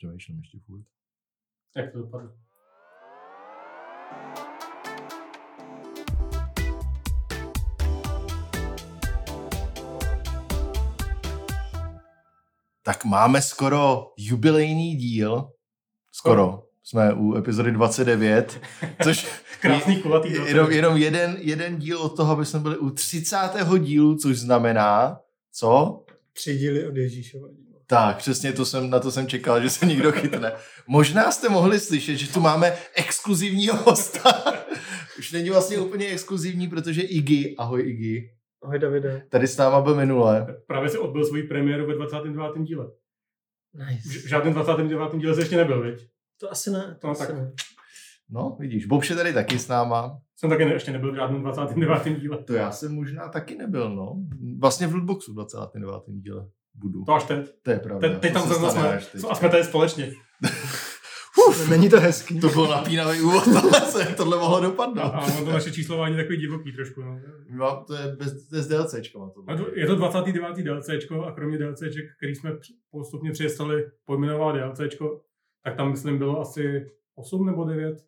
Přemýšlím 0.00 0.38
ještě 0.38 0.58
furt. 0.66 0.84
Jak 1.76 1.92
to 1.92 1.98
dopadlo? 1.98 2.32
Tak 12.82 13.04
máme 13.04 13.42
skoro 13.42 14.06
jubilejný 14.18 14.96
díl. 14.96 15.50
Skoro. 16.12 16.62
Jsme 16.82 17.12
u 17.14 17.34
epizody 17.36 17.72
29, 17.72 18.60
což 19.04 19.26
Krásný 19.60 20.02
kulatý 20.02 20.28
je- 20.28 20.34
29. 20.34 20.48
jenom, 20.48 20.72
jenom 20.72 20.96
jeden, 20.96 21.36
jeden 21.40 21.76
díl 21.78 21.98
od 21.98 22.16
toho, 22.16 22.32
aby 22.32 22.46
jsme 22.46 22.60
byli 22.60 22.78
u 22.78 22.90
30. 22.90 23.36
dílu, 23.78 24.16
což 24.16 24.38
znamená, 24.38 25.20
co? 25.52 26.02
Tři 26.32 26.58
díly 26.58 26.88
od 26.88 26.96
Ježíšova 26.96 27.48
díla. 27.48 27.69
Tak, 27.90 28.16
přesně 28.16 28.52
to 28.52 28.64
jsem, 28.64 28.90
na 28.90 29.00
to 29.00 29.10
jsem 29.10 29.26
čekal, 29.26 29.62
že 29.62 29.70
se 29.70 29.86
někdo 29.86 30.12
chytne. 30.12 30.52
Možná 30.86 31.30
jste 31.30 31.48
mohli 31.48 31.80
slyšet, 31.80 32.16
že 32.16 32.32
tu 32.32 32.40
máme 32.40 32.72
exkluzivního 32.94 33.76
hosta. 33.76 34.30
Už 35.18 35.32
není 35.32 35.50
vlastně 35.50 35.78
úplně 35.78 36.06
exkluzivní, 36.06 36.68
protože 36.68 37.02
Iggy, 37.02 37.54
ahoj 37.58 37.82
Iggy, 37.90 38.30
Ahoj 38.62 38.78
Davide. 38.78 39.26
tady 39.28 39.46
s 39.46 39.56
náma 39.56 39.80
byl 39.80 39.94
minule. 39.94 40.46
Právě 40.66 40.88
si 40.90 40.98
odbyl 40.98 41.24
svoji 41.24 41.42
premiéru 41.42 41.86
ve 41.86 41.94
29. 41.94 42.50
díle. 42.62 42.86
Nice. 43.74 44.08
V 44.08 44.28
žádném 44.28 44.54
29. 44.54 45.16
díle 45.18 45.34
se 45.34 45.40
ještě 45.40 45.56
nebyl, 45.56 45.82
viď? 45.82 46.08
To 46.40 46.50
asi 46.52 46.70
ne. 46.70 46.96
To 47.00 47.06
No, 47.06 47.10
asi 47.10 47.26
tak. 47.26 47.36
ne. 47.36 47.52
No, 48.30 48.56
vidíš, 48.60 48.86
Bobš 48.86 49.10
je 49.10 49.16
tady 49.16 49.32
taky 49.32 49.58
s 49.58 49.68
náma. 49.68 50.18
Jsem 50.36 50.50
taky 50.50 50.64
ne, 50.64 50.72
ještě 50.72 50.92
nebyl 50.92 51.12
v 51.12 51.16
žádném 51.16 51.40
29. 51.42 52.20
díle. 52.20 52.44
To 52.44 52.54
já 52.54 52.70
jsem 52.70 52.94
možná 52.94 53.28
taky 53.28 53.56
nebyl, 53.56 53.94
no. 53.94 54.16
Vlastně 54.58 54.86
v 54.86 54.94
Lootboxu 54.94 55.32
29. 55.32 55.94
díle 56.06 56.48
budu. 56.74 57.04
To 57.04 57.12
až 57.12 57.24
teď. 57.24 57.50
To 57.62 57.70
je 57.70 57.78
pravda. 57.78 58.08
Teď, 58.08 58.18
teď 58.20 58.32
To 58.32 58.38
tam 58.38 58.42
se 58.42 58.54
zrovna 58.54 58.70
stane 58.70 59.00
jsme. 59.00 59.28
A 59.30 59.34
jsme 59.34 59.48
tady 59.48 59.64
společně. 59.64 60.12
Není 61.70 61.88
to 61.90 62.00
hezký. 62.00 62.40
To 62.40 62.48
byl 62.48 62.66
napínavý 62.68 63.20
úvod, 63.20 63.44
tohle, 63.62 63.80
se, 63.80 64.04
tohle 64.16 64.38
mohlo 64.38 64.56
A, 64.56 64.60
dopadnout. 64.60 65.04
a 65.14 65.20
ono 65.20 65.44
to 65.44 65.52
naše 65.52 65.72
číslování 65.72 66.16
je 66.16 66.22
takový 66.22 66.38
divoký 66.38 66.72
trošku. 66.72 67.02
No. 67.02 67.20
No, 67.50 67.84
to 67.86 67.94
je 67.94 68.16
bez, 68.16 68.32
je 68.52 68.62
DLCčkama. 68.62 69.30
A 69.48 69.56
to- 69.56 69.66
Je 69.74 69.86
to 69.86 69.96
29. 69.96 70.56
DLCčko 70.56 71.24
a 71.24 71.32
kromě 71.32 71.58
DLCček, 71.58 72.04
který 72.16 72.34
jsme 72.34 72.50
postupně 72.90 73.30
přestali 73.32 73.84
pojmenovat 74.04 74.56
DLCčko, 74.56 75.20
tak 75.64 75.76
tam 75.76 75.90
myslím 75.90 76.18
bylo 76.18 76.40
asi 76.40 76.86
8 77.14 77.46
nebo 77.46 77.64
9 77.64 77.98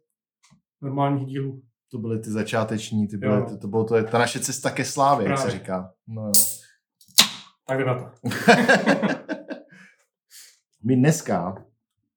normálních 0.83 1.27
dílů. 1.27 1.63
To 1.91 1.99
byly 1.99 2.19
ty 2.19 2.31
začáteční, 2.31 3.09
ty 3.09 3.17
byly, 3.17 3.35
Jo. 3.35 3.47
to, 3.51 3.57
to 3.59 3.69
bylo 3.69 3.85
to, 3.85 4.03
ta 4.05 4.19
naše 4.19 4.41
cesta 4.41 4.71
ke 4.71 4.85
slávě, 4.85 5.29
jak 5.29 5.39
se 5.39 5.51
říká. 5.51 5.91
No 6.09 6.23
jo. 6.27 6.33
Tak 7.67 7.79
jdeme 7.79 7.91
na 7.91 7.99
to. 7.99 8.29
My 10.85 10.97
dneska 10.97 11.67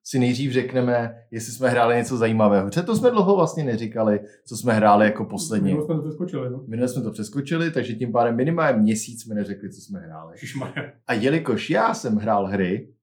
si 0.03 0.19
nejdřív 0.19 0.52
řekneme, 0.52 1.25
jestli 1.31 1.53
jsme 1.53 1.69
hráli 1.69 1.95
něco 1.95 2.17
zajímavého. 2.17 2.67
Protože 2.67 2.81
to 2.81 2.95
jsme 2.95 3.11
dlouho 3.11 3.35
vlastně 3.35 3.63
neříkali, 3.63 4.19
co 4.45 4.57
jsme 4.57 4.73
hráli 4.73 5.05
jako 5.05 5.25
poslední. 5.25 5.67
Minule 5.67 5.85
jsme 5.85 5.95
to 5.95 6.02
přeskočili, 6.02 6.49
no. 6.49 6.63
Minule 6.67 6.87
jsme 6.87 7.02
to 7.02 7.11
přeskočili, 7.11 7.71
takže 7.71 7.95
tím 7.95 8.11
pádem 8.11 8.35
minimálně 8.35 8.79
měsíc 8.79 9.23
jsme 9.23 9.35
neřekli, 9.35 9.71
co 9.71 9.81
jsme 9.81 9.99
hráli. 9.99 10.33
Ježišmarja. 10.33 10.91
A 11.07 11.13
jelikož 11.13 11.69
já 11.69 11.93
jsem 11.93 12.15
hrál 12.15 12.47
hry, 12.47 12.93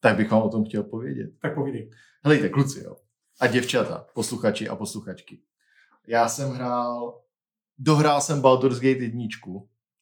tak 0.00 0.16
bych 0.16 0.30
vám 0.30 0.42
o 0.42 0.48
tom 0.48 0.64
chtěl 0.64 0.82
povědět. 0.82 1.30
Tak 1.42 1.54
povídej. 1.54 1.90
Helejte, 2.24 2.48
kluci, 2.48 2.84
jo. 2.84 2.96
A 3.40 3.46
děvčata, 3.46 4.06
posluchači 4.14 4.68
a 4.68 4.76
posluchačky. 4.76 5.40
Já 6.06 6.28
jsem 6.28 6.50
hrál, 6.50 7.20
dohrál 7.78 8.20
jsem 8.20 8.40
Baldur's 8.40 8.76
Gate 8.76 9.04
1, 9.04 9.24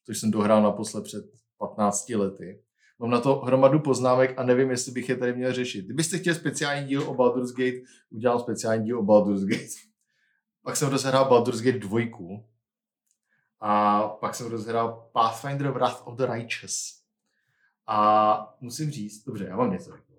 což 0.04 0.18
jsem 0.18 0.30
dohrál 0.30 0.62
naposled 0.62 1.04
před 1.04 1.24
15 1.68 2.08
lety. 2.08 2.62
Mám 2.98 3.10
na 3.10 3.20
to 3.20 3.34
hromadu 3.34 3.80
poznámek 3.80 4.34
a 4.36 4.42
nevím, 4.42 4.70
jestli 4.70 4.92
bych 4.92 5.08
je 5.08 5.16
tady 5.16 5.34
měl 5.34 5.52
řešit. 5.52 5.84
Kdybyste 5.84 6.18
chtěli 6.18 6.36
speciální 6.36 6.86
díl 6.86 7.02
o 7.02 7.14
Baldur's 7.14 7.52
Gate, 7.52 7.78
udělám 8.10 8.40
speciální 8.40 8.84
díl 8.84 8.98
o 8.98 9.02
Baldur's 9.02 9.44
Gate. 9.44 9.62
Pak 10.64 10.76
jsem 10.76 10.88
rozehrál 10.88 11.28
Baldur's 11.28 11.60
Gate 11.60 11.78
2. 11.78 12.00
A 13.60 14.02
pak 14.08 14.34
jsem 14.34 14.46
rozehrál 14.46 15.10
Pathfinder 15.12 15.70
Wrath 15.70 16.02
of 16.04 16.16
the 16.16 16.26
Righteous. 16.26 17.02
A 17.86 18.54
musím 18.60 18.90
říct, 18.90 19.24
dobře, 19.24 19.46
já 19.48 19.56
vám 19.56 19.72
něco 19.72 19.90
řeknu. 19.92 20.16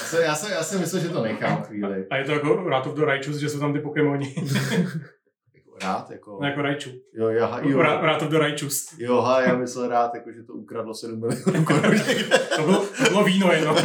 Já 0.00 0.06
jsem, 0.06 0.22
já 0.22 0.34
jsem, 0.34 0.52
já 0.52 0.62
jsem 0.62 0.80
myslel, 0.80 1.02
že 1.02 1.08
to 1.08 1.22
nechám 1.22 1.62
chvíli. 1.62 2.06
A 2.10 2.16
je 2.16 2.24
to 2.24 2.32
jako 2.32 2.64
Wrath 2.64 2.86
of 2.86 2.94
the 2.94 3.04
Righteous, 3.04 3.36
že 3.36 3.48
jsou 3.48 3.58
tam 3.58 3.72
ty 3.72 3.78
Pokémoni. 3.78 4.34
Jako 5.74 5.86
rád, 5.86 6.10
jako... 6.10 6.38
No, 6.42 6.46
jako 6.48 6.62
Raichu. 6.62 6.90
Jo, 7.12 7.28
já, 7.28 7.60
jo, 7.60 7.78
Wra- 7.78 8.02
Wrath 8.02 8.22
of 8.22 8.28
the 8.28 8.38
Righteous. 8.38 8.98
jo, 8.98 9.20
ha, 9.20 9.40
já 9.42 9.56
myslel 9.56 9.88
rád, 9.88 10.14
jako, 10.14 10.32
že 10.32 10.42
to 10.42 10.52
ukradlo 10.52 10.94
7 10.94 11.20
milionů 11.20 11.64
korun. 11.64 11.82
To 12.56 12.62
bylo, 12.62 12.86
to 12.86 13.04
bylo 13.08 13.24
víno 13.24 13.52
jenom. 13.52 13.76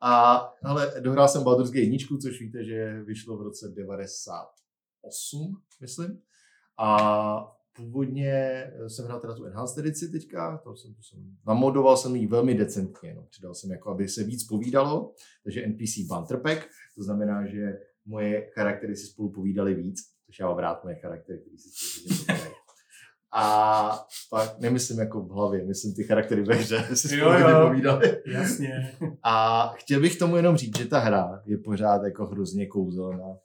A 0.00 0.34
ale 0.64 0.92
dohrál 1.00 1.28
jsem 1.28 1.44
Baldur's 1.44 1.70
Gate 1.70 1.80
1, 1.80 2.18
což 2.22 2.40
víte, 2.40 2.64
že 2.64 3.02
vyšlo 3.02 3.36
v 3.36 3.42
roce 3.42 3.68
98, 3.68 5.56
myslím. 5.80 6.20
A 6.78 7.46
původně 7.76 8.64
jsem 8.88 9.04
hrál 9.04 9.20
teda 9.20 9.34
tu 9.34 9.44
Enhanced 9.44 9.78
edici 9.78 10.08
teďka, 10.08 10.58
to 10.64 10.76
jsem, 10.76 10.94
to 10.94 11.02
jsem, 11.02 11.36
namodoval 11.46 11.96
jsem 11.96 12.16
ji 12.16 12.26
velmi 12.26 12.54
decentně, 12.54 13.14
no. 13.14 13.26
přidal 13.30 13.54
jsem 13.54 13.70
jako, 13.70 13.90
aby 13.90 14.08
se 14.08 14.24
víc 14.24 14.44
povídalo, 14.44 15.14
takže 15.44 15.66
NPC 15.66 15.98
banter 16.08 16.40
pack, 16.40 16.66
to 16.96 17.02
znamená, 17.02 17.46
že 17.46 17.78
moje 18.06 18.50
charaktery 18.54 18.96
si 18.96 19.06
spolu 19.06 19.32
povídali 19.32 19.74
víc, 19.74 20.13
což 20.34 20.38
já 20.40 20.46
mám 20.48 20.58
rád 20.58 20.84
moje 20.84 20.96
charaktery, 20.96 21.38
které 21.38 21.58
si. 21.58 22.26
A 23.36 24.06
pak 24.30 24.58
nemyslím 24.60 24.98
jako 24.98 25.20
v 25.20 25.30
hlavě, 25.30 25.64
myslím 25.64 25.94
ty 25.94 26.04
charaktery 26.04 26.42
ve 26.42 26.54
hře, 26.54 26.82
si 26.96 27.16
Jo, 27.16 27.32
spolu 27.38 27.50
jo. 27.50 27.68
povídali. 27.68 28.22
Jasně. 28.26 28.96
A 29.22 29.66
chtěl 29.76 30.00
bych 30.00 30.18
tomu 30.18 30.36
jenom 30.36 30.56
říct, 30.56 30.78
že 30.78 30.86
ta 30.86 30.98
hra 30.98 31.42
je 31.46 31.58
pořád 31.58 32.02
jako 32.04 32.26
hrozně 32.26 32.66
kouzelná. 32.66 33.36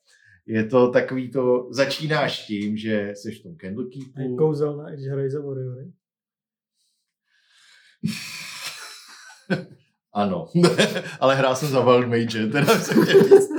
Je 0.45 0.65
to 0.65 0.91
takový 0.91 1.31
to, 1.31 1.67
začínáš 1.71 2.45
tím, 2.45 2.77
že 2.77 3.11
jsi 3.15 3.31
v 3.31 3.43
tom 3.43 3.51
Je 3.51 3.57
Candlekeepu. 3.57 4.35
kouzelná, 4.37 4.89
když 4.89 5.05
hrají 5.07 5.29
za 5.29 5.39
Warriory. 5.41 5.91
Ano, 10.13 10.47
ale 11.19 11.35
hrál 11.35 11.55
jsem 11.55 11.69
za 11.69 11.81
Wild 11.81 12.07
Mage, 12.07 12.47
teda 12.47 12.79
jsem 12.79 13.05
říct. 13.05 13.49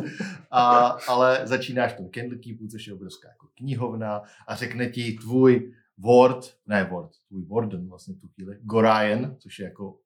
A, 0.51 0.87
ale 1.09 1.41
začínáš 1.45 1.93
v 1.93 1.97
tom 1.97 2.11
Candlekeepu, 2.11 2.67
což 2.67 2.87
je 2.87 2.95
obrovská 2.95 3.29
jako 3.29 3.47
knihovna 3.57 4.23
a 4.49 4.55
řekne 4.55 4.87
ti 4.87 5.13
tvůj 5.13 5.73
ward, 5.99 6.55
ne 6.67 6.85
ward, 6.85 7.11
tvůj 7.29 7.45
warden 7.47 7.89
vlastně 7.89 8.15
tu 8.15 8.29
chvíli, 8.29 8.59
Gorian, 8.63 9.37
což 9.39 9.59
je 9.59 9.65
jako 9.65 9.99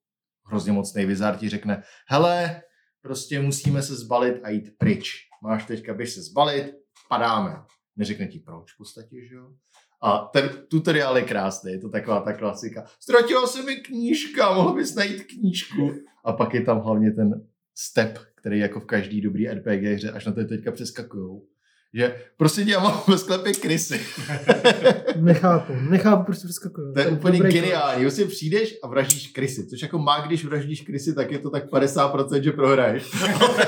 hrozně 0.47 0.73
mocný 0.73 1.07
vizár, 1.07 1.37
ti 1.37 1.49
řekne, 1.49 1.83
hele, 2.09 2.63
prostě 3.01 3.41
musíme 3.41 3.83
se 3.83 3.97
zbalit 3.97 4.41
a 4.43 4.51
jít 4.51 4.79
pryč. 4.79 5.29
Máš 5.43 5.65
teďka, 5.67 5.95
běž 5.95 6.13
se 6.13 6.23
zbalit, 6.23 6.75
padáme. 7.09 7.63
Neřekne 7.97 8.27
ti 8.27 8.39
proč 8.39 8.73
v 8.73 8.77
podstatě, 8.77 9.27
že 9.29 9.35
jo? 9.35 9.53
A 10.05 10.31
ten 10.33 10.51
tutoriál 10.69 11.17
je 11.17 11.23
krásný, 11.23 11.73
je 11.73 11.79
to 11.79 11.89
taková 11.89 12.21
ta 12.21 12.33
klasika. 12.33 12.85
Ztratila 13.01 13.47
se 13.47 13.63
mi 13.63 13.77
knížka, 13.77 14.55
mohl 14.55 14.75
bys 14.75 14.95
najít 14.95 15.25
knížku. 15.25 15.93
A 16.25 16.33
pak 16.33 16.55
je 16.55 16.63
tam 16.63 16.81
hlavně 16.81 17.11
ten 17.11 17.43
step, 17.75 18.19
který 18.35 18.59
jako 18.59 18.81
v 18.81 18.85
každý 18.85 19.21
dobrý 19.21 19.49
RPG 19.49 19.83
hře, 19.83 20.11
až 20.11 20.27
na 20.27 20.33
to 20.33 20.45
teďka 20.45 20.73
přeskakujou. 20.73 21.47
Že 21.95 22.17
prostě 22.37 22.63
já 22.63 22.81
mám 22.81 23.03
ve 23.09 23.19
sklepě 23.19 23.53
krysy. 23.53 24.01
Nechápu, 25.17 25.73
nechápu, 25.91 26.25
proč 26.25 26.39
to 26.39 26.49
přeskakuje. 26.49 26.93
To 26.93 27.01
je 27.01 27.09
úplně 27.09 27.39
geniální. 27.39 28.05
Prostě 28.05 28.25
přijdeš 28.25 28.79
a 28.83 28.89
vraždíš 28.89 29.27
krysy, 29.27 29.67
což 29.67 29.83
jako 29.83 29.99
má, 29.99 30.27
když 30.27 30.45
vraždíš 30.45 30.81
krysy, 30.81 31.15
tak 31.15 31.31
je 31.31 31.39
to 31.39 31.51
tak 31.51 31.71
50%, 31.71 32.41
že 32.41 32.53
prohraješ. 32.53 33.11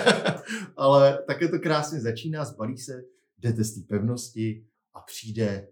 Ale 0.76 1.18
také 1.26 1.48
to 1.48 1.58
krásně 1.58 2.00
začíná, 2.00 2.44
zbalí 2.44 2.78
se, 2.78 3.03
jdete 3.38 3.64
z 3.64 3.74
té 3.74 3.80
pevnosti 3.88 4.64
a 4.94 5.00
přijde 5.00 5.68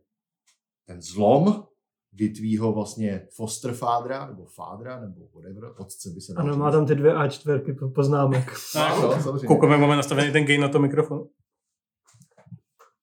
ten 0.86 1.02
zlom, 1.02 1.66
kdy 2.12 2.28
tvýho 2.28 2.72
vlastně 2.72 3.26
foster 3.36 3.72
fádra, 3.72 4.26
nebo 4.26 4.44
fádra, 4.46 5.00
nebo 5.00 5.26
whatever, 5.34 5.64
otce 5.78 6.10
by 6.10 6.20
se 6.20 6.32
dalo 6.34 6.48
Ano, 6.48 6.56
má 6.56 6.70
tam 6.70 6.86
ty 6.86 6.94
dvě 6.94 7.14
A4 7.14 7.78
po- 7.78 7.88
poznámek. 7.90 8.52
No, 8.74 9.02
no, 9.02 9.22
samozřejmě. 9.22 9.54
Jak 9.54 9.80
máme 9.80 9.96
nastavený 9.96 10.32
ten 10.32 10.44
gain 10.46 10.60
na 10.60 10.68
to 10.68 10.78
mikrofon. 10.78 11.28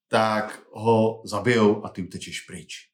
tak 0.08 0.62
ho 0.72 1.22
zabijou 1.24 1.84
a 1.84 1.88
ty 1.88 2.02
utečeš 2.02 2.40
pryč. 2.40 2.91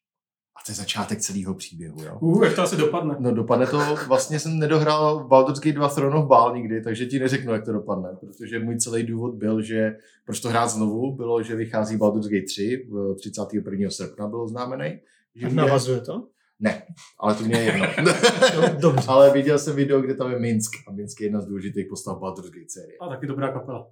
A 0.59 0.65
to 0.65 0.71
je 0.71 0.75
začátek 0.75 1.19
celého 1.21 1.53
příběhu. 1.55 2.03
Jo? 2.03 2.17
Uh, 2.19 2.43
jak 2.45 2.55
to 2.55 2.61
asi 2.61 2.77
dopadne. 2.77 3.15
No 3.19 3.31
dopadne 3.33 3.67
to, 3.67 3.79
vlastně 4.07 4.39
jsem 4.39 4.59
nedohrál 4.59 5.27
Baldur's 5.27 5.59
Gate 5.59 5.73
2 5.75 5.89
Throne 5.89 6.15
of 6.15 6.27
Bál 6.27 6.55
nikdy, 6.55 6.81
takže 6.81 7.05
ti 7.05 7.19
neřeknu, 7.19 7.53
jak 7.53 7.65
to 7.65 7.71
dopadne, 7.73 8.09
protože 8.19 8.59
můj 8.59 8.77
celý 8.77 9.03
důvod 9.03 9.35
byl, 9.35 9.61
že 9.61 9.95
proč 10.25 10.39
to 10.39 10.49
hrát 10.49 10.67
znovu, 10.67 11.15
bylo, 11.15 11.43
že 11.43 11.55
vychází 11.55 11.97
Baldur's 11.97 12.27
Gate 12.27 12.45
3, 12.45 12.87
v 12.91 13.15
31. 13.15 13.89
srpna 13.89 14.27
bylo 14.27 14.47
známený. 14.47 14.99
Že 15.35 15.45
vyjde- 15.47 15.55
Navazuje 15.55 16.01
to? 16.01 16.27
Ne, 16.59 16.83
ale 17.19 17.35
to 17.35 17.43
mě 17.43 17.57
je 17.57 17.63
jedno. 17.63 17.85
No, 18.55 18.79
dobře. 18.79 19.07
ale 19.07 19.31
viděl 19.33 19.59
jsem 19.59 19.75
video, 19.75 20.01
kde 20.01 20.13
tam 20.15 20.31
je 20.31 20.39
Minsk 20.39 20.71
a 20.87 20.91
Minsk 20.91 21.21
je 21.21 21.27
jedna 21.27 21.41
z 21.41 21.45
důležitých 21.45 21.85
postav 21.89 22.19
Baldur's 22.19 22.49
Gate 22.49 22.69
série. 22.69 22.97
A 23.01 23.07
taky 23.09 23.27
dobrá 23.27 23.51
kapela. 23.53 23.87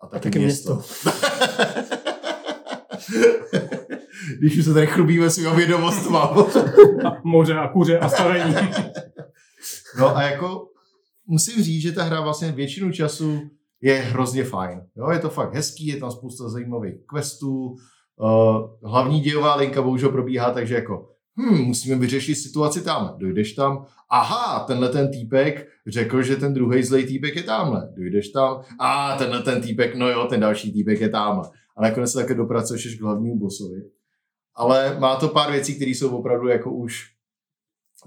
A 0.00 0.06
A 0.06 0.08
taky, 0.08 0.22
taky 0.24 0.38
město. 0.38 0.82
Když 4.38 4.58
už 4.58 4.64
se 4.64 4.74
tady 4.74 4.86
chlubíme 4.86 5.30
svýma 5.30 5.54
vědomostvama. 5.54 6.46
A 7.04 7.20
moře 7.24 7.54
a 7.54 7.68
kuře 7.68 7.98
a 7.98 8.08
stavení. 8.08 8.54
No 9.98 10.16
a 10.16 10.22
jako 10.22 10.68
musím 11.26 11.62
říct, 11.62 11.82
že 11.82 11.92
ta 11.92 12.02
hra 12.02 12.20
vlastně 12.20 12.52
většinu 12.52 12.92
času 12.92 13.40
je 13.80 13.94
hrozně 13.94 14.44
fajn. 14.44 14.80
Jo, 14.96 15.10
je 15.10 15.18
to 15.18 15.30
fakt 15.30 15.54
hezký, 15.54 15.86
je 15.86 15.96
tam 15.96 16.10
spousta 16.10 16.48
zajímavých 16.48 16.94
questů. 17.14 17.76
Uh, 18.16 18.90
hlavní 18.90 19.20
dějová 19.20 19.54
linka 19.54 19.82
bohužel 19.82 20.08
probíhá 20.08 20.50
takže 20.50 20.74
jako 20.74 21.08
hm, 21.36 21.58
musíme 21.58 21.96
vyřešit 21.96 22.34
situaci 22.34 22.84
tam. 22.84 23.14
Dojdeš 23.18 23.52
tam, 23.52 23.86
aha, 24.10 24.64
tenhle 24.66 24.88
ten 24.88 25.10
týpek 25.10 25.68
řekl, 25.86 26.22
že 26.22 26.36
ten 26.36 26.54
druhý 26.54 26.82
zlej 26.82 27.06
týpek 27.06 27.36
je 27.36 27.42
tamhle. 27.42 27.88
Dojdeš 27.96 28.28
tam, 28.28 28.60
a 28.80 29.16
tenhle 29.16 29.42
ten 29.42 29.60
týpek, 29.60 29.94
no 29.94 30.08
jo, 30.08 30.26
ten 30.30 30.40
další 30.40 30.72
týpek 30.72 31.00
je 31.00 31.08
tamhle. 31.08 31.50
A 31.76 31.82
nakonec 31.82 32.12
se 32.12 32.18
také 32.18 32.34
dopracuješ 32.34 32.94
k 32.94 33.02
hlavnímu 33.02 33.38
bossovi. 33.38 33.82
Ale 34.54 34.96
má 34.98 35.16
to 35.16 35.28
pár 35.28 35.52
věcí, 35.52 35.74
které 35.74 35.90
jsou 35.90 36.16
opravdu 36.16 36.48
jako 36.48 36.70
už 36.70 37.10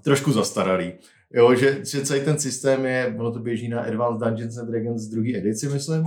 trošku 0.03 0.31
zastaralý. 0.31 0.93
Jo, 1.33 1.55
že, 1.55 1.85
že 1.85 2.05
celý 2.05 2.21
ten 2.21 2.39
systém 2.39 2.85
je, 2.85 3.15
ono 3.19 3.31
to 3.31 3.39
běží 3.39 3.67
na 3.69 3.81
Advanced 3.81 4.27
Dungeons 4.27 4.57
and 4.57 4.67
Dragons 4.67 5.07
druhé 5.07 5.37
edici, 5.37 5.69
myslím, 5.69 6.03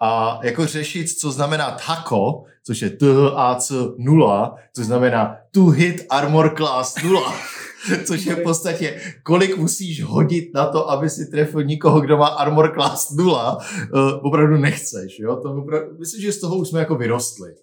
a 0.00 0.40
jako 0.42 0.66
řešit, 0.66 1.08
co 1.08 1.30
znamená 1.30 1.70
TACO, 1.86 2.44
což 2.64 2.82
je 2.82 2.90
THAC 2.90 3.72
0, 3.98 4.56
což 4.72 4.86
znamená 4.86 5.36
to 5.50 5.66
hit 5.66 6.06
armor 6.10 6.54
class 6.56 7.02
0, 7.02 7.34
což 8.04 8.26
je 8.26 8.34
v 8.34 8.42
podstatě, 8.42 9.00
kolik 9.22 9.56
musíš 9.56 10.04
hodit 10.04 10.54
na 10.54 10.66
to, 10.66 10.90
aby 10.90 11.10
si 11.10 11.30
trefil 11.30 11.64
nikoho, 11.64 12.00
kdo 12.00 12.16
má 12.16 12.26
armor 12.26 12.72
class 12.74 13.10
0, 13.10 13.56
uh, 13.56 14.00
opravdu 14.22 14.56
nechceš. 14.56 15.18
Jo? 15.18 15.36
To 15.36 15.54
opravdu, 15.54 15.98
myslím, 15.98 16.22
že 16.22 16.32
z 16.32 16.40
toho 16.40 16.56
už 16.56 16.68
jsme 16.68 16.80
jako 16.80 16.94
vyrostli. 16.94 17.54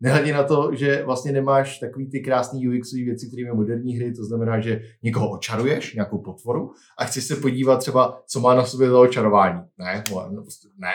Nehledě 0.00 0.32
na 0.32 0.42
to, 0.42 0.70
že 0.72 1.02
vlastně 1.04 1.32
nemáš 1.32 1.78
takový 1.78 2.10
ty 2.10 2.20
krásný 2.20 2.68
UX 2.68 2.92
věci, 2.92 3.26
které 3.26 3.42
mají 3.44 3.56
moderní 3.56 3.96
hry, 3.96 4.12
to 4.12 4.24
znamená, 4.24 4.60
že 4.60 4.82
někoho 5.02 5.30
očaruješ, 5.30 5.94
nějakou 5.94 6.18
potvoru, 6.18 6.70
a 6.98 7.04
chceš 7.04 7.24
se 7.24 7.36
podívat 7.36 7.76
třeba, 7.76 8.22
co 8.26 8.40
má 8.40 8.54
na 8.54 8.64
sobě 8.64 8.90
za 8.90 8.98
očarování. 8.98 9.60
Ne, 9.78 10.04
no, 10.12 10.42
prostě 10.42 10.68
ne. 10.78 10.94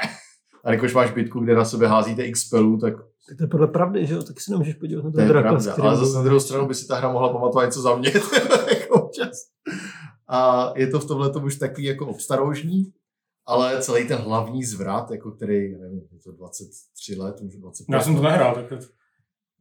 A 0.63 0.75
když 0.75 0.93
máš 0.93 1.11
bitku, 1.11 1.39
kde 1.39 1.55
na 1.55 1.65
sebe 1.65 1.87
házíte 1.87 2.23
x 2.23 2.49
pelů, 2.49 2.77
tak 2.77 2.93
Tak 3.27 3.37
to 3.37 3.43
je 3.43 3.47
podle 3.47 3.67
pravdy, 3.67 4.05
že 4.05 4.13
jo? 4.13 4.23
Taky 4.23 4.39
se 4.39 4.51
nemůžeš 4.51 4.75
podívat 4.75 5.03
na 5.03 5.11
to 5.11 5.17
ten 5.17 5.27
draka. 5.27 5.49
Ale 5.81 5.97
zase 5.97 6.17
na 6.17 6.23
druhou 6.23 6.39
stranu 6.39 6.67
by 6.67 6.75
si 6.75 6.87
ta 6.87 6.95
hra 6.95 7.11
mohla 7.11 7.33
pamatovat 7.33 7.65
něco 7.65 7.81
za 7.81 7.95
mě. 7.95 8.11
jako 8.79 9.01
občas. 9.01 9.37
A 10.27 10.71
je 10.75 10.87
to 10.87 10.99
v 10.99 11.05
tomhle 11.05 11.31
už 11.43 11.55
takový 11.55 11.83
jako 11.83 12.07
obstarožní, 12.07 12.93
ale 13.45 13.81
celý 13.81 14.07
ten 14.07 14.17
hlavní 14.17 14.63
zvrat, 14.63 15.11
jako 15.11 15.31
který, 15.31 15.71
já 15.71 15.77
nevím, 15.77 16.01
je 16.11 16.19
to 16.19 16.31
23 16.31 17.15
let, 17.15 17.41
už 17.41 17.55
25 17.55 17.93
Já 17.93 18.03
jsem 18.03 18.15
to 18.15 18.21
nehrál, 18.21 18.55
tak 18.55 18.69
to... 18.69 18.75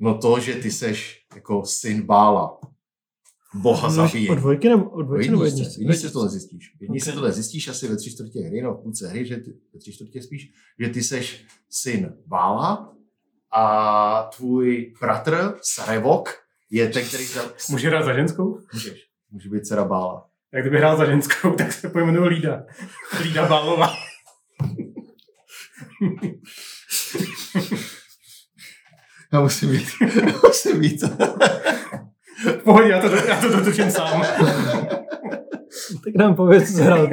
No 0.00 0.18
to, 0.18 0.40
že 0.40 0.54
ty 0.54 0.70
seš 0.70 1.26
jako 1.34 1.64
syn 1.64 2.02
Bála, 2.02 2.58
boha 3.54 3.90
zabíjí. 3.90 4.30
Od 4.30 4.34
dvojky 4.34 4.68
nebo 4.68 4.90
od 4.90 5.02
dvojky 5.02 5.30
nebo 5.30 5.44
jedničce, 5.44 5.62
jedničce? 5.62 5.82
jedničce 5.82 6.10
tohle 6.10 6.28
zjistíš. 6.28 6.76
Jedničce 6.80 7.10
Ok. 7.10 7.14
tohle 7.14 7.32
zjistíš 7.32 7.68
asi 7.68 7.88
ve 7.88 7.96
tři 7.96 8.10
čtvrtě 8.10 8.40
hry, 8.40 8.62
no 8.62 8.74
v 8.74 8.82
půlce 8.82 9.08
hry, 9.08 9.26
že 9.26 9.36
ty, 9.36 9.50
ve 9.74 9.80
tři 9.80 9.92
čtvrtě 9.92 10.22
spíš, 10.22 10.50
že 10.80 10.88
ty 10.88 11.02
seš 11.02 11.46
syn 11.70 12.16
Bála 12.26 12.95
a 13.52 14.28
tvůj 14.36 14.94
bratr 15.00 15.54
Sarevok 15.62 16.34
je 16.70 16.88
ten, 16.88 17.04
který... 17.04 17.24
Za... 17.24 17.42
Může 17.70 17.88
hrát 17.88 18.04
za 18.04 18.12
ženskou? 18.12 18.58
Můžeš. 18.72 19.06
Může 19.30 19.48
být 19.48 19.66
dcera 19.66 19.84
Bála. 19.84 20.26
Jak 20.52 20.62
kdyby 20.62 20.78
hrál 20.78 20.96
za 20.96 21.04
ženskou, 21.04 21.50
tak 21.50 21.72
se 21.72 21.88
pojmenuje 21.88 22.28
Lída. 22.28 22.62
Lída 23.22 23.46
Bálová. 23.46 23.92
Já 29.32 29.40
musím 29.40 29.70
být. 29.70 29.88
Já 30.00 30.32
musím 30.44 30.80
být. 30.80 31.04
Pohodě, 32.64 32.88
já 32.88 33.00
to, 33.00 33.14
já 33.14 33.40
to 33.40 33.48
dotuším 33.48 33.90
sám. 33.90 34.22
Tak 36.04 36.14
nám 36.14 36.34
pověc, 36.34 36.76
co 36.76 36.82
hrál. 36.82 37.08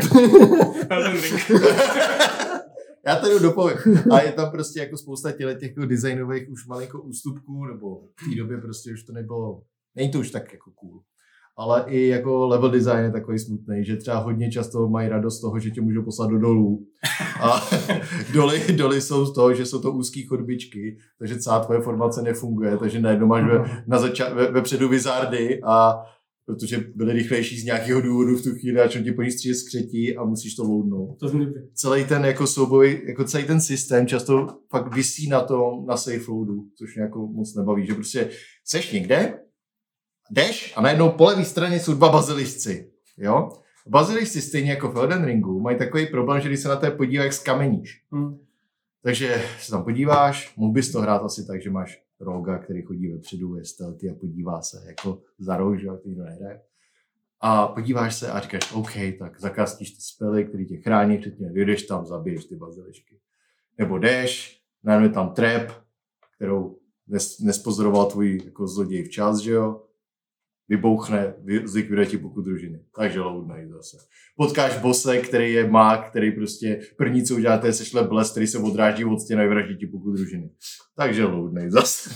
Já 3.07 3.15
to 3.15 3.29
jdu 3.29 3.39
dopovím. 3.39 3.77
A 4.11 4.21
je 4.21 4.31
tam 4.31 4.51
prostě 4.51 4.79
jako 4.79 4.97
spousta 4.97 5.31
těle 5.31 5.55
těch 5.55 5.69
jako 5.69 5.85
designových 5.85 6.49
už 6.49 6.67
malinko 6.67 7.01
ústupků, 7.01 7.65
nebo 7.65 8.01
v 8.01 8.29
té 8.29 8.35
době 8.37 8.57
prostě 8.57 8.93
už 8.93 9.03
to 9.03 9.13
nebylo, 9.13 9.61
není 9.95 10.11
to 10.11 10.19
už 10.19 10.31
tak 10.31 10.53
jako 10.53 10.71
cool. 10.71 11.01
Ale 11.57 11.85
i 11.87 12.07
jako 12.07 12.47
level 12.47 12.69
design 12.69 13.03
je 13.03 13.11
takový 13.11 13.39
smutný, 13.39 13.85
že 13.85 13.97
třeba 13.97 14.17
hodně 14.17 14.51
často 14.51 14.87
mají 14.89 15.09
radost 15.09 15.37
z 15.37 15.41
toho, 15.41 15.59
že 15.59 15.71
tě 15.71 15.81
můžou 15.81 16.03
poslat 16.03 16.29
do 16.29 16.39
dolů. 16.39 16.85
A 17.41 17.61
doly, 18.33 18.61
doly 18.75 19.01
jsou 19.01 19.25
z 19.25 19.33
toho, 19.33 19.53
že 19.53 19.65
jsou 19.65 19.81
to 19.81 19.91
úzké 19.91 20.19
chodbičky, 20.27 20.97
takže 21.19 21.39
celá 21.39 21.59
tvoje 21.59 21.81
formace 21.81 22.21
nefunguje, 22.21 22.77
takže 22.77 23.01
najednou 23.01 23.27
máš 23.27 23.43
ve, 23.43 23.83
na 23.87 23.99
zača- 23.99 24.33
ve, 24.33 24.51
vepředu 24.51 24.89
vizardy 24.89 25.59
a 25.63 25.95
protože 26.45 26.83
byly 26.95 27.13
rychlejší 27.13 27.59
z 27.59 27.65
nějakého 27.65 28.01
důvodu 28.01 28.37
v 28.37 28.43
tu 28.43 28.51
chvíli 28.51 28.81
a 28.81 28.87
ti 28.87 29.11
po 29.11 29.21
ní 29.21 29.31
stříje 29.31 29.55
skřetí 29.55 30.17
a 30.17 30.23
musíš 30.23 30.55
to 30.55 30.63
loadnout 30.63 31.19
To 31.19 31.29
celý 31.73 32.05
ten 32.05 32.25
jako 32.25 32.47
souboj, 32.47 33.01
jako 33.07 33.23
celý 33.23 33.43
ten 33.43 33.61
systém 33.61 34.07
často 34.07 34.47
fakt 34.69 34.95
vysí 34.95 35.29
na 35.29 35.41
tom, 35.41 35.85
na 35.85 35.97
safe 35.97 36.31
loadu, 36.31 36.63
což 36.77 36.95
mě 36.95 37.03
jako 37.03 37.27
moc 37.27 37.55
nebaví, 37.55 37.85
že 37.85 37.93
prostě 37.93 38.29
seš 38.65 38.91
někde, 38.91 39.39
jdeš 40.31 40.73
a 40.75 40.81
najednou 40.81 41.09
po 41.09 41.25
levé 41.25 41.45
straně 41.45 41.79
jsou 41.79 41.93
dva 41.93 42.09
bazilisci, 42.09 42.91
jo? 43.17 43.49
Bazilisci 43.87 44.41
stejně 44.41 44.71
jako 44.71 44.91
v 44.91 44.97
Elden 44.97 45.25
Ringu 45.25 45.59
mají 45.59 45.77
takový 45.77 46.07
problém, 46.07 46.41
že 46.41 46.47
když 46.47 46.59
se 46.59 46.67
na 46.67 46.75
té 46.75 46.91
podíváš, 46.91 47.35
skameníš. 47.35 48.03
Hm. 48.15 48.37
Takže 49.03 49.43
se 49.59 49.71
tam 49.71 49.83
podíváš, 49.83 50.53
mohl 50.57 50.73
bys 50.73 50.91
to 50.91 51.01
hrát 51.01 51.23
asi 51.23 51.47
tak, 51.47 51.61
že 51.63 51.69
máš 51.69 52.03
roga, 52.23 52.57
který 52.57 52.81
chodí 52.81 53.07
vepředu, 53.07 53.55
je 53.55 53.65
stealthy 53.65 54.09
a 54.09 54.15
podívá 54.15 54.61
se 54.61 54.83
jako 54.87 55.21
za 55.39 55.57
roh, 55.57 55.79
že 55.79 55.87
to 55.87 56.09
nehraje. 56.09 56.61
A 57.41 57.67
podíváš 57.67 58.15
se 58.15 58.31
a 58.31 58.39
říkáš, 58.39 58.73
OK, 58.73 58.91
tak 59.19 59.39
zakastíš 59.39 59.91
ty 59.91 60.01
spely, 60.01 60.45
který 60.45 60.65
tě 60.65 60.77
chrání 60.77 61.17
před 61.17 61.37
tím, 61.37 61.57
jdeš 61.57 61.83
tam, 61.83 62.05
zabiješ 62.05 62.45
ty 62.45 62.55
bazilišky. 62.55 63.19
Nebo 63.77 63.97
jdeš, 63.97 64.61
najednou 64.83 65.07
je 65.07 65.13
tam 65.13 65.33
trap, 65.33 65.71
kterou 66.35 66.77
nes, 67.07 67.39
nespozoroval 67.39 68.05
tvůj 68.05 68.41
jako 68.45 68.67
zloděj 68.67 69.03
včas, 69.03 69.39
že 69.39 69.51
jo, 69.51 69.82
vybouchne, 70.69 71.33
vy- 71.43 71.67
zlikviduje 71.67 72.05
ti 72.07 72.17
pokud 72.17 72.41
družiny. 72.41 72.79
Takže 72.95 73.19
loudnej 73.19 73.67
zase. 73.67 73.97
Potkáš 74.37 74.77
bose, 74.77 75.17
který 75.17 75.53
je 75.53 75.69
mák, 75.69 76.09
který 76.09 76.31
prostě 76.31 76.79
první, 76.97 77.23
co 77.23 77.35
uděláte, 77.35 77.67
je 77.67 77.73
sešle 77.73 78.03
bles, 78.03 78.31
který 78.31 78.47
se 78.47 78.57
odráží 78.57 79.05
od 79.05 79.19
stěny 79.19 79.41
a 79.41 79.43
vyvraždí 79.43 79.77
ti 79.77 79.87
pokud 79.87 80.11
družiny. 80.13 80.49
Takže 80.97 81.25
loudnej 81.25 81.69
zase. 81.71 82.09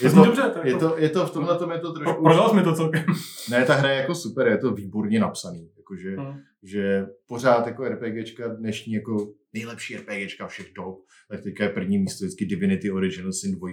To 0.00 0.04
Je 0.06 0.10
to, 0.12 0.24
dobře, 0.24 0.42
to 0.42 0.58
je 0.64 0.72
jako- 0.72 0.88
to, 0.88 0.98
je 0.98 1.08
to 1.08 1.26
v 1.26 1.30
tomhle 1.30 1.58
tom 1.58 1.70
je 1.70 1.78
to 1.78 1.92
trošku... 1.92 2.22
Prodal 2.22 2.54
mi 2.54 2.62
to 2.62 2.74
celkem. 2.74 3.04
Ne, 3.50 3.64
ta 3.64 3.74
hra 3.74 3.90
je 3.90 4.00
jako 4.00 4.14
super, 4.14 4.46
je 4.46 4.58
to 4.58 4.72
výborně 4.74 5.20
napsaný. 5.20 5.70
Jakože, 5.76 6.16
Hm. 6.16 6.38
že 6.62 7.06
pořád 7.28 7.66
jako 7.66 7.84
RPGčka 7.88 8.48
dnešní 8.48 8.92
jako 8.92 9.28
nejlepší 9.52 9.96
RPGčka 9.96 10.46
všech 10.46 10.66
dob, 10.76 10.98
tak 11.30 11.42
teďka 11.42 11.64
je 11.64 11.70
první 11.70 11.98
místo 11.98 12.24
vždycky 12.24 12.46
Divinity 12.46 12.90
Original 12.90 13.32
Sin 13.32 13.54
2, 13.56 13.68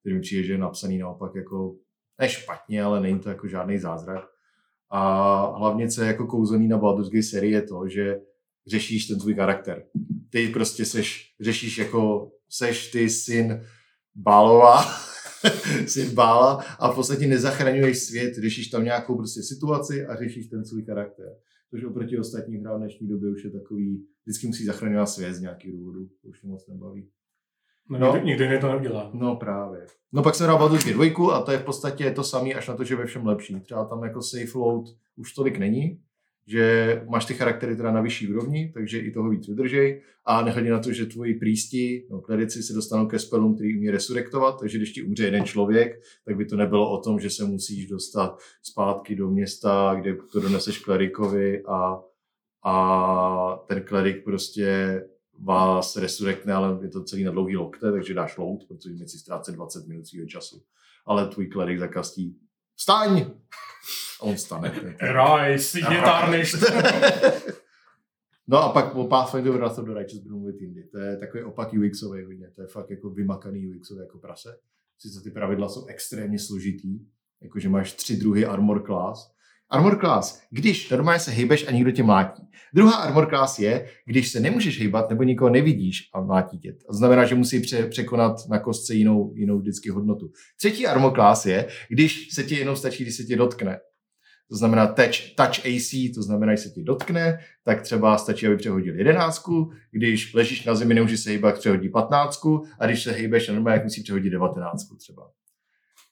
který 0.00 0.20
přijde, 0.20 0.42
že 0.42 0.52
je 0.52 0.58
napsaný 0.58 0.98
naopak 0.98 1.32
jako 1.34 1.74
ne 2.20 2.28
špatně, 2.28 2.82
ale 2.82 3.00
není 3.00 3.20
to 3.20 3.28
jako 3.28 3.48
žádný 3.48 3.78
zázrak. 3.78 4.24
A 4.90 5.40
hlavně, 5.58 5.88
co 5.88 6.02
je 6.02 6.06
jako 6.06 6.26
kouzelný 6.26 6.68
na 6.68 6.78
Baldur's 6.78 7.08
Gate 7.08 7.22
sérii, 7.22 7.52
je 7.52 7.62
to, 7.62 7.88
že 7.88 8.20
řešíš 8.66 9.06
ten 9.06 9.18
tvůj 9.18 9.34
charakter. 9.34 9.84
Ty 10.30 10.48
prostě 10.48 10.84
seš, 10.84 11.34
řešíš 11.40 11.78
jako, 11.78 12.30
seš 12.48 12.90
ty 12.90 13.10
syn 13.10 13.60
Bálova, 14.14 14.82
syn 15.86 16.14
Bála 16.14 16.54
a 16.78 16.92
v 16.92 16.94
podstatě 16.94 17.26
nezachraňuješ 17.26 17.98
svět, 17.98 18.34
řešíš 18.34 18.68
tam 18.68 18.84
nějakou 18.84 19.16
prostě 19.16 19.42
situaci 19.42 20.06
a 20.06 20.16
řešíš 20.16 20.46
ten 20.46 20.64
svůj 20.64 20.84
charakter. 20.84 21.26
Což 21.70 21.84
oproti 21.84 22.18
ostatním 22.18 22.60
hrám 22.60 22.76
v 22.76 22.78
dnešní 22.78 23.08
době 23.08 23.30
už 23.30 23.44
je 23.44 23.50
takový, 23.50 24.06
vždycky 24.24 24.46
musí 24.46 24.64
zachraňovat 24.64 25.08
svět 25.08 25.34
z 25.34 25.40
nějakých 25.40 25.72
důvodů, 25.72 26.08
to 26.22 26.28
už 26.28 26.42
mě 26.42 26.52
moc 26.52 26.66
nebaví. 26.66 27.08
No, 27.88 27.98
No. 27.98 28.20
Nikdy, 28.24 28.42
nikdy 28.44 28.58
to 28.58 28.68
neudělá. 28.68 29.10
No 29.14 29.36
právě. 29.36 29.86
No 30.12 30.22
pak 30.22 30.34
jsem 30.34 30.44
hrál 30.44 30.58
Baldur's 30.58 30.84
Gate 30.84 31.10
2 31.10 31.34
a 31.34 31.42
to 31.42 31.52
je 31.52 31.58
v 31.58 31.64
podstatě 31.64 32.10
to 32.10 32.24
samé, 32.24 32.52
až 32.54 32.68
na 32.68 32.76
to, 32.76 32.84
že 32.84 32.96
ve 32.96 33.06
všem 33.06 33.26
lepší. 33.26 33.60
Třeba 33.60 33.84
tam 33.84 34.02
jako 34.02 34.22
safe 34.22 34.58
load 34.58 34.84
už 35.16 35.34
tolik 35.34 35.58
není, 35.58 36.00
že 36.46 37.02
máš 37.08 37.24
ty 37.24 37.34
charaktery 37.34 37.76
teda 37.76 37.92
na 37.92 38.00
vyšší 38.00 38.28
úrovni, 38.28 38.70
takže 38.74 38.98
i 38.98 39.10
toho 39.10 39.30
víc 39.30 39.48
vydržej 39.48 40.02
a 40.24 40.42
nehledě 40.42 40.70
na 40.70 40.78
to, 40.78 40.92
že 40.92 41.06
tvoji 41.06 41.34
prísti, 41.34 42.06
no 42.10 42.20
klerici 42.20 42.62
se 42.62 42.72
dostanou 42.72 43.06
ke 43.06 43.18
spelům, 43.18 43.54
který 43.54 43.76
umí 43.76 43.90
resurektovat, 43.90 44.60
takže 44.60 44.78
když 44.78 44.92
ti 44.92 45.02
umře 45.02 45.24
jeden 45.24 45.44
člověk, 45.44 46.00
tak 46.24 46.36
by 46.36 46.44
to 46.44 46.56
nebylo 46.56 46.92
o 46.92 47.00
tom, 47.00 47.20
že 47.20 47.30
se 47.30 47.44
musíš 47.44 47.86
dostat 47.86 48.38
zpátky 48.62 49.16
do 49.16 49.30
města, 49.30 49.94
kde 50.00 50.16
to 50.32 50.40
doneseš 50.40 50.78
klerikovi 50.78 51.62
a, 51.64 52.00
a 52.64 53.64
ten 53.68 53.82
klerik 53.82 54.24
prostě 54.24 55.00
vás 55.42 55.96
resurektne, 55.96 56.52
ale 56.52 56.78
je 56.82 56.88
to 56.88 57.04
celý 57.04 57.24
na 57.24 57.30
dlouhý 57.30 57.56
lokte, 57.56 57.92
takže 57.92 58.14
dáš 58.14 58.36
load, 58.36 58.64
protože 58.68 58.94
mi 58.94 59.08
si 59.08 59.18
ztrácet 59.18 59.54
20 59.54 59.86
minut 59.86 60.06
svého 60.06 60.26
času. 60.26 60.62
Ale 61.06 61.28
tvůj 61.28 61.46
klerik 61.46 61.78
zakastí 61.78 62.38
vstaň! 62.74 63.30
A 64.20 64.22
on 64.22 64.36
stane. 64.36 64.96
Rise, 65.00 65.78
je 65.78 66.00
tarnished. 66.02 66.60
No 68.50 68.58
a 68.58 68.72
pak 68.72 68.92
po 68.92 69.04
Pathfinderu 69.04 69.58
Wrath 69.58 69.76
the 69.76 69.94
Righteous 69.94 70.22
budu 70.22 70.38
mluvit 70.38 70.60
jindy. 70.60 70.84
To 70.84 70.98
je 70.98 71.16
takový 71.16 71.44
opak 71.44 71.72
UXový 71.72 72.24
hodně. 72.24 72.50
To 72.50 72.62
je 72.62 72.68
fakt 72.68 72.90
jako 72.90 73.10
vymakaný 73.10 73.74
UXový 73.74 74.00
jako 74.00 74.18
prase. 74.18 74.58
Sice 74.98 75.20
ty 75.20 75.30
pravidla 75.30 75.68
jsou 75.68 75.86
extrémně 75.86 76.38
složitý, 76.38 77.00
jakože 77.40 77.68
máš 77.68 77.92
tři 77.92 78.16
druhy 78.16 78.46
armor 78.46 78.82
class, 78.86 79.32
Armor 79.70 79.98
class, 80.00 80.42
když 80.50 80.90
normálně 80.90 81.20
se 81.20 81.30
hejbeš 81.30 81.68
a 81.68 81.70
někdo 81.70 81.90
tě 81.90 82.02
mlátí. 82.02 82.42
Druhá 82.74 82.96
armor 82.96 83.28
class 83.28 83.58
je, 83.58 83.88
když 84.04 84.28
se 84.28 84.40
nemůžeš 84.40 84.78
hejbat 84.78 85.10
nebo 85.10 85.22
nikoho 85.22 85.50
nevidíš 85.50 86.10
a 86.14 86.20
mlátí 86.20 86.58
tě. 86.58 86.72
To 86.72 86.92
znamená, 86.92 87.24
že 87.24 87.34
musí 87.34 87.60
pře- 87.60 87.86
překonat 87.86 88.36
na 88.50 88.58
kostce 88.58 88.94
jinou, 88.94 89.32
jinou 89.34 89.58
vždycky 89.58 89.90
hodnotu. 89.90 90.30
Třetí 90.56 90.86
armor 90.86 91.12
class 91.12 91.46
je, 91.46 91.68
když 91.88 92.28
se 92.34 92.44
ti 92.44 92.54
jenom 92.54 92.76
stačí, 92.76 93.02
když 93.02 93.16
se 93.16 93.24
tě 93.24 93.36
dotkne. 93.36 93.78
To 94.50 94.56
znamená 94.56 94.86
touch, 94.86 95.34
touch 95.36 95.66
AC, 95.66 96.14
to 96.14 96.22
znamená, 96.22 96.52
když 96.52 96.64
se 96.64 96.70
ti 96.70 96.82
dotkne, 96.82 97.38
tak 97.64 97.82
třeba 97.82 98.18
stačí, 98.18 98.46
aby 98.46 98.56
přehodil 98.56 98.98
jedenáctku, 98.98 99.72
když 99.90 100.34
ležíš 100.34 100.64
na 100.64 100.74
zemi, 100.74 100.94
nemůžeš 100.94 101.20
se 101.20 101.30
hýbat, 101.30 101.58
přehodí 101.58 101.88
patnáctku 101.88 102.64
a 102.78 102.86
když 102.86 103.02
se 103.02 103.12
hejbeš 103.12 103.48
normálně, 103.48 103.82
musí 103.84 104.02
přehodit 104.02 104.32
devatenáctku 104.32 104.96
třeba. 104.96 105.30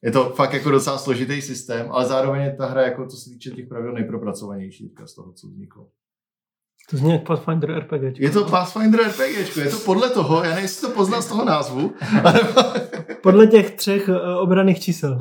Je 0.05 0.13
to 0.13 0.31
fakt 0.31 0.53
jako 0.53 0.71
docela 0.71 0.99
složitý 0.99 1.43
systém, 1.43 1.87
ale 1.91 2.07
zároveň 2.07 2.43
je 2.43 2.57
ta 2.57 2.67
hra, 2.67 2.83
jako 2.83 3.07
co 3.07 3.17
se 3.17 3.31
týče 3.31 3.51
těch 3.51 3.69
pravidel, 3.69 3.95
nejpropracovanější 3.95 4.95
z 5.05 5.15
toho, 5.15 5.33
co 5.33 5.47
vzniklo. 5.47 5.89
To 6.91 6.97
zní 6.97 7.13
jak 7.13 7.27
Pathfinder 7.27 7.79
RPG. 7.79 8.19
Je 8.19 8.31
to 8.31 8.45
Pathfinder 8.45 9.01
RPG, 9.01 9.57
je 9.57 9.71
to 9.71 9.79
podle 9.79 10.11
toho, 10.11 10.45
já 10.45 10.55
nejsi 10.55 10.81
to 10.81 10.91
poznal 10.91 11.23
z 11.23 11.27
toho 11.27 11.45
názvu, 11.45 11.95
ale 12.25 12.41
Podle 13.23 13.47
těch 13.47 13.71
třech 13.71 14.09
uh, 14.09 14.17
obraných 14.39 14.81
čísel. 14.81 15.19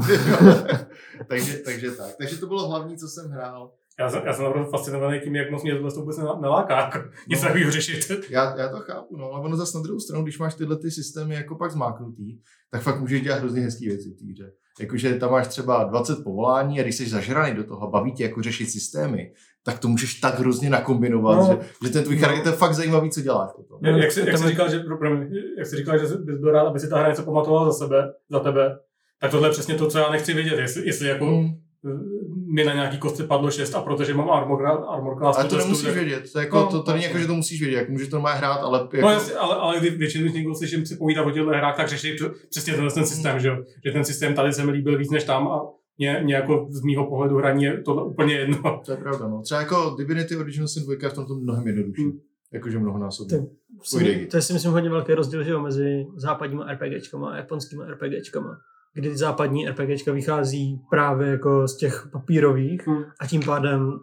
takže, 1.27 1.58
takže 1.58 1.91
tak. 1.91 2.15
Takže 2.17 2.38
to 2.38 2.48
bylo 2.48 2.67
hlavní, 2.67 2.98
co 2.98 3.08
jsem 3.08 3.32
hrál. 3.32 3.72
Já 3.99 4.09
jsem, 4.09 4.21
já 4.25 4.33
jsem 4.33 4.45
opravdu 4.45 4.69
fascinovaný 4.71 5.19
tím, 5.19 5.35
jak 5.35 5.51
moc 5.51 5.63
mě 5.63 5.75
tohle 5.75 5.91
vůbec 5.95 6.17
neláká, 6.41 6.79
jako 6.79 6.97
něco 7.29 7.41
No. 7.43 7.47
takového 7.47 7.71
řešit. 7.71 8.11
Já, 8.29 8.55
já 8.59 8.69
to 8.69 8.79
chápu, 8.79 9.17
no, 9.17 9.31
ale 9.31 9.45
ono 9.45 9.57
zase 9.57 9.77
na 9.77 9.83
druhou 9.83 9.99
stranu, 9.99 10.23
když 10.23 10.39
máš 10.39 10.55
tyhle 10.55 10.77
ty 10.77 10.91
systémy 10.91 11.35
jako 11.35 11.55
pak 11.55 11.71
zmáknutý, 11.71 12.37
tak 12.71 12.81
fakt 12.81 12.99
můžeš 12.99 13.21
dělat 13.21 13.39
hrozně 13.39 13.61
hezký 13.61 13.87
věci 13.87 14.09
v 14.09 14.17
té 14.19 14.31
hře. 14.31 14.51
Jakože 14.79 15.13
tam 15.15 15.31
máš 15.31 15.47
třeba 15.47 15.83
20 15.83 16.23
povolání 16.23 16.79
a 16.79 16.83
když 16.83 16.95
jsi 16.95 17.09
zažraný 17.09 17.55
do 17.55 17.63
toho 17.63 17.81
a 17.87 17.89
baví 17.89 18.11
tě 18.11 18.23
jako 18.23 18.41
řešit 18.41 18.65
systémy, 18.71 19.31
tak 19.63 19.79
to 19.79 19.87
můžeš 19.87 20.13
tak 20.19 20.39
hrozně 20.39 20.69
nakombinovat, 20.69 21.37
No. 21.37 21.45
že, 21.61 21.87
že 21.87 21.93
ten 21.93 22.03
tvůj 22.03 22.17
charakter 22.17 22.53
je 22.53 22.57
fakt 22.57 22.73
zajímavý, 22.73 23.09
co 23.09 23.21
děláš 23.21 23.51
potom. 23.55 23.79
Jak, 23.85 23.97
jak, 23.97 24.11
jsi, 24.11 24.19
jak, 24.19 24.37
jsi 24.37 24.47
říkal, 24.47 24.69
že, 24.71 24.81
jak 25.57 25.67
jsi 25.67 25.75
říkal, 25.75 25.97
že 25.99 26.05
bys 26.05 26.39
byl 26.39 26.51
rád, 26.51 26.67
aby 26.67 26.79
si 26.79 26.89
ta 26.89 26.99
hra 26.99 27.09
něco 27.09 27.23
pamatovala 27.23 27.65
za 27.65 27.73
sebe, 27.73 28.11
za 28.31 28.39
tebe, 28.39 28.77
tak 29.21 29.31
tohle 29.31 29.47
je 29.47 29.51
přesně 29.51 29.75
to, 29.75 29.87
co 29.87 29.97
já 29.99 30.11
nechci 30.11 30.33
vědět. 30.33 30.59
Jestli, 30.59 30.85
jestli 30.85 31.07
jako 31.07 31.25
Mm. 31.25 31.49
Mm. 31.86 32.54
mi 32.54 32.63
na 32.63 32.74
nějaký 32.74 32.98
kostce 32.98 33.24
padlo 33.24 33.51
6 33.51 33.75
a 33.75 33.82
protože 33.82 34.13
mám 34.13 34.30
armor, 34.32 34.68
armor 34.68 35.18
class, 35.18 35.38
Ale 35.38 35.50
to 35.50 35.58
nemusíš 35.58 35.86
tak- 35.86 35.94
vědět, 35.96 36.32
to, 36.34 36.39
jako, 36.39 36.56
No, 36.58 36.63
to, 36.63 36.70
to 36.70 36.75
není 36.77 36.84
vlastně. 36.86 37.08
jako, 37.08 37.20
že 37.20 37.27
to 37.27 37.34
musíš 37.34 37.62
vědět, 37.62 37.77
jako 37.77 37.92
můžeš 37.92 38.08
to 38.08 38.15
normálně 38.15 38.38
hrát, 38.38 38.54
ale 38.58 38.80
jako, 38.80 38.98
No 39.01 39.10
jasně, 39.12 39.34
ale, 39.34 39.56
ale 39.56 39.80
kdy 39.80 39.89
většinou, 39.89 40.24
když 40.24 40.36
někdo 40.36 40.56
slyším 40.56 40.86
si 40.86 40.96
povídat 40.96 41.25
o 41.27 41.32
těchto 41.32 41.50
hrách, 41.50 41.77
tak 41.77 41.88
řeší 41.89 42.13
pře- 42.15 42.30
přesně 42.50 42.74
tenhle 42.74 42.92
ten 42.92 43.06
systém, 43.06 43.39
že, 43.39 43.48
jo? 43.48 43.58
že 43.86 43.92
ten 43.92 44.04
systém 44.06 44.34
tady 44.34 44.54
se 44.54 44.65
mi 44.65 44.72
líbil 44.72 44.98
víc 44.98 45.12
než 45.12 45.24
tam 45.24 45.48
a 45.48 45.62
mě, 45.98 46.22
mě 46.24 46.36
jako 46.36 46.68
z 46.70 46.82
mýho 46.84 47.06
pohledu 47.06 47.38
hraní 47.38 47.63
je 47.63 47.82
tohle 47.82 48.04
úplně 48.04 48.34
jedno. 48.34 48.82
to 48.86 48.92
je 48.92 48.98
pravda, 48.98 49.27
no. 49.27 49.42
Třeba 49.42 49.62
jako 49.62 49.96
Divinity 49.98 50.36
Original 50.38 50.68
Sin 50.68 50.84
2 50.84 50.94
je 51.04 51.10
v 51.10 51.13
tomto 51.13 51.36
mnohem 51.36 51.68
jednodušší. 51.68 52.06
Mm. 52.06 52.12
Jakože 52.54 52.80
mnohonásobně. 52.80 53.38
Digi. 54.00 54.25
to 54.25 54.38
je 54.38 54.42
si 54.42 54.54
myslím 54.54 54.72
hodně 54.72 54.89
velký 54.89 55.13
rozdíl 55.13 55.44
že 55.44 55.51
jo, 55.51 55.62
mezi 55.62 56.06
západníma 56.15 56.74
RPGčkama 56.74 57.32
a 57.32 57.38
japonskýma 57.38 57.86
RPGčkama. 57.86 58.58
Kdy 58.95 59.17
západní 59.17 59.67
RPGčka 59.69 60.11
vychází 60.11 60.81
právě 60.89 61.27
jako 61.27 61.67
z 61.67 61.77
těch 61.77 62.07
papírových 62.11 62.87
Hmm. 62.87 63.03
a 63.19 63.27
tím 63.27 63.41
pádem 63.45 63.99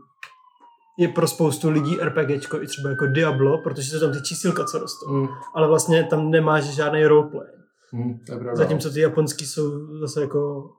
je 0.98 1.08
pro 1.08 1.28
spoustu 1.28 1.70
lidí 1.70 1.98
RPGčko 2.02 2.62
i 2.62 2.66
třeba 2.66 2.90
jako 2.90 3.06
Diablo, 3.06 3.58
protože 3.58 3.90
jsou 3.90 4.00
tam 4.00 4.12
ty 4.12 4.22
čísilka, 4.22 4.64
co 4.64 4.78
rostou. 4.78 5.12
Mm. 5.12 5.28
Ale 5.54 5.68
vlastně 5.68 6.04
tam 6.04 6.30
nemáš 6.30 6.64
žádný 6.64 7.04
roleplay. 7.06 7.46
Mm, 7.92 8.18
to 8.26 8.32
je 8.32 8.38
pravda. 8.38 8.56
Zatímco 8.56 8.90
ty 8.90 9.00
japonský 9.00 9.46
jsou 9.46 9.96
zase 10.00 10.20
jako... 10.20 10.70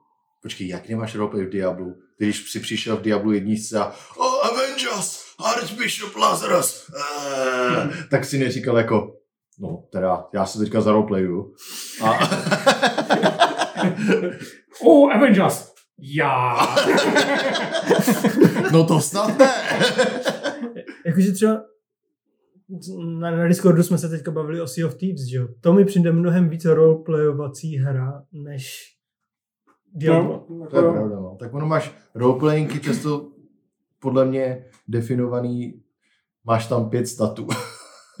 Počkej, 0.42 0.68
jak 0.68 0.88
nemáš 0.88 1.14
roleplay 1.14 1.46
v 1.46 1.50
Diablu? 1.50 1.94
Když 2.18 2.50
si 2.50 2.60
přišel 2.60 2.96
v 2.96 3.00
Diablu 3.02 3.32
jedničce 3.32 3.78
a 3.78 3.92
Oh, 4.16 4.46
Avengers! 4.46 5.24
Archbishop 5.44 6.16
Lazarus! 6.16 6.88
Uh, 6.88 7.92
tak 8.10 8.24
si 8.24 8.38
neříkal 8.38 8.76
jako 8.78 9.12
No, 9.58 9.84
teda, 9.92 10.24
já 10.32 10.46
se 10.46 10.58
teďka 10.58 10.80
zaroleplayu. 10.80 11.54
A... 12.04 12.18
Oh, 14.86 15.12
Avengers! 15.12 15.74
Já! 15.98 16.56
no 18.72 18.84
to 18.84 19.00
snad 19.00 19.38
ne. 19.38 19.50
Jakože 21.06 21.32
třeba 21.32 21.62
na, 23.18 23.30
na 23.30 23.48
Discordu 23.48 23.82
jsme 23.82 23.98
se 23.98 24.08
teďka 24.08 24.30
bavili 24.30 24.60
o 24.60 24.66
Sea 24.66 24.86
of 24.86 24.94
Thieves, 24.94 25.26
že 25.30 25.36
jo? 25.36 25.48
To 25.60 25.72
mi 25.72 25.84
přijde 25.84 26.12
mnohem 26.12 26.48
více 26.48 26.74
roleplayovací 26.74 27.76
hra, 27.76 28.22
než 28.32 28.94
Diablo. 29.94 30.46
No, 30.50 30.66
To 30.66 30.76
je 30.76 30.82
pravda, 30.82 31.16
no. 31.16 31.36
Tak 31.40 31.54
ono 31.54 31.66
máš 31.66 31.94
roleplayingy 32.14 32.80
často 32.80 33.30
podle 33.98 34.24
mě 34.24 34.64
definovaný, 34.88 35.82
máš 36.44 36.66
tam 36.66 36.90
pět 36.90 37.08
statů. 37.08 37.48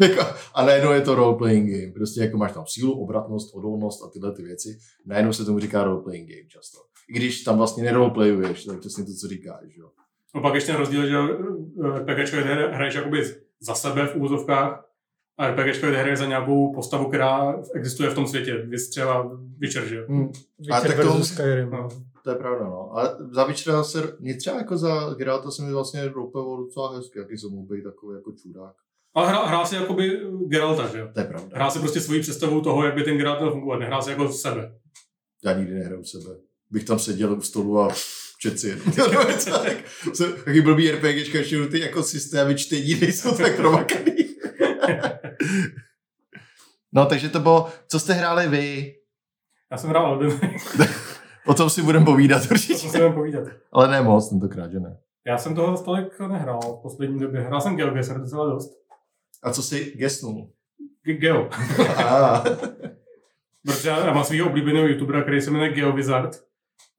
Jako, 0.00 0.22
a 0.54 0.64
najednou 0.64 0.92
je 0.92 1.00
to 1.00 1.14
role-playing 1.14 1.70
game. 1.80 1.92
Prostě 1.92 2.20
jako 2.20 2.36
máš 2.36 2.52
tam 2.52 2.64
sílu, 2.66 2.92
obratnost, 3.02 3.54
odolnost 3.54 4.02
a 4.04 4.08
tyhle 4.08 4.32
ty 4.32 4.42
věci. 4.42 4.78
Najednou 5.06 5.32
se 5.32 5.44
tomu 5.44 5.58
říká 5.58 5.84
role-playing 5.84 6.26
game 6.28 6.48
často. 6.48 6.78
I 7.08 7.12
když 7.12 7.42
tam 7.42 7.56
vlastně 7.58 7.82
neroleplayuješ, 7.82 8.64
to 8.64 8.72
je 8.72 8.78
přesně 8.78 9.04
to, 9.04 9.12
co 9.20 9.28
říkáš. 9.28 9.76
Jo. 9.76 9.90
No 10.34 10.40
pak 10.42 10.54
ještě 10.54 10.72
ten 10.72 10.80
rozdíl, 10.80 11.06
že 11.06 11.16
RPGčko 11.82 12.36
kde 12.36 12.68
hraješ 12.68 12.94
jakoby 12.94 13.24
za 13.60 13.74
sebe 13.74 14.06
v 14.06 14.16
úvozovkách 14.16 14.84
a 15.38 15.48
RPGčko 15.48 15.86
kde 15.86 15.98
hraješ 15.98 16.18
za 16.18 16.26
nějakou 16.26 16.74
postavu, 16.74 17.08
která 17.08 17.62
existuje 17.74 18.10
v 18.10 18.14
tom 18.14 18.26
světě. 18.26 18.54
Vy 18.54 18.76
třeba 18.90 19.30
Witcher, 19.58 19.86
že? 19.86 20.04
Hmm. 20.08 20.28
A 20.70 20.80
Witcher 20.80 20.96
tak 20.96 21.06
to- 21.06 21.24
Skyrim. 21.24 21.70
No. 21.70 21.88
To 22.24 22.30
je 22.30 22.36
pravda, 22.36 22.64
no. 22.64 22.90
Ale 22.92 23.16
za 23.30 23.44
Witchera 23.44 23.84
se, 23.84 24.16
mě 24.20 24.36
třeba 24.36 24.56
jako 24.56 24.76
za 24.76 25.14
Geralta 25.14 25.50
se 25.50 25.62
mi 25.62 25.72
vlastně 25.72 26.08
roleplayoval 26.08 26.64
docela 26.64 26.96
hezky, 26.96 27.18
jaký 27.18 27.38
jsem 27.38 27.50
mohl 27.50 27.66
být 27.66 27.82
takový 27.82 28.16
jako 28.16 28.32
čurák. 28.32 28.74
Ale 29.14 29.28
hrál, 29.28 29.46
hrál 29.46 29.66
si 29.66 29.74
jakoby 29.74 30.20
Geralta, 30.48 30.88
že 30.88 30.98
jo? 30.98 31.08
To 31.14 31.20
je 31.20 31.26
pravda. 31.26 31.56
Hrál 31.56 31.70
si 31.70 31.78
prostě 31.78 32.00
svoji 32.00 32.20
představu 32.20 32.60
toho, 32.60 32.84
jak 32.84 32.94
by 32.94 33.02
ten 33.02 33.16
Geralt 33.16 33.40
měl 33.40 33.50
fungovat. 33.52 33.78
Nehrál 33.78 34.02
si 34.02 34.10
jako 34.10 34.32
sebe. 34.32 34.72
Já 35.44 35.52
nikdy 35.52 35.74
nehraju 35.74 36.04
sebe. 36.04 36.30
Bych 36.70 36.84
tam 36.84 36.98
seděl 36.98 37.32
u 37.32 37.40
stolu 37.40 37.80
a 37.80 37.88
čet 38.40 38.60
si 38.60 38.68
jenom. 38.68 38.86
Něco 39.28 39.50
tak. 39.50 39.76
Taky 40.44 40.60
blbý 40.62 40.90
RPGčka, 40.90 41.42
že 41.42 41.66
ty 41.66 41.80
jako 41.80 42.02
systémy 42.02 42.54
čtení 42.54 42.94
nejsou 43.00 43.36
tak 43.36 43.56
promakaný. 43.56 44.16
no, 46.92 47.06
takže 47.06 47.28
to 47.28 47.40
bylo, 47.40 47.68
co 47.88 48.00
jste 48.00 48.12
hráli 48.12 48.48
vy? 48.48 48.94
Já 49.70 49.76
jsem 49.78 49.90
hrál 49.90 50.06
Elden 50.12 50.40
O 51.46 51.54
tom 51.54 51.70
si 51.70 51.82
budeme 51.82 52.04
povídat 52.04 52.50
určitě. 52.50 52.74
jsem 52.74 52.90
si 52.90 52.96
budem 52.98 53.12
povídat. 53.12 53.44
Ale 53.72 53.88
ne 53.88 54.02
moc, 54.02 54.28
tentokrát, 54.28 54.72
že 54.72 54.80
ne. 54.80 54.96
Já 55.26 55.38
jsem 55.38 55.54
toho 55.54 55.82
tolik 55.84 56.20
nehrál 56.20 56.60
v 56.60 56.82
poslední 56.82 57.18
době. 57.20 57.40
Hrál 57.40 57.60
jsem 57.60 57.76
GeoGuessr 57.76 58.20
docela 58.20 58.46
dost. 58.50 58.70
A 59.44 59.50
co 59.50 59.62
jsi 59.62 59.92
gesnul? 59.96 60.50
Ge- 61.06 61.18
Geo. 61.18 61.48
Protože 63.66 63.88
já 63.88 64.14
mám 64.14 64.24
svého 64.24 64.48
oblíbeného 64.48 64.88
youtubera, 64.88 65.22
který 65.22 65.40
se 65.40 65.50
jmenuje 65.50 65.72
GeoWizard. 65.72 66.30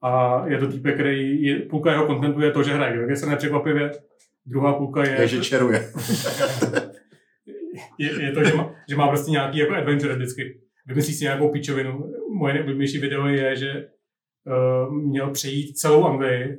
A 0.02 0.42
je 0.46 0.58
to 0.58 0.66
týpek, 0.68 0.94
který 0.94 1.42
je, 1.42 1.58
půlka 1.58 1.92
jeho 1.92 2.06
kontentu 2.06 2.40
je 2.40 2.50
to, 2.50 2.62
že 2.62 2.74
hraje 2.74 2.92
GeoGuessr 2.92 3.28
nepřekvapivě. 3.28 3.92
Druhá 4.46 4.72
půlka 4.72 5.04
je, 5.04 5.20
je, 5.20 5.28
že 5.28 5.40
čeruje. 5.40 5.78
je, 7.98 8.22
je 8.22 8.32
to, 8.32 8.44
že 8.44 8.54
má, 8.54 8.74
že 8.88 8.96
má 8.96 9.08
prostě 9.08 9.30
nějaký 9.30 9.58
jako 9.58 9.74
adventure 9.74 10.14
vždycky. 10.14 10.60
Vymyslí 10.86 11.14
si 11.14 11.24
nějakou 11.24 11.48
píčovinu. 11.48 12.12
Moje 12.32 12.54
nejoblíbenější 12.54 12.98
video 12.98 13.26
je, 13.26 13.56
že 13.56 13.88
uh, 14.46 14.94
měl 14.94 15.30
přejít 15.30 15.78
celou 15.78 16.04
Anglii. 16.04 16.58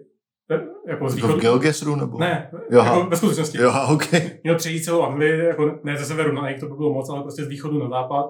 Jako 0.87 1.09
z 1.09 1.11
To 1.11 1.15
v 1.15 1.15
východu. 1.15 1.39
Geogesru 1.39 1.95
nebo? 1.95 2.19
Ne, 2.19 2.51
Jo, 2.71 2.79
jako 2.79 3.07
ve 3.09 3.17
skutečnosti. 3.17 3.57
Jo, 3.61 3.71
ok. 3.93 4.03
Měl 4.43 4.55
přejít 4.55 4.83
celou 4.83 5.01
Anglii, 5.01 5.39
jako 5.39 5.79
ne 5.83 5.97
ze 5.97 6.05
severu 6.05 6.31
na 6.31 6.49
jih, 6.49 6.59
to 6.59 6.65
by 6.67 6.73
bylo 6.75 6.93
moc, 6.93 7.09
ale 7.09 7.21
prostě 7.21 7.43
z 7.43 7.47
východu 7.47 7.79
na 7.79 7.89
západ. 7.89 8.25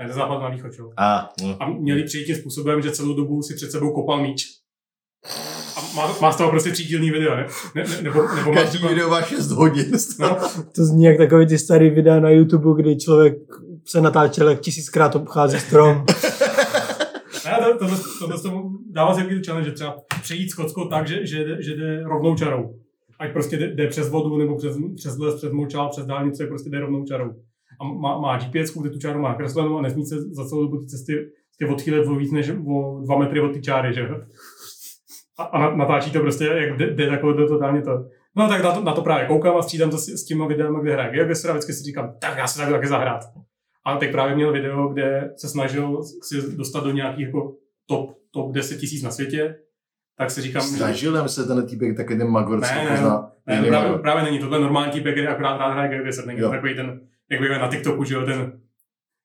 Ne, 0.00 0.08
ze 0.08 0.14
západu 0.14 0.40
na 0.40 0.48
východ, 0.48 0.72
čo? 0.72 0.90
A, 0.96 1.30
no. 1.42 1.56
A 1.60 1.68
měli 1.70 2.02
přijít 2.02 2.24
tím 2.26 2.36
způsobem, 2.36 2.82
že 2.82 2.90
celou 2.90 3.14
dobu 3.14 3.42
si 3.42 3.54
před 3.54 3.70
sebou 3.72 3.92
kopal 3.92 4.22
míč. 4.22 4.46
A 5.76 5.80
má, 5.96 6.14
má 6.20 6.32
z 6.32 6.36
toho 6.36 6.50
prostě 6.50 6.70
třídílný 6.70 7.10
video, 7.10 7.36
ne? 7.36 7.46
ne, 7.74 7.84
ne 7.84 8.02
nebo, 8.02 8.22
nebo 8.36 8.52
má 8.52 8.54
Každý 8.60 8.76
třeba, 8.78 8.88
video 8.88 9.08
má 9.10 9.22
6 9.22 9.50
hodin. 9.50 9.92
no, 10.20 10.36
To 10.74 10.84
zní 10.84 11.04
jak 11.04 11.16
takový 11.16 11.46
ty 11.46 11.58
starý 11.58 11.90
videa 11.90 12.20
na 12.20 12.30
YouTube, 12.30 12.82
kdy 12.82 12.96
člověk 12.96 13.34
se 13.86 14.00
natáčel, 14.00 14.48
jak 14.48 14.60
tisíckrát 14.60 15.16
obchází 15.16 15.58
strom. 15.60 16.04
tohle, 17.74 17.96
tohle 18.18 18.40
to 18.42 18.70
dává 18.90 19.14
si 19.14 19.20
jaký 19.20 19.44
challenge, 19.46 19.68
že 19.70 19.74
třeba 19.74 19.96
přejít 20.22 20.50
Skotsko 20.50 20.84
tak, 20.84 21.08
že, 21.08 21.26
že, 21.26 21.44
jde- 21.44 21.62
že 21.62 21.74
jde 21.76 22.02
rovnou 22.02 22.34
čarou. 22.36 22.74
Ať 23.18 23.32
prostě 23.32 23.56
jde, 23.56 23.74
jde 23.74 23.86
přes 23.86 24.10
vodu, 24.10 24.36
nebo 24.38 24.56
přes, 24.56 24.76
přes 24.96 25.18
les, 25.18 25.34
přes 25.34 25.52
močál, 25.52 25.88
přes 25.88 26.06
dálnici, 26.06 26.46
prostě 26.46 26.70
jde 26.70 26.80
rovnou 26.80 27.04
čarou. 27.04 27.30
A 27.80 27.84
má, 27.84 28.18
má 28.18 28.38
GPS, 28.38 28.74
kde 28.78 28.90
tu 28.90 28.98
čáru 28.98 29.20
má 29.20 29.34
kreslenou 29.34 29.78
a 29.78 29.82
nesmí 29.82 30.06
se 30.06 30.16
za 30.34 30.48
celou 30.48 30.62
dobu 30.62 30.78
ty 30.80 30.86
cesty 30.86 31.16
prostě 31.58 31.74
odchýlit 31.74 32.06
o 32.06 32.14
víc 32.14 32.32
než 32.32 32.50
o 32.66 33.00
dva 33.04 33.18
metry 33.18 33.40
od 33.40 33.52
ty 33.52 33.60
čáry, 33.60 33.94
že? 33.94 34.08
A, 35.38 35.42
a 35.42 35.58
na- 35.60 35.76
natáčí 35.76 36.10
to 36.10 36.20
prostě, 36.20 36.44
jak 36.44 36.76
jde, 36.78 36.90
jde 36.94 37.08
takové 37.10 37.46
totálně 37.48 37.82
to. 37.82 37.90
No 38.36 38.48
tak 38.48 38.62
na 38.62 38.72
to, 38.72 38.80
na 38.84 38.92
to 38.92 39.02
právě 39.02 39.26
koukám 39.26 39.56
a 39.56 39.62
střídám 39.62 39.90
to 39.90 39.98
s, 39.98 40.08
s 40.08 40.24
těma 40.24 40.46
videama, 40.46 40.80
kde 40.80 40.92
hraje 40.92 41.10
GeoGuessr 41.12 41.50
a 41.50 41.52
vždycky 41.52 41.72
si 41.72 41.84
říkám, 41.84 42.12
tak 42.20 42.38
já 42.38 42.46
se 42.46 42.58
tak 42.58 42.70
taky 42.70 42.86
zahrát. 42.86 43.20
A 43.86 43.96
teď 43.96 44.12
právě 44.12 44.34
měl 44.34 44.52
video, 44.52 44.88
kde 44.88 45.30
se 45.36 45.48
snažil 45.48 46.02
si 46.22 46.56
dostat 46.56 46.84
do 46.84 46.90
nějakých 46.90 47.26
jako 47.26 47.54
top, 47.86 48.18
top 48.30 48.52
10 48.52 48.76
tisíc 48.76 49.02
na 49.02 49.10
světě 49.10 49.54
tak 50.18 50.30
si 50.30 50.42
říkám, 50.42 50.62
že... 50.62 50.68
Snažil 50.68 51.12
nám 51.12 51.28
se 51.28 51.44
ten 51.44 51.66
týpek 51.66 51.96
taky 51.96 52.16
ten 52.16 52.28
Magor, 52.28 52.60
Ne, 52.60 52.84
ne, 52.84 52.90
pozná. 52.90 53.30
Ne, 53.46 53.54
jiný 53.54 53.68
právě, 53.68 53.98
právě 53.98 54.22
není. 54.22 54.38
Tohle 54.38 54.60
normální 54.60 54.92
týpek, 54.92 55.14
který 55.14 55.26
akorát 55.26 55.56
rád 55.56 55.72
hraje 55.72 55.88
Geogeser. 55.88 56.26
Není 56.26 56.40
to 56.40 56.50
takový 56.50 56.74
ten, 56.74 57.00
jak 57.30 57.40
bývá 57.40 57.58
na 57.58 57.68
TikToku, 57.68 58.04
že 58.04 58.14
jo, 58.14 58.26
ten, 58.26 58.52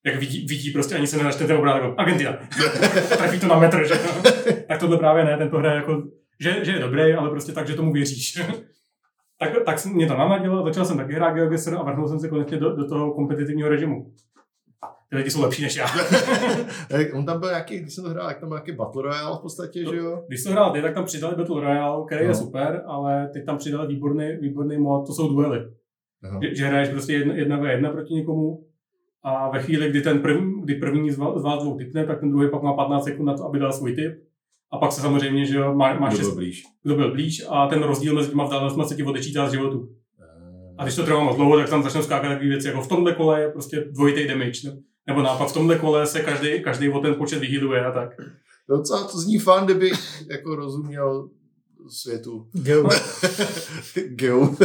jak 0.06 0.16
vidí, 0.16 0.46
vidí 0.46 0.72
prostě 0.72 0.96
ani 0.96 1.08
se 1.08 1.18
nenačte 1.18 1.48
ten 1.48 1.58
obrázek, 1.58 1.84
jako 1.84 1.96
Argentina. 1.98 2.34
Trefí 3.18 3.40
to 3.40 3.48
na 3.48 3.60
metr, 3.60 3.88
že 3.88 3.94
jo. 3.94 4.32
Tak 4.68 4.80
tohle 4.80 4.98
právě 4.98 5.24
ne, 5.24 5.38
ten 5.38 5.50
to 5.50 5.58
hraje 5.58 5.76
jako, 5.76 6.04
že, 6.40 6.66
že 6.66 6.72
je 6.72 6.80
dobrý, 6.80 7.14
ale 7.14 7.30
prostě 7.30 7.52
tak, 7.52 7.68
že 7.68 7.74
tomu 7.74 7.94
věříš. 7.94 8.42
tak, 9.40 9.50
tak 9.66 9.86
mě 9.86 10.08
to 10.08 10.18
navadilo, 10.18 10.64
začal 10.64 10.86
jsem 10.86 10.98
taky 10.98 11.14
hrát 11.14 11.34
Geogeser 11.34 11.76
a 11.76 11.84
vrhnul 11.84 12.08
jsem 12.08 12.20
se 12.20 12.30
konečně 12.30 12.58
do, 12.58 12.76
do 12.76 12.90
toho 12.90 13.14
kompetitivního 13.14 13.70
režimu. 13.70 14.14
Ty 15.14 15.18
lidi 15.18 15.32
jsou 15.32 15.42
lepší 15.42 15.62
než 15.64 15.76
já. 15.76 15.86
On 17.14 17.26
tam 17.26 17.40
byl 17.40 17.50
nějaký, 17.50 17.80
když 17.80 17.94
jsem 17.94 18.04
to 18.04 18.10
hrál, 18.10 18.28
jak 18.28 18.40
tam 18.40 18.50
byl 18.50 18.58
nějaký 18.58 18.72
Battle 18.72 19.02
Royale 19.02 19.38
v 19.38 19.42
podstatě, 19.42 19.80
že 19.90 19.96
jo? 19.98 20.24
Když 20.28 20.44
to 20.44 20.50
hrál 20.52 20.72
ty, 20.72 20.82
tak 20.82 20.94
tam 20.94 21.06
přidali 21.06 21.36
Battle 21.36 21.62
Royale, 21.62 22.06
který 22.06 22.24
No. 22.24 22.30
je 22.30 22.36
super, 22.36 22.84
ale 22.86 23.30
teď 23.34 23.46
tam 23.46 23.58
přidali 23.58 23.88
výborný, 23.88 24.38
výborný 24.42 24.78
mod, 24.78 25.08
to 25.08 25.14
jsou 25.14 25.34
duely. 25.34 25.60
Aha. 26.24 26.40
že, 26.44 26.56
že 26.56 26.66
hraješ 26.68 26.90
prostě 26.90 27.14
jedna, 27.14 27.34
jedna 27.34 27.58
ve 27.58 27.72
jedna 27.72 27.90
proti 27.90 28.14
někomu 28.14 28.64
a 29.24 29.50
ve 29.50 29.60
chvíli, 29.60 29.90
kdy 29.90 30.02
ten 30.02 30.20
první, 30.20 30.62
kdy 30.62 30.76
první 30.76 31.12
z 31.12 31.18
vás, 31.18 31.64
dvou 31.64 31.78
typne, 31.78 32.06
tak 32.06 32.20
ten 32.20 32.30
druhý 32.32 32.50
pak 32.50 32.62
má 32.64 32.74
15 32.74 33.04
sekund 33.04 33.26
na 33.26 33.34
to, 33.38 33.46
aby 33.46 33.60
dal 33.60 33.74
svůj 33.74 33.96
tip. 33.96 34.14
A 34.72 34.78
pak 34.78 34.92
se 34.92 35.02
samozřejmě, 35.02 35.46
že 35.46 35.58
jo, 35.58 35.74
má, 35.76 35.94
máš 36.00 36.14
Kdo 36.14 36.20
byl 36.22 36.30
šest, 36.30 36.36
blíž. 36.36 36.64
kdo 36.84 36.96
byl 36.96 37.12
blíž 37.12 37.44
a 37.50 37.68
ten 37.68 37.84
rozdíl 37.84 38.16
mezi 38.16 38.30
těma 38.30 38.44
vzdálenostmi 38.44 38.84
se 38.86 38.96
ti 38.96 39.04
odečítá 39.04 39.50
z 39.50 39.52
životu. 39.52 39.90
A 40.78 40.84
když 40.84 40.96
to 40.96 41.04
trvá 41.04 41.24
moc 41.24 41.36
dlouho, 41.36 41.58
tak 41.58 41.70
tam 41.70 41.84
začnou 41.84 42.02
skákat 42.02 42.30
takové 42.32 42.50
věci, 42.50 42.68
jako 42.68 42.82
v 42.82 42.88
tomhle 42.88 43.14
kole 43.14 43.42
je 43.42 43.50
prostě 43.50 43.80
dvojitý 43.92 44.28
damage. 44.28 44.60
Ne? 44.70 44.78
Nebo 45.08 45.22
naopak 45.22 45.48
v 45.48 45.54
tomhle 45.54 45.80
kole 45.80 46.08
se 46.08 46.22
každý, 46.22 46.64
každý 46.64 46.90
o 46.90 47.00
ten 47.00 47.16
počet 47.16 47.40
vyhýluje 47.40 47.86
a 47.86 47.92
tak. 47.92 48.10
Docela 48.70 49.04
to 49.08 49.18
zní 49.18 49.40
fun, 49.40 49.66
kdyby 49.66 49.92
jako 50.32 50.56
rozuměl 50.56 51.30
světu. 51.88 52.48
Geo. 52.54 52.90
Geo. 54.10 54.56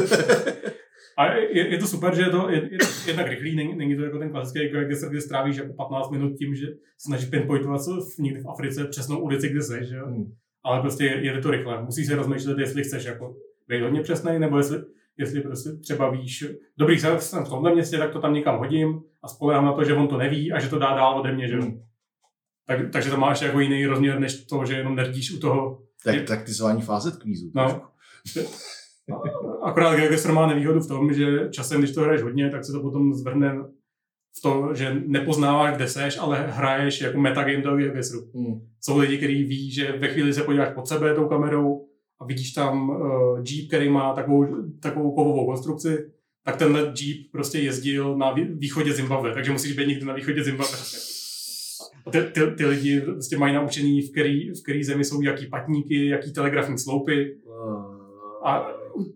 A 1.18 1.32
je, 1.34 1.72
je, 1.72 1.78
to 1.78 1.86
super, 1.86 2.14
že 2.14 2.22
je 2.22 2.30
to, 2.30 2.50
je, 2.50 2.56
je 2.72 2.78
to 2.78 2.86
jednak 3.06 3.28
rychlý, 3.28 3.56
není, 3.56 3.76
není 3.76 3.96
to 3.96 4.02
jako 4.02 4.18
ten 4.18 4.30
klasický 4.30 4.68
geogesser, 4.68 5.08
kde 5.08 5.20
strávíš 5.20 5.56
jako 5.56 5.72
15 5.72 6.10
minut 6.10 6.32
tím, 6.38 6.54
že 6.54 6.66
se 6.66 6.72
snažíš 7.06 7.28
pinpointovat 7.28 7.82
co 7.84 7.90
v, 8.00 8.18
někde 8.18 8.40
v 8.40 8.48
Africe 8.48 8.84
přesnou 8.84 9.18
ulici, 9.20 9.48
kde 9.48 9.62
jsi, 9.62 9.78
že 9.88 9.96
jo? 9.96 10.06
Hmm. 10.06 10.24
Ale 10.64 10.80
prostě 10.80 11.04
je- 11.04 11.24
jede 11.26 11.40
to 11.40 11.50
rychle. 11.50 11.84
Musíš 11.84 12.06
se 12.06 12.14
rozmýšlet, 12.16 12.58
jestli 12.58 12.82
chceš 12.84 13.04
jako 13.04 13.34
být 13.68 13.82
hodně 13.82 14.02
přesný, 14.02 14.38
nebo 14.38 14.58
jestli, 14.58 14.78
jestli 15.18 15.40
prostě 15.40 15.72
třeba 15.72 16.10
víš, 16.10 16.44
dobrý, 16.78 16.98
jsem 16.98 17.44
v 17.44 17.48
tomhle 17.48 17.74
městě, 17.74 17.98
tak 17.98 18.12
to 18.12 18.20
tam 18.20 18.34
někam 18.34 18.58
hodím 18.58 19.00
a 19.22 19.28
spolehám 19.28 19.64
na 19.64 19.72
to, 19.72 19.84
že 19.84 19.94
on 19.94 20.08
to 20.08 20.16
neví 20.16 20.52
a 20.52 20.60
že 20.60 20.68
to 20.68 20.78
dá 20.78 20.94
dál 20.94 21.20
ode 21.20 21.32
mě, 21.32 21.48
že? 21.48 21.56
Hmm. 21.56 21.82
Tak, 22.66 22.78
takže 22.92 23.10
to 23.10 23.16
máš 23.16 23.42
jako 23.42 23.60
jiný 23.60 23.86
rozměr, 23.86 24.20
než 24.20 24.44
to, 24.44 24.64
že 24.64 24.74
jenom 24.74 24.96
nerdíš 24.96 25.32
u 25.32 25.40
toho. 25.40 25.82
Tak 26.04 26.22
taktizování 26.22 26.82
fázet 26.82 27.16
kvízu. 27.16 27.50
No. 27.54 27.82
Akorát 29.62 29.96
Geogesser 29.96 30.32
má 30.32 30.46
nevýhodu 30.46 30.80
v 30.80 30.88
tom, 30.88 31.12
že 31.12 31.48
časem, 31.50 31.78
když 31.80 31.94
to 31.94 32.00
hraješ 32.00 32.22
hodně, 32.22 32.50
tak 32.50 32.64
se 32.64 32.72
to 32.72 32.80
potom 32.80 33.14
zvrhne 33.14 33.58
v 34.38 34.42
to, 34.42 34.74
že 34.74 35.02
nepoznáváš, 35.06 35.76
kde 35.76 35.88
seš, 35.88 36.18
ale 36.18 36.46
hraješ 36.50 37.00
jako 37.00 37.20
metagame 37.20 37.62
Geogesseru. 37.62 38.30
Hmm. 38.34 38.60
Jsou 38.80 38.98
lidi, 38.98 39.16
kteří 39.16 39.44
ví, 39.44 39.70
že 39.70 39.92
ve 39.92 40.08
chvíli 40.08 40.34
se 40.34 40.42
podíváš 40.42 40.74
pod 40.74 40.88
sebe 40.88 41.14
tou 41.14 41.28
kamerou 41.28 41.87
a 42.20 42.24
vidíš 42.24 42.52
tam 42.52 42.90
uh, 42.90 43.38
Jeep, 43.48 43.68
který 43.68 43.88
má 43.90 44.14
takovou, 44.14 44.46
takovou 44.80 45.14
kovovou 45.14 45.46
konstrukci, 45.46 46.10
tak 46.44 46.56
tenhle 46.56 46.80
Jeep 46.80 47.30
prostě 47.32 47.58
jezdil 47.58 48.16
na 48.18 48.32
vý- 48.32 48.54
východě 48.58 48.92
Zimbabwe, 48.92 49.34
takže 49.34 49.52
musíš 49.52 49.72
být 49.72 49.88
někde 49.88 50.06
na 50.06 50.14
východě 50.14 50.44
Zimbabwe. 50.44 50.76
A 52.06 52.10
ty, 52.10 52.22
ty, 52.22 52.40
ty 52.56 52.66
lidi 52.66 53.00
prostě 53.00 53.38
mají 53.38 53.54
naučený, 53.54 54.02
v 54.02 54.10
který, 54.10 54.50
v 54.50 54.62
který 54.62 54.84
zemi 54.84 55.04
jsou 55.04 55.22
jaký 55.22 55.46
patníky, 55.46 56.06
jaký 56.08 56.32
telegrafní 56.32 56.78
sloupy, 56.78 57.36
a 58.44 58.66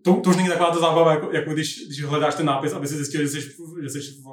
to, 0.03 0.13
to 0.15 0.29
už 0.29 0.35
není 0.37 0.49
taková 0.49 0.71
ta 0.71 0.79
zábava, 0.79 1.13
jako, 1.13 1.31
jako 1.31 1.53
když, 1.53 1.87
když 1.87 2.03
hledáš 2.03 2.35
ten 2.35 2.45
nápis, 2.45 2.73
aby 2.73 2.87
si 2.87 2.95
zjistil, 2.95 3.21
že 3.21 3.27
jsi, 3.27 3.41
že 3.81 3.89
jsi 3.89 3.99
v 3.99 4.23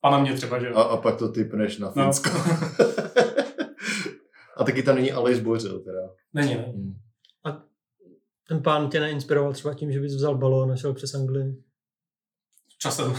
Panamě 0.00 0.32
třeba, 0.32 0.58
že. 0.58 0.68
A, 0.68 0.82
a 0.82 0.96
pak 0.96 1.16
to 1.16 1.28
typneš 1.28 1.78
na 1.78 1.92
No. 1.96 2.02
Finsko. 2.04 2.30
a 4.56 4.64
taky 4.64 4.82
tam 4.82 4.94
není 4.96 5.12
Aleš 5.12 5.40
Bořil, 5.40 5.78
teda. 5.80 5.98
Není, 6.34 6.54
ne? 6.54 6.72
Hmm. 6.76 6.94
Ten 8.48 8.62
pán 8.62 8.88
tě 8.88 9.00
neinspiroval 9.00 9.52
třeba 9.52 9.74
tím, 9.74 9.92
že 9.92 10.00
bys 10.00 10.14
vzal 10.14 10.38
balón 10.38 10.72
a 10.72 10.76
šel 10.76 10.94
přes 10.94 11.14
Anglii. 11.14 11.56
Časem. 12.78 13.12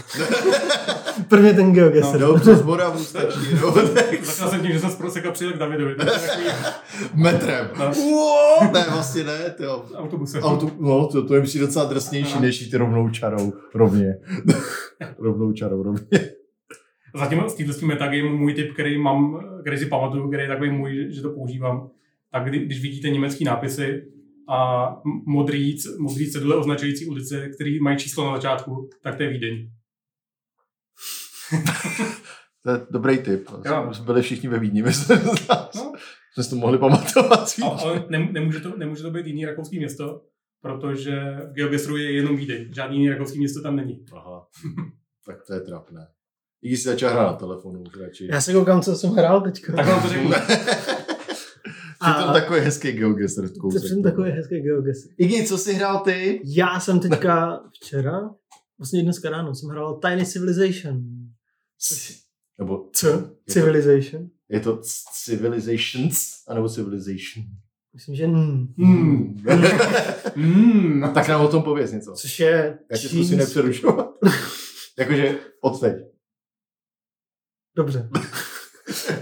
Prvně 1.28 1.52
ten 1.54 1.72
geogesser. 1.72 2.20
No, 2.20 2.38
přes 2.40 2.62
Moravu 2.62 2.98
stačí, 3.04 3.54
no. 3.62 3.72
Začal 4.22 4.50
jsem 4.50 4.60
tím, 4.60 4.72
že 4.72 4.80
jsem 4.80 4.90
z 4.90 4.96
Proseka 4.96 5.30
přijel 5.30 5.52
k 5.52 5.56
Davidovi. 5.56 5.94
To 5.94 6.02
je 6.02 6.10
takový 6.10 6.46
Metrem. 7.14 7.70
No. 7.78 7.90
Ne, 8.72 8.86
vlastně 8.90 9.24
ne, 9.24 9.50
to 9.50 9.86
autobusem. 9.94 10.42
Auto, 10.42 10.70
no, 10.78 11.06
to, 11.06 11.26
to 11.26 11.34
je 11.34 11.40
myslím 11.40 11.60
docela 11.60 11.84
drsnější, 11.84 12.32
Aha. 12.32 12.40
než 12.40 12.60
jít 12.60 12.74
rovnou 12.74 13.10
čarou 13.10 13.52
rovně. 13.74 14.14
rovnou 15.18 15.52
čarou 15.52 15.82
rovně. 15.82 16.30
Zatím 17.18 17.42
z 17.48 17.54
této 17.54 17.86
metagame 17.86 18.30
můj 18.30 18.54
typ, 18.54 18.72
který 18.74 18.98
mám, 18.98 19.40
který 19.60 19.78
si 19.78 19.86
pamatuju, 19.86 20.28
který 20.28 20.42
je 20.42 20.48
takový 20.48 20.70
můj, 20.70 21.06
že 21.10 21.22
to 21.22 21.30
používám, 21.30 21.90
tak 22.32 22.44
kdy, 22.44 22.58
když 22.58 22.82
vidíte 22.82 23.08
německý 23.10 23.44
nápisy 23.44 24.02
a 24.48 24.86
modrý, 25.26 25.76
modrý 25.98 26.30
cedule 26.30 26.56
označující 26.56 27.06
ulice, 27.06 27.48
který 27.48 27.80
mají 27.80 27.98
číslo 27.98 28.26
na 28.30 28.36
začátku, 28.36 28.90
tak 29.02 29.16
to 29.16 29.22
je 29.22 29.28
Vídeň. 29.30 29.70
To 32.64 32.70
je 32.70 32.80
dobrý 32.90 33.18
tip. 33.18 33.48
Jo. 33.64 33.88
Jsme 33.92 34.04
byli 34.04 34.22
všichni 34.22 34.48
ve 34.48 34.58
Vídni, 34.58 34.82
myslím. 34.82 35.18
No. 35.76 35.92
Jsme 36.34 36.44
si 36.44 36.50
to 36.50 36.56
mohli 36.56 36.78
pamatovat. 36.78 37.48
A- 37.64 37.66
Ale 37.66 38.04
nem, 38.08 38.32
nemůže, 38.32 38.60
to, 38.60 38.76
nemůže 38.76 39.02
to 39.02 39.10
být 39.10 39.26
jiný 39.26 39.44
rakouský 39.46 39.78
město, 39.78 40.22
protože 40.62 41.20
v 41.50 41.52
Geogesru 41.52 41.96
je 41.96 42.12
jenom 42.12 42.36
Vídeň. 42.36 42.74
Žádný 42.74 42.96
jiný 42.96 43.10
rakouský 43.10 43.38
město 43.38 43.62
tam 43.62 43.76
není. 43.76 44.04
Aha. 44.16 44.46
tak 45.26 45.36
to 45.46 45.54
je 45.54 45.60
trapné. 45.60 46.06
I 46.62 46.68
když 46.68 46.80
jsi 46.82 46.88
začal 46.88 47.10
hrát 47.10 47.26
na 47.26 47.32
telefonu, 47.32 47.80
už 47.82 47.96
radši. 48.00 48.28
Já 48.32 48.40
se 48.40 48.52
koukám, 48.52 48.82
co 48.82 48.96
jsem 48.96 49.10
hrál 49.10 49.40
teďka. 49.40 49.72
Tak 49.72 49.86
vám 49.86 50.02
to 50.02 50.08
řeknu. 50.08 50.30
Je 52.06 52.24
to 52.26 52.32
takový 52.32 52.60
hezký 52.60 52.92
geogesser. 52.92 53.48
To 53.48 53.68
je 53.74 53.80
přesně 53.80 54.02
takový 54.02 54.30
hezký 54.30 54.60
geogesser. 54.60 55.10
Igi, 55.18 55.46
co 55.46 55.58
jsi 55.58 55.74
hrál 55.74 56.00
ty? 56.00 56.42
Já 56.44 56.80
jsem 56.80 57.00
teďka 57.00 57.60
včera, 57.72 58.30
vlastně 58.78 59.02
dneska 59.02 59.30
ráno, 59.30 59.54
jsem 59.54 59.68
hrál 59.68 60.00
Tiny 60.00 60.26
Civilization. 60.26 61.02
Nebo 62.58 62.88
Co? 62.92 63.30
Civilization? 63.50 64.28
je 64.48 64.60
to 64.60 64.80
Civilizations, 65.12 66.44
anebo 66.48 66.68
Civilization? 66.68 67.44
Myslím, 67.94 68.14
že. 68.14 68.26
Hmm. 68.26 68.74
Hmm. 70.36 71.00
No, 71.00 71.12
tak 71.12 71.28
nám 71.28 71.40
o 71.40 71.48
tom 71.48 71.62
pověz 71.62 71.92
něco. 71.92 72.12
Což 72.12 72.40
je 72.40 72.78
Já 72.90 72.98
tě 72.98 73.08
zkusím 73.08 73.38
nepřerušovat. 73.38 74.10
Jakože 74.98 75.38
od 75.60 75.80
teď. 75.80 75.94
Dobře. 77.76 78.08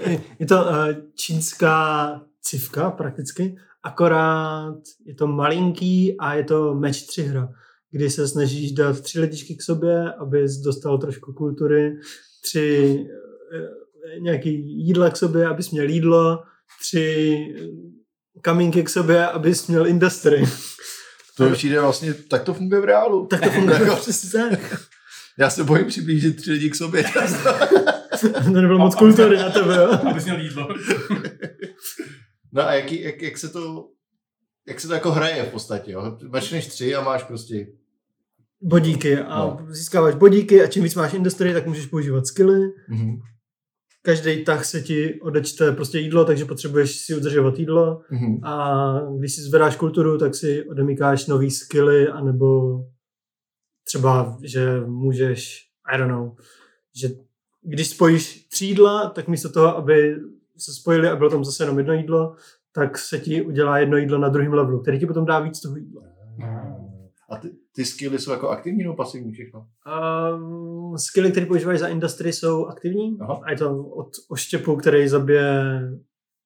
je 0.39 0.47
to 0.47 0.65
uh, 0.65 0.89
čínská 1.15 2.23
civka 2.46 2.90
prakticky, 2.90 3.56
akorát 3.82 4.78
je 5.06 5.14
to 5.14 5.26
malinký 5.26 6.16
a 6.18 6.35
je 6.35 6.44
to 6.44 6.74
match 6.74 7.06
3 7.06 7.22
hra, 7.22 7.48
kdy 7.90 8.11
se 8.11 8.28
snažíš 8.28 8.72
dát 8.72 9.00
tři 9.00 9.20
lidičky 9.20 9.56
k 9.56 9.62
sobě, 9.62 10.12
abys 10.12 10.56
dostal 10.56 10.98
trošku 10.98 11.32
kultury, 11.32 11.96
tři 12.42 12.98
uh, 12.98 13.87
nějaký 14.22 14.50
jídla 14.87 15.11
k 15.11 15.16
sobě, 15.16 15.46
abys 15.46 15.70
měl 15.70 15.88
jídlo, 15.88 16.38
tři 16.80 17.37
eh, 17.59 17.66
kamínky 18.40 18.82
k 18.82 18.88
sobě, 18.88 19.26
abys 19.26 19.66
měl 19.66 19.87
industry. 19.87 20.44
To 21.37 21.50
přijde 21.50 21.80
vlastně, 21.80 22.14
tak 22.14 22.42
to 22.42 22.54
funguje 22.54 22.80
v 22.80 22.85
reálu. 22.85 23.26
tak 23.26 23.40
to 23.40 23.50
funguje 23.50 23.90
přesně 24.00 24.30
tak. 24.30 24.80
Já 25.38 25.50
se 25.50 25.64
bojím 25.64 25.87
přiblížit 25.87 26.37
tři 26.37 26.52
lidi 26.52 26.70
k 26.70 26.74
sobě. 26.74 27.04
To 28.44 28.50
nebylo 28.50 28.78
moc 28.78 28.94
kultury 28.94 29.37
na 29.37 29.50
tebe, 29.50 29.76
jo? 29.76 29.98
Abys 30.11 30.24
měl 30.24 30.40
jídlo. 30.40 30.68
no 32.57 32.62
a 32.69 32.75
jaký, 32.75 33.01
jak, 33.03 33.23
jak, 33.23 33.38
se 33.38 33.49
to, 33.49 33.88
jak 34.69 34.81
se 34.81 34.88
to 34.88 34.95
jako 34.95 35.11
hraje 35.11 35.42
v 35.42 35.51
podstatě, 35.53 35.92
jo? 35.92 36.19
Mačneš 36.29 36.66
tři 36.66 36.95
a 36.95 37.03
máš 37.03 37.25
prostě, 37.25 37.66
Bodíky 38.62 39.19
a 39.19 39.38
No. 39.38 39.66
získáváš 39.71 40.14
bodíky 40.14 40.62
a 40.62 40.66
čím 40.66 40.83
víc 40.83 40.95
máš 40.95 41.14
industry, 41.14 41.53
tak 41.53 41.66
můžeš 41.66 41.87
používat 41.87 42.27
skilly. 42.27 42.61
mhm. 42.88 43.16
Každý 44.03 44.45
tah 44.45 44.64
se 44.64 44.83
ti 44.83 45.21
odečte 45.21 45.73
prostě 45.73 45.99
jídlo, 45.99 46.25
takže 46.25 46.45
potřebuješ 46.45 46.97
si 47.01 47.14
udržovat 47.16 47.59
jídlo 47.59 48.01
Mhm. 48.11 48.45
a 48.45 48.77
když 49.19 49.35
si 49.35 49.40
zvedáš 49.40 49.77
kulturu, 49.77 50.19
tak 50.19 50.35
si 50.35 50.64
odemíkáš 50.69 51.27
nový 51.27 51.51
skilly, 51.51 52.09
anebo 52.09 52.79
třeba, 53.87 54.38
že 54.42 54.81
můžeš, 54.87 55.62
I 55.95 55.99
don't 55.99 56.11
know, 56.12 56.37
že 57.01 57.09
když 57.62 57.88
spojíš 57.90 58.47
tři 58.49 58.64
jídla, 58.66 59.11
tak 59.11 59.29
místo 59.29 59.49
toho, 59.53 59.77
aby 59.77 60.16
se 60.59 60.73
spojili 60.73 61.09
a 61.09 61.16
bylo 61.16 61.31
tam 61.31 61.45
zase 61.45 61.62
jenom 61.62 61.79
jedno 61.79 61.92
jídlo, 61.92 62.35
tak 62.73 62.99
se 62.99 63.19
ti 63.19 63.42
udělá 63.42 63.79
jedno 63.79 63.97
jídlo 63.97 64.19
na 64.19 64.29
druhém 64.29 64.53
levelu, 64.53 64.83
který 64.83 64.99
ti 64.99 65.07
potom 65.07 65.25
dá 65.25 65.40
víc 65.40 65.61
toho 65.61 65.77
jídla. 65.77 66.03
A 67.31 67.37
ty, 67.37 67.51
ty 67.75 67.85
skilly 67.85 68.19
jsou 68.19 68.31
jako 68.31 68.49
aktivní 68.49 68.83
nebo 68.83 68.95
pasivní 68.95 69.33
všechno? 69.33 69.66
Um, 70.35 70.99
skilly, 70.99 71.31
které 71.31 71.47
používáš 71.47 71.79
za 71.79 71.88
industry, 71.88 72.33
jsou 72.33 72.66
aktivní. 72.66 73.16
Aha. 73.21 73.40
A 73.42 73.51
je 73.51 73.57
to 73.57 73.85
od 73.85 74.09
oštěpu, 74.29 74.77
který 74.77 75.09
zabije 75.09 75.81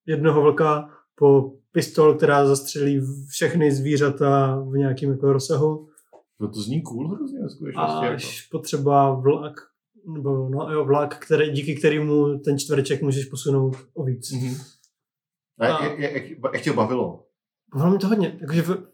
jednoho 0.07 0.43
vlka, 0.43 0.89
po 1.15 1.53
pistol, 1.73 2.15
která 2.15 2.47
zastřelí 2.47 3.01
všechny 3.29 3.73
zvířata 3.73 4.61
v 4.69 4.73
nějakém 4.77 5.11
jako 5.11 5.33
rozsahu. 5.33 5.89
No 6.41 6.49
to 6.49 6.61
zní 6.61 6.83
cool 6.83 7.09
hrozně. 7.09 7.39
Jako. 7.67 7.81
Až 7.81 8.49
potřeba 8.53 9.15
vlak, 9.15 9.55
nebo 10.07 10.49
no 10.49 10.73
jo, 10.73 10.85
vlak, 10.85 11.19
který, 11.19 11.51
díky 11.51 11.77
kterému 11.77 12.39
ten 12.39 12.59
čtvereček 12.59 13.03
můžeš 13.03 13.25
posunout 13.25 13.77
o 13.95 14.05
víc. 14.05 14.33
Mhm. 14.33 14.55
A 15.59 15.67
A- 15.67 15.85
jak, 15.85 15.99
jak, 15.99 16.25
jak, 16.53 16.63
tě 16.63 16.73
bavilo? 16.73 17.27
Bavilo 17.75 17.93
mi 17.93 17.99
to 17.99 18.09
hodně. 18.09 18.39
Jakože 18.41 18.63
v... 18.63 18.87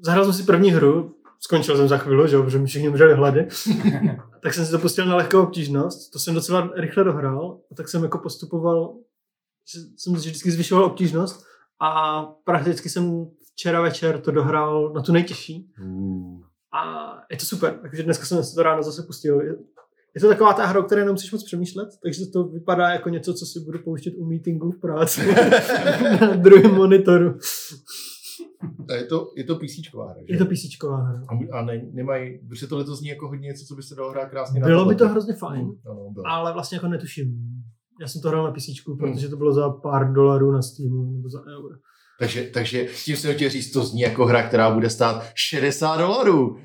zahrál 0.00 0.24
jsem 0.24 0.34
si 0.34 0.42
první 0.42 0.70
hru, 0.70 1.14
skončil 1.40 1.76
jsem 1.76 1.88
za 1.88 1.98
chvíli, 1.98 2.28
že 2.28 2.36
jo, 2.36 2.42
protože 2.42 2.58
mi 2.58 2.66
všichni 2.66 2.88
umřeli 2.88 3.14
hlady. 3.14 3.48
tak 4.42 4.54
jsem 4.54 4.64
si 4.64 4.70
to 4.70 4.78
pustil 4.78 5.06
na 5.06 5.16
lehkou 5.16 5.42
obtížnost, 5.42 6.12
to 6.12 6.18
jsem 6.18 6.34
docela 6.34 6.70
rychle 6.74 7.04
dohrál, 7.04 7.60
a 7.72 7.74
tak 7.74 7.88
jsem 7.88 8.02
jako 8.02 8.18
postupoval, 8.18 8.94
že 9.72 9.80
jsem 9.96 10.14
vždycky 10.14 10.50
zvyšoval 10.50 10.84
obtížnost 10.84 11.46
a 11.80 12.22
prakticky 12.44 12.88
jsem 12.88 13.26
včera 13.52 13.80
večer 13.80 14.20
to 14.20 14.30
dohrál 14.30 14.92
na 14.92 15.02
tu 15.02 15.12
nejtěžší. 15.12 15.72
Uh. 15.82 16.40
A 16.72 17.12
je 17.30 17.36
to 17.36 17.46
super, 17.46 17.78
takže 17.82 18.02
dneska 18.02 18.24
jsem 18.24 18.44
si 18.44 18.54
to 18.54 18.62
ráno 18.62 18.82
zase 18.82 19.02
pustil. 19.02 19.40
Je, 20.16 20.20
to 20.20 20.28
taková 20.28 20.52
ta 20.52 20.66
hra, 20.66 20.80
o 20.80 20.82
které 20.82 21.04
nemusíš 21.04 21.32
moc 21.32 21.44
přemýšlet, 21.44 21.88
takže 22.02 22.26
to 22.26 22.44
vypadá 22.44 22.88
jako 22.88 23.08
něco, 23.08 23.34
co 23.34 23.46
si 23.46 23.60
budu 23.60 23.78
pouštět 23.78 24.14
u 24.18 24.26
meetingu 24.28 24.70
v 24.70 24.80
práci 24.80 25.20
na 26.20 26.36
druhém 26.36 26.74
monitoru. 26.74 27.34
A 28.90 28.94
je 28.94 29.04
to, 29.04 29.32
je 29.36 29.44
to 29.44 29.56
PCčková 29.56 30.04
hra, 30.12 30.20
že? 30.20 30.34
Je 30.34 30.38
to 30.38 30.46
písíčková 30.46 30.96
hra. 30.96 31.20
A, 31.52 31.58
a 31.58 31.64
ne, 31.64 31.82
nemají, 31.92 32.38
protože 32.48 32.66
tohle 32.66 32.84
to 32.84 32.94
zní 32.96 33.08
jako 33.08 33.28
hodně 33.28 33.46
něco, 33.46 33.64
co 33.64 33.74
by 33.74 33.82
se 33.82 33.94
dalo 33.94 34.10
hrát 34.10 34.26
krásně 34.30 34.60
na 34.60 34.66
Bylo 34.66 34.84
by 34.84 34.94
to 34.94 35.08
hrozně 35.08 35.34
fajn, 35.34 35.62
Mm, 35.66 35.74
bylo. 36.14 36.26
ale 36.26 36.52
vlastně 36.52 36.76
jako 36.76 36.88
netuším. 36.88 37.34
Já 38.00 38.08
jsem 38.08 38.22
to 38.22 38.28
hrál 38.28 38.44
na 38.44 38.50
PC, 38.52 38.64
protože 38.98 39.28
to 39.28 39.36
bylo 39.36 39.52
za 39.52 39.70
pár 39.70 40.12
dolarů 40.12 40.52
na 40.52 40.62
Steamu 40.62 41.12
nebo 41.12 41.28
za 41.28 41.38
euro. 41.58 41.74
Takže, 42.18 42.42
takže 42.54 42.86
tím 43.04 43.16
jsem 43.16 43.34
chtěl 43.34 43.50
říct, 43.50 43.70
to 43.72 43.84
zní 43.84 44.00
jako 44.00 44.26
hra, 44.26 44.48
která 44.48 44.70
bude 44.74 44.90
stát 44.90 45.22
60 45.34 45.96
dolarů. 45.96 46.56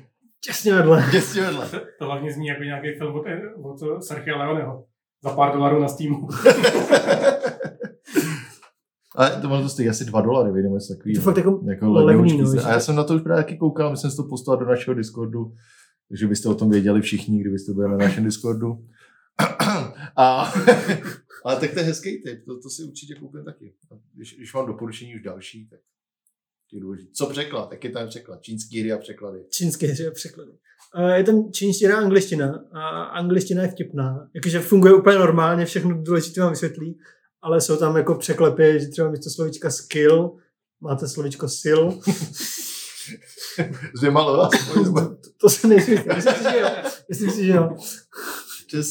Těsně 0.44 0.74
vedle. 0.74 1.08
Těsně 1.10 1.42
vedle. 1.42 1.68
To 1.98 2.04
hlavně 2.04 2.32
zní 2.32 2.46
jako 2.46 2.62
nějaký 2.62 2.98
film 2.98 3.14
od, 3.14 3.82
od 3.82 4.04
Sergio 4.04 4.38
Leoneho. 4.38 4.84
Za 5.24 5.30
pár 5.30 5.52
dolarů 5.52 5.80
na 5.80 5.88
Steamu. 5.88 6.28
Ale 9.16 9.40
to 9.40 9.50
ono 9.50 9.62
to 9.62 9.68
stojí 9.68 9.88
asi 9.88 10.04
2 10.04 10.20
dolary, 10.20 10.52
vidím, 10.52 10.72
něco 10.72 10.94
takový. 10.94 11.14
Je 11.14 11.20
to 11.20 11.24
fakt 11.24 11.36
jako 11.36 11.60
jako 11.66 11.90
levný, 11.90 12.32
levný, 12.32 12.56
no, 12.56 12.66
A 12.66 12.70
já 12.70 12.80
jsem 12.80 12.96
na 12.96 13.04
to 13.04 13.14
už 13.14 13.22
právě 13.22 13.44
taky 13.44 13.56
koukal, 13.56 13.90
myslím, 13.90 14.10
že 14.10 14.16
to 14.16 14.24
poslal 14.24 14.56
do 14.56 14.66
našeho 14.66 14.94
Discordu, 14.94 15.54
takže 16.08 16.26
byste 16.26 16.48
o 16.48 16.54
tom 16.54 16.70
věděli 16.70 17.00
všichni, 17.00 17.40
kdybyste 17.40 17.72
byli 17.72 17.90
na 17.90 17.96
našem 17.96 18.24
Discordu. 18.24 18.86
A, 20.16 20.52
ale 21.44 21.56
tak 21.60 21.72
to 21.72 21.78
je 21.78 21.84
hezký 21.84 22.22
tip, 22.22 22.44
to, 22.44 22.60
to 22.60 22.70
si 22.70 22.84
určitě 22.84 23.14
koupím 23.14 23.44
taky. 23.44 23.74
Když, 24.14 24.36
když 24.36 24.54
mám 24.54 24.66
doporučení 24.66 25.14
už 25.14 25.22
další, 25.22 25.68
tak. 25.68 25.80
Co 27.12 27.26
překlad? 27.26 27.72
Je 27.84 27.90
tam 27.90 28.08
překlad? 28.08 28.42
Čínský 28.42 28.80
hry 28.80 28.92
a 28.92 28.98
překlady. 28.98 29.44
čínské 29.50 29.86
hry 29.86 30.06
a 30.06 30.10
překlady. 30.10 30.50
Je 31.14 31.24
tam 31.24 31.52
čínština 31.52 31.96
a 31.96 32.00
angličtina. 32.00 32.64
A 32.72 33.02
angličtina 33.02 33.62
je 33.62 33.68
vtipná. 33.68 34.28
Jakože 34.34 34.60
funguje 34.60 34.94
úplně 34.94 35.18
normálně, 35.18 35.64
všechno 35.64 36.02
důležité 36.02 36.40
vám 36.40 36.50
vysvětlí, 36.50 36.98
ale 37.42 37.60
jsou 37.60 37.76
tam 37.76 37.96
jako 37.96 38.14
překlepy, 38.14 38.80
že 38.80 38.88
třeba 38.88 39.10
místo 39.10 39.30
slovíčka 39.30 39.70
skill 39.70 40.36
máte 40.80 41.08
slovíčko 41.08 41.48
sil. 41.60 41.80
S 43.94 44.00
dvěma 44.00 44.22
lo, 44.22 44.48
to, 45.22 45.30
to 45.40 45.48
se 45.48 45.68
nejsem. 45.68 46.04
Myslím 46.16 46.34
si, 46.34 46.42
že 46.44 46.58
jo. 46.60 46.68
Myslím 47.08 47.30
si, 47.30 47.46
že 47.46 47.52
jo. 47.52 47.76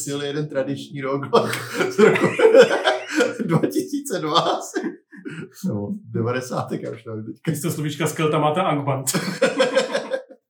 sil 0.02 0.18
je 0.22 0.28
jeden 0.28 0.48
tradiční 0.48 1.00
z 1.90 1.98
roku 1.98 2.26
2002 3.44 4.38
asi. 4.40 4.80
Nebo 5.66 5.88
90. 6.10 6.72
já 6.72 6.90
už 6.90 7.04
nevím 7.04 7.24
teďka. 7.24 7.50
Místo 7.50 7.70
slovíčka 7.70 8.06
skill 8.06 8.30
tam 8.30 8.40
máte 8.40 8.60
Angband. 8.60 9.06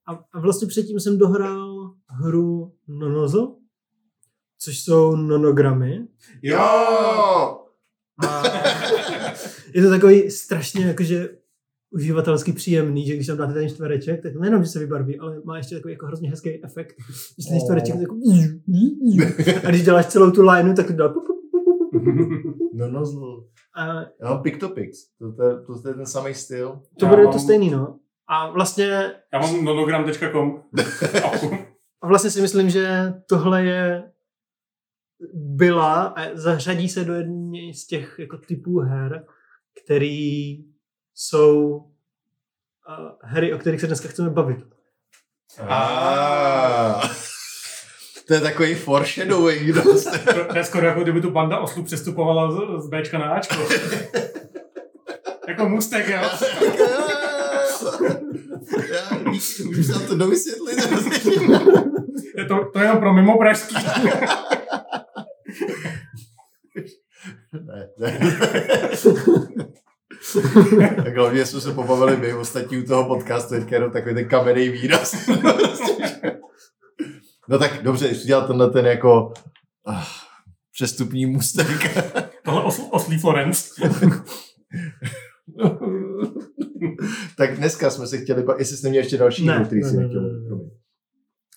A, 0.07 0.13
a 0.33 0.41
vlastně 0.41 0.69
předtím 0.69 1.01
jsem 1.01 1.19
dohrál 1.19 1.95
hru 2.09 2.73
Nonozl, 2.89 3.55
což 4.59 4.81
jsou 4.81 5.17
nonogramy. 5.17 6.07
Jo! 6.43 6.59
A 8.29 8.43
je 9.75 9.83
to 9.83 9.91
takový 9.91 10.31
strašně 10.31 10.85
jakože 10.85 11.29
uživatelsky 11.91 12.53
příjemný, 12.53 13.07
že 13.07 13.15
když 13.15 13.27
tam 13.27 13.37
dáte 13.37 13.53
ten 13.53 13.69
čtvereček, 13.69 14.23
tak 14.23 14.35
nejenom, 14.35 14.63
že 14.63 14.71
se 14.71 14.79
vybarví, 14.79 15.19
ale 15.19 15.41
má 15.45 15.57
ještě 15.57 15.75
takový 15.75 15.95
jako 15.95 16.07
hrozně 16.07 16.31
hezký 16.31 16.65
efekt. 16.65 16.97
Když 17.35 17.47
ten 17.47 17.61
čtvereček 17.61 17.95
tak 17.95 18.01
jako... 18.01 18.17
A 19.67 19.71
když 19.71 19.85
děláš 19.85 20.07
celou 20.07 20.31
tu 20.31 20.43
lineu, 20.43 20.75
tak 20.75 20.87
to 20.87 20.93
dělá... 20.93 21.15
No, 22.75 22.89
no, 22.89 23.05
zlo. 23.05 23.45
A 23.75 23.87
Já 23.97 24.29
mám 24.29 24.43
Pictopix. 24.43 24.99
To, 25.19 25.33
to, 25.33 25.67
to, 25.67 25.83
to 25.83 25.89
je 25.89 25.95
ten 25.95 26.07
samý 26.07 26.35
styl. 26.35 26.83
to 26.99 27.05
Já 27.07 27.11
bude 27.11 27.25
mám- 27.25 27.33
to 27.33 27.39
stejný, 27.39 27.71
no. 27.71 27.99
A 28.29 28.51
vlastně, 28.51 29.13
Já 29.33 29.39
mám 29.41 29.65
nonogram.com. 29.65 30.63
a 32.03 32.07
vlastně 32.07 32.31
si 32.31 32.41
myslím, 32.41 32.71
že 32.71 33.15
tohle 33.29 33.65
je 33.65 34.13
byla 35.35 36.05
a 36.05 36.21
zařadí 36.37 36.89
se 36.89 37.05
do 37.05 37.15
jedné 37.15 37.75
z 37.75 37.87
těch 37.87 38.17
jako 38.19 38.39
typů 38.39 38.79
her, 38.79 39.27
který 39.85 40.57
jsou 41.15 41.67
uh, 41.69 41.85
hry, 43.23 43.55
o 43.55 43.59
kterých 43.59 43.81
se 43.81 43.87
dneska 43.87 44.09
chceme 44.09 44.31
bavit. 44.31 44.59
Ah. 45.69 47.03
To 48.27 48.35
je 48.35 48.41
takový 48.41 48.75
foreshadowing 48.75 49.75
dost. 49.75 50.05
To, 50.35 50.45
to 50.45 50.59
je 50.59 50.65
skoro 50.65 50.87
jako 50.87 51.01
kdyby 51.01 51.21
tu 51.21 51.31
banda 51.31 51.59
oslu 51.59 51.83
přestupovala 51.83 52.51
z, 52.51 52.85
z 52.85 52.89
Bčka 52.89 53.19
na 53.19 53.25
Ačko. 53.25 53.55
jako 55.49 55.69
mustek, 55.69 56.09
jo? 56.09 56.21
Já, 58.93 59.23
se 59.83 60.01
to 60.09 60.17
dovysvětlit? 60.17 60.79
Je 62.37 62.45
to, 62.45 62.71
to 62.73 62.79
je 62.79 62.85
jenom 62.85 62.99
pro 62.99 63.13
mimo 63.13 63.39
pražský. 63.39 63.75
ne, 67.53 67.89
ne. 67.99 68.19
tak 71.05 71.17
hlavně 71.17 71.47
jsme 71.47 71.61
se 71.61 71.73
pobavili 71.73 72.17
my 72.17 72.35
ostatní 72.35 72.79
u 72.79 72.83
toho 72.83 73.05
podcastu, 73.05 73.55
teďka 73.55 73.77
jenom 73.77 73.91
takový 73.91 74.15
ten 74.15 74.29
kamenný 74.29 74.69
výraz. 74.69 75.29
No 77.53 77.59
tak 77.59 77.83
dobře, 77.83 78.09
když 78.09 78.25
udělal 78.25 78.47
tenhle 78.47 78.71
ten 78.71 78.87
jako 78.87 79.33
ah, 79.87 80.05
přestupní 80.73 81.27
můstek. 81.27 81.97
Tohle 82.45 82.63
osl, 82.63 82.83
oslý 82.91 83.19
Florence. 83.19 83.69
tak 87.37 87.57
dneska 87.57 87.91
jsme 87.91 88.07
se 88.07 88.19
chtěli 88.19 88.43
bavit, 88.43 88.61
jestli 88.61 88.77
jste 88.77 88.89
měli 88.89 89.05
ještě 89.05 89.17
další 89.17 89.47
Ne, 89.47 89.55
hru, 89.55 89.65
který 89.65 89.81
ne, 89.81 89.91
si 89.91 89.97
ne, 89.97 90.03
nechtěl. 90.03 90.61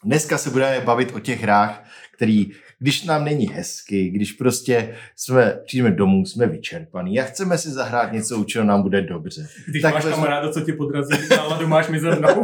Dneska 0.04 0.38
se 0.38 0.50
budeme 0.50 0.82
bavit 0.82 1.16
o 1.16 1.20
těch 1.20 1.42
hrách, 1.42 1.84
který, 2.16 2.52
když 2.80 3.04
nám 3.04 3.26
není 3.26 3.50
hezky, 3.50 4.10
když 4.10 4.32
prostě 4.32 4.96
jsme, 5.16 5.60
přijdeme 5.66 5.92
domů, 5.92 6.26
jsme 6.26 6.48
vyčerpaný 6.48 7.20
a 7.20 7.24
chceme 7.24 7.58
si 7.58 7.70
zahrát 7.70 8.12
něco, 8.14 8.38
u 8.38 8.44
čeho 8.44 8.66
nám 8.66 8.82
bude 8.82 9.02
dobře. 9.02 9.48
Když 9.68 9.82
Tak 9.82 9.94
máš 9.94 10.06
vezmu- 10.06 10.16
kamaráda, 10.16 10.52
co 10.52 10.62
tě 10.62 10.74
podrazí, 10.74 11.14
náladu 11.30 11.68
máš 11.68 11.90
mizernou. 11.90 12.44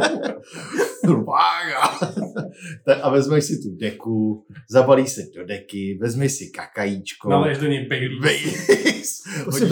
Tak 2.84 2.98
a 3.02 3.10
vezmeš 3.10 3.44
si 3.44 3.58
tu 3.62 3.76
deku, 3.76 4.46
zabalíš 4.70 5.08
se 5.08 5.20
do 5.36 5.46
deky, 5.46 5.98
vezmeš 6.00 6.32
si 6.32 6.50
kakajíčko, 6.50 7.30
Naleješ 7.30 7.58
do 7.58 7.66
něj 7.66 7.88
Bailey. 7.88 8.20
Baileys, 8.20 9.22
hodíš 9.44 9.68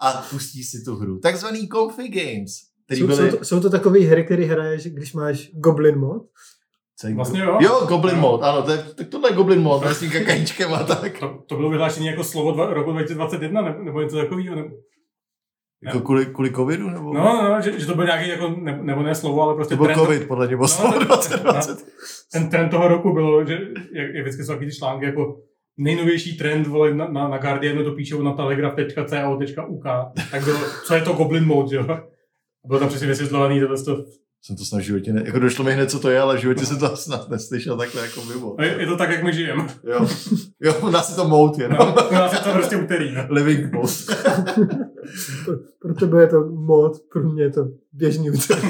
a 0.00 0.26
pustíš 0.30 0.70
si 0.70 0.84
tu 0.84 0.96
hru. 0.96 1.18
Takzvaný 1.18 1.68
Comfy 1.68 2.08
Games, 2.08 2.52
který 2.84 3.00
Jsou, 3.00 3.06
byly... 3.06 3.30
jsou, 3.30 3.36
to, 3.36 3.44
jsou 3.44 3.60
to 3.60 3.70
takové 3.70 4.00
hry, 4.00 4.24
které 4.24 4.44
hraješ, 4.44 4.86
když 4.86 5.12
máš 5.12 5.50
Goblin 5.54 5.98
mod? 5.98 6.22
Co 6.98 7.06
je- 7.08 7.14
Vlastně 7.14 7.40
jo. 7.40 7.58
Jo, 7.60 7.86
Goblin 7.88 8.16
Mode, 8.18 8.46
ano, 8.46 8.62
to 8.62 8.70
je, 8.70 8.78
tak 8.96 9.08
tohle 9.08 9.30
je 9.30 9.34
Goblin 9.34 9.62
Mode, 9.62 9.94
s 9.94 10.00
tím 10.00 10.10
kakajíčkem 10.10 10.74
a 10.74 10.82
tak. 10.82 11.18
To, 11.18 11.38
to 11.46 11.56
bylo 11.56 11.70
vyhlášení 11.70 12.06
jako 12.06 12.24
slovo 12.24 12.52
dva, 12.52 12.66
roku 12.74 12.92
2021 12.92 13.62
nebo, 13.62 13.82
nebo 13.82 14.00
něco 14.00 14.16
takového. 14.16 14.56
Nebo, 14.56 14.68
Jako 15.82 16.00
kvůli, 16.00 16.26
kvůli 16.26 16.50
covidu, 16.52 16.90
nebo? 16.90 17.14
no, 17.14 17.42
no, 17.50 17.60
že, 17.60 17.80
že, 17.80 17.86
to 17.86 17.94
byl 17.94 18.04
nějaký 18.04 18.28
jako, 18.30 18.48
ne, 18.48 18.78
nebo 18.82 19.02
ne 19.02 19.14
slovo, 19.14 19.42
ale 19.42 19.54
prostě 19.54 19.74
to 19.74 19.76
byl 19.76 19.86
trend, 19.86 19.98
covid, 19.98 20.28
podle 20.28 20.46
něj, 20.46 20.56
bylo 20.56 20.64
No, 20.64 20.68
slovo 20.68 20.92
to- 20.92 21.04
2020. 21.04 21.86
ten 22.32 22.48
trend 22.50 22.68
toho 22.68 22.88
roku 22.88 23.12
byl, 23.12 23.46
že 23.46 23.52
jak, 23.92 24.14
jak 24.14 24.22
vždycky 24.24 24.44
jsou 24.44 24.52
takový 24.52 24.70
ty 24.70 24.76
články 24.76 25.04
jako 25.06 25.36
nejnovější 25.76 26.36
trend 26.38 26.66
vole, 26.66 26.94
na, 26.94 27.08
na, 27.08 27.28
na 27.28 27.38
Guardianu 27.38 27.84
to 27.84 27.92
píšou 27.92 28.22
na 28.22 28.32
telegraf.co.uk, 28.32 29.84
tak 30.30 30.44
bylo, 30.44 30.58
co 30.86 30.94
je 30.94 31.00
to 31.02 31.12
Goblin 31.12 31.46
Mode, 31.46 31.68
že 31.68 31.76
jo? 31.76 31.86
Bylo 32.66 32.80
tam 32.80 32.88
přesně 32.88 33.06
vysvětlovaný 33.06 33.60
tohle 33.60 33.82
to. 33.84 34.04
Jsem 34.42 34.56
to 34.56 34.64
snad 34.64 34.78
v 34.78 34.84
životě, 34.84 35.12
ne, 35.12 35.22
jako 35.24 35.38
došlo 35.38 35.64
mi 35.64 35.72
hned, 35.72 35.90
co 35.90 36.00
to 36.00 36.10
je, 36.10 36.20
ale 36.20 36.36
v 36.36 36.40
životě 36.40 36.66
jsem 36.66 36.78
to 36.78 36.96
snad 36.96 37.28
neslyšel 37.28 37.76
takhle 37.76 38.02
jako 38.02 38.24
mimo. 38.24 38.60
A 38.60 38.64
je, 38.64 38.80
je 38.80 38.86
to 38.86 38.96
tak, 38.96 39.10
jak 39.10 39.24
my 39.24 39.32
žijeme. 39.32 39.66
Jo, 39.84 40.08
jo, 40.60 40.74
u 40.82 40.90
nás 40.90 41.10
je 41.10 41.16
to 41.16 41.28
mode 41.28 41.64
jenom. 41.64 41.78
No, 41.78 42.08
u 42.10 42.14
nás 42.14 42.32
je 42.32 42.38
to 42.38 42.52
prostě 42.52 42.76
úterý. 42.76 43.14
No. 43.14 43.26
Living 43.30 43.72
mode. 43.72 43.92
Pro, 45.44 45.54
pro 45.78 45.94
tebe 45.94 46.20
je 46.20 46.26
to 46.26 46.44
mod, 46.46 46.92
pro 47.12 47.22
mě 47.22 47.42
je 47.42 47.50
to 47.50 47.68
běžný 47.92 48.30
úterý. 48.30 48.68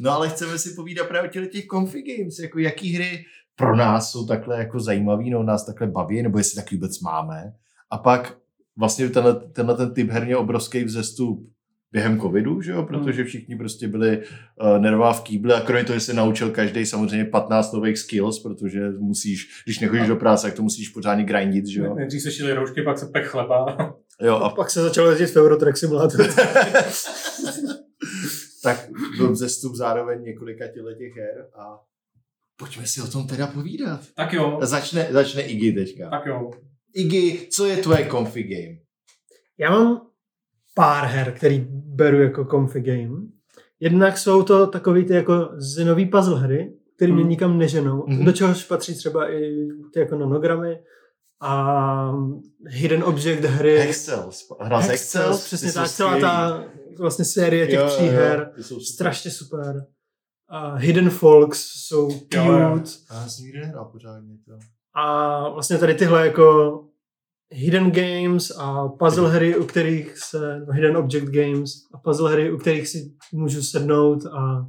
No 0.00 0.10
ale 0.10 0.28
chceme 0.28 0.58
si 0.58 0.70
povídat 0.70 1.08
právě 1.08 1.30
o 1.30 1.46
těch 1.46 1.66
config 1.66 2.04
games, 2.06 2.38
jako 2.38 2.58
jaký 2.58 2.94
hry 2.94 3.24
pro 3.56 3.76
nás 3.76 4.10
jsou 4.10 4.26
takhle 4.26 4.58
jako 4.58 4.80
zajímavý, 4.80 5.30
no 5.30 5.42
nás 5.42 5.66
takhle 5.66 5.86
baví, 5.86 6.22
nebo 6.22 6.38
jestli 6.38 6.62
taky 6.62 6.74
vůbec 6.74 7.00
máme. 7.00 7.52
A 7.90 7.98
pak 7.98 8.38
vlastně 8.76 9.08
tenhle, 9.08 9.34
tenhle 9.34 9.76
ten 9.76 9.94
typ 9.94 10.10
herně 10.10 10.36
obrovský 10.36 10.84
vzestup 10.84 11.50
během 11.92 12.20
covidu, 12.20 12.60
že 12.62 12.72
jo? 12.72 12.82
protože 12.82 13.24
všichni 13.24 13.56
prostě 13.56 13.88
byli 13.88 14.18
uh, 14.18 14.78
nervá 14.78 15.12
v 15.12 15.20
kýble 15.20 15.54
a 15.54 15.60
kromě 15.60 15.84
toho, 15.84 15.98
že 15.98 16.04
se 16.04 16.14
naučil 16.14 16.50
každý 16.50 16.86
samozřejmě 16.86 17.24
15 17.24 17.72
nových 17.72 17.98
skills, 17.98 18.42
protože 18.42 18.90
musíš, 18.90 19.62
když 19.64 19.78
nechodíš 19.80 20.08
do 20.08 20.16
práce, 20.16 20.46
tak 20.46 20.56
to 20.56 20.62
musíš 20.62 20.88
pořádně 20.88 21.24
grindit, 21.24 21.66
že 21.66 21.80
jo. 21.80 21.94
Nejdřív 21.94 22.22
se 22.22 22.30
šili 22.30 22.52
roušky, 22.52 22.82
pak 22.82 22.98
se 22.98 23.06
pek 23.06 23.26
chleba. 23.26 23.76
Jo, 24.22 24.34
A 24.34 24.46
a 24.46 24.48
pak 24.48 24.70
se 24.70 24.82
začalo 24.82 25.10
jezdit 25.10 25.26
v 25.26 25.36
Eurotrack 25.36 25.76
Simulator. 25.76 26.26
tak 28.62 28.88
byl 29.16 29.32
vzestup 29.32 29.74
zároveň 29.74 30.22
několika 30.22 30.64
těch 30.98 31.16
her 31.16 31.46
a 31.58 31.78
pojďme 32.56 32.86
si 32.86 33.00
o 33.00 33.06
tom 33.06 33.26
teda 33.26 33.46
povídat. 33.46 34.00
Tak 34.16 34.32
jo, 34.32 34.58
Začne, 34.62 35.08
začne 35.10 35.42
Iggy 35.42 35.72
teďka. 35.72 36.10
tak 36.10 36.26
jo. 36.26 36.50
Iggy, 36.94 37.48
co 37.50 37.66
je 37.66 37.76
tvoje 37.76 38.08
comfy 38.10 38.42
game? 38.42 38.78
Já 39.58 39.70
mám 39.70 40.00
pár 40.74 41.04
her, 41.04 41.32
který 41.32 41.66
beru 41.96 42.22
jako 42.22 42.44
comfy 42.44 42.80
game. 42.80 43.22
Jednak 43.80 44.18
jsou 44.18 44.42
to 44.42 44.66
takový 44.66 45.04
ty 45.04 45.14
jako 45.14 45.48
zinový 45.56 46.06
puzzle 46.06 46.40
hry, 46.40 46.72
který 46.96 47.12
mě 47.12 47.22
Hmm. 47.22 47.30
nikam 47.30 47.58
neženou, 47.58 48.04
Mhm. 48.06 48.24
do 48.24 48.32
čehož 48.32 48.64
patří 48.64 48.94
třeba 48.94 49.30
i 49.32 49.68
ty 49.92 50.00
jako 50.00 50.16
nanogramy 50.18 50.78
a 51.42 52.12
hidden 52.68 53.02
object 53.04 53.40
hry. 53.44 53.78
Hexels. 53.78 54.42
Hra 54.60 54.80
z 54.80 54.88
Hexels. 54.88 55.44
přesně 55.44 55.72
tak, 55.72 55.88
celá 55.88 56.20
ta 56.20 56.64
vlastně 56.98 57.24
série 57.24 57.66
těch 57.66 57.78
Jo, 57.78 57.86
tří 57.88 58.06
jo, 58.06 58.12
her. 58.12 58.50
super. 58.60 58.82
Strašně 58.94 59.30
super. 59.30 59.84
A 60.48 60.74
Hidden 60.74 61.10
Folks 61.10 61.60
jsou 61.60 62.10
cute. 62.10 62.36
Jo, 62.36 62.44
jo. 62.52 62.80
Já 63.12 63.28
jsem 63.28 63.44
nikdy 63.44 63.60
nehrál 63.60 63.84
pořádně 63.84 64.34
to. 64.46 64.52
A 64.94 65.48
vlastně 65.48 65.78
tady 65.78 65.94
tyhle 65.94 66.26
jako 66.26 66.80
hidden 67.50 67.90
games 67.90 68.50
a 68.58 68.88
puzzle 68.88 69.30
hry, 69.30 69.56
u 69.56 69.64
kterých 69.64 70.18
se, 70.18 70.60
no, 70.66 70.72
hidden 70.72 70.96
object 70.96 71.26
games 71.26 71.70
a 71.94 71.98
puzzle 71.98 72.32
hry, 72.32 72.52
u 72.52 72.56
kterých 72.58 72.88
si 72.88 73.12
můžu 73.32 73.62
sednout 73.62 74.26
a 74.26 74.66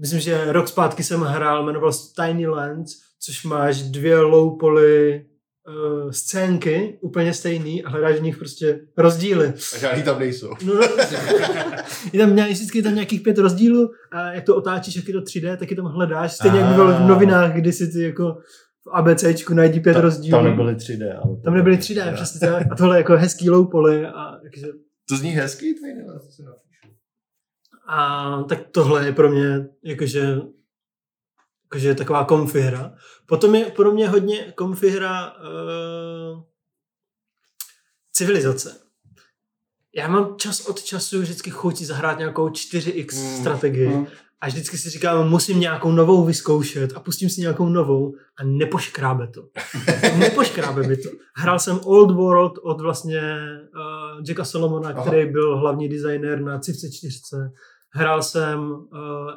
myslím, 0.00 0.20
že 0.20 0.52
rok 0.52 0.68
zpátky 0.68 1.02
jsem 1.02 1.20
hrál, 1.20 1.64
jmenoval 1.66 1.92
se 1.92 2.12
Tiny 2.22 2.46
Lands, 2.46 2.92
což 3.20 3.44
máš 3.44 3.82
dvě 3.82 4.20
low 4.20 4.58
poly 4.58 5.24
uh, 5.68 6.10
scénky, 6.10 6.98
úplně 7.02 7.34
stejný 7.34 7.84
a 7.84 7.90
hledáš 7.90 8.16
v 8.16 8.22
nich 8.22 8.36
prostě 8.38 8.80
rozdíly. 8.98 9.52
A 9.74 9.78
žádný 9.78 10.02
tam 10.02 10.18
nejsou. 10.18 10.50
No, 10.64 10.74
no, 10.74 10.80
je 12.12 12.18
tam 12.26 12.36
vždycky 12.36 12.78
je 12.78 12.82
tam 12.82 12.94
nějakých 12.94 13.20
pět 13.20 13.38
rozdílů 13.38 13.90
a 14.12 14.32
jak 14.32 14.44
to 14.44 14.56
otáčíš, 14.56 14.96
jak 14.96 15.08
je 15.08 15.14
to 15.14 15.20
3D, 15.20 15.56
tak 15.56 15.70
je 15.70 15.76
tam 15.76 15.84
hledáš. 15.84 16.32
Stejně 16.32 16.58
jak 16.58 16.68
by 16.68 16.74
bylo 16.74 16.92
v 16.92 16.96
Ah. 16.96 17.08
novinách, 17.08 17.52
kdy 17.54 17.72
si 17.72 17.88
ty 17.92 18.02
jako 18.02 18.36
v 18.86 18.90
ABCčku 18.92 19.54
najdi 19.54 19.80
pět 19.80 19.94
Ta- 19.94 20.00
rozdílů. 20.00 20.38
Tam 20.38 20.44
nebyly 20.44 20.74
3D. 20.74 21.18
Ale 21.24 21.36
tam 21.44 21.54
nebyly 21.54 21.76
3D, 21.76 22.14
přesně 22.14 22.40
tak. 22.40 22.66
A 22.72 22.74
tohle 22.76 22.96
je 22.96 22.98
jako 23.00 23.16
hezký 23.16 23.50
low 23.50 23.70
poly 23.70 24.06
a, 24.06 24.38
takže, 24.42 24.66
To 25.08 25.16
zní 25.16 25.30
hezký, 25.30 25.74
to 25.74 26.12
napíšu. 26.12 26.42
a 27.88 28.42
tak 28.48 28.58
tohle 28.70 29.06
je 29.06 29.12
pro 29.12 29.30
mě 29.30 29.66
jakože 29.84 30.36
jakože 31.64 31.94
taková 31.94 32.24
komfy 32.24 32.60
hra. 32.60 32.94
Potom 33.26 33.54
je 33.54 33.64
pro 33.64 33.92
mě 33.92 34.08
hodně 34.08 34.52
komfy 34.56 34.90
hra 34.90 35.36
uh, 35.36 36.42
civilizace. 38.12 38.76
Já 39.96 40.08
mám 40.08 40.36
čas 40.38 40.66
od 40.66 40.82
času 40.82 41.20
vždycky 41.20 41.50
chuť 41.50 41.76
zahrát 41.82 42.18
nějakou 42.18 42.48
4x 42.48 43.14
Mm. 43.14 43.40
strategii. 43.40 43.88
Mm. 43.88 44.06
A 44.40 44.46
vždycky 44.46 44.78
si 44.78 44.90
říkám, 44.90 45.28
musím 45.28 45.60
nějakou 45.60 45.92
novou 45.92 46.24
vyzkoušet 46.24 46.92
a 46.96 47.00
pustím 47.00 47.30
si 47.30 47.40
nějakou 47.40 47.68
novou 47.68 48.14
a 48.38 48.44
nepoškrábe 48.44 49.26
to. 49.28 49.42
nepoškrábe 50.18 50.82
mi 50.88 50.96
to. 50.96 51.08
Hrál 51.36 51.58
jsem 51.58 51.80
Old 51.84 52.10
World 52.10 52.52
od 52.62 52.80
vlastně 52.80 53.20
uh, 53.20 54.22
Jacka 54.28 54.44
Solomona, 54.44 54.88
Aha. 54.90 55.00
který 55.02 55.32
byl 55.32 55.58
hlavní 55.58 55.88
designér 55.88 56.40
na 56.40 56.58
Civce 56.58 56.86
4. 56.90 57.18
Hrál 57.90 58.22
jsem 58.22 58.70
uh, 58.70 58.80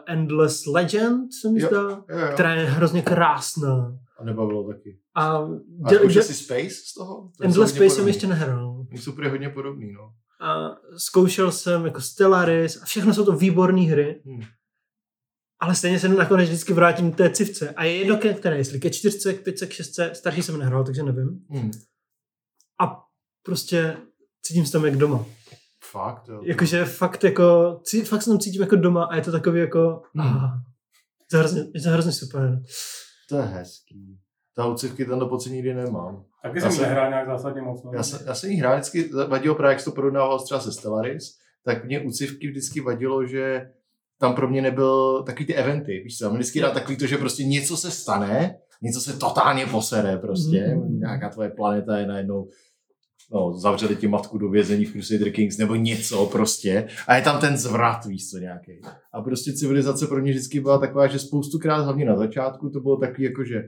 Endless 0.07 0.65
Legend, 0.65 1.33
se 1.41 1.49
mi 1.49 1.61
zdá, 1.61 2.03
která 2.33 2.53
je 2.53 2.65
hrozně 2.65 3.01
krásná. 3.01 3.97
A 4.19 4.23
nebavilo 4.23 4.67
taky. 4.67 4.97
A, 5.15 5.21
A 5.37 5.47
dě- 5.89 5.95
zkoušel 5.97 6.21
dě- 6.21 6.25
jsi 6.25 6.33
Space 6.33 6.69
z 6.69 6.93
toho? 6.97 7.15
To 7.15 7.43
jsou 7.43 7.45
Endless 7.45 7.69
Space 7.71 7.89
jsem 7.89 7.95
podobný. 7.95 8.09
ještě 8.09 8.27
nehrál. 8.27 8.85
Jsou 8.91 9.11
prý 9.11 9.29
hodně 9.29 9.49
podobný, 9.49 9.91
no. 9.91 10.11
A 10.41 10.75
zkoušel 10.97 11.51
jsem 11.51 11.85
jako 11.85 12.01
Stellaris 12.01 12.81
a 12.81 12.85
všechno 12.85 13.13
jsou 13.13 13.25
to 13.25 13.31
výborné 13.31 13.81
hry. 13.81 14.21
Hmm. 14.25 14.41
Ale 15.61 15.75
stejně 15.75 15.99
se 15.99 16.07
nakonec 16.09 16.47
vždycky 16.49 16.73
vrátím 16.73 17.11
k 17.11 17.17
té 17.17 17.29
civce. 17.29 17.69
A 17.69 17.83
je 17.83 17.95
jedno 17.97 18.17
ke 18.17 18.33
které, 18.33 18.57
jestli 18.57 18.79
ke 18.79 18.89
čtyřce, 18.89 19.33
k 19.33 19.43
pětce, 19.43 19.67
k 19.67 19.71
šestce, 19.71 20.11
starší 20.13 20.43
jsem 20.43 20.59
nehrál, 20.59 20.83
takže 20.83 21.03
nevím. 21.03 21.45
Hmm. 21.49 21.71
A 22.81 23.03
prostě 23.43 23.97
cítím 24.41 24.65
se 24.65 24.71
tam 24.71 24.85
jak 24.85 24.97
doma. 24.97 25.25
Fakt, 25.91 26.27
jo. 26.27 26.41
Jakože 26.43 26.85
fakt 26.85 27.23
jako, 27.23 27.79
cí- 27.83 28.01
fakt 28.05 28.21
se 28.21 28.29
tam 28.29 28.39
cítím 28.39 28.61
jako 28.61 28.75
doma 28.75 29.03
a 29.05 29.15
je 29.15 29.21
to 29.21 29.31
takový 29.31 29.59
jako, 29.59 30.01
Hmm. 30.15 30.27
ah, 30.37 30.51
je 31.19 31.25
to 31.31 31.37
hrozně, 31.37 31.61
je 31.75 31.81
to 31.81 31.89
hrozně 31.89 32.11
super. 32.11 32.61
To 33.29 33.35
je 33.37 33.41
hezký. 33.43 34.19
Ta 34.55 34.65
ucivky 34.67 35.05
tenhle 35.05 35.29
pocit 35.29 35.49
nikdy 35.49 35.73
nemám. 35.73 36.25
Taky 36.43 36.61
jsem 36.61 36.71
jsem- 36.71 36.81
nehrál 36.83 37.09
nějak 37.09 37.27
zásadně 37.27 37.61
moc. 37.61 37.83
no. 37.83 37.91
Já 37.93 38.03
jsem, 38.03 38.19
já 38.27 38.35
jsem 38.35 38.49
jí 38.49 38.57
hrál 38.57 38.75
vždycky, 38.75 39.09
vadilo 39.27 39.55
právě, 39.55 39.73
jak 39.75 39.83
to 39.83 39.91
porovnával 39.91 40.39
třeba 40.39 40.59
se 40.59 40.71
Stellaris, 40.71 41.37
tak 41.65 41.85
mě 41.85 41.99
u 41.99 42.11
civky 42.11 42.47
vždycky 42.47 42.81
vadilo, 42.81 43.25
že 43.25 43.71
tam 44.19 44.33
pro 44.35 44.49
mě 44.49 44.61
nebyl 44.61 45.23
takový 45.25 45.45
ty 45.45 45.53
eventy, 45.55 46.01
víš 46.03 46.17
co, 46.17 46.29
vždycky 46.29 46.59
dá 46.61 46.71
takový 46.71 46.97
to, 46.97 47.07
že 47.07 47.17
prostě 47.17 47.43
něco 47.43 47.77
se 47.77 47.91
stane, 47.91 48.55
něco 48.81 48.99
se 49.01 49.13
totálně 49.13 49.65
posere 49.65 50.17
prostě, 50.17 50.67
Mhm. 50.75 50.99
nějaká 50.99 51.29
tvoje 51.29 51.49
planeta 51.49 51.97
je 51.97 52.07
najednou 52.07 52.47
no, 53.31 53.53
zavřeli 53.57 53.95
ti 53.95 54.07
matku 54.07 54.37
do 54.37 54.49
vězení 54.49 54.85
v 54.85 54.91
Crusader 54.91 55.31
Kings 55.31 55.57
nebo 55.57 55.75
něco 55.75 56.25
prostě 56.25 56.87
a 57.07 57.15
je 57.15 57.21
tam 57.21 57.39
ten 57.39 57.57
zvrat, 57.57 58.05
víš 58.05 58.29
co, 58.29 58.37
nějaký. 58.37 58.71
A 59.13 59.21
prostě 59.21 59.53
civilizace 59.53 60.07
pro 60.07 60.21
mě 60.21 60.31
vždycky 60.31 60.59
byla 60.59 60.77
taková, 60.77 61.07
že 61.07 61.19
spoustukrát, 61.19 61.83
hlavně 61.83 62.05
na 62.05 62.17
začátku, 62.17 62.69
to 62.69 62.79
bylo 62.79 62.97
takový 62.97 63.23
jako, 63.23 63.43
že 63.43 63.63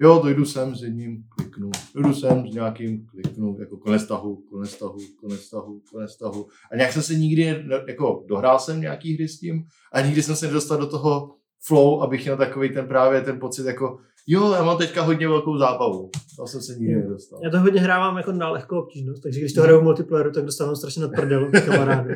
jo, 0.00 0.20
dojdu 0.22 0.44
sem 0.44 0.74
s 0.74 0.82
jedním, 0.82 1.24
kliknu, 1.28 1.70
dojdu 1.94 2.14
sem 2.14 2.48
s 2.48 2.54
nějakým, 2.54 3.06
kliknu, 3.06 3.56
jako 3.60 3.76
konec 3.76 4.06
tahu, 4.06 4.36
konec 4.50 4.78
tahu, 4.78 4.98
konec 5.20 5.50
tahu, 5.50 5.80
konec 5.92 6.16
tahu. 6.16 6.46
A 6.72 6.76
nějak 6.76 6.92
jsem 6.92 7.02
se 7.02 7.14
nikdy, 7.14 7.64
jako 7.86 8.24
dohrál 8.28 8.58
jsem 8.58 8.80
nějaký 8.80 9.14
hry 9.14 9.28
s 9.28 9.38
tím 9.38 9.64
a 9.92 10.00
nikdy 10.00 10.22
jsem 10.22 10.36
se 10.36 10.46
nedostal 10.46 10.78
do 10.78 10.86
toho 10.86 11.34
flow, 11.66 12.02
abych 12.02 12.22
měl 12.22 12.36
takový 12.36 12.74
ten 12.74 12.88
právě 12.88 13.20
ten 13.20 13.40
pocit 13.40 13.66
jako, 13.66 13.98
jo, 14.26 14.52
já 14.52 14.64
mám 14.64 14.78
teďka 14.78 15.02
hodně 15.02 15.28
velkou 15.28 15.58
zábavu. 15.58 16.10
To 16.36 16.46
jsem 16.46 16.60
se 16.60 16.74
nikdy 16.74 16.94
nedostal. 16.94 17.40
Já 17.44 17.50
to 17.50 17.60
hodně 17.60 17.80
hrávám 17.80 18.16
jako 18.16 18.32
na 18.32 18.50
lehkou 18.50 18.78
obtížnost, 18.78 19.22
takže 19.22 19.40
když 19.40 19.52
to 19.52 19.62
hraju 19.62 19.80
v 19.80 19.82
multiplayeru, 19.82 20.32
tak 20.32 20.44
dostávám 20.44 20.76
strašně 20.76 21.02
nad 21.02 21.10
prdel 21.16 21.44
od 21.44 21.60
kamarádů. 21.60 22.10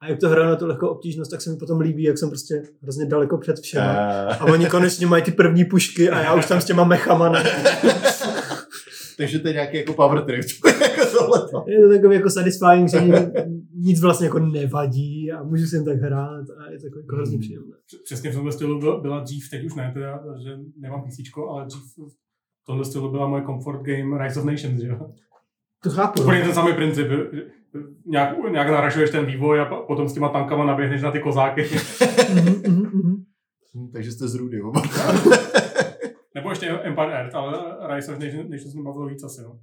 A 0.00 0.08
jak 0.08 0.20
to 0.20 0.28
hraju 0.28 0.48
na 0.48 0.56
tu 0.56 0.66
lehkou 0.66 0.86
obtížnost, 0.88 1.30
tak 1.30 1.42
se 1.42 1.50
mi 1.50 1.56
potom 1.56 1.80
líbí, 1.80 2.02
jak 2.02 2.18
jsem 2.18 2.28
prostě 2.28 2.62
hrozně 2.82 3.06
daleko 3.06 3.38
před 3.38 3.58
všema. 3.58 3.92
Eh, 3.92 4.26
A 4.26 4.44
oni 4.44 4.66
konečně 4.66 5.06
mají 5.06 5.22
ty 5.22 5.32
první 5.32 5.64
pušky 5.64 6.10
a 6.10 6.20
já 6.20 6.34
už 6.34 6.46
tam 6.46 6.60
s 6.60 6.64
těma 6.64 6.84
mechama 6.84 7.28
ne. 7.28 7.44
takže 9.18 9.38
to 9.38 9.48
je 9.48 9.54
nějaký 9.54 9.76
jako 9.76 9.92
power 9.92 10.24
trip. 10.24 10.46
jako. 10.80 11.64
Je 11.66 11.82
to 11.82 11.88
takový 11.88 12.14
jako 12.16 12.30
satisfying, 12.30 12.90
že 12.90 13.00
nic 13.74 14.00
vlastně 14.00 14.26
jako 14.26 14.38
nevadí 14.38 15.32
a 15.32 15.42
můžu 15.42 15.66
si 15.66 15.76
jen 15.76 15.84
tak 15.84 15.98
hrát 15.98 16.44
a 16.58 16.70
je 16.70 16.78
to 16.78 16.86
jako, 16.86 16.98
jako 16.98 17.16
hrozně 17.16 17.38
příjemné. 17.38 17.76
Přesně 18.04 18.30
v 18.30 18.34
tomhle 18.34 18.52
stylu 18.52 19.00
byla, 19.00 19.20
dřív, 19.20 19.50
teď 19.50 19.64
už 19.64 19.74
ne, 19.74 19.90
teda, 19.94 20.20
že 20.44 20.50
nemám 20.80 21.02
PC, 21.02 21.16
ale 21.50 21.66
dřív 21.66 21.82
v 22.62 22.66
tomhle 22.66 22.84
stylu 22.84 23.10
byla 23.10 23.28
moje 23.28 23.42
comfort 23.42 23.82
game 23.82 24.24
Rise 24.24 24.40
of 24.40 24.46
Nations, 24.46 24.80
že 24.80 24.88
jo? 24.88 25.10
To 25.86 25.92
chápu. 25.92 26.22
Úplně 26.22 26.42
ten 26.42 26.54
samý 26.54 26.72
princip. 26.72 27.06
Nějak, 28.06 28.36
nějak 28.52 28.68
naražuješ 28.68 29.10
ten 29.10 29.26
vývoj 29.26 29.60
a 29.60 29.64
potom 29.64 30.08
s 30.08 30.12
těma 30.12 30.28
tankama 30.28 30.64
naběhneš 30.64 31.02
na 31.02 31.10
ty 31.10 31.20
kozáky. 31.20 31.62
Mhm, 32.34 32.62
mhm, 32.68 32.90
mhm. 33.02 33.24
Hm, 33.76 33.90
takže 33.92 34.12
jste 34.12 34.28
z 34.28 34.34
Rudy, 34.34 34.62
oba. 34.62 34.82
Nebo 36.34 36.50
ještě 36.50 36.66
Empire 36.68 37.12
Earth, 37.12 37.34
ale 37.34 37.76
Rise 37.96 38.12
of 38.12 38.18
Nations, 38.18 38.50
Nations 38.50 38.74
mě 38.74 38.82
bavilo 38.82 39.06
víc 39.06 39.22
asi, 39.24 39.42
no. 39.42 39.58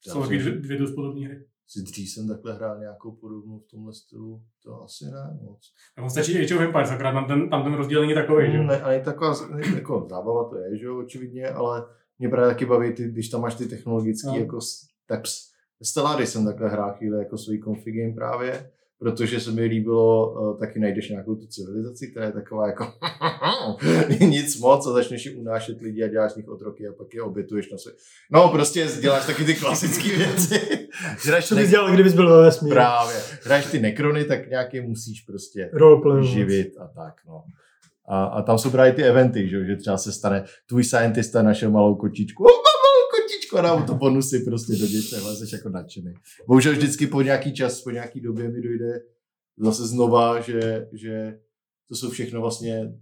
Jsou 0.00 0.22
taky 0.22 0.38
dvě, 0.38 0.52
dvě 0.52 0.78
dost 0.78 0.94
podobné 0.94 1.26
hry. 1.26 1.44
Si 1.68 1.82
dřív 1.82 2.10
jsem 2.10 2.28
takhle 2.28 2.54
hrál 2.54 2.78
nějakou 2.78 3.12
podobnou 3.12 3.58
v 3.58 3.70
tomhle 3.70 3.92
stylu, 3.92 4.42
to 4.64 4.82
asi 4.82 5.04
ne 5.04 5.38
moc. 5.42 5.60
Nebo 5.96 6.10
stačí 6.10 6.38
Age 6.38 6.54
of 6.54 6.60
Empires, 6.60 6.90
akorát 6.90 7.12
tam 7.12 7.26
ten, 7.26 7.50
tam 7.50 7.62
ten 7.64 7.74
rozdíl 7.74 8.00
není 8.00 8.14
takový, 8.14 8.50
že 8.50 8.56
jo? 8.56 8.62
Ne, 8.62 8.80
ale 8.80 9.00
taková 9.00 9.34
jako 9.74 10.06
zábava 10.10 10.48
to 10.48 10.56
je, 10.58 10.78
že 10.78 10.86
jo, 10.86 10.98
očividně, 10.98 11.48
ale 11.48 11.84
mě 12.18 12.28
právě 12.28 12.48
taky 12.54 12.66
baví, 12.66 12.92
ty, 12.94 13.08
když 13.08 13.28
tam 13.28 13.40
máš 13.40 13.54
ty 13.54 13.66
technologický, 13.66 14.26
No. 14.28 14.36
jako 14.38 14.60
s- 14.60 14.86
tak 15.80 15.86
s- 15.86 15.90
Stellaris 15.90 16.32
jsem 16.32 16.44
takhle 16.44 16.68
hrál 16.68 16.94
chvíli 16.98 17.18
jako 17.18 17.38
svůj 17.38 17.60
config 17.64 17.94
game 17.94 18.14
právě, 18.14 18.70
protože 18.98 19.40
se 19.40 19.50
mi 19.50 19.64
líbilo, 19.64 20.30
uh, 20.32 20.58
taky 20.58 20.80
najdeš 20.80 21.08
nějakou 21.08 21.34
tu 21.34 21.46
civilizaci, 21.46 22.06
která 22.10 22.26
je 22.26 22.32
taková 22.32 22.66
jako 22.66 22.86
nic 24.20 24.60
moc 24.60 24.86
a 24.86 24.92
začneš 24.92 25.26
ji 25.26 25.34
unášet 25.34 25.80
lidi 25.80 26.04
a 26.04 26.08
děláš 26.08 26.32
z 26.32 26.36
nich 26.36 26.48
otroky 26.48 26.88
a 26.88 26.92
pak 26.92 27.14
je 27.14 27.22
obětuješ 27.22 27.70
na 27.72 27.78
své. 27.78 27.92
No 28.32 28.48
prostě 28.48 28.88
děláš 29.00 29.26
taky 29.26 29.44
ty 29.44 29.54
klasické 29.54 30.08
věci. 30.16 30.88
Hraješ 31.26 31.46
Co 31.48 31.54
bys 31.54 31.64
ne- 31.64 31.70
dělal, 31.70 31.92
kdybys 31.94 32.14
byl 32.14 32.36
ve 32.36 32.42
vesmíru? 32.42 32.74
Právě. 32.74 33.16
Hraješ 33.44 33.66
ty 33.66 33.78
nekrony, 33.80 34.24
tak 34.24 34.50
nějaké 34.50 34.80
musíš 34.82 35.20
prostě 35.20 35.70
Roleplay. 35.72 36.24
živit 36.24 36.72
a 36.80 36.86
tak, 36.86 37.14
no. 37.28 37.42
A, 38.08 38.24
a 38.24 38.42
tam 38.42 38.58
jsou 38.58 38.70
právě 38.70 38.92
ty 38.92 39.02
eventy, 39.04 39.48
že, 39.48 39.64
že 39.64 39.76
třeba 39.76 39.98
se 39.98 40.12
stane, 40.12 40.44
tvůj 40.68 40.84
scientista 40.84 41.42
našel 41.42 41.70
malou 41.70 41.94
kočičku. 41.94 42.44
O, 42.44 42.48
mám 43.52 43.62
malou 43.62 43.80
kočičku, 43.80 43.80
srdíčko, 43.80 43.86
dám 43.86 43.86
to 43.86 43.94
bonusy 43.94 44.40
prostě 44.40 44.72
do 44.72 44.86
dětem, 44.86 45.24
ale 45.24 45.36
jsi 45.36 45.54
jako 45.54 45.68
nadšený. 45.68 46.14
Bohužel 46.46 46.72
vždycky 46.72 47.06
po 47.06 47.22
nějaký 47.22 47.52
čas, 47.52 47.82
po 47.82 47.90
nějaký 47.90 48.20
době 48.20 48.48
mi 48.48 48.62
dojde 48.62 49.00
zase 49.58 49.86
znova, 49.86 50.40
že, 50.40 50.88
že 50.92 51.38
to 51.88 51.94
jsou 51.94 52.10
všechno 52.10 52.40
vlastně 52.40 52.92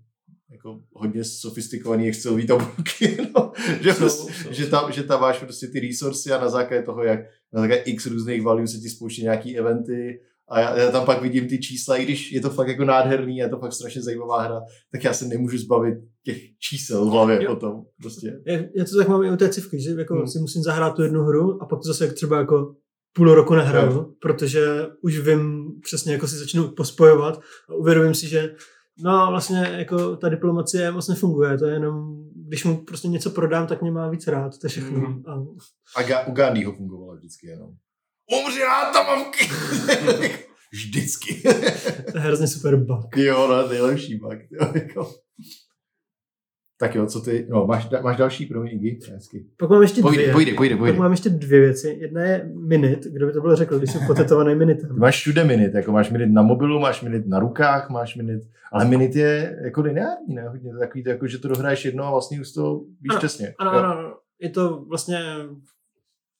jako 0.50 0.80
hodně 0.92 1.24
sofistikovaný 1.24 2.08
Excelový 2.08 2.46
tabulky, 2.46 3.18
no, 3.37 3.52
že, 3.80 3.92
Jsou, 3.92 3.98
prostě, 3.98 4.32
jsou, 4.32 4.52
že, 4.52 4.66
tam, 4.66 4.92
že 4.92 5.02
tam 5.02 5.20
máš 5.20 5.38
prostě 5.38 5.66
ty 5.66 5.80
resursy 5.80 6.32
a 6.32 6.40
na 6.40 6.48
základě 6.48 6.82
toho, 6.82 7.04
jak 7.04 7.20
na 7.52 7.61
základě 7.61 7.82
x 7.82 8.06
různých 8.06 8.42
value 8.42 8.68
se 8.68 8.78
ti 8.78 8.88
spouští 8.88 9.22
nějaký 9.22 9.58
eventy 9.58 10.20
a 10.48 10.61
já, 10.61 10.78
já, 10.78 10.90
tam 10.90 11.06
pak 11.06 11.22
vidím 11.22 11.48
ty 11.48 11.58
čísla, 11.58 11.96
i 11.96 12.04
když 12.04 12.32
je 12.32 12.40
to 12.40 12.50
fakt 12.50 12.68
jako 12.68 12.84
nádherný, 12.84 13.37
je 13.37 13.48
to 13.48 13.58
fakt 13.58 13.72
strašně 13.72 14.02
zajímavá 14.02 14.42
hra, 14.42 14.61
tak 14.92 15.04
já 15.04 15.12
se 15.12 15.24
nemůžu 15.24 15.58
zbavit 15.58 15.94
těch 16.35 16.43
čísel 16.59 17.05
v 17.05 17.09
hlavě 17.09 17.43
Jo. 17.45 17.55
potom. 17.55 17.83
Prostě. 18.03 18.41
Je, 18.47 18.71
je 18.75 18.85
to 18.85 18.97
tak 18.99 19.09
mám 19.09 19.23
i 19.25 19.31
u 19.33 19.37
té 19.37 19.49
civky, 19.49 19.81
že 19.83 19.91
jako 19.91 20.14
Hmm. 20.14 20.29
si 20.29 20.38
musím 20.38 20.62
zahrát 20.62 20.95
tu 20.97 21.03
jednu 21.03 21.23
hru 21.23 21.62
a 21.62 21.67
pak 21.67 21.79
to 21.79 21.87
zase 21.88 22.12
třeba 22.12 22.38
jako 22.38 22.75
půl 23.12 23.35
roku 23.35 23.55
nehraju, 23.55 24.14
protože 24.23 24.87
už 25.03 25.19
vím 25.19 25.67
přesně, 25.83 26.12
jako 26.12 26.29
si 26.29 26.37
začnu 26.38 26.69
pospojovat 26.69 27.41
a 27.71 27.75
uvědomím 27.75 28.14
si, 28.14 28.29
že 28.29 28.55
no 29.05 29.27
vlastně 29.31 29.59
jako 29.79 30.17
ta 30.17 30.29
diplomacie 30.29 30.91
moc 30.91 31.09
nefunguje, 31.09 31.59
to 31.59 31.67
je 31.67 31.73
jenom, 31.73 32.17
když 32.49 32.64
mu 32.64 32.85
prostě 32.85 33.09
něco 33.09 33.31
prodám, 33.31 33.67
tak 33.67 33.83
mě 33.83 33.91
má 33.91 34.11
víc 34.11 34.27
rád, 34.27 34.59
to 34.59 34.67
je 34.67 34.69
všechno. 34.71 34.99
Mhm. 34.99 35.23
A 35.27 35.33
A 35.97 36.03
Ga- 36.03 36.25
u 36.29 36.33
Gandhiho 36.33 36.73
fungovala 36.73 37.14
vždycky 37.14 37.47
jenom. 37.47 37.71
Umři 38.45 38.61
ráta, 38.61 39.03
mamky! 39.03 39.45
vždycky. 40.73 41.43
to 42.12 42.19
je 42.19 42.21
hrozně 42.21 42.49
super 42.49 42.77
bug. 42.77 43.17
jo, 43.17 43.47
no, 43.49 43.69
nejlepší 43.69 44.19
bug. 44.19 44.38
Jo, 44.51 44.73
jako. 44.75 45.11
Tak 46.81 46.95
jo, 46.95 47.07
co 47.07 47.21
ty, 47.21 47.47
no, 47.51 47.67
máš, 47.67 47.88
da- 47.91 48.03
máš 48.03 48.17
další 48.17 48.47
pro 48.47 48.61
mě, 48.62 48.73
Iggy? 48.73 48.99
Hezky. 49.12 49.47
Pak 49.57 49.71
mám 49.71 49.83
ještě 49.83 50.03
Pojď, 50.03 50.14
dvě. 50.19 50.33
pojď, 50.33 50.57
pojď, 50.57 50.71
Pak 50.73 50.79
pojď. 50.79 50.97
mám 50.97 51.11
ještě 51.11 51.29
dvě 51.31 51.61
věci. 51.61 51.99
Jedna 52.01 52.23
je 52.23 52.51
minit, 52.55 53.05
kdo 53.05 53.27
by 53.27 53.33
to 53.33 53.41
byl 53.41 53.57
řekl, 53.57 53.79
když 53.79 53.93
jsi 53.93 53.99
potetovaný 54.07 54.55
minitem. 54.55 54.88
Ty 54.95 55.01
máš 55.01 55.17
všude 55.17 55.45
minit, 55.45 55.75
jako 55.75 55.93
máš 55.93 56.11
minit 56.11 56.27
na 56.27 56.43
mobilu, 56.43 56.79
máš 56.81 57.03
minit 57.03 57.27
na 57.27 57.38
rukách, 57.38 57.91
máš 57.91 58.17
minit, 58.17 58.43
ale 58.73 58.85
minit 58.85 59.17
je 59.17 59.61
jako 59.64 59.81
lineární, 59.81 60.35
ne? 60.35 60.49
Hodně 60.49 60.73
takový 60.79 61.05
to, 61.05 61.11
jako, 61.11 61.27
že 61.27 61.38
to 61.38 61.49
dohraješ 61.49 61.85
jedno 61.85 62.05
a 62.05 62.11
vlastně 62.11 62.41
už 62.41 62.53
to 62.53 62.81
víš 63.01 63.11
Ano, 63.11 63.19
přesně. 63.19 63.55
Ano, 63.59 63.73
Jo. 63.73 63.79
ano. 63.79 64.14
Je 64.41 64.51
to 64.51 64.85
vlastně 64.88 65.19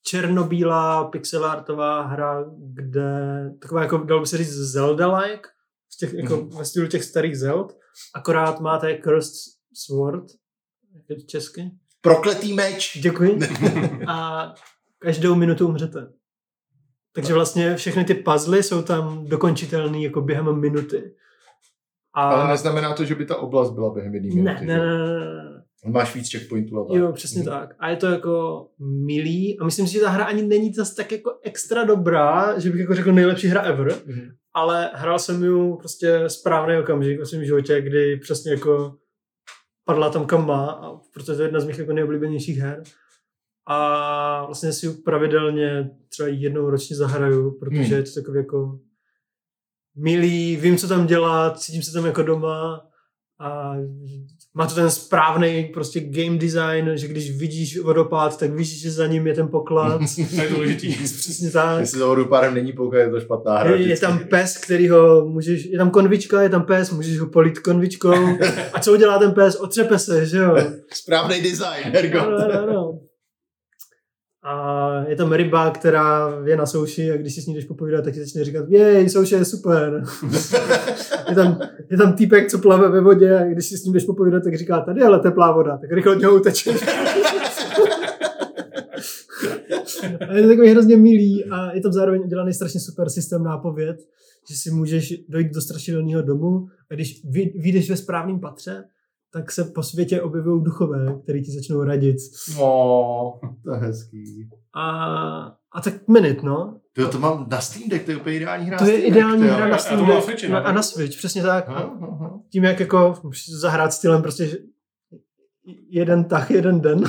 černobílá 0.07 1.05
pixelartová 1.05 2.03
hra, 2.07 2.45
kde 2.59 3.11
taková 3.61 3.83
jako, 3.83 3.97
dalo 3.99 4.21
by 4.21 4.27
se 4.27 4.37
říct, 4.37 4.55
Zelda-like, 4.55 5.49
z 5.91 5.97
těch, 5.97 6.15
jako, 6.15 6.37
Mhm. 6.37 6.49
ve 6.59 6.65
stylu 6.65 6.87
těch 6.87 7.05
starých 7.05 7.39
Zeld, 7.39 7.77
akorát 8.15 8.61
máte 8.61 8.99
Cursed 9.05 9.58
Sword, 9.87 10.25
jak 10.95 11.05
je 11.11 11.17
to 11.17 11.23
česky? 11.23 11.71
Prokletý 12.01 12.55
meč! 12.55 12.99
Děkuji. 13.03 13.39
A 14.09 14.55
každou 14.99 15.35
minutu 15.35 15.69
umřete. 15.69 16.13
Takže 17.13 17.35
vlastně 17.35 17.77
všechny 17.77 18.05
ty 18.05 18.15
puzzle 18.15 18.63
jsou 18.63 18.83
tam 18.83 19.27
dokončitelné 19.27 19.99
jako 20.03 20.21
během 20.21 20.61
minuty. 20.61 21.15
A 22.15 22.23
Ale 22.23 22.49
neznamená 22.49 22.95
to, 22.95 23.05
že 23.05 23.15
by 23.15 23.27
ta 23.27 23.37
oblast 23.37 23.71
byla 23.71 23.95
během 23.95 24.15
jedné 24.15 24.29
minuty. 24.35 24.67
ne, 24.67 24.79
ne, 24.79 24.87
ne, 24.87 24.99
ne. 24.99 25.93
Máš 25.93 26.15
víc 26.15 26.31
checkpointů 26.33 26.81
a 26.81 26.89
tak. 26.89 26.97
Jo, 26.97 27.13
přesně 27.13 27.41
Mhm. 27.43 27.51
tak. 27.51 27.75
A 27.79 27.91
je 27.91 27.97
to 27.97 28.07
jako 28.07 28.67
milý 29.07 29.59
a 29.59 29.65
myslím 29.65 29.87
si, 29.87 29.93
že 29.93 30.01
ta 30.01 30.11
hra 30.11 30.25
ani 30.25 30.43
není 30.43 30.73
zase 30.75 30.95
tak 30.95 31.13
jako 31.13 31.31
extra 31.43 31.85
dobrá, 31.85 32.59
že 32.59 32.71
bych 32.71 32.81
jako 32.81 32.95
řekl 32.95 33.13
nejlepší 33.13 33.47
hra 33.49 33.61
ever, 33.61 33.95
Mhm. 34.07 34.29
ale 34.55 34.91
hrál 34.95 35.19
jsem 35.19 35.45
ju 35.45 35.77
prostě 35.77 36.25
správný 36.29 36.79
okamžik 36.79 37.19
ve 37.19 37.27
svém 37.27 37.45
životě, 37.45 37.81
kdy 37.83 38.17
přesně 38.17 38.51
jako 38.53 38.95
padla 39.89 40.11
tam 40.11 40.27
kam 40.27 40.47
má, 40.47 40.67
a 40.71 40.97
protože 41.13 41.27
to 41.27 41.43
je 41.43 41.47
jedna 41.47 41.61
z 41.61 41.67
mých 41.67 41.79
jako 41.79 41.93
nejoblíbenějších 41.93 42.59
her. 42.59 42.83
A 43.67 44.47
vlastně 44.47 44.73
si 44.73 44.87
ji 44.87 44.93
pravidelně 44.93 45.91
třeba 46.09 46.29
jednou 46.29 46.71
ročně 46.71 46.97
zahraju, 46.97 47.59
protože 47.59 47.81
Hmm. 47.81 47.93
je 47.93 48.03
to 48.03 48.21
takový 48.21 48.39
jako 48.39 48.79
milý, 49.97 50.57
vím, 50.57 50.77
co 50.77 50.89
tam 50.89 51.07
dělat, 51.07 51.61
cítím 51.61 51.83
se 51.83 51.93
tam 51.93 52.07
jako 52.07 52.23
doma 52.23 52.87
a 53.41 53.75
má 54.59 54.67
to 54.67 54.75
ten 54.75 54.91
správný 54.91 55.71
prostě 55.75 56.01
game 56.01 56.39
design, 56.39 56.91
že 56.95 57.09
když 57.09 57.39
vidíš 57.39 57.79
vodopád, 57.79 58.39
tak 58.39 58.53
víš, 58.53 58.81
že 58.81 58.91
za 58.91 59.07
ním 59.07 59.27
je 59.27 59.35
ten 59.35 59.49
poklad. 59.49 60.01
To 60.37 60.43
je 60.43 60.49
důležitý. 60.49 60.93
Přesně 61.03 61.51
tak. 61.51 61.81
Jestli 61.81 61.99
toho 61.99 62.25
párem 62.25 62.55
není 62.55 62.73
pouka, 62.73 62.99
je 62.99 63.11
to 63.11 63.21
špatná 63.21 63.59
hra. 63.59 63.71
Je, 63.71 63.89
je 63.89 63.99
tam 63.99 64.19
pes, 64.19 64.57
který 64.57 64.89
ho 64.89 65.25
můžeš, 65.27 65.65
je 65.65 65.79
tam 65.79 65.91
konvička, 65.91 66.43
je 66.43 66.49
tam 66.49 66.63
pes, 66.63 66.91
můžeš 66.91 67.19
ho 67.19 67.27
polít 67.27 67.59
konvičkou. 67.59 68.15
A 68.73 68.81
co 68.81 68.93
udělá 68.93 69.19
ten 69.19 69.33
pes? 69.33 69.57
Otřepe 69.57 69.99
se, 69.99 70.27
že 70.27 70.39
jo? 70.39 70.57
Správný 70.93 71.43
design, 71.43 71.83
Ano, 71.85 71.93
Hergo. 71.95 72.21
ano, 72.21 72.63
ano. 72.63 72.99
A 74.43 75.05
je 75.09 75.17
tam 75.17 75.33
ryba, 75.33 75.71
která 75.71 76.41
je 76.45 76.57
na 76.57 76.67
souši 76.67 77.13
a 77.13 77.17
když 77.17 77.35
si 77.35 77.43
s 77.43 77.47
ní 77.47 77.55
jdeš 77.55 77.65
popovídat, 77.65 78.05
tak 78.05 78.15
ti 78.15 78.21
začne 78.21 78.45
říkat, 78.45 78.69
jej, 78.69 79.09
souše 79.09 79.37
je 79.37 79.45
super. 79.45 80.05
je, 81.29 81.35
tam, 81.35 81.61
je 81.91 81.97
tam 81.97 82.13
týpek, 82.13 82.51
co 82.51 82.59
plave 82.59 82.89
ve 82.89 83.01
vodě 83.01 83.39
a 83.39 83.45
když 83.45 83.67
si 83.67 83.79
s 83.79 83.85
ním 83.85 83.95
jdeš 83.95 84.05
popovídat, 84.05 84.43
tak 84.45 84.55
říká, 84.55 84.81
tady 84.81 85.01
je 85.01 85.07
ale 85.07 85.19
teplá 85.21 85.53
voda, 85.53 85.77
tak 85.77 85.93
rychle 85.93 86.13
od 86.13 86.21
něho 86.21 86.37
utečeš. 86.37 86.85
a 90.29 90.35
je 90.35 90.43
to 90.43 90.49
takový 90.49 90.69
hrozně 90.69 90.97
milý 90.97 91.45
a 91.45 91.75
je 91.75 91.81
tam 91.81 91.93
zároveň 91.93 92.23
udělaný 92.25 92.53
strašně 92.53 92.81
super 92.81 93.09
systém 93.09 93.43
nápověd, 93.43 93.97
že 94.51 94.57
si 94.57 94.71
můžeš 94.71 95.15
dojít 95.29 95.55
do 95.55 95.61
strašidelného 95.61 96.23
domu 96.23 96.67
a 96.91 96.95
když 96.95 97.25
vy- 97.25 97.53
vyjdeš 97.59 97.91
ve 97.91 97.97
správném 97.97 98.41
patře, 98.41 98.85
tak 99.33 99.53
se 99.53 99.65
po 99.65 99.83
světě 99.83 100.23
objevují 100.23 100.65
duchové, 100.65 101.15
který 101.23 101.43
ti 101.45 101.53
začnou 101.53 101.83
radit. 101.85 102.17
No, 102.59 103.41
to 103.65 103.73
je 103.73 103.79
hezký. 103.79 104.49
A, 104.75 104.87
a 105.73 105.81
tak 105.85 106.09
minit, 106.09 106.43
no. 106.43 106.81
To, 106.93 107.09
to 107.09 107.19
mám 107.19 107.47
na 107.51 107.61
Steam 107.61 107.89
Deck, 107.89 108.05
to 108.05 108.11
je 108.11 108.17
úplně 108.17 108.37
ideální 108.37 108.67
hra. 108.67 108.79
To 108.79 108.85
je 108.85 108.91
Steam 108.99 109.13
ideální 109.13 109.43
Deck, 109.43 109.53
hra 109.55 109.67
na 109.69 109.73
A- 109.73 109.77
a 109.77 109.79
Steam 109.79 110.07
Deck. 110.07 110.23
Switchi, 110.25 110.49
Na, 110.49 110.61
ne? 110.61 110.65
a 110.67 110.73
na 110.73 110.83
Switch, 110.83 111.17
přesně 111.19 111.43
tak. 111.43 111.65
Aha, 111.69 111.99
aha. 112.03 112.41
Tím, 112.53 112.65
jak 112.65 112.81
jako 112.81 113.15
můžeš 113.23 113.49
zahrát 113.61 113.93
stylem 113.93 114.23
prostě 114.23 114.47
že 114.47 114.57
jeden 115.89 116.25
tah, 116.25 116.51
jeden 116.51 116.81
den. 116.81 117.01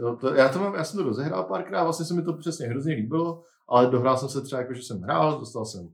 To, 0.00 0.16
to, 0.16 0.34
já, 0.34 0.48
to 0.48 0.58
mám, 0.58 0.74
já 0.74 0.84
jsem 0.84 0.98
to 0.98 1.04
rozehrál 1.08 1.44
párkrát, 1.44 1.84
vlastně 1.84 2.06
se 2.06 2.14
mi 2.14 2.22
to 2.22 2.32
přesně 2.32 2.66
hrozně 2.66 2.94
líbilo, 2.94 3.42
ale 3.68 3.86
dohrál 3.90 4.16
jsem 4.16 4.28
se 4.28 4.40
třeba 4.40 4.60
jako, 4.60 4.74
že 4.74 4.82
jsem 4.82 5.00
hrál, 5.00 5.38
dostal 5.40 5.64
jsem 5.64 5.88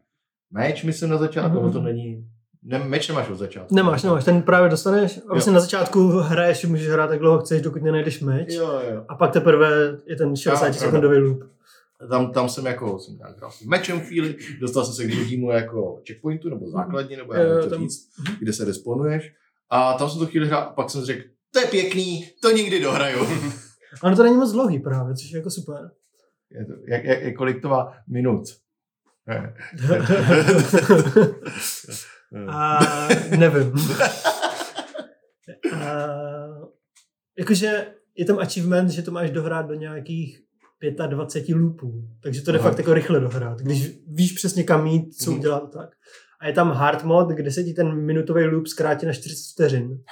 meč, 0.51 0.85
myslím 0.85 1.11
na 1.11 1.17
začátku, 1.19 1.59
Mhm. 1.61 1.69
mm-hmm. 1.69 1.73
to 1.73 1.81
není, 1.83 2.29
ne, 2.65 2.79
meč 2.79 3.09
nemáš 3.09 3.29
od 3.29 3.39
začátku. 3.39 3.75
Nemáš, 3.75 4.03
nemáš, 4.03 4.25
ten 4.25 4.43
právě 4.43 4.71
dostaneš 4.71 5.21
a 5.29 5.33
vlastně 5.33 5.53
na 5.53 5.61
začátku 5.61 6.09
hraješ, 6.09 6.65
můžeš 6.65 6.89
hrát 6.89 7.07
tak 7.07 7.19
dlouho 7.19 7.39
chceš, 7.39 7.63
dokud 7.63 7.83
nenajdeš 7.83 8.21
meč. 8.21 8.55
Jo, 8.55 8.81
jo. 8.91 9.05
A 9.09 9.15
pak 9.15 9.33
teprve 9.33 9.99
je 10.07 10.17
ten 10.17 10.37
60 10.37 10.67
Jo, 10.67 10.73
sekundový 10.73 11.19
loop. 11.19 11.43
Tam, 12.11 12.33
tam 12.33 12.49
jsem 12.49 12.67
jako, 12.67 12.99
jsem 12.99 13.17
nějak 13.17 13.37
hrál 13.37 13.51
mečem 13.67 14.01
chvíli, 14.01 14.37
dostal 14.61 14.85
jsem 14.85 14.95
se 14.95 15.05
k 15.05 15.11
druhému 15.11 15.51
jako 15.51 16.01
checkpointu, 16.09 16.51
nebo 16.51 16.71
základní, 16.71 17.17
nebo 17.17 17.35
jak 17.35 17.65
to 17.65 17.71
tam- 17.71 17.83
říct, 17.83 18.09
kde 18.39 18.53
se 18.53 18.65
responuješ. 18.65 19.33
A 19.71 19.93
tam 19.93 20.11
jsem 20.11 20.19
to 20.19 20.27
chvíli 20.27 20.47
hrál, 20.47 20.63
a 20.63 20.73
pak 20.73 20.91
jsem 20.91 21.05
řekl, 21.05 21.23
to 21.51 21.61
je 21.61 21.67
pěkný, 21.67 22.29
to 22.43 22.51
nikdy 22.51 22.81
dohraju. 22.81 23.27
Ale 24.03 24.17
to 24.17 24.23
není 24.23 24.37
moc 24.37 24.53
dlouhý 24.53 24.79
právě, 24.79 25.15
což 25.15 25.31
je 25.31 25.39
jako 25.39 25.51
super. 25.51 25.91
Je 26.51 26.67
to, 26.67 26.73
jak, 26.89 27.05
jak, 27.05 27.23
jak, 27.23 27.37
kolik 27.37 27.63
to 27.63 27.69
má 27.69 27.93
minut? 28.09 28.45
Ne. 32.35 32.47
A 32.49 32.79
nevím. 33.39 33.73
A, 35.73 36.07
jakože 37.39 37.87
je 38.17 38.25
tam 38.25 38.39
achievement, 38.39 38.91
že 38.91 39.03
to 39.03 39.11
máš 39.11 39.31
dohrát 39.31 39.67
do 39.67 39.75
nějakých 39.75 40.41
25 41.07 41.55
loopů. 41.55 42.09
Takže 42.23 42.43
to 42.43 42.53
jde 42.53 42.59
Aha. 42.59 42.69
fakt 42.71 42.79
jako 42.79 42.95
rychle 42.95 43.21
dohrát. 43.21 43.59
Když 43.61 43.91
víš 44.07 44.33
přesně 44.33 44.65
kam 44.65 44.87
jít, 44.87 45.15
co 45.17 45.31
Mhm. 45.31 45.39
udělat 45.41 45.73
tak. 45.73 45.91
A 46.41 46.47
je 46.47 46.53
tam 46.53 46.71
hard 46.71 47.05
mod, 47.05 47.29
kde 47.29 47.51
se 47.51 47.65
ti 47.65 47.73
ten 47.73 47.95
minutový 48.05 48.45
loop 48.45 48.67
zkrátí 48.67 49.07
na 49.07 49.13
40 49.13 49.53
vteřin. 49.53 50.03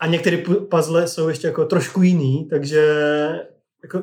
A 0.00 0.06
některé 0.06 0.36
pu- 0.36 0.66
puzzle 0.68 1.08
jsou 1.08 1.28
ještě 1.28 1.46
jako 1.46 1.64
trošku 1.64 2.02
jiný, 2.02 2.48
takže 2.48 2.82
jako 3.82 4.02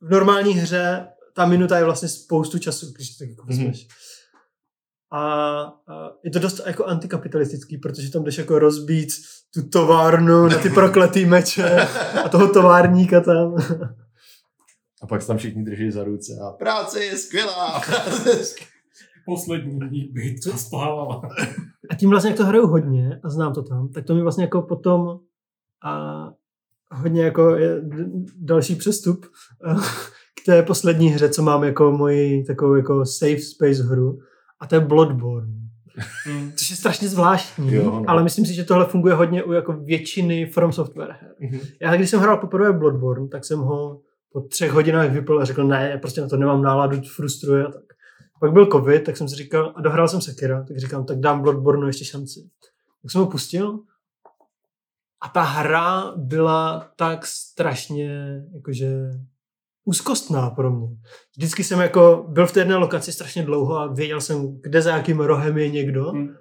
v 0.00 0.10
normální 0.10 0.52
hře 0.52 1.06
ta 1.34 1.46
minuta 1.46 1.78
je 1.78 1.84
vlastně 1.84 2.08
spoustu 2.08 2.58
času, 2.58 2.92
když 2.92 3.16
to 3.16 3.24
tak 3.24 3.28
jako 3.30 3.42
Mhm. 3.42 3.56
vezmeš. 3.58 3.88
A, 5.14 5.62
a 5.88 6.10
je 6.24 6.30
to 6.30 6.38
dost 6.38 6.60
jako 6.66 6.84
antikapitalistický, 6.84 7.78
protože 7.78 8.10
tam 8.10 8.24
jdeš 8.24 8.38
jako 8.38 8.58
rozbít 8.58 9.08
tu 9.54 9.68
továrnu 9.68 10.48
na 10.48 10.58
ty 10.58 10.70
prokletý 10.70 11.26
meče 11.26 11.88
a 12.24 12.28
toho 12.28 12.48
továrníka 12.48 13.20
tam. 13.20 13.56
A 15.02 15.06
pak 15.06 15.22
se 15.22 15.28
tam 15.28 15.38
všichni 15.38 15.64
drží 15.64 15.90
za 15.90 16.04
ruce 16.04 16.32
a 16.42 16.50
práce 16.50 17.04
je 17.04 17.18
skvělá, 17.18 17.80
práce 17.86 18.30
je 18.30 18.44
skvělá. 18.44 18.68
Poslední 19.26 20.00
byt 20.12 20.42
spávala. 20.56 21.22
A 21.90 21.94
tím 21.94 22.10
vlastně, 22.10 22.30
jak 22.30 22.36
to 22.36 22.44
hraju 22.44 22.66
hodně 22.66 23.20
a 23.24 23.28
znám 23.28 23.54
to 23.54 23.62
tam, 23.62 23.88
tak 23.88 24.04
to 24.04 24.14
mi 24.14 24.22
vlastně 24.22 24.44
jako 24.44 24.62
potom 24.62 25.20
a 25.84 26.24
hodně 26.90 27.22
jako 27.22 27.56
je 27.56 27.82
další 28.36 28.74
přestup 28.74 29.26
eh, 29.70 29.74
k 30.42 30.46
té 30.46 30.62
poslední 30.62 31.08
hře, 31.08 31.28
co 31.28 31.42
mám 31.42 31.64
jako 31.64 31.92
moji 31.92 32.44
takovou 32.44 32.74
jako 32.74 33.06
safe 33.06 33.40
space 33.40 33.82
hru 33.82 34.18
a 34.64 34.66
to 34.66 34.74
je 34.74 34.80
Bloodborne. 34.80 35.52
Hmm. 36.26 36.52
Což 36.52 36.70
je 36.70 36.76
strašně 36.76 37.08
zvláštní, 37.08 37.74
Jo, 37.74 37.84
no. 37.84 38.04
ale 38.06 38.22
myslím 38.22 38.46
si, 38.46 38.54
že 38.54 38.64
tohle 38.64 38.86
funguje 38.86 39.14
hodně 39.14 39.42
u 39.44 39.52
jako 39.52 39.72
většiny 39.72 40.46
From 40.46 40.72
Software 40.72 41.16
her. 41.20 41.34
Mhm. 41.40 41.60
Já 41.80 41.96
když 41.96 42.10
jsem 42.10 42.20
hrál 42.20 42.36
poprvé 42.36 42.72
Bloodborne, 42.72 43.28
tak 43.28 43.44
jsem 43.44 43.58
ho 43.58 44.00
po 44.32 44.40
třech 44.40 44.70
hodinách 44.70 45.10
vypil 45.10 45.40
a 45.40 45.44
řekl, 45.44 45.64
ne, 45.64 45.98
prostě 45.98 46.20
na 46.20 46.28
to 46.28 46.36
nemám 46.36 46.62
náladu, 46.62 47.00
frustruje 47.16 47.66
a 47.66 47.70
tak. 47.70 47.82
Pak 48.40 48.52
byl 48.52 48.66
covid, 48.66 49.04
tak 49.04 49.16
jsem 49.16 49.28
si 49.28 49.36
říkal, 49.36 49.72
a 49.76 49.80
dohrál 49.80 50.08
jsem 50.08 50.20
Sekira, 50.20 50.64
tak 50.68 50.78
říkám, 50.78 51.04
tak 51.04 51.18
dám 51.18 51.42
Bloodborne 51.42 51.88
ještě 51.88 52.04
šanci. 52.04 52.40
Tak 53.02 53.10
jsem 53.10 53.20
ho 53.20 53.26
pustil 53.26 53.80
a 55.20 55.28
ta 55.28 55.42
hra 55.42 56.12
byla 56.16 56.90
tak 56.96 57.26
strašně, 57.26 58.42
jakože 58.54 58.88
úzkostná 59.84 60.50
pro 60.50 60.70
mě. 60.70 60.88
Vždycky 61.36 61.64
jsem 61.64 61.80
jako 61.80 62.26
byl 62.28 62.46
v 62.46 62.52
té 62.52 62.60
jedné 62.60 62.76
lokaci 62.76 63.12
strašně 63.12 63.42
dlouho 63.42 63.78
a 63.78 63.86
věděl 63.86 64.20
jsem, 64.20 64.60
kde 64.60 64.82
za 64.82 64.96
jakým 64.96 65.20
rohem 65.20 65.58
je 65.58 65.70
někdo. 65.70 66.10
Hmm. 66.10 66.34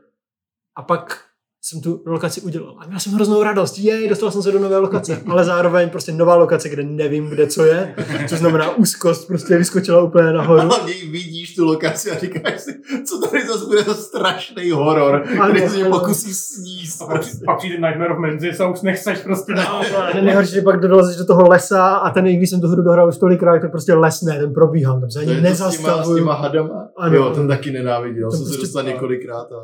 A 0.76 0.82
pak 0.82 1.33
jsem 1.66 1.82
tu 1.82 2.02
lokaci 2.06 2.42
udělal. 2.42 2.76
A 2.80 2.88
měl 2.88 3.00
jsem 3.00 3.14
hroznou 3.14 3.44
radost. 3.44 3.78
Jej, 3.80 4.10
dostal 4.10 4.32
jsem 4.32 4.42
se 4.44 4.52
do 4.52 4.60
nové 4.60 4.78
lokace. 4.78 5.22
Ale 5.28 5.44
zároveň 5.44 5.90
prostě 5.90 6.12
nová 6.12 6.36
lokace, 6.36 6.70
kde 6.70 6.84
nevím, 6.84 7.28
kde 7.30 7.48
co 7.48 7.66
je. 7.66 7.96
Což 8.30 8.40
znamená 8.40 8.76
úzkost, 8.76 9.28
prostě 9.28 9.58
vyskočila 9.58 10.02
úplně 10.04 10.32
nahoru. 10.34 10.60
Ale 10.62 10.80
kdy 10.84 10.94
vidíš 11.12 11.56
tu 11.56 11.66
lokaci 11.66 12.12
a 12.12 12.20
říkáš 12.20 12.62
si, 12.62 12.72
co 13.06 13.28
tady 13.28 13.48
zase 13.48 13.66
bude 13.66 13.84
za 13.84 13.94
strašný 13.94 14.72
horor, 14.72 15.24
Ano, 15.40 15.54
který 15.54 15.70
se 15.70 15.90
pokusí 15.90 16.34
sníst. 16.34 17.02
A 17.02 17.06
pak, 17.06 17.22
pak 17.46 17.58
přijde 17.58 17.78
Nightmare 17.88 18.14
of 18.14 18.20
Menzies 18.20 18.60
a 18.60 18.68
už 18.70 18.82
nechceš 18.82 19.20
prostě 19.20 19.54
dál. 19.54 19.82
A 20.14 20.22
nejhorší, 20.22 20.52
že 20.54 20.62
pak 20.62 20.80
dolezeš 20.80 21.16
do 21.16 21.26
toho 21.26 21.48
lesa 21.50 21.96
a 21.96 22.10
ten, 22.10 22.28
i 22.28 22.36
když 22.36 22.50
jsem 22.50 22.62
tu 22.62 22.68
hru 22.68 22.82
dohrál 22.82 23.08
už 23.10 23.18
tolikrát, 23.18 23.60
tak 23.60 23.72
prostě 23.72 23.94
lesné, 23.94 24.40
ten 24.40 24.54
probíhám, 24.54 25.02
tam 25.02 25.12
se 25.12 25.20
To 25.20 25.32
ani 25.32 25.42
to 25.42 25.48
s 25.48 25.58
těma, 25.58 25.70
s 25.72 25.72
nezastavuju. 25.72 26.18
těma 26.18 26.34
hadama? 26.34 26.88
Ano, 26.98 27.16
jo, 27.16 27.30
ten 27.36 27.48
taky 27.48 27.72
nenáviděl. 27.72 28.32
Jsem 28.32 28.40
se 28.40 28.46
prostě- 28.46 28.62
dostal 28.62 28.84
několikrát 28.84 29.48
a... 29.52 29.60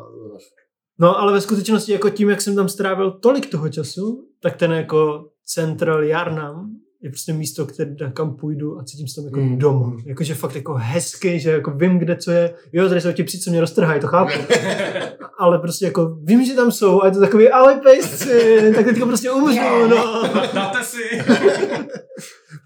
No, 0.99 1.19
ale 1.19 1.33
ve 1.33 1.41
skutečnosti 1.41 1.91
jako 1.91 2.09
tím, 2.09 2.29
jak 2.29 2.41
jsem 2.41 2.55
tam 2.55 2.69
strávil 2.69 3.11
tolik 3.11 3.49
toho 3.51 3.69
času, 3.69 4.27
tak 4.41 4.55
ten 4.57 4.71
jako 4.71 5.25
Central 5.45 6.03
Jarnam 6.03 6.69
je 7.01 7.09
prostě 7.09 7.33
místo, 7.33 7.65
které, 7.65 7.95
kam 8.13 8.35
půjdu 8.35 8.79
a 8.79 8.83
cítím 8.83 9.07
se 9.07 9.15
tam 9.15 9.25
jako 9.25 9.39
Mm. 9.39 9.57
doma. 9.57 9.93
Jakože 10.05 10.35
fakt 10.35 10.55
jako 10.55 10.73
hezky, 10.73 11.39
že 11.39 11.51
jako 11.51 11.71
vím, 11.71 11.99
kde 11.99 12.15
co 12.15 12.31
je. 12.31 12.55
Jo, 12.73 12.89
tady 12.89 13.01
jsou 13.01 13.11
ti 13.11 13.23
psi, 13.23 13.39
co 13.39 13.49
mě 13.49 13.59
roztrhají, 13.61 14.01
to 14.01 14.07
chápu. 14.07 14.31
ale 15.39 15.59
prostě 15.59 15.85
jako 15.85 16.17
vím, 16.23 16.45
že 16.45 16.53
tam 16.53 16.71
jsou 16.71 17.01
a 17.01 17.05
je 17.05 17.11
to 17.11 17.19
takový 17.19 17.49
ale 17.49 17.75
pejsci, 17.83 18.71
tak 18.75 18.85
teďka 18.85 19.05
prostě 19.05 19.31
umřu, 19.31 19.87
no. 19.89 20.23
Dáte 20.53 20.83
si. 20.83 21.03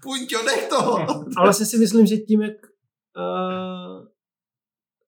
Punťo, 0.02 0.42
nech 0.46 0.68
toho! 0.68 0.98
Ale 1.36 1.46
vlastně 1.46 1.66
si 1.66 1.78
myslím, 1.78 2.06
že 2.06 2.16
tím, 2.16 2.42
jak 2.42 2.52
uh, 3.16 4.04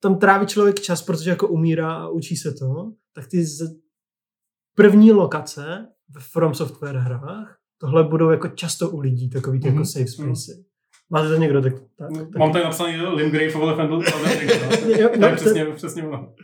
tam 0.01 0.18
tráví 0.18 0.47
člověk 0.47 0.81
čas, 0.81 1.03
protože 1.03 1.31
jako 1.31 1.49
umírá 1.49 1.93
a 1.95 2.09
učí 2.09 2.37
se 2.37 2.53
to, 2.53 2.93
tak 3.17 3.27
ty 3.27 3.45
z 3.45 3.75
první 4.77 5.12
lokace 5.12 5.87
v 6.19 6.33
From 6.33 6.55
Software 6.55 6.97
hrách, 6.97 7.57
tohle 7.81 8.05
budou 8.05 8.31
jako 8.31 8.49
často 8.49 8.91
u 8.91 9.01
lidí, 9.01 9.31
takový 9.31 9.61
ty 9.61 9.69
Mhm. 9.69 9.77
jako 9.77 9.87
safe 9.87 10.07
spacey. 10.07 10.64
Máte 11.11 11.29
to 11.29 11.37
někdo? 11.37 11.62
Tak, 11.62 11.73
tak, 11.99 12.11
tak. 12.19 12.37
Mám 12.37 12.53
tady 12.53 12.64
napsaný 12.64 12.97
Limgrave 12.97 13.47
of 13.55 13.62
Elephant. 13.62 13.91
No, 15.21 15.27
je 15.27 15.31
to- 15.31 15.37
přesně, 15.37 15.64
přesně 15.64 16.09
ono. 16.09 16.35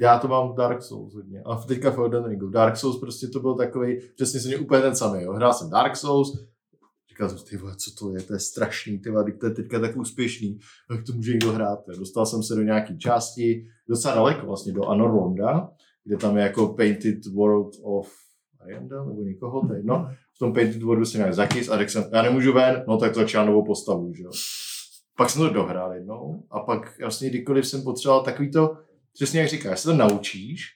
Já 0.00 0.18
to 0.18 0.28
mám 0.28 0.52
v 0.52 0.56
Dark 0.56 0.82
Souls 0.82 1.14
hodně. 1.14 1.42
A 1.46 1.56
teďka 1.56 1.90
v 1.90 1.98
Elden 1.98 2.24
Ringu. 2.24 2.48
Dark 2.48 2.76
Souls 2.76 3.00
prostě 3.00 3.26
to 3.28 3.40
byl 3.40 3.54
takový, 3.54 3.98
přesně 4.16 4.40
jsem 4.40 4.62
úplně 4.62 4.82
ten 4.82 4.96
samý. 4.96 5.22
Jo. 5.22 5.32
Hrál 5.32 5.52
jsem 5.52 5.70
Dark 5.70 5.96
Souls, 5.96 6.32
říkal 7.08 7.28
jsem, 7.28 7.38
ty 7.50 7.56
vole, 7.56 7.76
co 7.76 7.90
to 7.98 8.12
je, 8.16 8.22
to 8.22 8.32
je 8.32 8.38
strašný, 8.38 8.98
ty 8.98 9.10
vole, 9.10 9.24
teď 9.24 9.38
to 9.40 9.46
je 9.46 9.54
teďka 9.54 9.78
tak 9.80 9.96
úspěšný, 9.96 10.58
jak 10.90 11.04
to 11.06 11.12
může 11.12 11.32
někdo 11.32 11.52
hrát. 11.52 11.78
jo. 11.88 11.98
Dostal 11.98 12.26
jsem 12.26 12.42
se 12.42 12.54
do 12.54 12.62
nějaký 12.62 12.98
části, 12.98 13.66
docela 13.88 14.14
daleko 14.14 14.46
vlastně, 14.46 14.72
do 14.72 14.84
Anorlonda, 14.88 15.70
kde 16.08 16.16
tam 16.16 16.36
je 16.36 16.42
jako 16.42 16.68
Painted 16.68 17.26
World 17.26 17.74
of 17.82 18.12
Ariandel, 18.60 19.06
nebo 19.06 19.22
někoho, 19.22 19.66
to 19.66 19.72
je 19.72 19.78
jedno. 19.78 20.10
V 20.34 20.38
tom 20.38 20.52
Painted 20.52 20.82
Worldu 20.82 21.04
jsem 21.04 21.18
nějak 21.18 21.34
zakys 21.34 21.68
a 21.68 21.78
řekl 21.78 21.90
jsem, 21.90 22.04
já 22.12 22.22
nemůžu 22.22 22.52
ven, 22.52 22.84
no 22.88 22.98
tak 22.98 23.12
to 23.12 23.20
začal 23.20 23.46
novou 23.46 23.64
postavu, 23.64 24.14
že 24.14 24.22
jo. 24.22 24.30
Pak 25.16 25.30
jsem 25.30 25.42
to 25.42 25.50
dohrál 25.50 25.94
jednou 25.94 26.42
a 26.50 26.60
pak 26.60 27.00
vlastně 27.00 27.30
kdykoliv 27.30 27.66
jsem 27.66 27.82
potřeboval 27.82 28.24
takový 28.24 28.50
to, 28.50 28.76
přesně 29.12 29.40
jak 29.40 29.48
říkáš, 29.48 29.80
se 29.80 29.88
to 29.88 29.94
naučíš 29.96 30.66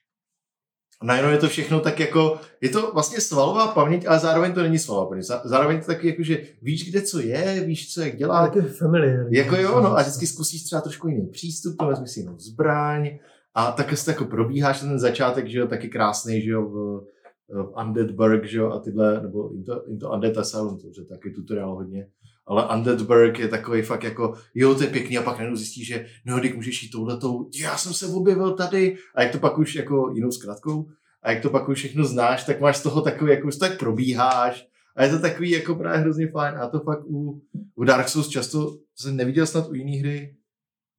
a 1.01 1.05
najednou 1.05 1.31
je 1.31 1.39
to 1.39 1.49
všechno 1.49 1.81
tak 1.81 2.01
jako, 2.01 2.39
je 2.61 2.69
to 2.69 2.91
vlastně 2.93 3.21
svalová 3.21 3.67
paměť, 3.69 4.07
ale 4.07 4.19
zároveň 4.19 4.53
to 4.53 4.63
není 4.63 4.79
svalová 4.79 5.09
paměť. 5.09 5.27
Zá- 5.27 5.41
Zároveň 5.45 5.81
to 5.81 5.87
taky 5.87 6.07
jako, 6.09 6.23
že 6.23 6.43
víš, 6.63 6.91
kde 6.91 7.03
co 7.03 7.21
je, 7.21 7.65
víš, 7.67 7.95
co 7.95 8.01
jak 8.01 8.17
dělá. 8.17 8.49
taky 8.49 8.61
familiar. 8.61 9.27
Jako 9.31 9.57
jo, 9.57 9.81
no 9.81 9.97
a 9.97 10.03
vždycky 10.03 10.27
zkusíš 10.27 10.63
třeba 10.65 10.81
trošku 10.81 11.09
jiný 11.09 11.27
přístup, 11.27 11.77
to 11.79 11.87
vezmi 11.87 12.09
si 12.09 12.21
jinou 12.21 12.39
zbraň 12.39 13.19
a 13.55 13.73
tak 13.73 13.99
se 13.99 14.11
jako 14.11 14.25
probíháš 14.25 14.81
ten 14.81 14.99
začátek, 14.99 15.47
že 15.47 15.59
jo, 15.59 15.67
taky 15.67 15.89
krásný, 15.89 16.43
že 16.43 16.51
jo, 16.51 16.63
v, 16.63 17.01
v 17.49 17.73
Undead 17.85 18.45
že 18.45 18.59
jo, 18.59 18.71
a 18.71 18.81
tyhle, 18.81 19.23
nebo 19.23 19.55
Into, 19.55 19.87
into 19.89 20.11
Undead 20.11 20.39
Asylum, 20.39 20.79
to 20.79 21.01
je 21.01 21.07
taky 21.07 21.31
tutoriál 21.31 21.75
hodně, 21.75 22.07
ale 22.47 22.69
Undead 22.75 23.03
Burg 23.03 23.39
je 23.39 23.49
takový 23.49 23.83
fakt 23.83 24.05
jako, 24.05 24.35
jo, 24.55 24.75
to 24.75 24.83
je 24.83 24.91
pěkný 24.91 25.19
a 25.19 25.23
pak 25.23 25.37
najednou 25.37 25.57
zjistíš, 25.57 25.87
že 25.87 26.07
no, 26.27 26.41
teď 26.41 26.55
můžeš 26.55 26.83
jít 26.83 26.91
touhletou, 26.91 27.49
já 27.63 27.77
jsem 27.77 27.93
se 27.93 28.07
objevil 28.07 28.53
tady. 28.55 28.97
A 29.15 29.23
jak 29.23 29.33
to 29.33 29.39
pak 29.39 29.59
už 29.59 29.75
jako 29.75 30.13
jinou 30.15 30.31
zkratkou, 30.31 30.87
a 31.23 31.31
jak 31.31 31.43
to 31.43 31.51
pak 31.51 31.69
už 31.69 31.79
všechno 31.79 32.05
znáš, 32.05 32.45
tak 32.45 32.61
máš 32.61 32.77
z 32.77 32.83
toho 32.83 33.01
takový, 33.01 33.31
jako 33.31 33.49
už 33.49 33.57
tak 33.57 33.79
probíháš. 33.79 34.69
A 34.97 35.05
je 35.05 35.11
to 35.11 35.19
takový 35.19 35.51
jako 35.51 35.75
právě 35.75 36.01
hrozně 36.01 36.29
fajn. 36.29 36.55
A 36.59 36.69
to 36.69 36.81
fakt 36.81 37.05
u, 37.07 37.43
u 37.75 37.85
Dark 37.85 38.09
Souls 38.09 38.29
často 38.29 38.77
jsem 38.97 39.17
neviděl 39.17 39.47
snad 39.47 39.69
u 39.69 39.75
jiný 39.75 39.99
hry, 39.99 40.37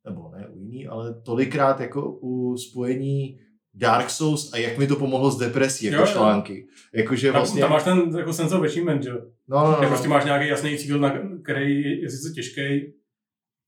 nebo 0.05 0.31
ne 0.37 0.47
u 0.47 0.57
jiný, 0.59 0.87
ale 0.87 1.21
tolikrát 1.21 1.79
jako 1.79 2.11
u 2.21 2.57
spojení 2.57 3.39
Dark 3.73 4.09
Souls 4.09 4.53
a 4.53 4.57
jak 4.57 4.77
mi 4.77 4.87
to 4.87 4.95
pomohlo 4.95 5.31
s 5.31 5.37
depresí, 5.37 5.85
jako 5.85 5.95
Jo, 6.01 6.07
jo. 6.07 6.13
články. 6.13 6.67
Jakože 6.93 7.27
Tam, 7.31 7.35
vlastně... 7.39 7.61
tam 7.61 7.71
máš 7.71 7.83
ten 7.83 8.17
jako 8.17 8.33
sense 8.33 8.55
of 8.55 8.63
achievement, 8.63 9.03
že? 9.03 9.11
No, 9.47 9.63
no, 9.63 9.75
Že 9.75 9.81
no, 9.81 9.87
prostě 9.87 10.07
máš 10.07 10.25
nějaký 10.25 10.47
jasný 10.47 10.77
cíl, 10.77 10.99
na 10.99 11.13
který 11.43 12.01
je 12.01 12.09
sice 12.09 12.33
těžký, 12.33 12.93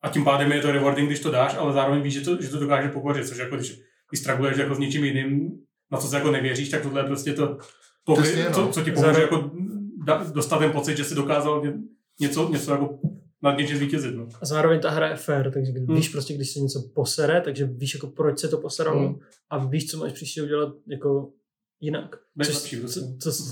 a 0.02 0.10
tím 0.10 0.24
pádem 0.24 0.52
je 0.52 0.62
to 0.62 0.72
rewarding, 0.72 1.10
když 1.10 1.20
to 1.20 1.32
dáš, 1.32 1.56
ale 1.58 1.74
zároveň 1.74 2.02
víš, 2.02 2.14
že 2.14 2.22
to, 2.22 2.42
že 2.42 2.50
to 2.50 2.60
dokáže 2.60 2.90
pokořit, 2.90 3.28
což 3.28 3.38
jako 3.38 3.56
když, 3.56 3.82
když 4.10 4.20
straguluješ 4.20 4.58
jako 4.58 4.76
s 4.76 4.80
něčím 4.80 5.04
jiným, 5.04 5.50
na 5.92 5.98
co 5.98 6.08
se 6.08 6.16
jako 6.16 6.32
nevěříš, 6.32 6.70
tak 6.70 6.82
tohle 6.82 7.02
je 7.02 7.06
prostě 7.06 7.34
to, 7.34 7.58
to 8.06 8.14
Přesně, 8.14 8.44
no. 8.44 8.52
co, 8.52 8.68
co, 8.68 8.82
ti 8.84 8.92
pomůže 8.92 9.22
jako 9.22 9.52
da, 10.06 10.24
dostat 10.34 10.58
ten 10.58 10.72
pocit, 10.72 10.98
že 10.98 11.04
jsi 11.04 11.16
dokázal 11.16 11.62
ně- 11.66 11.74
něco, 12.20 12.50
něco 12.52 12.72
jako 12.72 13.00
nad 13.44 13.58
něčím 13.58 13.78
zvítězit. 13.78 14.16
No. 14.16 14.28
A 14.42 14.46
zároveň 14.46 14.80
ta 14.80 14.90
hra 14.90 15.08
je 15.08 15.16
fair, 15.16 15.52
takže 15.52 15.72
když, 15.72 15.84
Hmm. 15.88 15.96
víš 15.96 16.10
prostě, 16.10 16.34
když 16.34 16.50
se 16.52 16.60
něco 16.60 16.84
posere, 16.96 17.42
takže 17.42 17.66
víš 17.66 17.94
jako 17.94 18.08
proč 18.08 18.40
se 18.40 18.48
to 18.48 18.58
poseralo 18.58 19.00
Hmm. 19.08 19.20
a 19.50 19.66
víš, 19.66 19.92
co 19.92 19.98
máš 19.98 20.12
příště 20.12 20.44
udělat 20.44 20.74
jako 20.88 21.30
jinak. 21.82 22.16
Což- 22.44 22.54
lepší 22.56 22.78
prostě. 22.78 23.00
co, 23.20 23.32
co, 23.32 23.44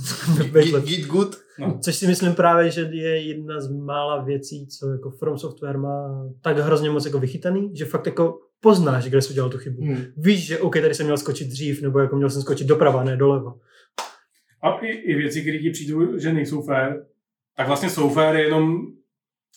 Git, 0.44 0.54
lepší. 0.74 0.96
git 0.96 1.06
good. 1.08 1.36
No. 1.60 1.80
Což 1.84 1.96
si 1.96 2.08
myslím 2.08 2.34
právě, 2.36 2.72
že 2.72 2.82
je 2.82 3.22
jedna 3.28 3.62
z 3.62 3.72
mála 3.72 4.24
věcí, 4.24 4.68
co 4.68 4.90
jako 4.92 5.12
From 5.12 5.38
Software 5.38 5.78
má 5.78 6.26
tak 6.42 6.58
hrozně 6.58 6.90
moc 6.90 7.06
jako 7.06 7.20
vychytaný, 7.20 7.72
že 7.76 7.86
fakt 7.86 8.06
jako 8.06 8.40
poznáš, 8.60 9.06
kde 9.06 9.22
jsi 9.22 9.30
udělal 9.32 9.50
tu 9.50 9.58
chybu. 9.58 9.82
Hmm. 9.86 9.98
Víš, 10.18 10.46
že 10.48 10.60
OK, 10.60 10.74
tady 10.74 10.94
jsem 10.94 11.06
měl 11.06 11.18
skočit 11.18 11.48
dřív, 11.48 11.82
nebo 11.82 12.00
jako 12.00 12.16
měl 12.16 12.30
jsem 12.30 12.42
skočit 12.42 12.68
doprava, 12.68 13.04
ne 13.04 13.18
doleva. 13.18 13.56
A 14.64 14.78
i, 14.80 14.88
i 14.88 15.16
věci, 15.16 15.42
které 15.42 15.60
ti 15.60 15.70
přijdou, 15.70 16.18
že 16.20 16.34
nejsou 16.34 16.62
fair, 16.62 16.94
tak 17.58 17.68
vlastně 17.68 17.90
jsou 17.90 18.10
fair, 18.10 18.36
jenom 18.36 18.78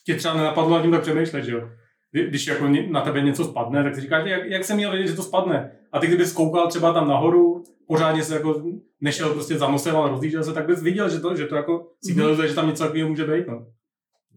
tě 0.06 0.14
třeba 0.14 0.34
nenapadlo 0.34 0.70
nad 0.76 0.82
tím 0.82 0.90
tak 0.90 1.02
přemýšlet, 1.02 1.42
že 1.44 1.52
jo. 1.52 1.68
Kdy- 2.12 2.26
Když 2.28 2.46
jako 2.46 2.66
ně- 2.66 2.88
na 2.90 3.00
tebe 3.00 3.20
něco 3.20 3.44
spadne, 3.44 3.82
tak 3.84 3.94
si 3.94 4.00
říkáš, 4.00 4.26
jak, 4.26 4.44
jak 4.46 4.64
jsem 4.64 4.76
měl 4.76 4.90
vědět, 4.90 5.06
že 5.08 5.16
to 5.16 5.22
spadne. 5.22 5.70
A 5.92 5.98
ty 5.98 6.06
kdybys 6.06 6.32
koukal 6.32 6.68
třeba 6.68 6.92
tam 6.92 7.08
nahoru, 7.08 7.64
pořádně 7.88 8.22
se 8.22 8.34
jako 8.34 8.62
nešel 9.00 9.28
prostě 9.30 9.58
za 9.58 9.68
nosem, 9.70 9.96
ale 9.96 10.10
rozlížel 10.10 10.44
se, 10.44 10.52
tak 10.52 10.66
bys 10.66 10.82
viděl, 10.82 11.08
že 11.08 11.20
to, 11.20 11.36
že 11.36 11.46
to 11.46 11.56
jako 11.56 11.86
signalizuje, 12.04 12.48
že 12.48 12.54
tam 12.54 12.68
něco 12.68 12.82
takového 12.84 13.08
může 13.08 13.24
být. 13.26 13.46
No. 13.48 13.66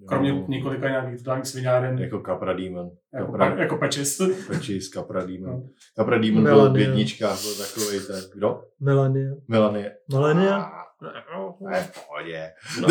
Kromě 0.07 0.29
Jo, 0.29 0.45
několika 0.47 0.89
nějakých 0.89 1.17
totálních 1.17 1.45
svináren, 1.45 1.99
jako, 1.99 2.15
Jako 2.15 2.31
Capra 2.31 2.53
Demon. 2.53 2.89
jako, 3.13 3.31
Capra, 3.31 3.55
jako 3.59 3.77
pečis. 3.77 4.21
Peči 4.47 4.81
z 4.81 4.89
Capra 4.89 5.25
Demon. 5.25 5.49
No. 5.51 5.63
Capra 5.97 6.17
Demon 6.17 6.43
byl 6.43 6.73
v 6.73 6.77
jedničkách, 6.77 7.41
byl 7.41 7.65
takový 7.65 7.99
ten, 8.07 8.21
kdo? 8.35 8.61
Melania. 8.79 9.31
Melanie. 9.47 9.91
Melania? 10.13 10.71
A, 11.01 11.55
ne, 11.69 11.83
v 11.83 12.05
pohodě. 12.07 12.51
No, 12.81 12.87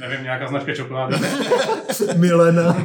Nevím, 0.00 0.22
nějaká 0.24 0.46
značka 0.48 0.74
čokolády. 0.74 1.16
Milena. 2.18 2.84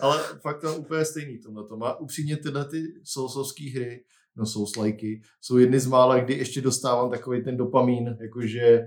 Ale 0.00 0.20
fakt 0.40 0.60
to 0.60 0.74
úplně 0.76 1.04
stejný 1.04 1.38
tomhle 1.38 1.64
to. 1.68 1.84
A 1.84 2.00
upřímně 2.00 2.36
tyhle 2.36 2.64
ty 2.64 2.82
soulsovské 3.04 3.70
hry, 3.74 4.04
no 4.36 4.46
souslajky, 4.46 5.20
jsou 5.40 5.56
jedny 5.58 5.80
z 5.80 5.86
mála, 5.86 6.18
kdy 6.18 6.34
ještě 6.34 6.60
dostávám 6.60 7.10
takový 7.10 7.44
ten 7.44 7.56
dopamín, 7.56 8.16
jakože 8.22 8.80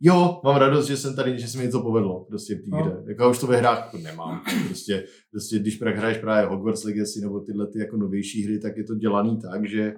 jo, 0.00 0.40
mám 0.44 0.56
radost, 0.56 0.86
že 0.86 0.96
jsem 0.96 1.16
tady, 1.16 1.38
že 1.38 1.48
se 1.48 1.58
mi 1.58 1.64
něco 1.64 1.80
povedlo 1.82 2.24
prostě 2.24 2.54
v 2.54 2.58
té 2.58 2.70
No. 2.70 2.78
hře. 2.78 3.04
Jako 3.08 3.22
já 3.22 3.28
už 3.28 3.38
to 3.38 3.46
ve 3.46 3.56
hrách 3.56 3.78
jako 3.78 3.98
nemám. 3.98 4.42
Prostě, 4.66 5.04
prostě 5.30 5.58
když 5.58 5.76
právě 5.76 5.98
hraješ 5.98 6.18
právě 6.18 6.46
Hogwarts 6.48 6.84
Legacy 6.84 7.20
nebo 7.20 7.40
tyhle 7.40 7.66
ty 7.66 7.78
jako 7.78 7.96
novější 7.96 8.44
hry, 8.44 8.58
tak 8.60 8.76
je 8.76 8.84
to 8.84 8.94
dělaný 8.94 9.38
tak, 9.40 9.68
že 9.68 9.94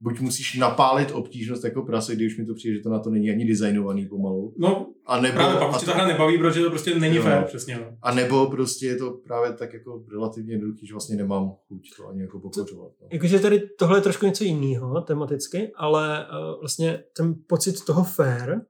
buď 0.00 0.20
musíš 0.20 0.54
napálit 0.54 1.10
obtížnost 1.12 1.64
jako 1.64 1.82
prase, 1.82 2.14
když 2.16 2.38
mi 2.38 2.46
to 2.46 2.54
přijde, 2.54 2.76
že 2.76 2.82
to 2.82 2.90
na 2.90 2.98
to 2.98 3.10
není 3.10 3.30
ani 3.30 3.44
designovaný 3.48 4.06
pomalu. 4.06 4.54
No, 4.58 4.86
A 5.06 5.20
nebo, 5.20 5.34
právě 5.34 5.54
pak 5.60 5.74
a 5.74 5.76
už 5.76 5.84
ta 5.84 5.94
hra 5.94 6.06
nebaví, 6.06 6.38
protože 6.38 6.62
to 6.62 6.70
prostě 6.70 6.94
není 6.98 7.18
fér, 7.18 7.44
přesně. 7.44 7.76
No. 7.76 7.96
A 8.02 8.14
nebo 8.14 8.46
prostě 8.50 8.86
je 8.86 8.96
to 8.96 9.10
právě 9.10 9.52
tak 9.52 9.74
jako 9.74 10.04
relativně 10.12 10.54
jednoduchý, 10.54 10.86
že 10.86 10.94
vlastně 10.94 11.16
nemám 11.16 11.52
chuť 11.68 11.80
to 11.96 12.08
ani 12.08 12.20
jako 12.22 12.40
pokořovat. 12.40 12.92
No. 13.02 13.08
Jakože 13.12 13.38
tady 13.38 13.60
tohle 13.78 13.98
je 13.98 14.02
trošku 14.02 14.26
něco 14.26 14.44
jiného 14.44 15.00
tematicky, 15.00 15.72
ale 15.76 16.26
uh, 16.26 16.60
vlastně 16.60 17.04
ten 17.16 17.34
pocit 17.46 17.84
toho 17.84 18.04
fair 18.04 18.60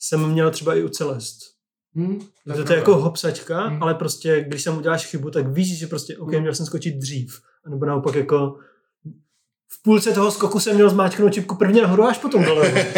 jsem 0.00 0.32
měl 0.32 0.50
třeba 0.50 0.74
i 0.74 0.82
u 0.84 0.88
Celest. 0.88 1.38
Hmm, 1.94 2.20
To, 2.56 2.64
to 2.64 2.72
je 2.72 2.78
jako 2.78 2.96
hopsačka, 2.96 3.66
Hmm. 3.66 3.82
ale 3.82 3.94
prostě, 3.94 4.44
když 4.48 4.64
tam 4.64 4.78
uděláš 4.78 5.06
chybu, 5.06 5.30
tak 5.30 5.48
víš, 5.48 5.78
že 5.78 5.86
prostě, 5.86 6.16
OK, 6.18 6.32
Hmm. 6.32 6.40
měl 6.40 6.54
jsem 6.54 6.66
skočit 6.66 6.94
dřív. 6.96 7.40
A 7.64 7.70
nebo 7.70 7.86
naopak 7.86 8.14
jako 8.14 8.58
v 9.68 9.82
půlce 9.82 10.12
toho 10.12 10.30
skoku 10.30 10.60
jsem 10.60 10.74
měl 10.74 10.90
zmáčknout 10.90 11.34
čipku 11.34 11.56
prvně 11.56 11.82
nahoru 11.82 12.04
až 12.04 12.18
potom 12.18 12.44
dole. 12.44 12.72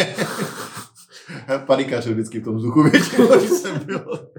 Panikařil 1.66 2.12
vždycky 2.12 2.40
v 2.40 2.44
tom 2.44 2.56
vzduchu 2.56 2.82
většinou, 2.82 3.26
když 3.38 3.50
jsem 3.50 3.78
byl. 3.84 4.30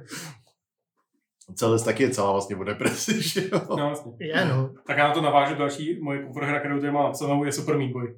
Celé 1.55 1.80
taky 1.80 2.03
je 2.03 2.09
celá 2.09 2.32
vlastně 2.32 2.55
o 2.55 2.63
depresi, 2.63 3.21
že 3.21 3.41
jo? 3.41 3.61
No, 3.69 3.75
vlastně. 3.75 4.11
Je, 4.19 4.45
no. 4.45 4.73
Tak 4.88 4.97
já 4.97 5.07
na 5.07 5.13
to 5.13 5.21
navážu 5.21 5.55
další 5.55 5.99
moje 6.01 6.27
cover 6.27 6.43
hra, 6.43 6.59
kterou 6.59 6.80
tady 6.80 6.91
mám 6.91 7.03
napsanou, 7.03 7.43
je 7.43 7.51
Super 7.51 7.77
Meat 7.77 7.91
Boy. 7.91 8.15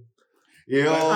Jo, 0.74 0.96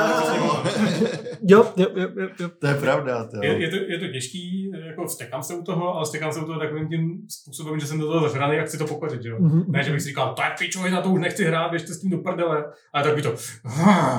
Jo, 1.48 1.66
jo, 1.78 1.88
jo, 1.96 2.08
jo, 2.18 2.28
jo. 2.40 2.50
to 2.60 2.68
je 2.68 2.74
pravda. 2.74 3.24
To 3.26 3.44
Je, 3.44 3.62
je, 3.62 3.70
to, 3.70 3.76
je 3.76 4.00
to 4.00 4.08
těžký, 4.08 4.72
jako 4.88 5.08
stekám 5.08 5.44
se 5.44 5.54
u 5.54 5.64
toho, 5.64 5.96
ale 5.96 6.06
stekám 6.06 6.34
se 6.34 6.40
u 6.40 6.46
toho 6.46 6.60
takovým 6.60 6.88
tím 6.88 7.18
způsobem, 7.30 7.80
že 7.80 7.88
jsem 7.88 8.00
do 8.00 8.08
toho 8.08 8.28
zažraný 8.28 8.60
a 8.60 8.64
chci 8.64 8.78
to 8.78 8.86
pokořit, 8.86 9.24
že 9.24 9.30
jo. 9.30 9.38
Mhm. 9.40 9.64
Ne, 9.68 9.84
že 9.84 9.92
bych 9.92 10.02
si 10.02 10.08
říkal, 10.10 10.34
to 10.34 10.42
je 10.42 10.48
pičovina, 10.60 11.02
to 11.02 11.10
už 11.10 11.20
nechci 11.20 11.44
hrát, 11.44 11.70
běžte 11.70 11.94
s 11.94 12.02
tím 12.02 12.10
do 12.10 12.18
prdele. 12.18 12.66
Ale 12.94 13.04
tak 13.04 13.16
by 13.16 13.22
to... 13.22 13.36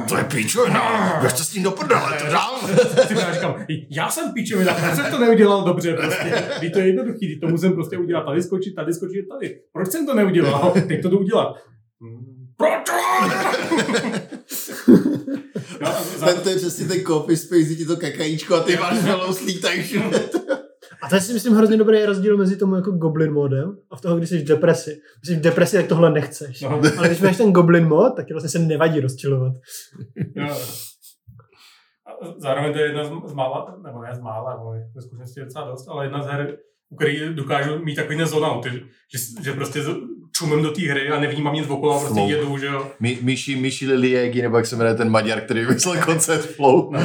To 0.08 0.16
je 0.16 0.24
píčovina, 0.24 0.80
běžte 1.20 1.44
s 1.44 1.48
tím 1.48 1.62
do 1.62 1.70
prdele, 1.70 2.18
to 2.24 2.32
dám. 2.32 2.54
Já 3.20 3.34
říkám, 3.34 3.66
já 3.90 4.10
jsem 4.10 4.32
pičovina, 4.32 4.74
proč 4.74 4.94
jsem 4.94 5.10
to 5.10 5.18
neudělal 5.18 5.64
dobře 5.64 5.92
prostě. 5.94 6.44
Teď 6.60 6.72
to 6.72 6.78
je 6.78 6.86
jednoduchý, 6.86 7.40
to 7.40 7.48
musím 7.48 7.72
prostě 7.72 7.98
udělat 7.98 8.24
tady 8.24 8.42
skočit, 8.42 8.74
tady 8.74 8.92
skočit, 8.94 9.28
tady. 9.28 9.60
Proč 9.72 9.88
jsem 9.88 10.06
to 10.06 10.14
neudělal? 10.14 10.74
Teď 10.88 11.02
to 11.02 11.08
jdu 11.08 11.18
udělat. 11.18 11.56
Proč? 12.56 12.90
No, 15.80 15.90
Ten, 16.24 16.40
to 16.40 16.48
je 16.48 16.56
přesně 16.56 16.86
ten 16.88 17.00
copy 17.04 17.36
space, 17.36 17.74
ti 17.74 17.84
to 17.84 17.96
kakajíčko 17.96 18.54
a 18.54 18.60
ty 18.60 18.76
máš 18.76 19.04
velou 19.04 19.32
slítají. 19.32 20.02
A 21.02 21.08
to 21.08 21.14
je 21.14 21.20
si 21.20 21.32
myslím 21.32 21.54
hrozně 21.54 21.76
dobrý 21.76 22.04
rozdíl 22.04 22.36
mezi 22.36 22.56
tomu 22.56 22.74
jako 22.74 22.90
goblin 22.90 23.32
modem 23.32 23.76
a 23.90 23.96
v 23.96 24.00
toho, 24.00 24.16
když 24.16 24.28
jsi 24.28 24.38
v 24.38 24.44
depresi. 24.44 24.90
Když 24.90 25.28
jsi 25.28 25.36
v 25.36 25.40
depresi, 25.40 25.76
tak 25.76 25.86
tohle 25.86 26.10
nechceš. 26.10 26.60
no, 26.62 26.80
Ale 26.98 27.08
když 27.08 27.20
máš 27.20 27.36
ten 27.36 27.52
goblin 27.52 27.88
mod, 27.88 28.12
tak 28.16 28.26
ti 28.26 28.32
vlastně 28.34 28.50
se 28.50 28.58
nevadí 28.58 29.00
rozčilovat. 29.00 29.52
jo. 30.34 30.56
A 32.06 32.10
zároveň 32.38 32.72
to 32.72 32.78
je 32.78 32.84
jedna 32.84 33.04
z, 33.04 33.10
z 33.30 33.32
mála, 33.34 33.76
nebo 33.86 34.02
ne 34.02 34.14
z 34.14 34.20
mála, 34.20 34.56
nebo 34.56 34.70
ve 34.94 35.02
skutečnosti 35.02 35.40
je 35.40 35.44
docela 35.44 35.70
dost, 35.70 35.88
ale 35.88 36.04
jedna 36.04 36.22
z 36.22 36.26
her, 36.26 36.56
u 36.90 36.96
který 36.96 37.20
dokážu 37.34 37.84
mít 37.84 37.94
takový 37.94 38.24
zone 38.24 38.46
out, 38.46 38.66
že, 38.66 39.18
že 39.44 39.52
prostě 39.52 39.82
z- 39.82 39.96
čumím 40.36 40.62
do 40.62 40.70
té 40.70 40.82
hry 40.82 41.08
a 41.08 41.20
nevnímám 41.20 41.54
nic 41.54 41.68
okolo 41.68 41.94
a 41.96 41.98
prostě 42.00 42.14
Flow. 42.14 42.30
jedu, 42.30 42.58
že 42.58 42.66
jo. 42.66 42.90
Mi, 43.00 43.18
Myši, 43.22 43.56
Myši 43.56 43.86
Liliegi, 43.86 44.42
nebo 44.42 44.56
jak 44.56 44.66
se 44.66 44.76
jmenuje 44.76 44.94
ten 44.94 45.10
Maďar, 45.10 45.40
který 45.40 45.60
vymyslel 45.60 46.02
koncept 46.04 46.46
Flow. 46.46 46.90
No. 46.92 47.00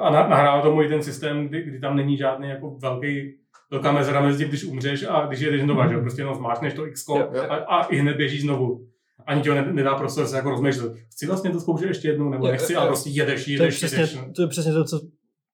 A 0.00 0.10
na, 0.10 0.28
nahrává 0.28 0.62
tomu 0.62 0.82
i 0.82 0.88
ten 0.88 1.02
systém, 1.02 1.48
kdy, 1.48 1.62
kdy 1.62 1.80
tam 1.80 1.96
není 1.96 2.16
žádný 2.16 2.48
jako 2.48 2.70
velký 2.82 3.34
velká 3.70 3.92
mezera 3.92 4.20
mezi 4.20 4.38
tím, 4.38 4.48
když 4.48 4.64
umřeš 4.64 5.04
a 5.08 5.26
když 5.26 5.40
jedeš 5.40 5.62
znova, 5.62 5.88
že 5.88 5.94
jo? 5.94 6.00
prostě 6.00 6.20
jenom 6.22 6.34
zmáčkneš 6.34 6.74
to 6.74 6.86
X 6.86 7.04
a, 7.48 7.54
a, 7.54 7.82
i 7.84 7.96
hned 7.96 8.16
běžíš 8.16 8.42
znovu. 8.42 8.86
Ani 9.26 9.42
ti 9.42 9.48
ho 9.48 9.54
ne, 9.54 9.72
nedá 9.72 9.94
prostor 9.94 10.26
se 10.26 10.36
jako 10.36 10.50
rozmýšlet. 10.50 10.92
Chci 11.12 11.26
vlastně 11.26 11.50
to 11.50 11.60
zkoušet 11.60 11.86
ještě 11.88 12.08
jednou, 12.08 12.30
nebo 12.30 12.46
nechci, 12.48 12.74
ale 12.76 12.86
prostě 12.86 13.10
jedeš, 13.10 13.44
To 13.44 13.50
je, 13.50 13.54
jedeš, 13.54 13.76
přesně, 13.76 13.98
jedeš. 13.98 14.14
no. 14.14 14.32
to 14.36 14.42
je 14.42 14.48
přesně 14.48 14.72
to, 14.72 14.84
co, 14.84 15.00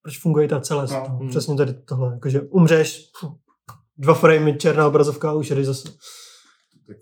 proč 0.04 0.18
funguje 0.18 0.48
ta 0.48 0.60
celé. 0.60 0.86
No. 0.90 1.18
No. 1.20 1.28
Přesně 1.28 1.56
tady 1.56 1.74
tohle. 1.74 2.12
Jakože 2.12 2.40
umřeš, 2.40 3.10
dva 3.98 4.14
framey, 4.14 4.58
černá 4.58 4.86
obrazovka 4.86 5.30
a 5.30 5.32
už 5.32 5.50
jedeš 5.50 5.66
zase. 5.66 5.88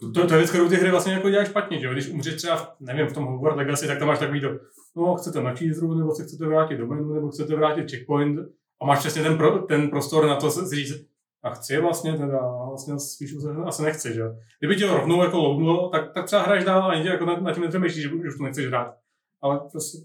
To, 0.01 0.27
to 0.27 0.35
je 0.35 0.39
věc, 0.39 0.51
kterou 0.51 0.69
ty 0.69 0.77
hry 0.77 0.91
vlastně 0.91 1.13
jako 1.13 1.31
děláš 1.31 1.49
špatně, 1.49 1.81
že 1.81 1.87
jo? 1.87 1.93
Když 1.93 2.09
umřeš 2.09 2.35
třeba, 2.35 2.57
v, 2.57 2.69
nevím, 2.81 3.07
v 3.07 3.13
tom 3.13 3.25
Hogwarts 3.25 3.57
Legacy, 3.57 3.87
tak 3.87 3.99
tam 3.99 4.09
máš 4.09 4.19
takový 4.19 4.41
to, 4.41 4.49
no, 4.97 5.17
chcete 5.17 5.43
načít 5.43 5.75
zru, 5.75 5.95
nebo 5.95 6.15
se 6.15 6.23
chcete 6.25 6.47
vrátit 6.47 6.77
do 6.77 6.87
menu, 6.87 7.15
nebo 7.15 7.29
chcete 7.31 7.57
vrátit 7.57 7.91
checkpoint 7.91 8.39
a 8.83 8.87
máš 8.87 8.99
přesně 8.99 9.23
ten, 9.23 9.37
pro, 9.37 9.59
ten 9.59 9.91
prostor 9.91 10.27
na 10.27 10.37
to 10.37 10.51
si 10.51 10.77
říct, 10.77 11.07
a 11.43 11.51
chci 11.51 11.81
vlastně 11.81 12.13
teda, 12.13 12.39
a 12.39 12.69
vlastně 12.69 12.99
spíš 12.99 13.33
už 13.33 13.45
asi 13.67 13.83
nechci, 13.83 14.15
že 14.15 14.21
jo. 14.21 14.35
Kdyby 14.59 14.77
tě 14.77 14.87
ho 14.87 14.97
rovnou 14.97 15.23
jako 15.23 15.39
loadnulo, 15.39 15.89
tak, 15.89 16.15
tak 16.15 16.27
třeba 16.27 16.43
hraješ 16.43 16.65
dál 16.65 16.91
a 16.91 16.95
jako 16.95 17.25
na, 17.25 17.41
na 17.41 17.55
tím 17.55 17.63
nepřemýšlíš, 17.63 18.03
že 18.03 18.11
už 18.11 18.37
to 18.39 18.45
nechceš 18.45 18.67
hrát. 18.67 18.95
Ale 19.41 19.61
prostě, 19.71 19.99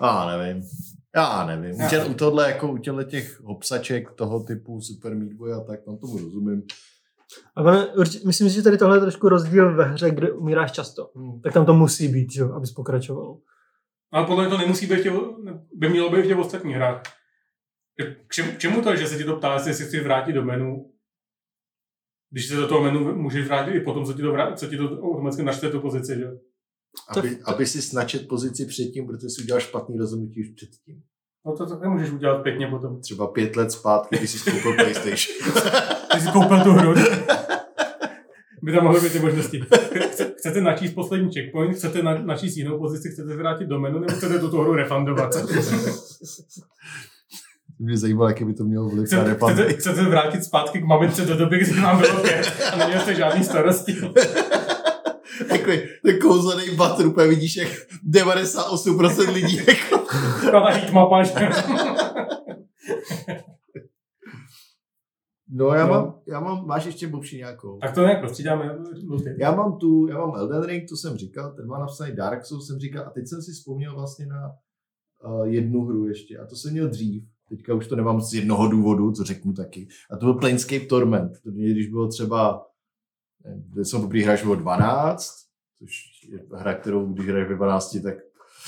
Já 0.00 0.36
nevím. 0.36 0.62
Já 1.16 1.46
nevím. 1.46 1.74
U, 1.74 1.78
Já 1.92 2.04
u 2.04 2.14
tohle, 2.14 2.50
jako 2.50 2.72
u 2.72 2.78
těchto 2.78 3.04
těch 3.04 3.40
hopsaček 3.40 4.10
toho 4.12 4.44
typu 4.44 4.80
Super 4.80 5.14
Meat 5.14 5.32
Boy 5.32 5.52
a 5.52 5.60
tak, 5.60 5.84
tam 5.84 5.98
tomu 5.98 6.18
rozumím. 6.18 6.62
A 7.56 7.62
ono, 7.62 7.86
určitě, 7.96 8.26
myslím 8.26 8.48
si, 8.48 8.54
že 8.54 8.62
tady 8.62 8.78
tohle 8.78 8.96
je 8.96 9.00
trošku 9.00 9.28
rozdíl 9.28 9.74
ve 9.76 9.84
hře, 9.84 10.10
kde 10.10 10.32
umíráš 10.32 10.72
často. 10.72 11.10
Hmm. 11.16 11.40
Tak 11.40 11.52
tam 11.52 11.66
to 11.66 11.74
musí 11.74 12.08
být, 12.08 12.32
že 12.32 12.40
jo, 12.40 12.52
abys 12.52 12.72
pokračoval. 12.72 13.38
ale 14.12 14.26
podle 14.26 14.44
mě 14.44 14.50
to 14.50 14.58
nemusí 14.58 14.86
být 14.86 15.06
by 15.74 15.88
mělo 15.88 16.10
být 16.10 16.22
v 16.22 16.26
těch 16.26 16.38
ostatních 16.38 16.76
hrách. 16.76 17.02
K 18.26 18.34
čemu, 18.34 18.52
k 18.52 18.58
čemu 18.58 18.82
to 18.82 18.90
je, 18.90 18.96
že 18.96 19.06
se 19.06 19.16
ti 19.16 19.24
to 19.24 19.36
ptá, 19.36 19.62
jestli 19.66 19.84
chci 19.84 20.00
vrátit 20.00 20.32
do 20.32 20.44
menu, 20.44 20.92
když 22.30 22.48
se 22.48 22.56
do 22.56 22.68
toho 22.68 22.82
menu 22.82 23.14
můžeš 23.14 23.46
vrátit 23.48 23.70
i 23.70 23.80
potom, 23.80 24.04
co 24.04 24.12
ti 24.12 24.22
to, 24.22 24.32
vrá, 24.32 24.56
co 24.56 24.66
ti 24.66 24.76
to 24.76 24.84
automaticky 24.84 25.42
načte 25.42 25.70
tu 25.70 25.80
pozici, 25.80 26.16
že? 26.16 26.30
Aby, 27.08 27.36
To- 27.36 27.48
aby 27.50 27.66
si 27.66 27.82
snačet 27.82 28.28
pozici 28.28 28.66
předtím, 28.66 29.06
protože 29.06 29.28
si 29.30 29.42
udělal 29.42 29.60
špatný 29.60 29.98
rozhodnutí 29.98 30.40
už 30.40 30.48
předtím. 30.56 31.02
No 31.46 31.56
to 31.56 31.66
tak 31.66 31.80
nemůžeš 31.82 32.10
udělat 32.10 32.42
pěkně 32.42 32.66
potom. 32.66 33.00
Třeba 33.00 33.26
pět 33.26 33.56
let 33.56 33.72
zpátky, 33.72 34.18
když 34.18 34.30
jsi 34.30 34.50
koupil 34.50 34.74
PlayStation. 34.74 35.36
Ty 36.12 36.20
jsi 36.20 36.28
koupil 36.32 36.60
tu 36.64 36.72
hru. 36.72 36.94
By 38.62 38.72
tam 38.72 38.84
mohly 38.84 39.00
být 39.00 39.12
ty 39.12 39.18
možnosti. 39.18 39.60
Chce- 40.12 40.32
Chcete 40.38 40.60
načíst 40.60 40.92
poslední 40.94 41.30
checkpoint, 41.34 41.76
chcete 41.76 42.02
na, 42.02 42.18
načíst 42.18 42.56
jinou 42.56 42.78
pozici, 42.78 43.08
chcete 43.10 43.36
vrátit 43.36 43.66
do 43.66 43.80
menu, 43.80 43.98
nebo 43.98 44.12
chcete 44.12 44.38
tuto 44.38 44.56
hru 44.60 44.74
refundovat? 44.74 45.30
Mě 47.78 47.96
zajímalo, 47.96 48.28
jaký 48.28 48.44
by 48.44 48.54
to 48.54 48.64
mělo 48.64 48.88
vliv 48.88 48.98
na 49.12 49.18
Chcete, 49.18 49.24
refund. 49.30 49.52
chcete, 49.54 49.72
chcete 49.74 50.02
vrátit 50.02 50.44
zpátky 50.44 50.80
k 50.80 50.84
mamince 50.84 51.24
do 51.24 51.36
doby, 51.36 51.58
kdy 51.58 51.80
vám 51.80 51.98
bylo 52.00 52.22
pět 52.22 52.52
a 52.72 52.76
neměl 52.76 53.00
jste 53.00 53.14
žádný 53.14 53.44
starosti. 53.44 53.96
Takový 55.68 55.88
ten 56.04 56.18
kouzelný 56.20 56.76
batr, 56.76 57.06
úplně 57.06 57.26
vidíš, 57.28 57.56
jak 57.56 57.68
98% 58.10 59.32
lidí 59.32 59.56
jako... 59.56 60.04
Ta 60.50 60.70
heatmapa, 60.70 61.22
že? 61.22 61.34
No 65.50 65.66
já 65.66 65.86
No. 65.86 65.92
mám, 65.92 66.20
já 66.26 66.40
mám, 66.40 66.66
máš 66.66 66.84
ještě 66.86 67.08
blbší 67.08 67.36
nějakou. 67.36 67.78
Tak 67.78 67.94
to 67.94 68.00
nějak 68.00 68.20
prostřídáme. 68.20 68.78
Já 69.38 69.54
mám 69.54 69.78
tu, 69.78 70.06
já 70.08 70.18
mám 70.18 70.34
Elden 70.34 70.62
Ring, 70.64 70.88
to 70.88 70.96
jsem 70.96 71.16
říkal, 71.16 71.52
ten 71.52 71.66
má 71.66 71.78
napsaný 71.78 72.12
Dark 72.16 72.44
Souls, 72.44 72.66
jsem 72.66 72.78
říkal, 72.78 73.04
a 73.06 73.10
teď 73.10 73.26
jsem 73.26 73.42
si 73.42 73.52
vzpomněl 73.52 73.94
vlastně 73.94 74.26
na 74.26 74.52
uh, 75.24 75.46
jednu 75.46 75.84
hru 75.84 76.06
ještě, 76.08 76.38
a 76.38 76.46
to 76.46 76.56
jsem 76.56 76.72
měl 76.72 76.88
dřív, 76.88 77.24
teďka 77.48 77.74
už 77.74 77.86
to 77.86 77.96
nemám 77.96 78.20
z 78.20 78.34
jednoho 78.34 78.68
důvodu, 78.68 79.12
co 79.12 79.24
řeknu 79.24 79.52
taky, 79.52 79.88
a 80.10 80.16
to 80.16 80.26
byl 80.26 80.34
Planescape 80.34 80.86
Torment, 80.86 81.32
to 81.44 81.50
mě, 81.50 81.70
když 81.70 81.88
bylo 81.88 82.08
třeba, 82.08 82.66
kde 83.72 83.84
jsem 83.84 84.00
poprvé 84.00 84.22
když 84.22 84.42
bylo 84.42 84.54
12, 84.54 85.47
což 85.78 86.04
je 86.28 86.38
hra, 86.54 86.74
kterou 86.74 87.06
když 87.06 87.28
hraješ 87.28 87.48
ve 87.48 87.54
12, 87.54 87.96
tak 88.02 88.14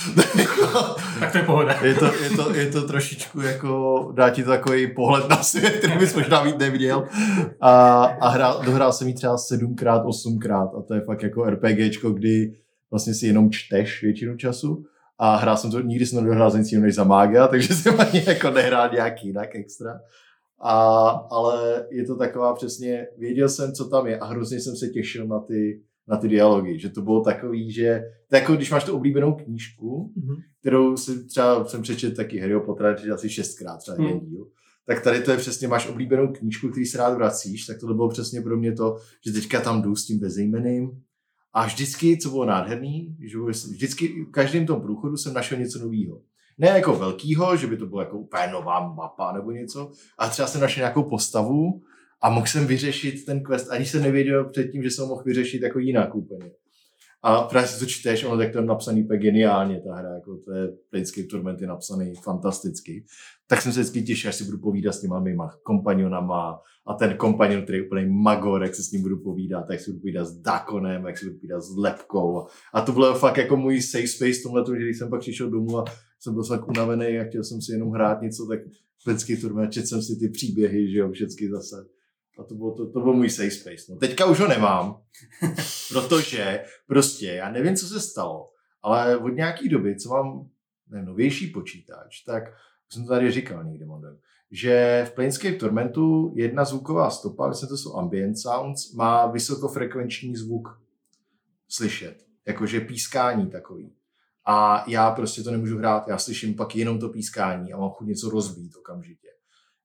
Tak 1.21 1.33
to 1.33 1.39
je 1.39 1.45
pohoda. 1.45 1.85
je 1.85 1.95
to, 1.95 2.05
je, 2.05 2.31
to, 2.37 2.55
je 2.55 2.71
to 2.71 2.83
trošičku 2.87 3.41
jako, 3.41 4.13
dá 4.17 4.31
ti 4.31 4.45
to 4.45 4.51
takový 4.51 4.95
pohled 4.95 5.29
na 5.29 5.37
svět, 5.43 5.77
který 5.77 5.99
bys 5.99 6.15
možná 6.15 6.45
mít 6.45 6.59
neviděl. 6.59 7.07
A, 7.61 8.05
a 8.05 8.29
hrál, 8.29 8.63
dohrál 8.65 8.93
jsem 8.93 9.09
ji 9.09 9.15
třeba 9.15 9.39
sedmkrát, 9.39 10.03
osmkrát 10.07 10.71
a 10.79 10.83
to 10.83 10.95
je 10.95 11.01
fakt 11.01 11.23
jako 11.23 11.51
RPGčko, 11.51 12.11
kdy 12.11 12.53
vlastně 12.91 13.15
si 13.15 13.27
jenom 13.27 13.51
čteš 13.51 14.03
většinu 14.03 14.37
času. 14.37 14.85
A 15.19 15.37
hrál 15.37 15.57
jsem 15.57 15.71
to, 15.71 15.81
nikdy 15.81 16.07
jsem 16.07 16.25
nedohrál 16.25 16.51
nic 16.59 16.73
jiného 16.73 16.87
než 16.87 16.95
za 16.95 17.05
mága, 17.05 17.49
takže 17.49 17.75
jsem 17.75 18.01
ani 18.01 18.25
jako 18.27 18.51
nehrál 18.51 18.91
nějaký 18.93 19.27
jinak 19.27 19.55
extra. 19.55 20.01
A, 20.63 20.73
ale 21.31 21.87
je 21.91 22.05
to 22.07 22.17
taková 22.17 22.55
přesně, 22.55 23.07
věděl 23.19 23.49
jsem, 23.49 23.73
co 23.73 23.89
tam 23.89 24.07
je 24.07 24.19
a 24.19 24.27
hrozně 24.27 24.61
jsem 24.61 24.77
se 24.77 24.89
těšil 24.89 25.27
na 25.27 25.41
ty, 25.41 25.81
na 26.09 26.17
ty 26.17 26.29
dialogy, 26.29 26.79
že 26.79 26.89
to 26.91 27.03
bylo 27.03 27.21
takový, 27.25 27.73
že 27.73 28.03
to 28.29 28.37
jako 28.37 28.53
když 28.57 28.71
máš 28.71 28.85
tu 28.85 28.97
oblíbenou 28.97 29.35
knížku, 29.35 30.13
Mhm. 30.17 30.35
kterou 30.61 30.97
si 30.97 31.25
třeba 31.27 31.65
jsem 31.65 31.83
přečetl 31.83 32.17
taky 32.17 32.39
Harryho 32.39 32.61
Pottera, 32.61 32.97
že 32.97 33.11
asi 33.13 33.31
šestkrát 33.31 33.79
třeba 33.79 33.97
jeden 33.97 34.19
Hmm. 34.19 34.27
díl. 34.29 34.47
Tak 34.87 35.03
tady 35.05 35.21
to 35.23 35.31
je 35.31 35.37
přesně, 35.37 35.69
máš 35.69 35.89
oblíbenou 35.89 36.33
knížku, 36.33 36.69
který 36.69 36.87
se 36.87 36.99
rád 36.99 37.15
vracíš, 37.15 37.67
tak 37.67 37.81
to 37.81 37.87
bylo 37.95 38.09
přesně 38.09 38.41
pro 38.41 38.57
mě 38.57 38.73
to, 38.73 38.97
že 39.27 39.33
teďka 39.33 39.61
tam 39.61 39.83
jdu 39.83 39.97
s 39.97 40.07
tím 40.07 40.19
bezejmeným 40.19 40.91
a 41.53 41.67
vždycky, 41.67 42.19
co 42.19 42.31
bylo 42.31 42.45
nádherný, 42.45 43.17
že 43.31 43.39
vždycky 43.71 44.09
v 44.09 44.31
každém 44.31 44.67
tom 44.67 44.81
průchodu 44.81 45.17
jsem 45.17 45.35
našel 45.35 45.59
něco 45.59 45.79
nového. 45.79 46.21
Ne 46.59 46.67
jako 46.69 46.95
velkýho, 46.95 47.57
že 47.57 47.67
by 47.67 47.77
to 47.77 47.87
bylo 47.87 48.01
jako 48.01 48.19
úplně 48.19 48.47
nová 48.53 48.95
mapa 48.95 49.33
nebo 49.33 49.51
něco, 49.51 49.91
a 50.19 50.29
třeba 50.29 50.49
jsem 50.49 50.61
našel 50.61 50.81
nějakou 50.81 51.03
postavu 51.03 51.83
a 52.23 52.31
mohl 52.31 52.47
jsem 52.47 52.67
vyřešit 52.67 53.25
ten 53.25 53.43
quest, 53.43 53.71
ani 53.71 53.87
jsem 53.87 54.03
nevěděl 54.03 54.45
předtím, 54.45 54.83
že 54.83 54.91
jsem 54.91 55.09
mohl 55.09 55.23
vyřešit 55.27 55.63
jako 55.63 55.79
jinak 55.79 56.15
úplně. 56.15 56.51
A 57.23 57.43
právě 57.43 57.69
si 57.69 57.81
to 57.81 57.87
čteš, 57.87 58.25
ono 58.25 58.37
tak 58.37 58.53
to 58.53 58.59
je 58.59 58.65
napsaný 58.65 59.05
úplně 59.05 59.19
geniálně, 59.19 59.81
ta 59.81 59.95
hra, 59.95 60.15
jako 60.15 60.37
to 60.37 60.53
je 60.53 60.69
Planescape 60.91 61.27
Torment 61.27 61.61
je 61.61 61.67
napsaný 61.67 62.15
fantasticky. 62.15 63.05
Tak 63.47 63.63
jsem 63.63 63.73
se 63.73 63.81
vždycky 63.81 64.03
těšil, 64.03 64.29
až 64.29 64.35
si 64.35 64.45
budu 64.45 64.59
povídat 64.59 64.95
s 64.95 65.01
těma 65.01 65.21
mýma 65.21 65.51
kompanionama 65.63 66.61
a 66.87 66.95
ten 66.95 67.17
kompanion, 67.17 67.63
který 67.63 67.79
je 67.79 67.87
úplně 67.87 68.07
magor, 68.07 68.63
jak 68.63 68.75
se 68.75 68.83
s 68.83 68.93
ním 68.93 69.03
budu 69.03 69.19
povídat, 69.19 69.65
jak 69.71 69.81
si 69.81 69.91
budu 69.91 70.01
povídat 70.01 70.27
s 70.27 70.41
Dakonem, 70.41 71.07
jak 71.07 71.19
si 71.19 71.27
budu 71.27 71.39
povídat 71.39 71.63
s 71.63 71.77
Lepkou. 71.77 72.47
A 72.75 72.81
to 72.81 72.93
bylo 72.93 73.15
fakt 73.15 73.37
jako 73.37 73.57
můj 73.57 73.83
safe 73.83 74.09
space 74.09 74.41
tomhle, 74.43 74.65
že 74.79 74.85
když 74.85 74.99
jsem 74.99 75.11
pak 75.11 75.21
přišel 75.21 75.51
domů 75.51 75.79
a 75.79 75.85
jsem 76.21 76.35
byl 76.35 76.45
tak 76.45 76.69
unavený 76.69 77.19
a 77.19 77.25
chtěl 77.25 77.45
jsem 77.45 77.63
si 77.63 77.73
jenom 77.73 77.91
hrát 77.91 78.23
něco, 78.23 78.47
tak 78.47 78.61
Planescape 79.05 79.41
Torment, 79.41 79.73
četl 79.73 79.87
jsem 79.87 80.03
si 80.03 80.17
ty 80.17 80.29
příběhy, 80.29 80.91
že 80.93 80.99
jo, 80.99 81.13
všechny 81.13 81.49
zase. 81.49 81.87
A 82.41 82.45
to 82.45 82.55
bylo, 82.55 82.75
to, 82.75 82.91
to 82.91 83.01
byl 83.01 83.13
můj 83.13 83.31
safe 83.31 83.51
space. 83.51 83.93
No, 83.93 83.97
teďka 83.97 84.27
už 84.27 84.41
ho 84.41 84.49
nemám, 84.49 85.03
protože 85.93 86.65
prostě 86.87 87.27
já 87.27 87.51
nevím, 87.51 87.77
co 87.77 87.87
se 87.87 88.01
stalo, 88.01 88.51
ale 88.83 89.17
od 89.17 89.29
nějaký 89.29 89.69
doby, 89.69 89.97
co 89.97 90.09
mám 90.09 90.49
ne, 90.89 91.03
novější 91.03 91.47
počítač, 91.47 92.21
tak 92.21 92.43
jsem 92.89 93.05
to 93.05 93.09
tady 93.09 93.31
říkal 93.31 93.65
někde 93.65 93.87
modem, 93.87 94.19
že 94.51 95.05
v 95.09 95.15
Planescape 95.15 95.57
Tormentu 95.57 96.33
jedna 96.37 96.65
zvuková 96.65 97.11
stopa, 97.11 97.49
myslím, 97.49 97.69
to 97.69 97.77
jsou 97.77 97.97
ambient 97.97 98.39
sounds, 98.39 98.93
má 98.93 99.27
vysokofrekvenční 99.27 100.37
zvuk 100.37 100.81
slyšet. 101.69 102.27
Jakože 102.47 102.81
pískání 102.81 103.51
takový. 103.51 103.93
A 104.47 104.85
já 104.89 105.11
prostě 105.11 105.43
to 105.43 105.51
nemůžu 105.51 105.79
hrát, 105.79 106.09
já 106.09 106.19
slyším 106.19 106.55
pak 106.55 106.77
jenom 106.77 106.99
to 106.99 107.09
pískání 107.09 107.73
a 107.73 107.79
mám 107.79 107.91
chuť 107.91 108.07
něco 108.07 108.31
rozbít 108.31 108.77
okamžitě. 108.77 109.29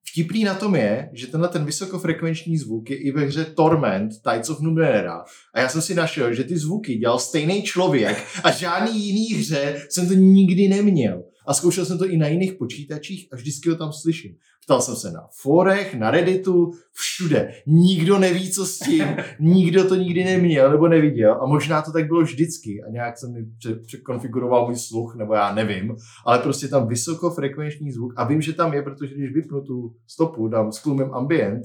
Vtipný 0.09 0.43
na 0.43 0.53
tom 0.53 0.75
je, 0.75 1.09
že 1.13 1.27
tenhle 1.27 1.49
ten 1.49 1.65
vysokofrekvenční 1.65 2.57
zvuk 2.57 2.89
je 2.89 2.97
i 2.97 3.11
ve 3.11 3.21
hře 3.21 3.45
Torment, 3.45 4.11
Tides 4.29 4.49
of 4.49 4.59
Numenera. 4.59 5.23
A 5.53 5.59
já 5.59 5.69
jsem 5.69 5.81
si 5.81 5.95
našel, 5.95 6.33
že 6.33 6.43
ty 6.43 6.57
zvuky 6.57 6.95
dělal 6.95 7.19
stejný 7.19 7.63
člověk 7.63 8.25
a 8.43 8.51
žádný 8.51 9.05
jiný 9.05 9.33
hře 9.33 9.85
jsem 9.89 10.07
to 10.07 10.13
nikdy 10.13 10.67
neměl. 10.67 11.23
A 11.47 11.53
zkoušel 11.53 11.85
jsem 11.85 11.97
to 11.97 12.07
i 12.07 12.17
na 12.17 12.27
jiných 12.27 12.53
počítačích 12.53 13.27
a 13.31 13.35
vždycky 13.35 13.69
ho 13.69 13.75
tam 13.75 13.93
slyším. 13.93 14.35
Ptal 14.65 14.81
jsem 14.81 14.95
se 14.95 15.11
na 15.11 15.27
forech, 15.41 15.95
na 15.95 16.11
Redditu, 16.11 16.71
všude. 16.93 17.53
Nikdo 17.67 18.19
neví, 18.19 18.51
co 18.51 18.65
s 18.65 18.79
tím, 18.79 19.03
nikdo 19.39 19.87
to 19.87 19.95
nikdy 19.95 20.23
neměl 20.23 20.71
nebo 20.71 20.87
neviděl. 20.87 21.33
A 21.41 21.45
možná 21.45 21.81
to 21.81 21.91
tak 21.91 22.07
bylo 22.07 22.21
vždycky 22.21 22.83
a 22.87 22.91
nějak 22.91 23.17
jsem 23.17 23.33
mi 23.33 23.39
překonfiguroval 23.85 24.65
můj 24.65 24.75
sluch, 24.75 25.15
nebo 25.15 25.33
já 25.33 25.55
nevím. 25.55 25.95
Ale 26.25 26.39
prostě 26.39 26.67
tam 26.67 26.87
vysokofrekvenční 26.87 27.91
zvuk 27.91 28.13
a 28.17 28.23
vím, 28.23 28.41
že 28.41 28.53
tam 28.53 28.73
je, 28.73 28.81
protože 28.81 29.15
když 29.15 29.33
vypnu 29.33 29.61
tu 29.61 29.95
stopu, 30.07 30.47
dám 30.47 30.71
stlumem 30.71 31.13
ambient, 31.13 31.63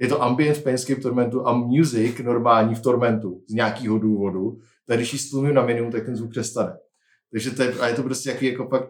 je 0.00 0.08
to 0.08 0.22
ambient 0.22 0.56
v 0.56 0.62
Planescape 0.62 1.00
Tormentu 1.00 1.46
a 1.46 1.52
music 1.52 2.18
normální 2.18 2.74
v 2.74 2.82
Tormentu 2.82 3.42
z 3.48 3.54
nějakého 3.54 3.98
důvodu. 3.98 4.58
Tak 4.86 4.96
když 4.96 5.12
ji 5.12 5.18
stlumím 5.18 5.54
na 5.54 5.66
minimum, 5.66 5.92
tak 5.92 6.04
ten 6.04 6.16
zvuk 6.16 6.30
přestane. 6.30 6.72
Takže 7.32 7.50
to 7.50 7.62
je, 7.62 7.72
a 7.72 7.88
je 7.88 7.94
to 7.94 8.02
prostě 8.02 8.30
jaký 8.30 8.46
jako 8.46 8.66
pak 8.66 8.82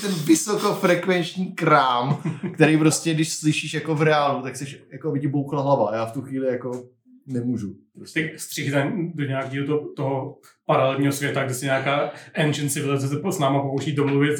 ten 0.00 0.12
vysokofrekvenční 0.26 1.52
krám, 1.52 2.22
který 2.54 2.78
prostě, 2.78 3.14
když 3.14 3.32
slyšíš 3.32 3.74
jako 3.74 3.94
v 3.94 4.02
reálu, 4.02 4.42
tak 4.42 4.56
si 4.56 4.80
jako 4.92 5.12
vidí 5.12 5.26
boukla 5.26 5.62
hlava 5.62 5.96
já 5.96 6.06
v 6.06 6.12
tu 6.12 6.22
chvíli 6.22 6.46
jako 6.46 6.84
nemůžu. 7.26 7.74
Prostě. 7.94 8.32
Střih 8.36 8.74
do 9.14 9.24
nějakého 9.24 9.66
to, 9.66 9.78
toho 9.96 10.36
paralelního 10.66 11.12
světa, 11.12 11.44
kde 11.44 11.54
si 11.54 11.64
nějaká 11.64 12.10
ancient 12.34 12.72
civilizace 12.72 13.20
s 13.30 13.38
náma 13.38 13.62
pokouší 13.62 13.92
domluvit 13.92 14.36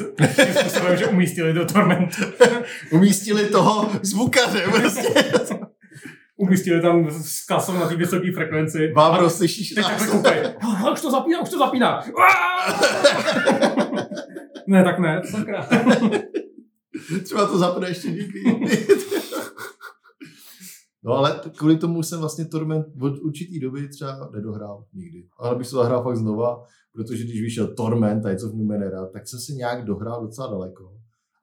způsobem, 0.59 0.97
že 0.97 1.07
umístili 1.07 1.53
do 1.53 1.65
tormentu. 1.65 2.21
umístili 2.91 3.45
toho 3.45 3.89
zvukaře 4.01 4.63
prostě. 4.71 5.23
umístili 6.37 6.81
tam 6.81 7.11
s 7.11 7.45
kasou 7.45 7.73
na 7.73 7.87
té 7.87 7.95
vysoké 7.95 8.31
frekvenci. 8.31 8.91
Vávro, 8.95 9.29
slyšíš 9.29 9.69
Teď 9.69 9.85
takhle 9.85 10.07
koupej. 10.07 10.41
Už 10.93 11.01
to 11.01 11.11
zapíná, 11.11 11.41
už 11.41 11.49
to 11.49 11.57
zapíná. 11.57 12.03
Ne, 14.67 14.83
tak 14.83 14.99
ne, 14.99 15.21
sakra. 15.31 15.67
Třeba 17.23 17.47
to 17.47 17.57
zapne 17.57 17.89
ještě 17.89 18.11
někdy. 18.11 18.43
No 21.03 21.13
ale 21.13 21.41
kvůli 21.57 21.77
tomu 21.77 22.03
jsem 22.03 22.19
vlastně 22.19 22.45
Torment 22.45 22.85
od 23.01 23.19
určitý 23.19 23.59
doby 23.59 23.87
třeba 23.87 24.29
nedohrál 24.33 24.85
nikdy. 24.93 25.27
Ale 25.37 25.55
bych 25.55 25.67
se 25.67 25.75
zahrál 25.75 26.03
fakt 26.03 26.17
znova, 26.17 26.63
protože 26.93 27.23
když 27.23 27.41
vyšel 27.41 27.67
Torment, 27.67 28.23
Tides 28.23 28.43
of 28.43 28.53
Numenera, 28.53 29.05
tak 29.05 29.27
jsem 29.27 29.39
si 29.39 29.53
nějak 29.53 29.85
dohrál 29.85 30.21
docela 30.21 30.47
daleko. 30.47 30.83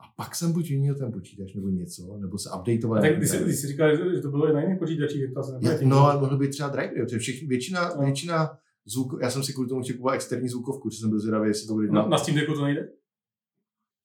A 0.00 0.04
pak 0.16 0.34
jsem 0.34 0.52
buď 0.52 0.68
vyměnil 0.68 0.94
ten 0.94 1.12
počítač 1.12 1.54
nebo 1.54 1.68
něco, 1.68 2.16
nebo 2.16 2.38
se 2.38 2.50
updateoval. 2.50 3.00
Tak 3.00 3.16
když 3.16 3.30
jsi, 3.30 3.44
když 3.44 3.56
jsi 3.56 3.66
říkal, 3.66 3.96
že 4.14 4.20
to 4.22 4.30
bylo 4.30 4.50
i 4.50 4.52
na 4.52 4.60
jiných 4.60 4.78
počítačích, 4.78 5.22
to 5.34 5.42
jsem 5.42 5.88
No, 5.88 5.98
ale 5.98 6.20
mohl 6.20 6.38
být 6.38 6.50
třeba 6.50 6.68
drive, 6.68 6.92
protože 7.04 7.18
všichni, 7.18 7.48
většina, 7.48 7.94
no. 7.96 8.04
většina 8.04 8.50
zvuk, 8.86 9.18
já 9.22 9.30
jsem 9.30 9.42
si 9.42 9.52
kvůli 9.52 9.68
tomu 9.68 9.82
chtěl 9.82 10.10
externí 10.10 10.48
zvukovku, 10.48 10.90
že 10.90 10.98
jsem 10.98 11.10
byl 11.10 11.20
zvědavý, 11.20 11.48
jestli 11.48 11.66
to 11.66 11.72
bude. 11.74 11.88
Na, 11.88 12.06
na 12.06 12.18
Steam 12.18 12.38
Decku 12.38 12.54
to 12.54 12.64
nejde? 12.64 12.88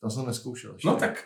To 0.04 0.10
jsem 0.10 0.26
neskoušel. 0.26 0.74
Ještě. 0.74 0.88
No 0.88 0.96
tak. 0.96 1.26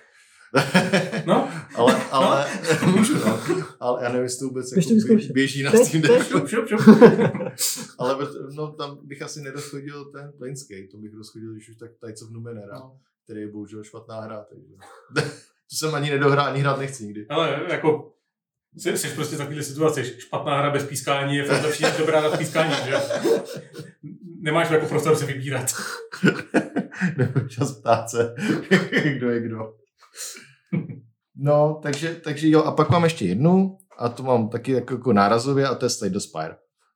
No. 1.26 1.50
ale, 1.76 2.04
ale, 2.12 2.48
no. 2.86 2.92
můžu, 2.98 3.14
no. 3.14 3.40
Ale 3.80 4.04
já 4.04 4.10
nevím, 4.10 4.24
jestli 4.24 4.40
to 4.40 4.46
vůbec 4.46 4.72
jako 4.72 4.90
běží, 5.08 5.34
běží 5.34 5.64
na 5.64 5.72
Steam 5.72 6.04
šup, 6.24 6.48
šup, 6.48 6.68
šup. 6.68 6.80
ale 8.00 8.28
no, 8.56 8.72
tam 8.72 9.00
bych 9.08 9.22
asi 9.22 9.42
nerozchodil 9.42 10.06
ten 10.06 10.34
Planescape, 10.38 10.88
to 10.92 10.98
bych 10.98 11.14
rozchodil, 11.14 11.54
když 11.54 11.70
už 11.70 11.76
tak 11.76 11.92
Tides 12.06 12.22
of 12.22 12.30
Numenera, 12.30 12.80
no. 12.80 13.00
který 13.24 13.42
je 13.42 13.48
bohužel 13.48 13.84
špatná 13.84 14.22
hra, 14.22 14.46
takže 14.50 14.66
to 15.70 15.76
jsem 15.76 15.96
ani 15.96 16.10
nedohrál, 16.10 16.46
ani 16.46 16.60
hrát 16.60 16.80
nechci 16.80 17.04
nikdy. 17.04 17.28
Ale 17.30 17.66
jako 17.70 18.14
Jsi, 18.78 18.98
jsi 18.98 19.08
prostě 19.08 19.36
v 19.36 19.38
takovéhle 19.38 19.64
situaci. 19.64 20.04
Špatná 20.04 20.60
hra 20.60 20.70
bez 20.70 20.84
pískání 20.84 21.36
je 21.36 21.46
fakt 21.46 21.64
lepší 21.64 21.84
než 21.84 21.98
dobrá 21.98 22.22
na 22.22 22.38
pískání, 22.38 22.74
že? 22.86 22.96
Nemáš 24.42 24.70
jako 24.70 24.86
prostor 24.86 25.16
se 25.16 25.26
vybírat. 25.26 25.66
Nebo 27.18 27.40
čas 27.40 27.72
ptát 27.72 28.10
se, 28.10 28.36
kdo 29.16 29.30
je 29.30 29.42
kdo. 29.42 29.74
No, 31.36 31.80
takže, 31.84 32.16
takže 32.16 32.50
jo, 32.50 32.64
a 32.64 32.72
pak 32.72 32.90
mám 32.90 33.04
ještě 33.04 33.26
jednu, 33.26 33.78
a 33.98 34.10
to 34.10 34.24
mám 34.24 34.50
taky 34.50 34.72
jako, 34.72 34.94
jako 34.94 35.14
nárazově, 35.14 35.68
a 35.68 35.76
to 35.76 35.86
je 35.86 35.90
Slay 35.90 36.10
the 36.10 36.20
Spire. 36.20 36.56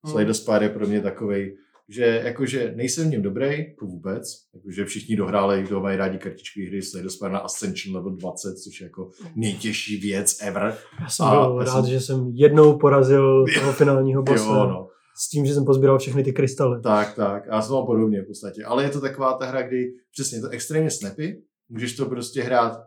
Slay 0.09 0.25
the 0.25 0.31
Spire 0.31 0.65
je 0.65 0.69
pro 0.69 0.87
mě 0.87 1.01
takovej, 1.01 1.57
že 1.95 2.21
jakože 2.23 2.73
nejsem 2.75 3.07
v 3.07 3.11
něm 3.11 3.21
dobrý, 3.21 3.45
jako 3.45 3.85
vůbec, 3.85 4.23
jakože 4.53 4.85
všichni 4.85 5.15
dohráli, 5.15 5.63
kdo 5.63 5.79
mají 5.79 5.97
rádi 5.97 6.17
kartičky 6.17 6.65
hry, 6.65 6.79
the 7.01 7.07
Spire 7.07 7.31
na 7.31 7.39
Ascension 7.39 7.95
level 7.95 8.15
20, 8.15 8.55
což 8.55 8.81
je 8.81 8.85
jako 8.85 9.09
nejtěžší 9.35 9.97
věc 9.97 10.37
ever. 10.41 10.77
Já 11.01 11.09
jsem 11.09 11.25
a 11.25 11.45
byl 11.45 11.63
rád, 11.63 11.81
jsem... 11.81 11.91
že 11.91 11.99
jsem 11.99 12.31
jednou 12.33 12.77
porazil 12.77 13.45
toho 13.59 13.73
finálního 13.73 14.23
bossa. 14.23 14.45
Jo, 14.45 14.67
no 14.67 14.87
s 15.15 15.29
tím, 15.29 15.45
že 15.45 15.53
jsem 15.53 15.65
pozbíral 15.65 15.99
všechny 15.99 16.23
ty 16.23 16.33
krystaly. 16.33 16.81
Tak, 16.81 17.15
tak. 17.15 17.43
Jsem 17.61 17.75
mám 17.75 17.85
podobně 17.85 18.21
v 18.21 18.27
podstatě. 18.27 18.63
Ale 18.63 18.83
je 18.83 18.89
to 18.89 19.01
taková 19.01 19.33
ta 19.33 19.45
hra, 19.45 19.61
kdy 19.61 19.93
přesně 20.11 20.37
je 20.37 20.41
to 20.41 20.49
extrémně 20.49 20.91
snappy. 20.91 21.41
Můžeš 21.69 21.95
to 21.95 22.05
prostě 22.05 22.41
hrát 22.41 22.77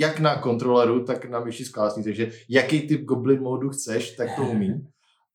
jak 0.00 0.20
na 0.20 0.36
kontroleru, 0.36 1.04
tak 1.04 1.30
na 1.30 1.40
myši 1.40 1.64
sklásní. 1.64 2.04
Takže 2.04 2.30
jaký 2.48 2.80
typ 2.80 3.04
Goblin 3.04 3.40
modu 3.40 3.70
chceš, 3.70 4.10
tak 4.10 4.28
to 4.36 4.42
umí. 4.42 4.68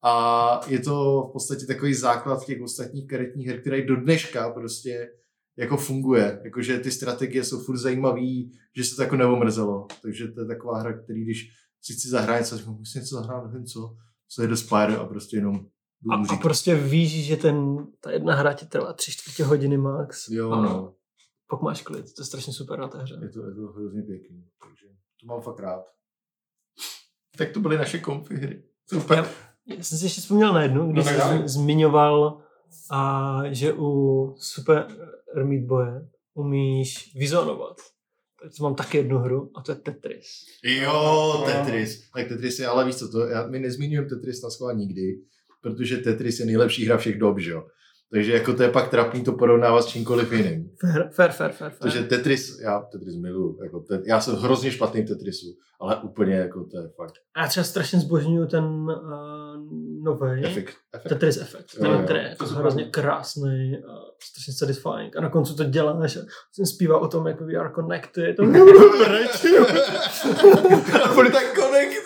A 0.04 0.62
je 0.68 0.80
to 0.80 1.28
v 1.30 1.34
podstatě 1.34 1.66
takový 1.66 1.94
základ 1.94 2.46
těch 2.46 2.62
ostatních 2.62 3.08
karetních 3.08 3.48
her, 3.48 3.62
který 3.62 3.88
do 3.88 3.96
dneška 3.96 4.50
prostě 4.50 5.12
jako 5.58 5.78
funguje. 5.78 6.42
Jakože 6.44 6.80
ty 6.80 6.92
strategie 6.92 7.44
jsou 7.44 7.60
furt 7.64 7.78
zajímavý, 7.78 8.52
že 8.76 8.84
se 8.84 8.96
to 8.96 9.02
jako 9.02 9.16
neomrzelo. 9.16 9.88
Takže 10.02 10.28
to 10.28 10.42
je 10.42 10.48
taková 10.48 10.80
hra, 10.80 11.04
který 11.04 11.24
když 11.24 11.50
si 11.82 11.94
chci 11.94 12.10
zahrát 12.10 12.40
něco, 12.40 12.72
musím 12.72 13.02
něco 13.02 13.16
zahrát, 13.16 13.46
nevím 13.46 13.66
co, 13.66 13.96
co 14.28 14.42
je 14.42 14.48
do 14.48 14.58
Spire 14.58 14.98
a 14.98 15.06
prostě 15.06 15.38
jenom 15.38 15.66
a, 16.12 16.34
a 16.34 16.38
prostě 16.38 16.76
víš, 16.76 17.26
že 17.26 17.38
ten, 17.38 17.88
ta 18.00 18.12
jedna 18.12 18.36
hra 18.36 18.54
ti 18.54 18.66
trvá 18.66 18.94
tři 18.94 19.12
čtvrtě 19.12 19.44
hodiny 19.44 19.78
max. 19.78 20.30
Jo, 20.30 20.52
a 20.52 20.62
no. 20.62 20.96
Pak 21.50 21.62
máš 21.62 21.82
klid, 21.82 22.06
to 22.16 22.22
je 22.22 22.26
strašně 22.26 22.54
super 22.54 22.80
na 22.80 22.88
té 22.88 22.98
hře. 22.98 23.20
Je 23.22 23.30
to, 23.30 23.46
je 23.46 23.56
to 23.56 23.62
hrozně 23.62 24.02
pěkný, 24.02 24.46
takže 24.64 24.86
to 25.22 25.28
mám 25.28 25.42
fakt 25.42 25.60
rád. 25.60 25.86
Tak 27.38 27.52
to 27.52 27.60
byly 27.60 27.78
naše 27.78 28.00
konfy 28.00 28.36
hry. 28.36 28.64
Super. 28.94 29.18
Já, 29.18 29.49
já 29.78 29.84
jsem 29.84 29.98
si 29.98 30.06
ještě 30.06 30.22
vzpomněl 30.22 30.54
na 30.54 30.64
jednu, 30.64 30.92
když 30.92 31.06
no, 31.06 31.12
jsem 31.12 31.48
zmiňoval, 31.48 32.42
a, 32.90 33.42
že 33.50 33.74
u 33.74 34.36
Super 34.38 34.88
Meat 35.44 35.64
Boye 35.64 36.08
umíš 36.34 37.16
vizionovat. 37.16 37.78
Tak 38.42 38.52
to 38.58 38.64
mám 38.64 38.76
taky 38.76 38.98
jednu 38.98 39.18
hru 39.18 39.52
a 39.56 39.62
to 39.62 39.72
je 39.72 39.76
Tetris. 39.76 40.26
Jo, 40.64 41.44
Tetris. 41.46 42.10
Tak 42.10 42.28
Tetris 42.28 42.60
je, 42.60 42.68
ale 42.68 42.86
víš 42.86 42.96
co, 42.96 43.12
to, 43.12 43.28
já, 43.28 43.48
my 43.48 43.60
nezmiňujeme 43.60 44.10
Tetris 44.10 44.42
na 44.42 44.50
schvál 44.50 44.76
nikdy, 44.76 45.20
protože 45.62 45.98
Tetris 45.98 46.40
je 46.40 46.46
nejlepší 46.46 46.86
hra 46.86 46.98
všech 46.98 47.20
dob, 47.20 47.40
že 47.40 47.52
jo. 47.52 47.68
Takže 48.14 48.34
jako 48.34 48.54
to 48.54 48.64
je 48.64 48.70
pak 48.70 48.90
trapný 48.90 49.24
to 49.24 49.32
porovnávat 49.32 49.84
s 49.84 49.88
čímkoliv 49.88 50.32
jiným. 50.32 50.70
Fair, 50.80 51.10
fair, 51.12 51.32
fair, 51.32 51.52
fair. 51.52 51.72
Takže 51.82 52.04
Tetris, 52.04 52.60
já 52.60 52.80
Tetris 52.80 53.16
miluju. 53.16 53.58
Jako 53.64 53.80
te, 53.80 54.02
já 54.06 54.22
jsem 54.22 54.36
hrozně 54.36 54.72
špatný 54.72 55.02
v 55.02 55.08
Tetrisu, 55.08 55.48
ale 55.82 55.96
úplně 55.96 56.36
jako 56.36 56.64
to 56.64 56.78
je 56.78 56.84
fakt. 56.96 57.14
Já 57.38 57.48
třeba 57.48 57.64
strašně 57.64 58.00
zbožňuju 58.00 58.48
ten 58.48 58.64
uh, 58.64 58.90
nový 60.04 60.46
Efekt. 60.46 60.76
Tetris 61.10 61.38
Effect. 61.38 61.78
Ten, 61.80 61.92
jo, 61.92 62.02
který 62.04 62.20
je 62.20 62.30
jako 62.30 62.46
hrozně 62.46 62.86
krásný 62.86 63.78
a 63.78 63.92
strašně 64.24 64.54
satisfying. 64.54 65.18
A 65.18 65.22
na 65.22 65.30
konci 65.30 65.56
to 65.56 65.64
děláš 65.64 66.18
a 66.18 66.20
jsem 66.54 66.66
zpívá 66.66 67.00
o 67.00 67.08
tom, 67.08 67.28
jak 67.28 67.42
we 67.42 67.56
are 67.56 67.70
connected. 67.76 68.36
Kvůli 71.12 71.32
tak 71.32 71.54
connected. 71.56 72.00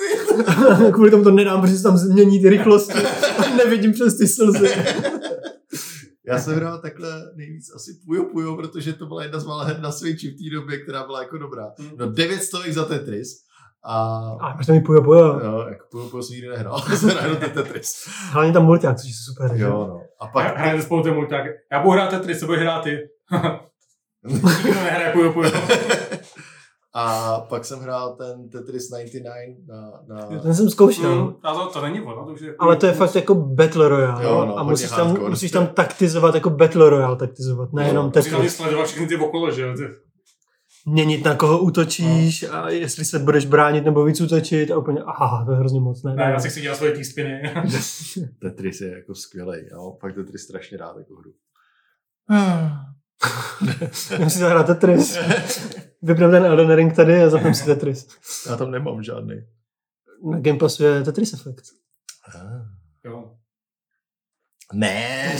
Kvůli 0.94 1.12
tomu 1.12 1.24
to 1.24 1.32
nedám, 1.32 1.62
protože 1.62 1.78
se 1.78 1.84
tam 1.84 1.98
změní 1.98 2.42
ty 2.42 2.50
rychlosti 2.50 3.00
a 3.38 3.56
nevidím 3.58 3.92
přes 3.92 4.18
ty 4.18 4.28
slzy. 4.28 4.70
Já 6.28 6.40
jsem 6.40 6.56
hrál 6.56 6.82
takhle 6.82 7.10
nejvíc 7.36 7.76
asi 7.76 7.92
Puyo 8.06 8.24
Puyo, 8.24 8.56
protože 8.56 8.94
to 8.94 9.06
byla 9.06 9.24
jedna 9.24 9.40
z 9.40 9.46
malých 9.46 9.68
her 9.74 9.80
na 9.82 9.92
Switchi 9.92 10.28
v 10.28 10.38
té 10.38 10.56
době, 10.56 10.78
která 10.84 11.04
byla 11.06 11.22
jako 11.22 11.38
dobrá. 11.38 11.72
Hmm. 11.80 11.90
No 11.98 12.12
9 12.12 12.44
stovek 12.44 12.74
za 12.74 12.86
Tetris. 12.86 13.28
A 13.86 13.96
A 14.42 14.56
máš 14.56 14.66
tam 14.66 14.76
i 14.76 14.82
pujo 14.82 15.04
pujo. 15.04 15.40
jo, 15.44 15.66
jako 15.70 15.86
Puyo 15.92 16.10
Puyo 16.10 16.24
jsem 16.24 16.34
nikdy 16.34 16.48
nehrál, 16.50 16.82
jsem 16.96 17.10
hrál 17.10 17.36
ten 17.36 17.52
Tetris. 17.52 18.08
Hlavně 18.32 18.54
tam 18.54 18.66
mulťák, 18.66 18.98
což 18.98 19.08
je 19.10 19.14
super. 19.34 19.58
že? 19.58 19.64
Jo, 19.64 19.88
no. 19.88 20.02
A 20.22 20.28
pak, 20.28 20.58
Hrajeme 20.58 20.82
spolu 20.82 21.04
ten 21.04 21.14
multák. 21.14 21.46
Já 21.72 21.80
budu 21.80 21.92
hrát 21.92 22.10
Tetris, 22.10 22.40
co 22.40 22.46
budeš 22.46 22.62
hrát 22.62 22.84
ty? 22.84 22.98
Nikdo 24.28 24.74
nehraje 24.74 25.12
pujo 25.14 25.34
pujo. 25.34 25.52
a 26.96 27.40
pak 27.40 27.66
jsem 27.66 27.80
hrál 27.80 28.16
ten 28.16 28.50
Tetris 28.50 28.90
99 28.90 29.58
na, 29.68 29.92
na 30.08 30.40
Ten 30.40 30.56
jsem 30.56 30.70
zkoušel. 30.70 31.26
Mm, 31.26 31.34
to, 31.34 31.70
to 31.74 31.82
není 31.82 32.02
ono, 32.02 32.26
to 32.26 32.32
už 32.32 32.42
je... 32.42 32.56
Ale 32.60 32.76
to 32.76 32.86
je 32.86 32.92
fakt 32.94 33.16
jako 33.16 33.36
Battle 33.36 33.90
Royale. 33.90 34.24
Jo, 34.24 34.46
no, 34.46 34.58
a 34.60 34.64
musíš 34.64 34.90
tam, 34.90 35.30
musíš 35.30 35.52
tam 35.52 35.68
taktizovat 35.68 36.36
jako 36.36 36.50
Battle 36.50 36.90
Royale 36.90 37.16
taktizovat, 37.16 37.74
nejenom 37.74 38.06
Musíš 38.06 38.32
hlavně 38.32 38.48
Tetris. 38.48 38.56
sledovat 38.58 38.86
všechny 38.86 39.08
ty 39.08 39.16
okolo, 39.16 39.52
že 39.52 39.62
jo? 39.62 39.76
Měnit 40.86 41.26
na 41.26 41.36
koho 41.36 41.60
útočíš 41.60 42.44
a 42.44 42.70
jestli 42.70 43.06
se 43.06 43.20
budeš 43.20 43.46
bránit 43.46 43.86
nebo 43.86 44.06
víc 44.06 44.22
útočit 44.22 44.72
a 44.72 44.78
úplně, 44.78 45.02
aha, 45.06 45.46
to 45.46 45.52
je 45.52 45.58
hrozně 45.58 45.80
moc. 45.80 46.04
Ne, 46.04 46.16
Ne, 46.16 46.24
já 46.24 46.40
si 46.40 46.50
chci 46.50 46.62
dělat 46.62 46.76
svoje 46.76 46.92
t-spiny. 46.92 47.54
Tetris 48.42 48.82
je 48.82 48.92
jako 48.92 49.16
skvělý, 49.16 49.58
jo. 49.72 49.98
Fakt 50.02 50.16
Tetris 50.16 50.42
strašně 50.42 50.78
rád 50.78 50.98
jako 50.98 51.16
hru. 51.16 51.32
Já 54.20 54.30
si 54.30 54.40
zahrát 54.40 54.68
Tetris. 54.68 55.18
Vypnem 56.02 56.32
ten 56.32 56.46
Elden 56.46 56.72
Ring 56.72 56.96
tady 56.96 57.24
a 57.24 57.30
zapnem 57.30 57.54
si 57.54 57.66
Tetris. 57.66 58.08
Já 58.50 58.58
tam 58.58 58.72
nemám 58.72 59.04
žádný. 59.04 59.36
Na 60.32 60.40
Game 60.40 60.60
Passu 60.60 60.84
je 60.84 61.04
Tetris 61.04 61.34
Effect. 61.34 61.64
jo. 62.34 62.63
Ne. 64.74 65.32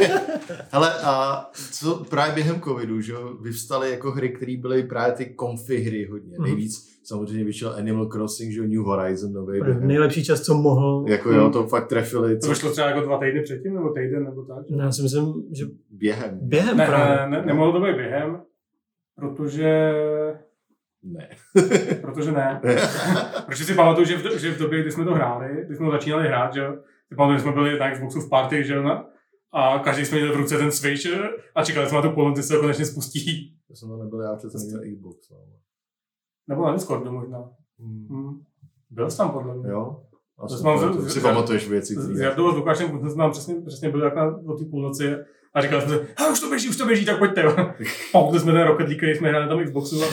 Hele, 0.72 0.92
a 1.04 1.44
co 1.72 2.04
právě 2.10 2.34
během 2.34 2.60
covidu, 2.60 3.00
že 3.00 3.12
jo, 3.12 3.34
vyvstaly 3.42 3.90
jako 3.90 4.10
hry, 4.10 4.28
které 4.28 4.56
byly 4.56 4.82
právě 4.82 5.12
ty 5.12 5.26
konfi 5.26 5.76
hry 5.76 6.04
hodně. 6.10 6.36
Mhm. 6.38 6.44
Nejvíc 6.44 6.90
samozřejmě 7.04 7.44
vyšel 7.44 7.74
Animal 7.78 8.06
Crossing, 8.06 8.52
že 8.52 8.60
New 8.68 8.80
Horizon 8.82 9.32
nový. 9.32 9.60
Nejlepší 9.80 10.24
čas, 10.24 10.40
co 10.40 10.54
mohl. 10.54 11.04
Jako 11.08 11.32
jo, 11.32 11.50
to 11.50 11.66
fakt 11.66 11.86
trefili. 11.88 12.34
To 12.34 12.40
Co, 12.40 12.48
vyšlo 12.48 12.72
třeba 12.72 12.86
jako 12.88 13.00
dva 13.00 13.18
týdny 13.18 13.42
předtím, 13.42 13.74
nebo 13.74 13.88
týden, 13.90 14.24
nebo 14.24 14.42
tak. 14.44 14.68
že? 14.68 14.76
No, 14.76 14.84
Já 14.84 14.92
si 14.92 15.02
myslím, 15.02 15.34
že 15.56 15.64
během. 15.90 16.38
během 16.42 16.76
Ne, 16.76 16.86
právě. 16.86 17.30
ne, 17.30 17.38
ne, 17.38 17.46
nemohlo 17.46 17.72
to 17.72 17.80
být 17.86 17.96
během, 17.96 18.40
protože... 19.16 19.92
Ne. 21.02 21.28
Protože 22.00 22.32
ne. 22.32 22.60
Protože 23.46 23.64
si 23.64 23.74
pamatuju, 23.74 24.06
že 24.06 24.16
v, 24.16 24.38
že 24.38 24.50
v 24.50 24.58
době, 24.58 24.80
kdy 24.82 24.90
jsme 24.92 25.04
to 25.04 25.14
hráli, 25.14 25.48
kdy 25.66 25.76
jsme 25.76 25.86
to 25.86 25.92
začínali 25.92 26.28
hrát, 26.28 26.54
že 26.54 26.60
jo, 26.60 26.76
si 27.10 27.16
pamatuju, 27.16 27.38
že 27.38 27.42
jsme 27.42 27.52
byli 27.52 27.78
na 27.78 27.90
Xboxu 27.90 28.20
v 28.20 28.28
party, 28.30 28.64
že 28.64 28.74
jo, 28.74 28.82
na- 28.82 29.04
a 29.52 29.78
každý 29.78 30.04
jsme 30.04 30.18
měli 30.18 30.32
v 30.32 30.36
ruce 30.36 30.58
ten 30.58 30.72
Switch 30.72 31.06
eh, 31.06 31.28
a 31.54 31.64
čekali 31.64 31.86
jsme 31.88 31.96
na 31.96 32.02
tu 32.02 32.10
polon, 32.10 32.32
kdy 32.32 32.42
se 32.42 32.54
to 32.54 32.60
konečně 32.60 32.86
spustí. 32.86 33.54
To 33.68 33.76
jsem 33.76 33.88
to 33.88 33.96
nebyl, 33.96 34.20
já 34.20 34.34
přece 34.36 34.58
neměl 34.58 34.80
Xbox. 34.96 35.30
No. 35.30 35.36
Nebo 36.48 36.66
na 36.66 36.72
Discordu 36.72 37.12
možná. 37.12 37.50
Hmm. 37.80 38.06
Hmm. 38.10 38.40
Byl 38.90 39.10
jsi 39.10 39.16
tam 39.16 39.30
podle 39.30 39.54
mě. 39.56 39.70
Jo? 39.70 40.02
A 40.38 40.42
To 40.42 40.56
si, 40.56 40.62
z- 41.02 41.12
z- 41.12 41.22
pamatuješ 41.22 41.68
věci. 41.68 41.94
Jardou 42.22 42.48
a 42.48 42.52
s 42.52 42.56
Lukášem 42.56 42.88
jsme 43.10 43.14
tam 43.22 43.30
přesně, 43.30 43.54
přesně 43.66 43.90
byli 43.90 44.04
jak 44.04 44.14
na, 44.16 44.36
o 44.46 44.52
té 44.56 44.64
půlnoci 44.64 45.14
a 45.54 45.60
říkali 45.62 45.82
jsme 45.82 45.98
si, 45.98 46.04
"Hele, 46.18 46.32
už 46.32 46.40
to 46.40 46.48
běží, 46.48 46.68
už 46.68 46.76
to 46.76 46.86
běží, 46.86 47.04
tak 47.06 47.18
pojďte. 47.18 47.42
jo." 47.42 47.56
Pamatuju 48.12 48.40
jsme 48.40 48.52
ten 48.52 48.62
Rocket 48.62 48.86
League, 48.86 48.96
který 48.96 49.14
jsme 49.14 49.28
hráli 49.28 49.48
tom 49.48 49.64
Xboxu 49.64 50.02
a 50.02 50.06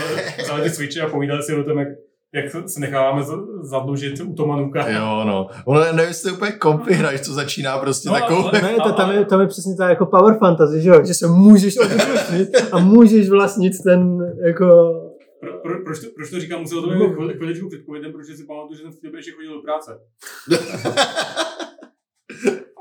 vzali 0.43 0.61
ty 0.63 0.69
Switche 0.69 1.01
a 1.01 1.09
povídali 1.09 1.43
si 1.43 1.55
o 1.55 1.63
tom, 1.63 1.77
jak, 1.77 1.87
jak 2.35 2.69
se 2.69 2.79
necháváme 2.79 3.23
zadlužit 3.61 4.19
u 4.25 4.33
Tomanuka. 4.33 4.89
Jo, 4.89 5.23
no. 5.25 5.47
Ono 5.65 5.79
nevím, 5.79 5.99
jestli 5.99 6.29
to 6.31 6.35
úplně 6.35 6.51
kompy 6.51 6.93
hrač, 6.93 7.25
to 7.25 7.33
začíná 7.33 7.77
prostě 7.77 8.09
No, 8.09 8.15
takovou... 8.15 8.43
ale- 8.47 8.61
Ne, 8.61 8.75
to, 8.83 8.93
tam, 8.93 9.11
je, 9.11 9.25
tam 9.25 9.41
je 9.41 9.47
přesně 9.47 9.75
ta 9.75 9.89
jako 9.89 10.05
power 10.05 10.37
fantasy, 10.37 10.81
že 10.81 10.89
jo, 10.89 11.05
že 11.05 11.13
se 11.13 11.27
můžeš 11.27 11.77
odlučit 11.77 12.49
a 12.71 12.79
můžeš 12.93 13.29
vlastnit 13.29 13.73
ten 13.83 14.17
jako... 14.47 14.65
Pro, 15.41 15.53
pro, 15.59 15.83
proč, 15.83 15.99
to, 15.99 16.07
proč 16.15 16.29
to 16.29 16.39
říkám, 16.39 16.61
musel 16.61 16.81
to 16.81 16.89
být 16.89 16.95
chvíli- 16.95 17.33
chviličku 17.33 17.67
před 17.69 17.85
covidem, 17.85 18.11
protože 18.11 18.37
si 18.37 18.43
pamatuju, 18.45 18.77
že 18.77 18.81
jsem 18.83 18.91
v 18.91 18.95
té 18.95 19.07
době 19.07 19.19
ještě 19.19 19.31
chodil 19.31 19.53
do 19.53 19.61
práce. 19.61 19.99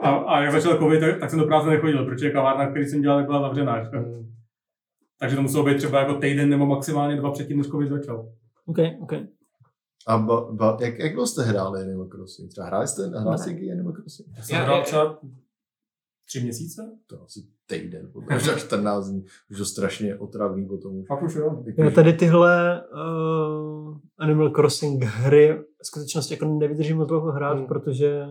A, 0.02 0.10
a 0.10 0.40
jak 0.42 0.52
začal 0.52 0.78
covid, 0.78 1.00
tak, 1.00 1.20
tak 1.20 1.30
jsem 1.30 1.38
do 1.38 1.44
práce 1.46 1.68
nechodil, 1.70 2.04
protože 2.04 2.30
kavárna, 2.30 2.70
který 2.70 2.84
jsem 2.86 3.02
dělal, 3.02 3.18
nebyla 3.20 3.40
zavřená. 3.40 3.82
že? 3.84 3.90
Takže 5.20 5.36
to 5.36 5.42
muselo 5.42 5.64
být 5.64 5.76
třeba 5.76 6.00
jako 6.00 6.14
týden 6.14 6.48
nebo 6.50 6.66
maximálně 6.66 7.16
dva 7.16 7.30
předtím, 7.30 7.58
než 7.58 7.66
covid 7.66 7.88
začal. 7.88 8.28
OK, 8.66 8.76
OK. 9.02 9.12
A 10.06 10.18
ba, 10.18 10.52
ba, 10.52 10.76
jak, 10.80 10.98
jak 10.98 11.12
dlouho 11.12 11.26
jste 11.26 11.42
hráli 11.42 11.82
Animal 11.82 12.06
Crossing? 12.06 12.50
Třeba 12.50 12.66
hráli 12.66 12.88
jste, 12.88 13.06
hráli 13.06 13.38
jste 13.38 13.50
někdy 13.50 13.72
Animal 13.72 13.92
Crossing? 13.92 14.28
Já 14.36 14.42
jsem 14.42 14.56
Já- 14.56 14.62
hrál 14.64 14.82
třeba 14.84 15.20
tři 16.28 16.40
měsíce. 16.40 16.82
To 17.06 17.22
asi 17.22 17.40
týden, 17.66 18.10
možná 18.30 18.58
14 18.58 19.08
dní. 19.08 19.24
Už 19.50 19.58
to 19.58 19.64
strašně 19.64 20.18
otravný 20.18 20.66
potom 20.68 20.96
už. 20.96 21.06
Fakt 21.08 21.22
už 21.22 21.34
jo. 21.34 21.64
Já 21.78 21.90
tady 21.90 22.12
tyhle 22.12 22.82
uh, 22.92 23.98
Animal 24.18 24.50
Crossing 24.50 25.04
hry 25.04 25.58
v 25.82 25.86
skutečnosti 25.86 26.34
jako 26.34 26.44
nevydržím 26.58 26.96
moc 26.96 27.08
dlouho 27.08 27.32
hrát, 27.32 27.54
Hmm. 27.58 27.66
protože 27.66 28.24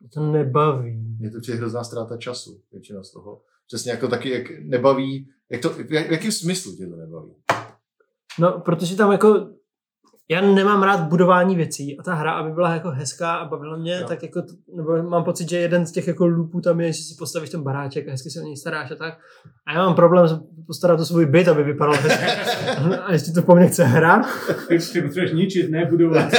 mě 0.00 0.08
to 0.14 0.32
nebaví. 0.32 0.96
Mě 1.18 1.30
to 1.30 1.40
přijde 1.40 1.58
hrozná 1.58 1.84
ztráta 1.84 2.16
času, 2.16 2.60
většina 2.72 3.02
z 3.02 3.10
toho. 3.12 3.42
Přesně 3.66 3.90
jako 3.90 4.08
taky, 4.08 4.30
jak 4.30 4.42
nebaví, 4.62 5.28
jak 5.50 5.60
to, 5.62 5.70
v 5.70 5.78
jak- 5.92 6.08
v 6.08 6.12
jakém 6.12 6.32
smyslu 6.32 6.76
tě 6.76 6.86
to 6.86 6.96
nebaví? 6.96 7.34
No, 8.38 8.60
protože 8.60 8.96
tam 8.96 9.12
jako 9.12 9.50
já 10.30 10.40
nemám 10.40 10.82
rád 10.82 11.00
budování 11.00 11.56
věcí 11.56 11.98
a 11.98 12.02
ta 12.02 12.14
hra, 12.14 12.32
aby 12.32 12.50
byla 12.50 12.74
jako 12.74 12.90
hezká 12.90 13.34
a 13.34 13.48
bavila 13.48 13.76
mě, 13.76 14.00
no. 14.00 14.08
tak 14.08 14.22
jako, 14.22 14.42
nebo 14.76 15.02
mám 15.02 15.24
pocit, 15.24 15.50
že 15.50 15.58
jeden 15.58 15.86
z 15.86 15.92
těch 15.92 16.06
jako 16.06 16.26
loopů 16.26 16.60
tam 16.60 16.80
je, 16.80 16.92
že 16.92 17.02
si 17.02 17.14
postavíš 17.18 17.50
ten 17.50 17.62
baráček 17.62 18.08
a 18.08 18.10
hezky 18.10 18.30
se 18.30 18.40
o 18.40 18.44
něj 18.44 18.56
staráš 18.56 18.90
a 18.90 18.94
tak. 18.94 19.14
A 19.66 19.72
já 19.72 19.86
mám 19.86 19.94
problém 19.94 20.40
postarat 20.66 21.00
o 21.00 21.04
svůj 21.04 21.26
byt, 21.26 21.48
aby 21.48 21.62
vypadal 21.62 21.94
hezky. 21.94 22.24
A 23.04 23.12
ještě 23.12 23.32
to 23.32 23.42
po 23.42 23.54
mně 23.54 23.66
chce 23.66 23.84
hrát. 23.84 24.26
Ty, 24.68 24.78
ty 24.78 25.02
potřebuješ 25.02 25.32
ničit, 25.32 25.70
ne 25.70 25.86
budovat. 25.90 26.30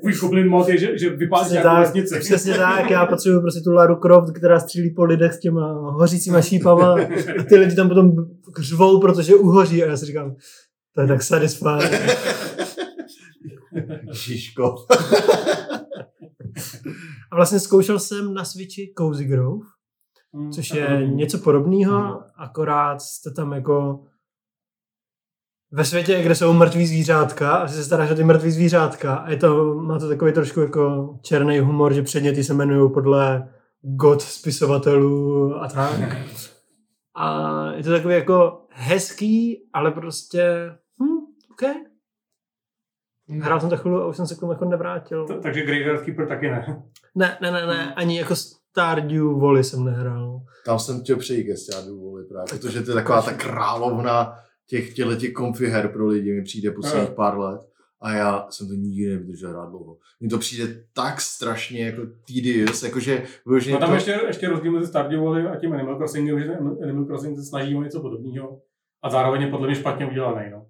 Tvůj 0.00 0.14
Goblin 0.20 0.48
mod 0.48 0.68
je, 0.68 0.78
že, 0.78 0.98
že 0.98 1.10
Přesně 1.10 1.52
nějakou 1.52 1.68
tak, 1.68 1.78
vesnici. 1.78 2.18
přesně 2.20 2.54
tak, 2.54 2.90
já 2.90 3.06
potřebuji 3.06 3.40
prostě 3.40 3.60
tu 3.60 3.72
Lara 3.72 3.94
Croft, 3.94 4.32
která 4.32 4.60
střílí 4.60 4.94
po 4.94 5.04
lidech 5.04 5.32
s 5.32 5.40
těma 5.40 5.72
hořícíma 5.72 6.42
šípama 6.42 6.92
a 7.40 7.42
ty 7.48 7.56
lidi 7.56 7.76
tam 7.76 7.88
potom 7.88 8.12
řvou, 8.60 9.00
protože 9.00 9.34
uhoří 9.34 9.84
a 9.84 9.86
já 9.86 9.96
si 9.96 10.06
říkám, 10.06 10.34
to 10.94 11.00
je 11.00 11.06
tak 11.08 11.22
satisfying. 11.22 11.90
Žižko. 14.16 14.74
A 17.32 17.36
vlastně 17.36 17.60
zkoušel 17.60 17.98
jsem 17.98 18.34
na 18.34 18.44
Switchi 18.44 18.92
Cozy 18.98 19.24
Grove, 19.24 19.66
Hmm, 20.34 20.52
což 20.52 20.70
je 20.70 20.86
to- 20.86 20.92
něco 20.92 21.38
podobného, 21.38 21.98
Mhm. 22.00 22.18
akorát 22.38 23.02
jste 23.02 23.30
tam 23.30 23.52
jako 23.52 24.04
ve 25.72 25.84
světě, 25.84 26.22
kde 26.22 26.34
jsou 26.34 26.52
mrtví 26.52 26.86
zvířátka 26.86 27.50
a 27.56 27.68
se 27.68 27.84
staráš 27.84 28.10
o 28.10 28.14
ty 28.14 28.24
mrtví 28.24 28.50
zvířátka 28.50 29.14
a 29.14 29.30
je 29.30 29.36
to, 29.36 29.74
má 29.74 29.98
to 29.98 30.08
takový 30.08 30.32
trošku 30.32 30.60
jako 30.60 31.14
černý 31.22 31.58
humor, 31.58 31.92
že 31.94 32.02
předměty 32.02 32.44
se 32.44 32.52
jmenují 32.52 32.92
podle 32.92 33.48
god 33.82 34.22
spisovatelů 34.22 35.54
a 35.56 35.68
tak. 35.68 36.16
A 37.16 37.50
je 37.72 37.82
to 37.84 37.90
takový 37.90 38.14
jako 38.14 38.60
hezký, 38.70 39.68
ale 39.72 39.90
prostě 39.90 40.70
hm, 41.02 41.18
OK. 41.52 41.62
Hrál 43.28 43.60
jsem 43.60 43.70
to 43.70 43.76
chvíli 43.76 43.96
a 43.96 44.06
už 44.06 44.16
jsem 44.16 44.26
se 44.26 44.34
k 44.34 44.40
tomu 44.40 44.52
jako 44.52 44.64
nevrátil. 44.64 45.26
T- 45.26 45.34
Takže 45.42 45.62
Graveyard 45.64 46.02
Keeper 46.04 46.28
taky 46.28 46.50
ne. 46.50 46.82
Ne, 47.14 47.38
ne, 47.40 47.50
ne, 47.50 47.66
ne, 47.66 47.94
ani 47.94 48.18
jako 48.18 48.36
Stardew 48.36 49.38
Valley 49.38 49.64
jsem 49.64 49.84
nehrál. 49.84 50.40
Tam 50.64 50.78
jsem 50.78 51.00
chtěl 51.00 51.16
přejít 51.16 51.44
ke 51.44 51.56
Stardew 51.56 51.96
Valley 52.04 52.24
právě, 52.24 52.46
protože 52.50 52.82
to 52.82 52.90
je 52.90 52.94
taková 52.94 53.22
ta 53.22 53.32
královna 53.32 54.34
těch 54.68 54.94
těch 54.94 55.32
konfi 55.32 55.66
her 55.66 55.88
pro 55.88 56.06
lidi, 56.06 56.32
mi 56.32 56.42
přijde 56.42 56.70
posledních 56.70 57.10
pár 57.10 57.38
let. 57.38 57.60
A 58.00 58.12
já 58.12 58.46
jsem 58.50 58.68
to 58.68 58.74
nikdy 58.74 59.08
nevydržel 59.10 59.50
hrát 59.50 59.68
dlouho. 59.70 59.96
Mně 60.20 60.30
to 60.30 60.38
přijde 60.38 60.84
tak 60.92 61.20
strašně 61.20 61.86
jako 61.86 62.02
tedious, 62.26 62.82
jakože 62.82 63.22
vyloženě 63.46 63.74
No 63.74 63.80
tam 63.80 63.88
to... 63.88 63.94
ještě, 63.94 64.20
ještě 64.26 64.48
rozdíl 64.48 64.72
mezi 64.72 64.86
Stardew 64.86 65.20
Valley 65.20 65.46
a 65.46 65.56
tím 65.56 65.72
Animal 65.72 65.96
Crossingem, 65.96 66.40
že 66.40 66.56
Animal 66.82 67.04
Crossing 67.04 67.36
se 67.36 67.44
snaží 67.44 67.76
o 67.76 67.82
něco 67.82 68.00
podobného 68.00 68.60
a 69.02 69.10
zároveň 69.10 69.42
je 69.42 69.48
podle 69.48 69.66
mě 69.66 69.76
špatně 69.76 70.06
udělaný. 70.06 70.50
No. 70.50 70.66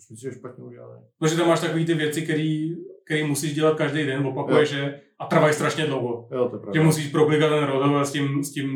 Proč 0.00 0.10
myslíš, 0.10 0.32
že 0.32 0.38
špatně 0.38 0.64
udělané? 0.64 1.00
Protože 1.18 1.36
tam 1.36 1.48
máš 1.48 1.60
takové 1.60 1.84
ty 1.84 1.94
věci, 1.94 2.22
které 3.04 3.24
musíš 3.24 3.54
dělat 3.54 3.78
každý 3.78 4.06
den, 4.06 4.26
opakuješ 4.26 4.72
je 4.72 5.00
a 5.18 5.26
trvají 5.26 5.54
strašně 5.54 5.86
dlouho. 5.86 6.28
Jo, 6.32 6.48
to 6.48 6.56
je 6.56 6.58
Že 6.58 6.62
pravda. 6.62 6.82
musíš 6.82 7.08
proklikat 7.08 7.48
ten 7.50 7.64
rodover 7.64 8.04
s 8.04 8.12
tím, 8.12 8.44
s 8.44 8.52
tím 8.52 8.68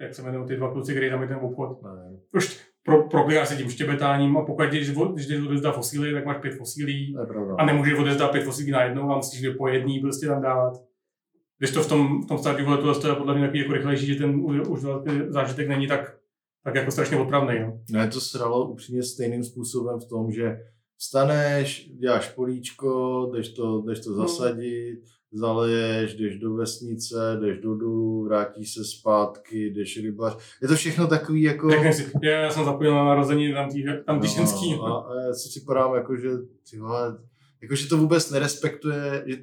jak 0.00 0.14
se 0.14 0.22
jmenují 0.22 0.46
ty 0.48 0.56
dva 0.56 0.72
kluci, 0.72 0.92
který 0.92 1.10
tam 1.10 1.22
je 1.22 1.28
ten 1.28 1.36
obchod. 1.42 1.82
Ne, 1.82 1.90
Už 2.36 2.60
pro, 2.84 3.08
proklikáš 3.08 3.48
se 3.48 3.56
tím 3.56 3.70
štěbetáním 3.70 4.36
a 4.36 4.44
pokud 4.44 4.64
vo- 4.70 5.12
když 5.12 5.26
jdeš 5.26 5.46
odezdat 5.46 5.74
fosíly, 5.74 6.12
tak 6.12 6.24
máš 6.26 6.36
pět 6.36 6.54
fosílí 6.54 7.16
pravda. 7.28 7.54
a 7.58 7.64
nemůžeš 7.66 7.98
odezdat 7.98 8.30
pět 8.32 8.44
fosílí 8.44 8.70
najednou 8.70 9.10
a 9.10 9.16
musíš 9.16 9.40
je 9.40 9.50
po 9.54 9.68
jedný 9.68 10.00
prostě 10.00 10.26
tam 10.26 10.42
dávat. 10.42 10.72
Když 11.58 11.70
to 11.70 11.82
v 11.82 11.88
tom, 11.88 12.22
v 12.22 12.26
tom 12.26 12.38
Stardew 12.38 12.66
Valley 12.66 12.80
tohle 12.82 13.00
to 13.00 13.08
je 13.08 13.14
podle 13.14 13.34
mě 13.34 13.42
takový 13.42 13.58
jako 13.58 13.72
rychlejší, 13.72 14.06
že 14.06 14.14
ten 14.14 14.34
u- 14.34 14.68
už 14.68 14.80
zážitek 15.28 15.68
není 15.68 15.86
tak, 15.86 16.16
tak 16.64 16.74
jako 16.74 16.90
strašně 16.90 17.18
otravný. 17.18 17.60
No. 17.60 17.80
Ne, 17.90 18.08
to 18.08 18.20
sralo 18.20 18.68
upřímně 18.68 19.02
stejným 19.02 19.44
způsobem 19.44 20.00
v 20.00 20.08
tom, 20.08 20.32
že 20.32 20.56
vstaneš, 20.98 21.90
děláš 22.00 22.28
políčko, 22.28 23.30
jdeš 23.34 23.48
to, 23.48 23.82
jdeš 23.86 24.00
to 24.00 24.10
No. 24.10 24.16
zasadit, 24.16 25.00
zaleješ, 25.32 26.14
jdeš 26.14 26.38
do 26.38 26.54
vesnice, 26.54 27.38
jdeš 27.40 27.58
do 27.58 27.74
dolů, 27.74 28.24
vrátíš 28.24 28.74
se 28.74 28.84
zpátky, 28.84 29.66
jdeš 29.70 30.02
rybař. 30.02 30.36
Je 30.62 30.68
to 30.68 30.74
všechno 30.74 31.06
takový 31.06 31.42
jako... 31.42 31.70
Si, 31.92 32.12
já, 32.22 32.50
jsem 32.50 32.64
zapojil 32.64 32.94
na 32.94 33.04
narození 33.04 33.52
tam 33.52 33.70
tý, 33.70 33.84
tam 34.06 34.20
tý 34.20 34.28
ženský. 34.28 34.72
No, 34.72 34.84
a, 34.84 35.00
a 35.00 35.20
já 35.20 35.32
si 35.32 35.48
připadám 35.48 35.94
jako, 35.94 36.16
že, 36.16 36.28
ty 36.70 36.78
vole, 36.78 37.18
jako, 37.62 37.74
že 37.74 37.88
to 37.88 37.96
vůbec 37.96 38.30
nerespektuje, 38.30 39.24
že 39.26 39.36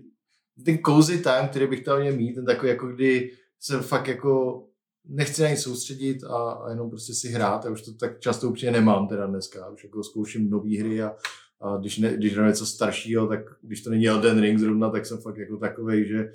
ten 0.65 0.77
cozy 0.85 1.21
time, 1.21 1.47
který 1.47 1.67
bych 1.67 1.81
chtěl 1.81 1.99
mě 1.99 2.11
mít, 2.11 2.33
ten 2.33 2.45
takový 2.45 2.69
jako 2.69 2.87
kdy 2.87 3.31
se 3.59 3.79
fakt 3.81 4.07
jako 4.07 4.63
nechci 5.09 5.41
na 5.41 5.49
nic 5.49 5.59
soustředit 5.59 6.23
a, 6.23 6.51
a 6.51 6.69
jenom 6.69 6.89
prostě 6.89 7.13
si 7.13 7.29
hrát. 7.29 7.65
Já 7.65 7.71
už 7.71 7.81
to 7.81 7.93
tak 7.93 8.19
často 8.19 8.49
úplně 8.49 8.71
nemám 8.71 9.07
teda 9.07 9.27
dneska. 9.27 9.69
Už 9.69 9.83
jako 9.83 10.03
zkouším 10.03 10.49
nové 10.49 10.79
hry 10.79 11.01
a, 11.01 11.15
a 11.61 11.77
když, 11.77 11.97
ne, 11.97 12.17
když 12.17 12.33
hraju 12.33 12.47
něco 12.47 12.65
staršího, 12.65 13.27
tak 13.27 13.39
když 13.61 13.81
to 13.81 13.89
není 13.89 14.07
Elden 14.07 14.41
Ring 14.41 14.59
zrovna, 14.59 14.89
tak 14.89 15.05
jsem 15.05 15.17
fakt 15.17 15.37
jako 15.37 15.57
takovej, 15.57 16.07
že 16.07 16.31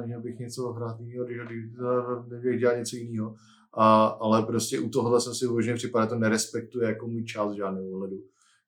neměl 0.00 0.20
bych 0.20 0.38
něco 0.38 0.72
hrát 0.72 1.00
jiného, 1.00 1.24
když, 1.24 1.38
když 2.40 2.60
dělat 2.60 2.76
něco 2.76 2.96
jiného. 2.96 3.34
A, 3.74 4.04
ale 4.06 4.42
prostě 4.42 4.80
u 4.80 4.88
tohohle 4.88 5.20
jsem 5.20 5.34
si 5.34 5.46
uvědomil, 5.46 5.62
že 5.62 5.74
připadá, 5.74 6.06
to 6.06 6.18
nerespektuje 6.18 6.88
jako 6.88 7.06
můj 7.06 7.24
čas 7.24 7.52
žádného 7.52 7.90
ohledu. 7.90 8.22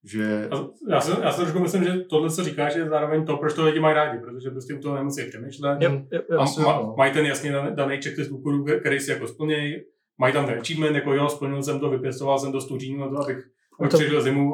Že... 0.04 0.48
Já, 0.90 1.00
si, 1.00 1.10
já 1.22 1.32
si 1.32 1.40
trošku 1.40 1.58
myslím, 1.58 1.84
že 1.84 1.92
tohle, 2.10 2.30
co 2.30 2.44
říkáš, 2.44 2.74
je 2.76 2.88
zároveň 2.88 3.26
to, 3.26 3.36
proč 3.36 3.54
to 3.54 3.64
lidi 3.64 3.80
mají 3.80 3.94
rádi, 3.94 4.18
protože 4.20 4.50
prostě 4.50 4.74
u 4.74 4.78
toho 4.78 4.94
nemusí 4.96 5.24
přemýšlet. 5.28 5.82
Yep, 5.82 5.92
yep, 5.92 6.12
yep. 6.12 6.40
A 6.40 6.44
ma, 6.62 6.94
mají 6.96 7.12
ten 7.12 7.26
jasně 7.26 7.52
daný 7.74 7.96
checklist 8.02 8.30
úkolů, 8.30 8.64
který 8.80 9.00
si 9.00 9.10
jako 9.10 9.26
splnějí. 9.26 9.74
Mají 10.18 10.32
tam 10.32 10.46
ten 10.46 10.58
achievement, 10.58 10.94
jako 10.96 11.14
jo, 11.14 11.28
splnil 11.28 11.62
jsem 11.62 11.80
to, 11.80 11.90
vypěstoval 11.90 12.38
jsem 12.38 12.52
to 12.52 12.60
stuřín 12.60 13.00
na 13.00 13.08
to, 13.08 13.22
abych, 13.22 13.36
to- 13.90 13.96
přežil 13.96 14.22
zimu. 14.22 14.52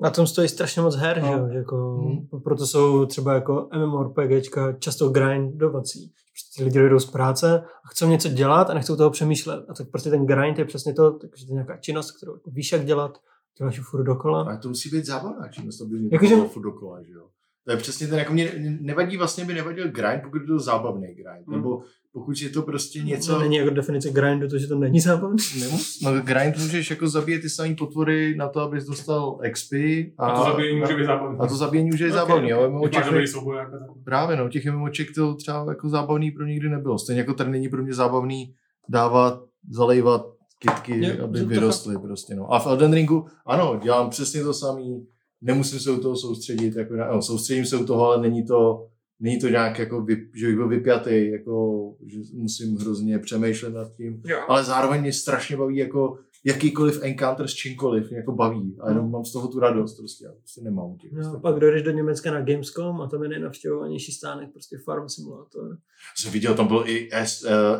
Na 0.00 0.10
tom 0.10 0.26
stojí 0.26 0.48
strašně 0.48 0.82
moc 0.82 0.96
her, 0.96 1.22
No. 1.22 1.48
že 1.52 1.58
jako, 1.58 1.76
Hmm. 1.76 2.40
proto 2.44 2.66
jsou 2.66 3.06
třeba 3.06 3.34
jako 3.34 3.68
MMORPGčka 3.86 4.72
často 4.72 5.08
grindovací. 5.08 6.12
Prostě 6.32 6.58
ty 6.58 6.64
lidi 6.64 6.88
jdou 6.88 6.98
z 6.98 7.10
práce 7.10 7.62
a 7.84 7.88
chcou 7.88 8.08
něco 8.08 8.28
dělat 8.28 8.70
a 8.70 8.74
nechcou 8.74 8.96
toho 8.96 9.10
přemýšlet. 9.10 9.64
A 9.68 9.74
tak 9.74 9.90
prostě 9.90 10.10
ten 10.10 10.26
grind 10.26 10.58
je 10.58 10.64
přesně 10.64 10.94
to, 10.94 11.10
takže 11.18 11.46
to 11.46 11.52
je 11.52 11.54
nějaká 11.54 11.76
činnost, 11.76 12.10
kterou 12.16 12.32
jako 12.34 12.50
víš, 12.50 12.72
jak 12.72 12.84
dělat, 12.84 13.18
děláš 13.58 13.80
furt 13.80 14.04
dokola. 14.04 14.42
Ale 14.44 14.58
to 14.58 14.68
musí 14.68 14.88
být 14.90 15.06
zábavná 15.06 15.48
činnost, 15.48 15.80
aby 15.80 15.98
mě 15.98 16.08
Jakože- 16.12 16.36
to 16.36 16.48
furt 16.48 16.62
dokola, 16.62 17.02
že 17.02 17.12
jo. 17.12 17.24
To 17.64 17.72
je 17.72 17.76
přesně 17.76 18.06
ten, 18.08 18.18
jako 18.18 18.32
mě 18.32 18.52
nevadí, 18.80 19.16
vlastně 19.16 19.44
by 19.44 19.54
nevadil 19.54 19.88
grind, 19.88 20.22
pokud 20.22 20.40
je 20.40 20.46
to 20.46 20.58
zábavný 20.58 21.06
grind, 21.06 21.46
Hmm. 21.46 21.56
nebo 21.56 21.82
pokud 22.12 22.40
je 22.40 22.48
to 22.48 22.62
prostě 22.62 22.98
něco... 23.02 23.32
To 23.34 23.40
není 23.40 23.56
jako 23.56 23.70
definice 23.70 24.10
grindu, 24.10 24.48
to, 24.48 24.58
že 24.58 24.66
to 24.66 24.78
není 24.78 25.00
zábavné. 25.00 25.36
Nemus, 25.60 26.00
no 26.02 26.20
grind 26.20 26.56
můžeš 26.58 26.90
jako 26.90 27.08
zabíjet 27.08 27.42
ty 27.42 27.50
samé 27.50 27.74
potvory 27.74 28.34
na 28.36 28.48
to, 28.48 28.60
abys 28.60 28.84
dostal 28.86 29.38
XP. 29.52 29.72
A, 30.18 30.26
A 30.26 30.38
to 30.44 30.50
zabíjení 30.50 30.80
může 30.80 30.96
být 30.96 31.04
zábavné. 31.04 31.38
a 31.40 31.46
to 31.46 31.56
zabíjení 31.56 31.90
může 31.90 32.04
být 32.04 32.10
Ok, 32.10 32.16
zábavný, 32.16 32.52
ale 32.52 32.68
Když 32.68 32.96
máš 32.96 33.10
MMOček 33.10 33.34
jako 33.58 33.94
právě 34.04 34.36
no, 34.36 34.48
těch 34.48 34.66
MMOček 34.66 35.08
to 35.14 35.34
třeba 35.34 35.66
jako 35.68 35.88
zábavný 35.88 36.30
pro 36.30 36.44
nikdy 36.46 36.68
nebylo. 36.68 36.98
Stejně 36.98 37.20
jako 37.20 37.34
tady 37.34 37.50
není 37.50 37.68
pro 37.68 37.82
mě 37.82 37.94
zábavný 37.94 38.54
dávat, 38.88 39.42
zalejvat 39.70 40.26
kytky, 40.58 41.04
Je, 41.04 41.18
aby 41.18 41.44
vyrostly 41.44 41.98
prostě. 41.98 42.34
No. 42.34 42.52
A 42.52 42.58
v 42.58 42.66
Elden 42.66 42.92
Ringu, 42.92 43.26
ano, 43.46 43.80
dělám 43.82 44.10
přesně 44.10 44.42
to 44.42 44.54
samý, 44.54 45.06
nemusím 45.40 45.80
se 45.80 45.90
u 45.90 46.00
toho 46.00 46.16
soustředit, 46.16 46.76
jako, 46.76 46.94
no, 46.96 47.22
soustředím 47.22 47.66
se 47.66 47.76
u 47.76 47.84
toho, 47.84 48.04
ale 48.04 48.22
není 48.22 48.46
to, 48.46 48.86
není 49.20 49.38
to 49.40 49.48
nějak 49.48 49.78
jako, 49.78 50.02
vyp, 50.02 50.30
že 50.34 50.46
bych 50.46 50.56
byl 50.56 50.68
vypjatý, 50.68 51.30
jako, 51.30 51.84
že 52.06 52.18
musím 52.34 52.76
hrozně 52.76 53.18
přemýšlet 53.18 53.74
nad 53.74 53.92
tím. 53.96 54.22
Jo. 54.26 54.38
Ale 54.48 54.64
zároveň 54.64 55.00
mě 55.00 55.12
strašně 55.12 55.56
baví 55.56 55.76
jako 55.76 56.18
jakýkoliv 56.44 57.02
encounter 57.02 57.48
s 57.48 57.54
čímkoliv, 57.54 58.10
mě 58.10 58.16
jako 58.16 58.32
baví. 58.32 58.76
A 58.80 58.88
jenom 58.88 59.10
mám 59.10 59.24
z 59.24 59.32
toho 59.32 59.48
tu 59.48 59.58
radost, 59.60 59.96
prostě, 59.96 60.24
já 60.24 60.32
prostě 60.32 60.60
nemám 60.60 60.96
těch. 60.96 61.12
No, 61.12 61.40
pak 61.40 61.60
dojdeš 61.60 61.82
do 61.82 61.90
Německa 61.90 62.30
na 62.30 62.40
Gamescom 62.40 63.00
a 63.00 63.08
tam 63.08 63.22
je 63.22 63.28
nejnavštěvovanější 63.28 64.12
stánek, 64.12 64.52
prostě 64.52 64.78
Farm 64.84 65.08
Simulator. 65.08 65.76
jsem 66.16 66.32
viděl, 66.32 66.54
tam 66.54 66.66
byl 66.66 66.84
i 66.86 67.08
eh, 67.12 67.26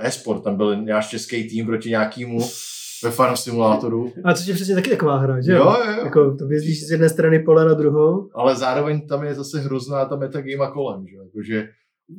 e-sport, 0.01 0.45
tam 0.45 0.57
byl 0.57 0.83
náš 0.83 1.09
český 1.09 1.49
tým 1.49 1.67
proti 1.67 1.89
nějakému 1.89 2.41
ve 3.05 3.11
Farm 3.11 3.37
Simulátoru. 3.37 4.13
Ale 4.25 4.35
to 4.35 4.41
je 4.47 4.55
přesně 4.55 4.75
taky 4.75 4.91
taková 4.91 5.17
hra, 5.19 5.41
že 5.41 5.53
jo? 5.53 5.59
Jo, 5.59 5.77
jo, 5.87 5.93
jo. 5.93 6.05
Jako, 6.05 6.37
to 6.37 6.53
jezdíš 6.53 6.87
z 6.87 6.91
jedné 6.91 7.09
strany 7.09 7.39
pole 7.39 7.65
na 7.65 7.75
druhou. 7.75 8.31
Ale 8.35 8.57
zároveň 8.57 9.07
tam 9.07 9.25
je 9.25 9.35
zase 9.35 9.61
hrozná 9.61 10.05
ta 10.05 10.17
metagame 10.17 10.73
kolem, 10.73 11.07
že? 11.07 11.17
jo. 11.17 11.23
Jakože, 11.25 11.69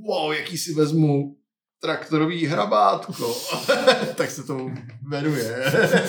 wow, 0.08 0.34
jaký 0.34 0.58
si 0.58 0.74
vezmu 0.74 1.36
traktorový 1.82 2.46
hrabátko. 2.46 3.34
tak 4.16 4.32
se 4.32 4.44
tomu 4.44 4.74
jmenuje. 5.10 5.64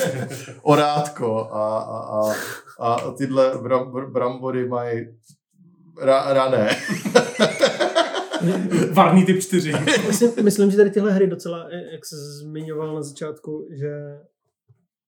Orátko. 0.63 1.49
A, 1.53 1.79
a, 1.79 2.33
a, 2.79 2.95
a 2.95 3.13
tyhle 3.13 3.59
bram, 3.63 3.93
br- 3.93 4.13
brambory 4.13 4.69
mají 4.69 5.07
ra, 6.01 6.33
rané. 6.33 6.71
Varný 8.93 9.25
typ 9.25 9.41
4. 9.41 9.73
Myslím, 10.07 10.45
myslím, 10.45 10.71
že 10.71 10.77
tady 10.77 10.91
tyhle 10.91 11.13
hry 11.13 11.27
docela, 11.27 11.69
jak 11.93 12.07
se 12.07 12.17
zmiňoval 12.17 12.95
na 12.95 13.03
začátku, 13.03 13.69
že 13.71 13.91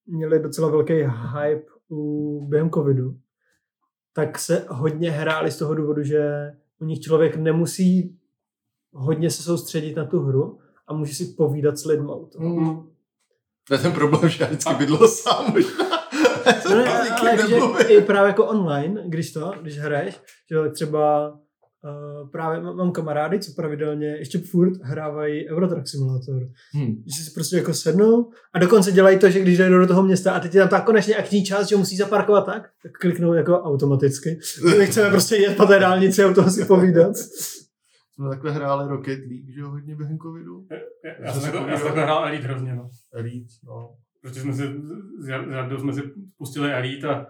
měly 0.07 0.39
docela 0.39 0.69
velký 0.69 0.93
hype 0.93 1.65
u, 1.91 2.45
během 2.49 2.69
covidu, 2.69 3.15
tak 4.13 4.39
se 4.39 4.65
hodně 4.69 5.11
hráli 5.11 5.51
z 5.51 5.57
toho 5.57 5.75
důvodu, 5.75 6.03
že 6.03 6.51
u 6.79 6.85
nich 6.85 6.99
člověk 6.99 7.35
nemusí 7.35 8.17
hodně 8.93 9.29
se 9.29 9.43
soustředit 9.43 9.95
na 9.95 10.05
tu 10.05 10.19
hru 10.19 10.59
a 10.87 10.93
může 10.93 11.15
si 11.15 11.25
povídat 11.25 11.77
s 11.77 11.85
lidma 11.85 12.15
u 12.15 12.25
toho. 12.25 12.49
Mm. 12.49 12.93
To 13.67 13.73
je 13.73 13.79
ten 13.79 13.91
problém, 13.91 14.29
že 14.29 14.43
já 14.43 14.47
vždycky 14.49 14.73
bydlel 14.73 15.07
sám 15.07 15.53
možná. 15.53 15.85
No 16.69 16.75
ne, 16.75 16.85
ale 16.89 17.47
že 17.49 17.57
i 17.93 18.01
právě 18.01 18.27
jako 18.27 18.45
online, 18.45 19.03
když 19.05 19.33
to, 19.33 19.53
když 19.61 19.79
hraješ, 19.79 20.21
že 20.51 20.71
třeba 20.71 21.29
uh, 21.31 22.29
právě 22.29 22.61
mám 22.61 22.91
kamarády, 22.91 23.39
co 23.39 23.51
pravidelně 23.55 24.07
ještě 24.07 24.39
furt 24.39 24.73
hrávají 24.83 25.49
Eurotrack 25.49 25.87
Simulator. 25.87 26.41
Hm. 26.77 27.03
Že 27.17 27.23
si 27.23 27.31
prostě 27.31 27.55
jako 27.55 27.73
sednou 27.73 28.29
a 28.53 28.59
dokonce 28.59 28.91
dělají 28.91 29.19
to, 29.19 29.29
že 29.29 29.39
když 29.39 29.57
jdou 29.57 29.77
do 29.77 29.87
toho 29.87 30.03
města 30.03 30.31
a 30.31 30.39
teď 30.39 30.55
je 30.55 30.61
tam 30.61 30.69
ta 30.69 30.81
konečně 30.81 31.15
akční 31.15 31.45
část, 31.45 31.67
že 31.67 31.75
musí 31.75 31.97
zaparkovat 31.97 32.45
tak, 32.45 32.69
tak 32.83 32.91
kliknou 33.01 33.33
jako 33.33 33.59
automaticky. 33.59 34.39
My 34.77 34.85
chceme 34.85 35.09
prostě 35.09 35.35
jet 35.35 35.57
po 35.57 35.65
té 35.65 35.79
dálnici 35.79 36.23
a 36.23 36.27
u 36.27 36.33
toho 36.33 36.49
si 36.49 36.65
povídat. 36.65 37.15
Jsme 38.13 38.29
takhle 38.29 38.51
hráli 38.51 38.89
Rocket 38.89 39.19
League, 39.19 39.53
že 39.53 39.59
jo, 39.59 39.69
hodně 39.69 39.95
během 39.95 40.17
covidu. 40.17 40.67
Já 41.19 41.33
jsem 41.33 41.41
takhle, 41.41 41.71
já 41.71 41.77
jsem 41.77 41.85
takhle 41.85 42.03
hrál 42.03 42.25
Elite 42.25 42.47
hrozně, 42.47 42.75
no. 42.75 42.89
Elite, 43.13 43.53
no. 43.63 43.95
Protože 44.21 44.41
jsme 44.41 44.53
si, 44.53 44.63
s 44.63 45.25
s 45.25 45.27
Jardou 45.27 45.77
jsme 45.77 45.93
si 45.93 46.01
pustili 46.37 46.73
Elite 46.73 47.07
a 47.09 47.25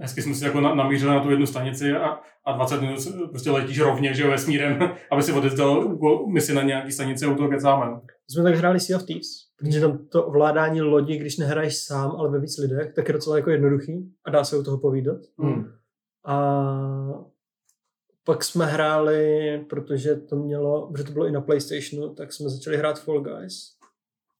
hezky 0.00 0.22
jsme 0.22 0.34
si 0.34 0.44
jako 0.44 0.60
na, 0.60 0.74
namířili 0.74 1.14
na 1.14 1.22
tu 1.22 1.30
jednu 1.30 1.46
stanici 1.46 1.92
a, 1.92 2.20
a 2.44 2.52
20 2.56 2.80
minut 2.80 2.98
prostě 3.30 3.50
letíš 3.50 3.80
rovně, 3.80 4.14
že 4.14 4.22
jo, 4.22 4.30
vesmírem, 4.30 4.78
aby 5.10 5.22
si 5.22 5.32
odezdal 5.32 5.96
misi 6.26 6.54
na 6.54 6.62
nějaký 6.62 6.92
stanici 6.92 7.24
a 7.24 7.30
u 7.30 7.34
toho 7.34 7.48
kecáme. 7.48 7.90
My 7.94 8.00
jsme 8.28 8.42
tak 8.42 8.54
hráli 8.54 8.80
Sea 8.80 8.96
of 8.96 9.06
Thieves, 9.06 9.28
protože 9.58 9.80
tam 9.80 9.98
to 10.12 10.26
ovládání 10.26 10.82
lodi, 10.82 11.18
když 11.18 11.38
nehraješ 11.38 11.84
sám, 11.84 12.10
ale 12.10 12.30
ve 12.30 12.40
víc 12.40 12.58
lidech, 12.58 12.92
tak 12.94 13.08
je 13.08 13.14
docela 13.14 13.36
jako 13.36 13.50
jednoduchý 13.50 14.12
a 14.24 14.30
dá 14.30 14.44
se 14.44 14.58
u 14.58 14.62
toho 14.62 14.78
povídat. 14.78 15.18
Hm. 15.42 15.64
A 16.26 16.36
pak 18.28 18.44
jsme 18.44 18.66
hráli, 18.66 19.58
protože 19.70 20.14
to 20.14 20.36
mělo, 20.36 20.90
protože 20.92 21.04
to 21.04 21.12
bylo 21.12 21.26
i 21.26 21.32
na 21.32 21.40
Playstationu, 21.40 22.14
tak 22.14 22.32
jsme 22.32 22.50
začali 22.50 22.76
hrát 22.76 23.00
Fall 23.00 23.20
Guys, 23.20 23.72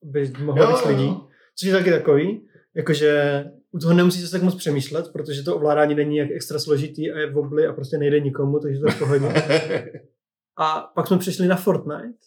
aby 0.03 0.32
mohlo 0.45 0.66
víc 0.66 0.84
lidí. 0.84 1.16
Což 1.59 1.66
je 1.68 1.72
taky 1.72 1.91
takový, 1.91 2.49
jakože 2.76 3.45
u 3.70 3.78
toho 3.78 3.95
nemusíš 3.95 4.24
se 4.24 4.30
tak 4.30 4.43
moc 4.43 4.55
přemýšlet, 4.55 5.12
protože 5.12 5.43
to 5.43 5.57
ovládání 5.57 5.95
není 5.95 6.16
jak 6.16 6.30
extra 6.30 6.59
složitý 6.59 7.12
a 7.12 7.18
je 7.18 7.32
vobly 7.32 7.66
a 7.66 7.72
prostě 7.72 7.99
nejde 7.99 8.20
nikomu, 8.20 8.59
takže 8.59 8.80
to 8.80 8.86
je 8.86 8.93
v 8.93 8.99
pohodě. 8.99 9.28
A 10.61 10.80
pak 10.95 11.07
jsme 11.07 11.18
přišli 11.18 11.47
na 11.47 11.57
Fortnite 11.57 12.18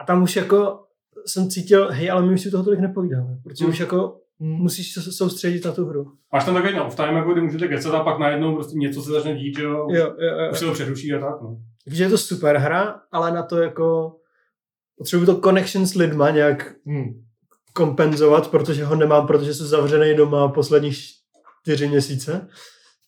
a 0.00 0.04
tam 0.04 0.22
už 0.22 0.36
jako 0.36 0.84
jsem 1.26 1.50
cítil, 1.50 1.88
hej, 1.90 2.10
ale 2.10 2.26
my 2.26 2.34
už 2.34 2.40
si 2.42 2.50
toho 2.50 2.64
tolik 2.64 2.80
nepovídáme, 2.80 3.38
protože 3.42 3.64
Hmm. 3.64 3.72
už 3.72 3.80
jako 3.80 4.20
Hm. 4.44 4.56
musíš 4.62 4.92
se 4.92 5.12
soustředit 5.12 5.64
na 5.64 5.72
tu 5.72 5.86
hru. 5.86 6.12
Máš 6.32 6.44
tam 6.44 6.54
takový 6.54 6.80
off 6.80 6.96
time, 6.96 7.16
jako 7.16 7.32
kdy 7.32 7.40
můžete 7.40 7.68
kecat 7.68 7.94
a 7.94 8.04
pak 8.04 8.18
najednou 8.18 8.54
prostě 8.54 8.78
něco 8.78 9.02
se 9.02 9.10
začne 9.10 9.34
dít, 9.34 9.56
že 9.58 9.62
jo, 9.64 9.86
Jo, 9.90 10.04
jo, 10.18 10.38
jo. 10.38 10.50
už 10.52 10.58
se 10.58 10.64
to 10.64 10.72
přeruší 10.72 11.12
a 11.14 11.18
tak, 11.20 11.42
no. 11.42 11.56
Takže 11.84 12.04
je 12.04 12.10
to 12.10 12.18
super 12.18 12.56
hra, 12.56 13.00
ale 13.12 13.32
na 13.32 13.42
to 13.42 13.56
jako 13.62 14.16
potřebuji 14.98 15.26
to 15.26 15.40
connection 15.40 15.86
s 15.86 15.94
lidma 15.94 16.30
nějak 16.30 16.72
Hm. 16.88 17.22
kompenzovat, 17.72 18.48
protože 18.50 18.84
ho 18.84 18.94
nemám, 18.96 19.26
protože 19.26 19.54
jsem 19.54 19.66
zavřený 19.66 20.14
doma 20.14 20.48
poslední 20.48 20.90
čtyři 21.62 21.88
měsíce. 21.88 22.48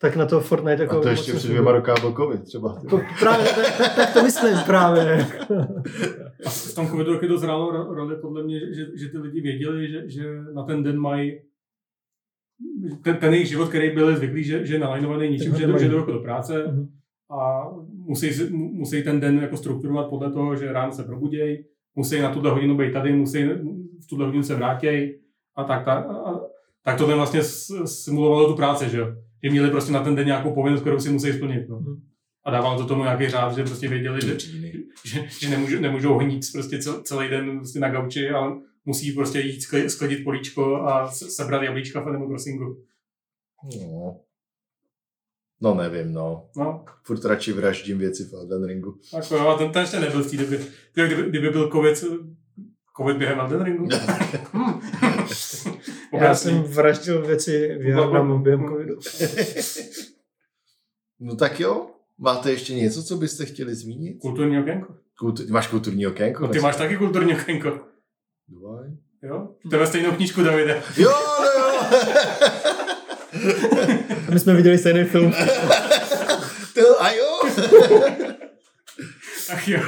Tak 0.01 0.17
na 0.17 0.27
to 0.27 0.41
Fortnite 0.41 0.83
jako... 0.83 0.99
A 0.99 1.03
to 1.03 1.09
ještě 1.09 1.33
před 1.33 1.49
dvěma 1.49 1.73
roky 1.73 1.91
byl 2.01 2.13
covid 2.13 2.45
třeba. 2.45 2.81
To, 2.91 3.01
právě, 3.21 3.47
tak, 3.53 3.77
tak, 3.79 3.97
tak, 3.97 4.13
to 4.13 4.23
myslím 4.23 4.59
právě. 4.67 5.27
A 6.47 6.49
v 6.51 6.75
tom 6.75 6.89
covidu 6.89 7.15
taky 7.15 7.29
to 7.29 7.39
zrálo 7.39 7.73
ro- 7.73 7.95
roli 7.95 8.17
podle 8.17 8.43
mě, 8.45 8.61
že, 8.61 8.87
že, 8.95 9.09
ty 9.09 9.19
lidi 9.19 9.41
věděli, 9.41 9.89
že, 9.91 10.03
že 10.11 10.43
na 10.55 10.63
ten 10.63 10.83
den 10.83 10.99
mají 10.99 11.41
ten, 13.05 13.17
ten 13.17 13.33
jejich 13.35 13.49
život, 13.49 13.69
který 13.69 13.91
byli 13.95 14.17
zvyklí, 14.17 14.45
že, 14.45 14.67
že 14.67 14.75
je 14.75 14.79
nalajnovaný 14.81 15.29
ničím, 15.29 15.55
že, 15.55 15.67
že 15.79 15.89
jdou 15.89 15.97
jako 15.97 16.13
do 16.13 16.19
práce 16.21 16.65
Mhm. 16.67 16.89
a 17.31 17.65
musí, 17.93 18.31
musí 18.53 19.03
ten 19.03 19.21
den 19.21 19.39
jako 19.39 19.57
strukturovat 19.57 20.09
podle 20.09 20.33
toho, 20.33 20.57
že 20.57 20.73
ráno 20.73 20.93
se 20.93 21.03
probudějí, 21.05 21.65
musí 21.95 22.21
na 22.21 22.33
tuhle 22.33 22.51
hodinu 22.51 22.77
být 22.77 22.93
tady, 22.93 23.13
musí 23.13 23.45
v 24.03 24.07
tuhle 24.11 24.27
hodinu 24.27 24.43
se 24.43 24.55
vrátějí 24.55 25.15
a 25.57 25.65
tak, 25.65 25.85
tak, 25.85 26.07
a, 26.07 26.41
tak 26.85 26.99
to 26.99 27.07
ten 27.07 27.17
vlastně 27.17 27.43
simulovalo 27.85 28.49
tu 28.51 28.57
práci, 28.57 28.89
že 28.91 28.99
jo. 28.99 29.07
Že 29.45 29.51
měli 29.51 29.71
prostě 29.71 29.93
na 29.93 30.05
ten 30.05 30.15
den 30.15 30.27
nějakou 30.27 30.55
povinnost, 30.55 30.81
kterou 30.81 30.99
si 30.99 31.11
musí 31.11 31.33
splnit. 31.33 31.69
No. 31.69 31.81
Mhm. 31.81 32.01
A 32.47 32.51
dával 32.51 32.79
to 32.79 32.87
tomu 32.87 33.03
nějaký 33.03 33.29
řád, 33.29 33.55
že 33.57 33.65
prostě 33.65 33.89
věděli, 33.89 34.21
že, 34.21 34.39
že, 35.05 35.29
že 35.41 35.49
nemůžou, 35.51 35.81
nemůžou 35.81 36.15
honit 36.15 36.43
prostě 36.53 36.79
cel, 36.83 37.03
celý 37.03 37.29
den 37.29 37.59
prostě 37.59 37.81
na 37.81 37.89
gauči, 37.89 38.31
ale 38.31 38.57
musí 38.85 39.13
prostě 39.13 39.41
jít 39.41 39.61
skladit 39.89 40.25
políčko 40.25 40.77
a 40.77 41.11
se- 41.11 41.31
sebrat 41.31 41.63
jablíčka 41.63 42.01
v 42.01 42.09
Animal 42.09 42.29
Crossingu. 42.29 42.85
No. 43.81 44.21
No 45.61 45.75
nevím, 45.75 46.13
no. 46.13 46.49
No, 46.57 46.85
Furt 47.05 47.25
radši 47.25 47.53
vraždím 47.53 47.99
věci 47.99 48.25
v 48.25 48.33
Elden 48.33 48.65
Ringu. 48.65 48.99
tak 49.13 49.31
jo, 49.31 49.49
a 49.49 49.59
ten, 49.59 49.71
ten 49.73 49.83
ještě 49.83 50.01
nebyl 50.01 50.23
v 50.25 50.31
té 50.31 50.37
době. 50.37 50.61
Kdyby, 50.95 51.29
kdyby 51.31 51.51
byl 51.51 51.71
covid, 51.71 52.05
covid 52.97 53.17
během 53.17 53.41
Elden 53.41 53.63
Ringu. 53.63 53.89
Hmm. 54.53 54.81
Já 56.21 56.35
jsem 56.35 56.63
vraždil 56.63 57.27
věci 57.27 57.75
Vietnamu 57.79 58.39
během 58.39 58.69
covidu. 58.69 58.95
No 61.21 61.37
tak 61.37 61.61
jo. 61.61 61.91
Máte 62.19 62.51
ještě 62.51 62.75
něco, 62.75 63.03
co 63.03 63.17
byste 63.17 63.45
chtěli 63.45 63.75
zmínit? 63.75 64.19
Kulturní 64.21 64.59
okénko. 64.59 64.95
Kultu- 65.23 65.51
máš 65.51 65.67
kulturní 65.67 66.07
okénko? 66.07 66.43
No, 66.47 66.49
ty 66.53 66.61
máš 66.61 66.77
taky 66.77 66.97
kulturní 66.97 67.35
okénko. 67.35 67.71
Dvaj. 68.49 68.89
Jo? 69.23 69.49
Tebe 69.71 69.87
stejnou 69.87 70.13
knížku, 70.13 70.43
Davide. 70.43 70.83
Jo, 70.97 71.11
no 71.41 71.45
jo. 71.61 71.81
A 74.29 74.31
my 74.33 74.41
jsme 74.41 74.55
viděli 74.55 74.79
stejný 74.79 75.05
film. 75.05 75.33
to, 76.75 77.03
a 77.03 77.11
jo. 77.13 77.41
Ach 79.53 79.69
jo. 79.69 79.81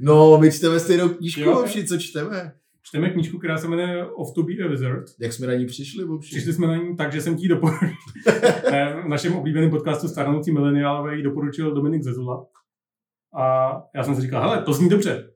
No, 0.00 0.38
my 0.38 0.52
čteme 0.52 0.80
stejnou 0.80 1.08
knížku, 1.08 1.40
Jo. 1.40 1.54
Vovši, 1.54 1.84
co 1.86 1.98
čteme? 1.98 2.52
Čteme 2.90 3.10
knížku, 3.10 3.38
která 3.38 3.58
se 3.58 3.68
jmenuje 3.68 4.06
Off 4.06 4.34
to 4.34 4.42
be 4.42 4.52
a 4.64 4.68
Wizard. 4.68 5.04
Jak 5.20 5.32
jsme 5.32 5.46
na 5.46 5.54
ní 5.54 5.66
přišli, 5.66 6.04
Vovši? 6.04 6.30
Přišli 6.30 6.52
jsme 6.52 6.66
na 6.66 6.76
ní 6.76 6.96
tak, 6.96 7.12
že 7.12 7.20
jsem 7.20 7.36
ti 7.36 7.42
ji 7.42 7.48
doporučil. 7.48 7.88
Ne, 8.70 9.02
v 9.04 9.08
našem 9.08 9.36
oblíbeném 9.36 9.70
podcastu 9.70 10.08
Starnoucí 10.08 10.52
mileniálové 10.52 11.16
ji 11.16 11.22
doporučil 11.22 11.74
Dominik 11.74 12.02
Zezula. 12.02 12.46
A 13.34 13.72
já 13.94 14.02
jsem 14.02 14.14
si 14.14 14.20
říkal, 14.20 14.42
hele, 14.42 14.62
to 14.62 14.72
zní 14.72 14.88
dobře. 14.88 15.30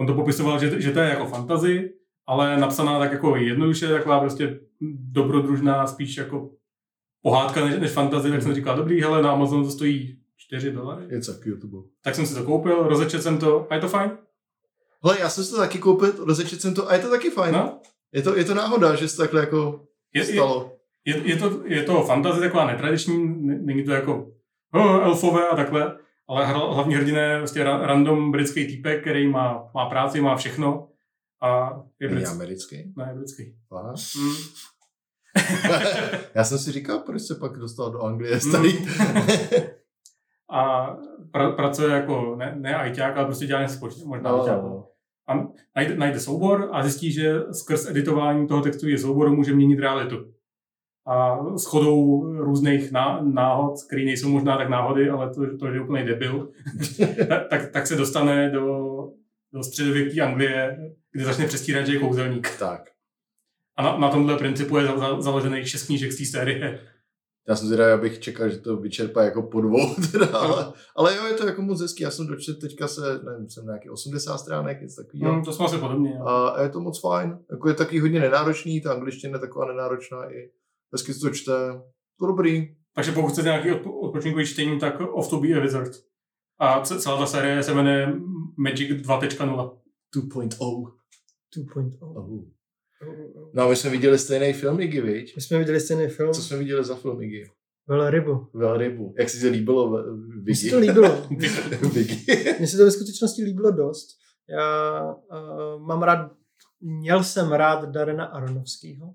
On 0.00 0.06
to 0.06 0.14
popisoval, 0.14 0.58
že, 0.58 0.80
že 0.80 0.90
to 0.90 1.00
je 1.00 1.08
jako 1.08 1.26
fantazy, 1.26 1.92
ale 2.26 2.56
napsaná 2.56 2.98
tak 2.98 3.12
jako 3.12 3.36
jednoduše, 3.36 3.88
taková 3.88 4.20
prostě 4.20 4.60
dobrodružná, 5.12 5.86
spíš 5.86 6.16
jako 6.16 6.50
pohádka 7.22 7.64
než, 7.64 7.80
než 7.80 7.90
fantazy, 7.90 8.30
tak 8.30 8.42
jsem 8.42 8.54
říkal, 8.54 8.76
dobrý, 8.76 9.02
hele, 9.02 9.22
na 9.22 9.32
Amazonu 9.32 9.64
to 9.64 9.70
stojí 9.70 10.18
4 10.36 10.72
dolary. 10.72 11.04
Je 11.10 11.56
to 11.56 11.66
bylo? 11.66 11.84
Tak 12.02 12.14
jsem 12.14 12.26
si 12.26 12.34
to 12.34 12.44
koupil, 12.44 12.82
rozečet 12.82 13.22
jsem 13.22 13.38
to 13.38 13.66
a 13.70 13.74
je 13.74 13.80
to 13.80 13.88
fajn. 13.88 14.10
Hele, 15.04 15.20
já 15.20 15.28
jsem 15.28 15.44
si 15.44 15.50
to 15.50 15.56
taky 15.56 15.78
koupil, 15.78 16.12
rozečet 16.24 16.60
jsem 16.60 16.74
to 16.74 16.88
a 16.90 16.94
je 16.94 17.00
to 17.00 17.10
taky 17.10 17.30
fajn. 17.30 17.54
No, 17.54 17.80
Je, 18.12 18.22
to, 18.22 18.36
je 18.36 18.44
to 18.44 18.54
náhoda, 18.54 18.94
že 18.94 19.08
se 19.08 19.16
to 19.16 19.22
takhle 19.22 19.40
jako 19.40 19.86
je, 20.14 20.20
je, 20.20 20.34
stalo. 20.34 20.72
je, 21.04 21.16
je, 21.24 21.36
to, 21.36 21.60
je 21.64 21.82
to 21.82 22.02
fantasy 22.02 22.40
taková 22.40 22.66
netradiční, 22.66 23.42
není 23.42 23.84
to 23.84 23.92
jako 23.92 24.26
oh, 24.74 25.04
elfové 25.04 25.48
a 25.48 25.56
takhle, 25.56 25.96
ale 26.28 26.46
hra- 26.46 26.74
hlavní 26.74 26.94
hrdina 26.94 27.20
je 27.22 27.38
prostě 27.38 27.64
ra- 27.64 27.80
random 27.80 28.32
britský 28.32 28.66
týpek, 28.66 29.00
který 29.00 29.28
má, 29.28 29.70
má 29.74 29.88
práci, 29.88 30.20
má 30.20 30.36
všechno 30.36 30.88
a 31.42 31.70
je 32.00 32.08
Není 32.08 32.14
britský. 32.16 32.34
americký. 32.34 32.92
Ne, 32.96 33.06
je 33.10 33.14
britský. 33.16 33.54
Aha. 33.72 33.94
Mm. 34.18 34.34
já 36.34 36.44
jsem 36.44 36.58
si 36.58 36.72
říkal, 36.72 36.98
proč 36.98 37.22
se 37.22 37.34
pak 37.34 37.58
dostal 37.58 37.90
do 37.90 38.00
Anglie 38.02 38.40
starý. 38.40 38.78
a 40.50 40.86
pra, 41.32 41.50
pracuje 41.50 41.90
jako, 41.94 42.34
ne, 42.38 42.54
ne 42.58 42.76
ajťák, 42.76 43.16
ale 43.16 43.26
prostě 43.26 43.46
dělá 43.46 43.62
něco 43.62 43.88
možná 44.04 44.30
No, 44.32 44.46
no. 44.46 44.86
A 45.30 45.48
najde, 45.76 45.96
najde 45.96 46.20
soubor 46.20 46.68
a 46.72 46.82
zjistí, 46.82 47.12
že 47.12 47.40
skrz 47.52 47.90
editování 47.90 48.46
toho 48.46 48.62
textového 48.62 48.98
souboru 48.98 49.36
může 49.36 49.54
měnit 49.54 49.78
realitu. 49.78 50.32
A 51.06 51.38
s 51.56 51.64
chodou 51.64 52.24
různých 52.36 52.92
ná, 52.92 53.20
náhod, 53.22 53.74
které 53.86 54.04
nejsou 54.04 54.28
možná 54.28 54.56
tak 54.56 54.68
náhody, 54.68 55.10
ale 55.10 55.34
to, 55.34 55.56
to 55.56 55.66
je 55.66 55.80
úplný 55.80 56.04
debil, 56.04 56.48
tak, 57.28 57.48
tak, 57.50 57.70
tak, 57.70 57.86
se 57.86 57.96
dostane 57.96 58.50
do, 58.50 58.88
do 59.52 59.62
středověké 59.62 60.20
Anglie, 60.20 60.78
kde 61.12 61.24
začne 61.24 61.46
přestírat, 61.46 61.86
že 61.86 61.92
je 61.92 61.98
kouzelník. 61.98 62.58
tak. 62.58 62.90
A 63.76 63.82
na, 63.82 63.96
na 63.96 64.10
tomhle 64.10 64.38
principu 64.38 64.76
je 64.76 64.86
za, 64.86 64.98
za, 64.98 65.20
založený 65.20 65.64
šest 65.64 65.86
knížek 65.86 66.12
z 66.12 66.18
té 66.18 66.24
série. 66.24 66.80
Já 67.48 67.56
jsem 67.56 67.68
teda, 67.68 67.94
abych 67.94 68.18
čekal, 68.18 68.48
že 68.48 68.58
to 68.58 68.76
vyčerpá 68.76 69.22
jako 69.24 69.42
po 69.42 69.60
dvou, 69.60 69.94
teda, 70.12 70.26
ale, 70.26 70.72
ale 70.96 71.16
jo, 71.16 71.24
je 71.24 71.34
to 71.34 71.46
jako 71.46 71.62
moc 71.62 71.80
hezký. 71.80 72.02
Já 72.02 72.10
jsem 72.10 72.26
dočet 72.26 72.58
teďka 72.60 72.88
se, 72.88 73.00
nevím, 73.24 73.50
jsem 73.50 73.64
nějaký 73.64 73.90
80 73.90 74.38
stránek, 74.38 74.80
něco 74.80 75.02
takového. 75.04 75.32
Hmm, 75.32 75.44
to 75.44 75.52
jsme 75.52 75.64
asi 75.64 75.78
podobně. 75.78 76.10
jo. 76.18 76.24
A 76.26 76.62
je 76.62 76.68
to 76.68 76.80
moc 76.80 77.00
fajn. 77.00 77.38
Jako 77.50 77.68
je 77.68 77.74
taky 77.74 77.98
hodně 78.00 78.20
nenáročný, 78.20 78.80
ta 78.80 78.92
angličtina 78.92 79.36
je 79.36 79.40
taková 79.40 79.66
nenáročná 79.66 80.30
i 80.32 80.50
hezky 80.92 81.14
se 81.14 81.20
to 81.20 81.30
čte. 81.30 81.52
To 82.20 82.26
dobrý. 82.26 82.76
Takže 82.94 83.12
pokud 83.12 83.28
chcete 83.28 83.48
nějaký 83.48 83.68
odpo- 83.68 84.00
odpočinkový 84.06 84.46
čtení, 84.46 84.78
tak 84.78 85.00
Off 85.00 85.30
to 85.30 85.40
be 85.40 85.48
a 85.48 85.60
Wizard. 85.60 85.92
A 86.58 86.80
ce- 86.82 86.98
celá 87.00 87.18
ta 87.18 87.26
série 87.26 87.62
se 87.62 87.74
jmenuje 87.74 88.14
Magic 88.58 88.90
2.0. 89.06 89.78
2.0. 90.16 90.92
2.0. 91.56 92.44
No 93.52 93.62
a 93.62 93.68
my 93.68 93.76
jsme 93.76 93.90
viděli 93.90 94.18
stejný 94.18 94.52
film, 94.52 94.80
Iggy, 94.80 95.00
viď? 95.00 95.36
My 95.36 95.42
jsme 95.42 95.58
viděli 95.58 95.80
stejný 95.80 96.08
film. 96.08 96.32
Co 96.32 96.42
jsme 96.42 96.56
viděli 96.56 96.84
za 96.84 96.94
film, 96.94 97.22
Iggy? 97.22 97.50
Velrybu. 97.88 98.46
Velrybu. 98.54 99.14
Jak 99.18 99.30
si 99.30 99.40
to 99.40 99.48
líbilo, 99.48 100.04
Mně 100.40 100.54
se 100.54 100.70
to 100.70 100.78
líbilo. 100.78 101.26
Mně 102.58 102.66
se 102.66 102.76
to 102.76 102.84
ve 102.84 102.90
skutečnosti 102.90 103.44
líbilo 103.44 103.70
dost. 103.70 104.08
Já 104.48 105.02
uh, 105.12 105.82
mám 105.82 106.02
rád, 106.02 106.32
měl 106.80 107.24
jsem 107.24 107.52
rád 107.52 107.84
Darena 107.84 108.24
Aronovského. 108.24 109.14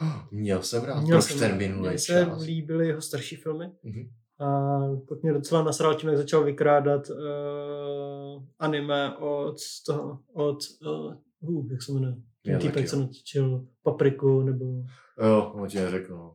Měl 0.30 0.62
jsem 0.62 0.84
rád. 0.84 1.00
Měl 1.00 1.18
Proč 1.18 1.30
jsem 1.30 1.38
ten 1.38 1.58
minulý 1.58 1.88
Mně 1.88 1.98
se 1.98 2.12
čas? 2.12 2.42
líbily 2.42 2.86
jeho 2.86 3.00
starší 3.00 3.36
filmy. 3.36 3.70
Mhm. 3.82 4.08
A 4.40 4.78
pak 5.08 5.22
mě 5.22 5.32
docela 5.32 5.62
nasral 5.62 5.94
tím, 5.94 6.08
jak 6.08 6.18
začal 6.18 6.44
vykrádat 6.44 7.10
uh, 7.10 8.42
anime 8.58 9.16
od 9.16 9.56
toho, 9.86 10.18
od, 10.32 10.58
uh, 10.86 11.14
uh, 11.40 11.70
jak 11.72 11.82
se 11.82 11.92
jmenuje, 11.92 12.14
ten 12.44 12.58
týpek, 12.58 12.88
co 12.90 12.96
natočil 13.00 13.64
Papriku, 13.82 14.42
nebo 14.42 14.64
Jo, 15.22 15.52
on 15.54 15.68
ti 15.68 15.78
neřekl. 15.78 16.14
no. 16.16 16.34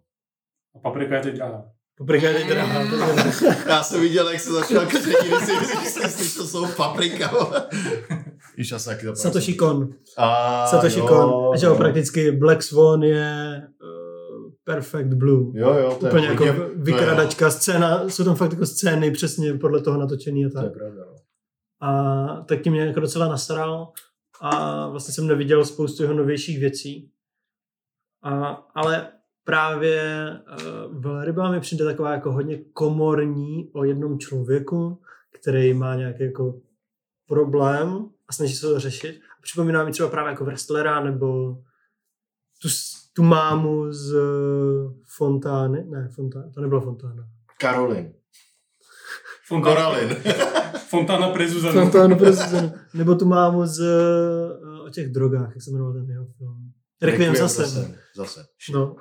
A 0.76 0.80
paprika 0.80 1.16
je 1.16 1.22
teď 1.22 1.36
drahá. 1.36 1.66
Paprika 1.98 2.28
je 2.30 2.34
teď 2.34 2.48
drahá, 2.48 2.90
to 2.90 2.96
je- 3.46 3.56
Já 3.68 3.84
jsem 3.84 4.02
viděl, 4.02 4.30
jak 4.30 4.40
se 4.42 4.52
začal 4.54 4.86
křetí, 4.86 5.28
když 5.28 5.40
si 5.46 5.56
když 5.56 5.88
jsem 5.90 6.10
slyšel 6.10 6.48
slovo 6.48 6.68
paprika. 6.78 7.32
Již 8.58 8.72
asi 8.72 8.86
taky 8.90 9.06
to 9.06 9.16
Satoshi 9.16 9.54
Kon. 9.54 9.90
A, 10.18 10.68
Satoshi 10.68 11.00
jo, 11.00 11.08
Kon. 11.08 11.58
Že 11.58 11.66
jo, 11.66 11.76
prakticky 11.76 12.32
Black 12.32 12.64
Swan 12.64 13.04
je 13.04 13.62
uh, 13.84 14.52
Perfect 14.64 15.14
Blue. 15.14 15.60
Jo, 15.60 15.74
jo, 15.74 15.98
to 16.00 16.06
Úplně 16.08 16.26
je 16.26 16.32
jako 16.32 16.46
hodně- 16.46 16.66
vykradačka, 16.76 17.52
scéna, 17.52 18.10
jsou 18.10 18.24
tam 18.24 18.36
fakt 18.36 18.52
jako 18.52 18.66
scény 18.66 19.12
přesně 19.12 19.54
podle 19.54 19.82
toho 19.82 19.98
natočený 20.00 20.46
a 20.46 20.50
To 20.50 20.58
je, 20.58 20.62
to 20.62 20.66
je 20.66 20.70
tak. 20.70 20.78
pravda, 20.78 21.02
no. 21.06 21.16
A 21.90 22.42
tak 22.48 22.62
tím 22.62 22.74
mě 22.74 22.82
jako 22.86 23.00
docela 23.00 23.28
nastaral 23.28 23.92
a 24.42 24.88
vlastně 24.88 25.14
jsem 25.14 25.28
neviděl 25.28 25.66
spoustu 25.66 26.04
jeho 26.04 26.16
novějších 26.16 26.60
věcí. 26.60 27.12
A, 28.24 28.48
ale 28.76 29.12
právě 29.44 30.30
uh, 30.52 31.02
Velryba 31.02 31.52
mi 31.52 31.60
přijde 31.60 31.86
taková 31.86 32.12
jako 32.12 32.32
hodně 32.32 32.58
komorní 32.58 33.70
o 33.74 33.84
jednom 33.84 34.20
člověku, 34.20 35.02
který 35.32 35.74
má 35.74 35.96
nějaký 35.96 36.24
jako 36.24 36.62
problém 37.28 38.10
a 38.28 38.34
snaží 38.34 38.56
se 38.56 38.68
to 38.68 38.80
řešit. 38.80 39.22
A 39.40 39.42
připomíná 39.42 39.84
mi 39.84 39.92
třeba 39.92 40.10
právě 40.10 40.32
jako 40.32 40.46
wrestlera 40.46 41.04
nebo 41.04 41.58
tu, 42.62 42.68
tu 43.16 43.24
mámu 43.24 43.94
z 43.94 44.16
eh, 44.16 44.94
Fontány. 45.18 45.84
Ne, 45.84 46.10
Fontána, 46.16 46.52
to 46.54 46.62
nebyla 46.62 46.82
Fontána. 46.82 47.28
Karolin. 47.60 48.14
Fontana, 49.48 49.76
Koralin. 49.76 50.16
Fontana 50.90 51.30
Prezuzanu. 51.30 51.82
Fontána 51.82 52.16
prostě. 52.18 52.72
Nebo 52.94 53.16
tu 53.16 53.26
mámu 53.26 53.66
z, 53.66 53.80
eh, 53.82 54.82
o 54.86 54.90
těch 54.90 55.10
drogách, 55.12 55.50
jak 55.56 55.62
se 55.64 55.72
jmenoval 55.72 55.94
ten 55.94 56.10
jeho 56.10 56.26
film. 56.38 56.72
Requiem 57.02 57.36
za 57.36 57.48
sen. 57.48 57.66
Zase. 57.66 57.96
zase. 58.16 58.46
No. 58.74 58.96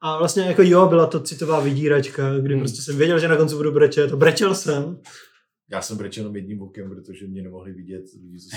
A 0.00 0.18
vlastně 0.18 0.42
jako 0.42 0.62
jo, 0.62 0.86
byla 0.86 1.06
to 1.06 1.20
citová 1.20 1.60
vydíračka, 1.60 2.38
kdy 2.38 2.54
Hmm. 2.54 2.62
prostě 2.62 2.82
jsem 2.82 2.96
věděl, 2.96 3.18
že 3.18 3.28
na 3.28 3.36
konci 3.36 3.54
budu 3.54 3.72
brečet 3.72 4.12
a 4.12 4.16
brečel 4.16 4.54
jsem. 4.54 5.00
Já 5.70 5.82
jsem 5.82 5.96
brečel 5.96 6.20
jenom 6.22 6.36
jedním 6.36 6.62
okem, 6.62 6.90
protože 6.90 7.26
mě 7.26 7.42
nemohli 7.42 7.72
vidět 7.72 8.04
lidi, 8.22 8.38
co 8.40 8.56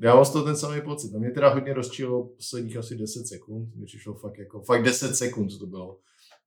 Já 0.00 0.14
mám 0.14 0.24
z 0.24 0.30
toho 0.30 0.44
ten 0.44 0.56
samý 0.56 0.80
pocit. 0.80 1.12
No 1.12 1.18
mě 1.18 1.30
teda 1.30 1.48
hodně 1.54 1.74
rozčilo 1.74 2.24
posledních 2.24 2.76
asi 2.76 2.96
10 2.96 3.26
sekund. 3.26 3.74
Mě 3.76 3.86
přišlo 3.86 4.14
fakt 4.14 4.38
jako, 4.38 4.60
fakt 4.62 4.82
10 4.82 5.16
sekund 5.16 5.58
to 5.58 5.66
bylo. 5.66 5.98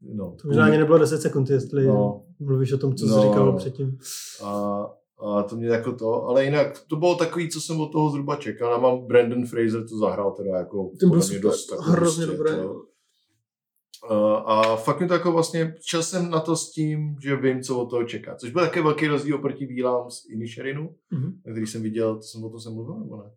No, 0.01 0.35
To 0.41 0.47
možná 0.47 0.65
ani 0.65 0.77
nebylo 0.77 0.97
10 0.97 1.21
sekund, 1.21 1.49
jestli 1.49 1.87
No. 1.87 2.23
mluvíš 2.39 2.71
o 2.73 2.77
tom, 2.77 2.95
co 2.95 3.05
jsi 3.05 3.11
No. 3.11 3.21
říkal 3.21 3.57
předtím. 3.57 3.97
A, 4.43 4.81
a 5.27 5.43
to 5.43 5.55
mě 5.55 5.67
jako 5.67 5.91
to, 5.93 6.23
ale 6.23 6.45
jinak 6.45 6.83
to 6.87 6.95
bylo 6.95 7.15
takový, 7.15 7.49
co 7.49 7.61
jsem 7.61 7.79
od 7.81 7.91
toho 7.91 8.09
zhruba 8.09 8.35
čekal. 8.35 8.73
A 8.73 8.77
mám 8.79 9.07
Brandon 9.07 9.45
Fraser 9.45 9.87
to 9.89 9.97
zahrál 9.97 10.31
teda 10.31 10.57
jako 10.57 10.91
Ten 10.99 11.09
byl 11.09 11.21
super, 11.21 11.41
dost 11.41 11.71
jako 11.71 11.83
hrozně 11.83 12.25
hustě, 12.25 12.37
dobrý. 12.37 12.51
to. 12.55 12.81
A, 14.09 14.37
a 14.37 14.75
fakt 14.75 14.99
mi 15.01 15.07
to 15.07 15.13
jako 15.13 15.31
vlastně, 15.31 15.75
šel 15.89 16.03
jsem 16.03 16.29
na 16.29 16.39
to 16.39 16.55
s 16.55 16.71
tím, 16.71 17.15
že 17.23 17.35
vím, 17.35 17.61
co 17.61 17.79
od 17.81 17.89
toho 17.89 18.03
čekat. 18.03 18.39
Což 18.39 18.51
byl 18.51 18.61
taky 18.61 18.81
velký 18.81 19.07
rozdíl 19.07 19.35
oproti 19.35 19.65
vílám 19.65 20.09
z 20.11 20.29
Inisherinu, 20.29 20.95
Mhm. 21.11 21.39
který 21.51 21.67
jsem 21.67 21.81
viděl, 21.81 22.15
to 22.15 22.21
jsem 22.21 22.43
o 22.43 22.49
tom 22.49 22.59
jsem 22.59 22.73
mluvil, 22.73 22.99
nebo 22.99 23.17
ne? 23.17 23.31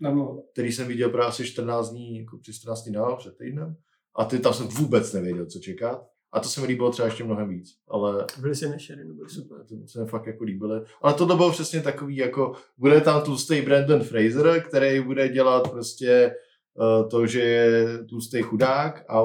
Nemluvil. 0.00 0.42
Který 0.52 0.72
jsem 0.72 0.88
viděl 0.88 1.10
právě 1.10 1.28
asi 1.28 1.44
14 1.46 1.90
dní, 1.90 2.18
jako 2.18 2.38
při 2.38 2.52
14 2.54 2.82
dní 2.84 2.92
dál, 2.92 3.16
před 3.16 3.36
týdnem. 3.38 3.76
A 4.16 4.24
ty 4.24 4.38
tam 4.38 4.54
jsem 4.54 4.66
vůbec 4.66 5.12
nevěděl, 5.12 5.46
co 5.46 5.58
čekat. 5.58 6.06
A 6.32 6.40
to 6.40 6.48
se 6.48 6.60
mi 6.60 6.66
líbilo 6.66 6.90
třeba 6.90 7.08
ještě 7.08 7.24
mnohem 7.24 7.48
víc, 7.48 7.76
ale 7.88 8.26
Byli 8.40 8.54
si 8.54 8.68
nešery, 8.68 9.04
byli 9.04 9.30
super. 9.30 9.58
to 9.68 9.86
se 9.86 10.00
mi 10.00 10.06
fakt 10.06 10.26
jako 10.26 10.44
líbily. 10.44 10.80
Ale 11.02 11.14
tohle 11.14 11.36
bylo 11.36 11.52
přesně 11.52 11.82
takový, 11.82 12.16
jako 12.16 12.52
bude 12.78 13.00
tam 13.00 13.22
tlustý 13.22 13.60
Brandon 13.60 14.00
Fraser, 14.00 14.62
který 14.62 15.00
bude 15.00 15.28
dělat 15.28 15.70
prostě 15.70 16.34
uh, 16.74 17.08
to, 17.08 17.26
že 17.26 17.40
je 17.40 17.98
tlustý 18.04 18.42
chudák 18.42 19.04
a, 19.08 19.18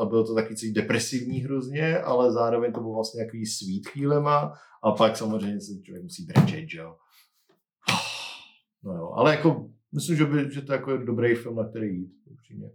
a 0.00 0.04
bylo 0.04 0.24
to 0.24 0.34
taky 0.34 0.56
celý 0.56 0.72
depresivní 0.72 1.38
hrozně, 1.38 1.98
ale 1.98 2.32
zároveň 2.32 2.72
to 2.72 2.80
bylo 2.80 2.94
vlastně 2.94 3.24
takový 3.24 3.46
sweet 3.46 3.88
chvílema 3.88 4.52
a 4.82 4.92
pak 4.92 5.16
samozřejmě 5.16 5.60
se 5.60 5.82
člověk 5.82 6.02
musí 6.02 6.24
brečet, 6.24 6.68
že 6.68 6.78
jo. 6.78 6.96
No 8.82 8.92
jo, 8.92 9.12
ale 9.14 9.30
jako 9.30 9.70
myslím, 9.94 10.16
že, 10.16 10.24
by, 10.24 10.50
že 10.50 10.62
to 10.62 10.72
jako 10.72 10.90
je 10.90 10.98
dobrý 10.98 11.34
film, 11.34 11.56
na 11.56 11.68
který 11.68 11.96
jít, 11.96 12.12
upřímně. 12.24 12.70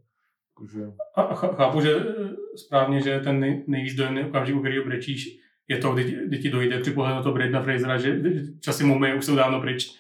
Jakože, 0.61 0.79
A 1.15 1.21
a 1.21 1.35
ch- 1.35 1.55
chápu, 1.55 1.81
že 1.81 1.95
eh, 1.95 2.29
správně, 2.57 3.01
že 3.01 3.19
ten 3.19 3.39
nej, 3.39 3.63
nejvíc 3.67 3.95
dojemný 3.95 4.23
okamžik, 4.23 4.55
u 4.55 4.59
kterého 4.59 4.85
brečíš, 4.85 5.27
je 5.67 5.77
to, 5.77 5.93
kdy, 5.93 6.03
ti- 6.05 6.17
kdy 6.27 6.37
ti 6.39 6.49
dojde 6.49 6.79
při 6.79 6.91
pohledu 6.91 7.15
na 7.15 7.23
to 7.23 7.31
Bradna 7.31 7.63
Frasera, 7.63 7.97
že 7.97 8.19
časy 8.59 8.83
mumie 8.83 9.15
už 9.15 9.25
jsou 9.25 9.35
dávno 9.35 9.61
pryč. 9.61 9.91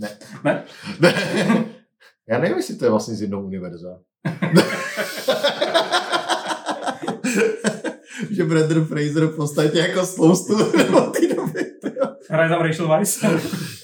ne. 0.00 0.08
Ne? 0.44 0.64
ne. 1.00 1.14
Já 2.28 2.38
nevím, 2.38 2.56
jestli 2.56 2.76
to 2.76 2.84
je 2.84 2.90
vlastně 2.90 3.14
z 3.14 3.22
jednoho 3.22 3.44
univerza. 3.44 3.98
že 8.30 8.44
Brandon 8.44 8.84
Fraser 8.84 9.26
v 9.26 9.36
podstatě 9.36 9.78
jako 9.78 10.06
spoustu 10.06 10.72
nebo 10.76 11.00
ty 11.00 11.34
doby. 11.34 11.64
Hraje 12.30 12.48
tam 12.48 12.62
Rachel 12.62 12.88
Weisz? 12.88 13.22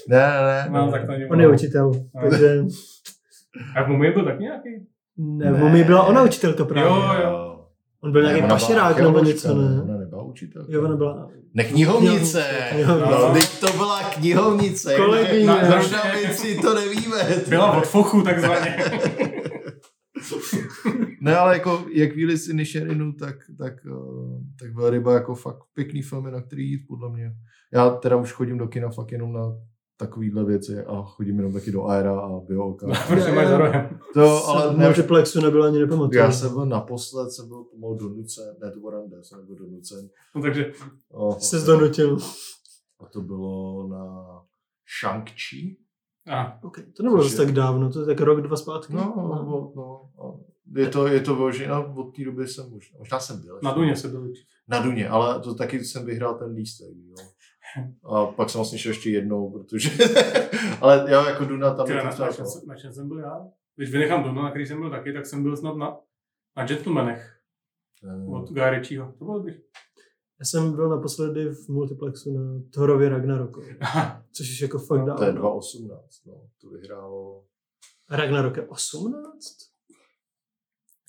Ne, 0.08 0.18
ne, 0.18 0.66
no, 0.70 0.90
tak 0.90 1.06
to 1.06 1.12
není 1.12 1.26
On 1.26 1.40
je 1.40 1.48
učitel, 1.48 1.90
No. 2.14 2.30
takže 2.30 2.62
A 3.76 3.82
v 3.82 3.88
mumii 3.88 4.12
byl 4.12 4.24
tak 4.24 4.40
nějaký? 4.40 4.68
ne, 5.16 5.52
v 5.52 5.58
Mumii 5.58 5.84
byla 5.84 6.02
ona 6.06 6.22
učitel 6.22 6.52
to 6.54 6.64
právě. 6.64 6.90
Jo, 6.92 7.22
jo. 7.30 7.46
On 8.02 8.12
byl 8.12 8.22
Ne, 8.22 8.28
nějaký 8.28 8.48
pašerák 8.48 9.00
nebo 9.00 9.24
něco, 9.24 9.54
ne? 9.54 9.82
Ona 9.82 9.96
nebyla 9.98 10.22
učitel. 10.22 10.66
Jo, 10.68 10.84
ona 10.84 10.96
byla... 10.96 11.28
Ne 11.54 11.64
knihovnice. 11.64 12.44
Knihovnice. 12.72 13.10
No, 13.10 13.32
teď 13.32 13.60
to 13.60 13.66
byla 13.72 14.02
knihovnice. 14.02 14.96
Kolegyně. 14.96 15.46
Na- 15.46 15.64
Zrovna 15.64 16.02
my 16.14 16.34
si 16.34 16.58
to 16.60 16.74
nevíme. 16.74 17.16
Byla 17.48 17.78
od 17.78 17.86
fochu 17.86 18.22
takzvaně. 18.22 18.76
Ne, 21.20 21.36
ale 21.36 21.54
jako 21.54 21.84
jak 21.94 22.14
víli 22.14 22.38
si 22.38 22.54
Nisherinu, 22.54 23.12
tak, 23.12 23.36
tak, 23.58 23.72
eh, 23.86 24.44
tak 24.60 24.72
byla 24.72 24.90
ryba 24.90 25.14
jako 25.14 25.34
fakt 25.34 25.58
pěkný 25.74 26.02
filmy, 26.02 26.30
na 26.30 26.40
který 26.42 26.70
jít, 26.70 26.80
podle 26.88 27.10
mě. 27.12 27.32
Já 27.72 27.90
teda 27.90 28.16
už 28.16 28.32
chodím 28.32 28.58
do 28.58 28.68
kina 28.68 28.88
fakt 28.90 29.12
jenom 29.12 29.32
na 29.32 29.40
takovýhle 30.00 30.44
věci 30.44 30.84
a 30.84 31.02
chodím 31.02 31.36
jenom 31.36 31.52
taky 31.52 31.72
do 31.72 31.84
Aera 31.86 32.20
a 32.20 32.40
Biooka. 32.40 32.86
Prostě 33.08 33.32
máš 33.32 33.48
za 33.48 33.58
rohem. 33.58 33.98
To, 34.14 34.46
ale 34.46 34.74
v 34.74 34.78
ne, 34.78 34.84
multiplexu 34.84 35.40
nebyl 35.40 35.64
ani 35.64 35.78
nepamatuju. 35.78 36.18
já 36.18 36.32
jsem 36.32 36.52
byl 36.52 36.66
naposled, 36.66 37.30
jsem 37.30 37.48
byl 37.48 37.64
pomalu 37.64 37.94
donucen, 37.94 38.54
ne, 38.62 38.70
to 38.72 38.80
byl 38.80 38.90
rande, 38.90 39.16
jsem 39.24 39.38
nebyl 39.38 39.56
donucen. 39.56 40.08
No, 40.34 40.42
takže 40.42 40.72
Oh, 41.10 41.38
Se 41.38 41.58
zdonutil. 41.58 42.18
A 43.00 43.06
to 43.12 43.20
bylo 43.20 43.86
na 43.88 44.26
Shang-Chi. 45.02 45.76
a, 46.32 46.58
Okay. 46.64 46.84
To 46.96 47.02
nebylo 47.02 47.22
zase 47.22 47.36
tak 47.36 47.52
dávno, 47.52 47.92
to 47.92 48.00
je 48.00 48.06
tak 48.06 48.20
rok, 48.20 48.40
dva 48.40 48.56
zpátky. 48.56 48.92
No, 48.94 49.14
no, 49.16 49.28
no, 49.28 49.72
no. 49.76 50.40
Je 50.76 50.88
to, 50.88 51.06
je 51.06 51.20
to 51.20 51.34
vyloženě, 51.34 51.68
no, 51.68 51.94
od 51.96 52.16
té 52.16 52.24
doby 52.24 52.48
jsem 52.48 52.70
možná, 52.70 52.98
možná 52.98 53.20
jsem 53.20 53.40
byl. 53.40 53.60
na. 53.62 53.72
Duně 53.74 53.96
se 53.96 54.08
byl. 54.08 54.32
Na 54.68 54.80
Duně, 54.82 55.08
ale 55.08 55.40
to 55.40 55.54
taky 55.54 55.84
jsem 55.84 56.06
vyhrál 56.06 56.34
ten 56.38 56.52
lístek, 56.54 56.88
jo. 57.08 57.14
A 58.04 58.26
pak 58.26 58.50
jsem 58.50 58.58
vlastně 58.58 58.78
šel 58.78 58.92
ještě 58.92 59.10
jednou, 59.10 59.50
protože, 59.50 59.90
ale 60.80 61.04
já 61.10 61.30
jako 61.30 61.44
Duna 61.44 61.74
tam 61.74 61.88
je 61.88 61.94
na, 61.96 62.02
na, 62.04 62.10
čem, 62.32 62.46
jsem- 62.46 62.66
na 62.66 62.74
čem 62.76 62.92
jsem 62.92 63.08
byl 63.08 63.18
já? 63.18 63.48
Když 63.76 63.90
vynechám 63.90 64.22
Duna, 64.24 64.42
na 64.42 64.50
který 64.50 64.66
jsem 64.66 64.80
byl 64.80 64.90
taky, 64.90 65.12
tak 65.12 65.26
jsem 65.26 65.42
byl 65.42 65.56
snad 65.56 65.76
na, 65.76 65.96
na 66.56 66.66
Gentlemanech 66.66 67.40
to- 68.00 68.32
od 68.32 68.70
Ritchieho. 68.70 69.12
To 69.18 69.24
bylo 69.24 69.38
dobrý. 69.38 69.54
Já 70.40 70.46
jsem 70.46 70.72
byl 70.72 70.88
naposledy 70.88 71.48
v 71.48 71.68
multiplexu 71.68 72.32
na 72.38 72.62
Thorově 72.74 73.08
Ragnaroku, 73.08 73.60
což 74.32 74.50
už 74.50 74.60
jako 74.60 74.78
fakt 74.78 75.06
No, 75.06 75.16
To 75.16 75.24
je 75.24 75.32
dávno. 75.32 75.50
2018, 75.50 76.26
no. 76.26 76.48
To 76.60 76.68
vyhrálo, 76.70 77.44
Ragnarok 78.10 78.56
je 78.56 78.68
18? 78.68 79.24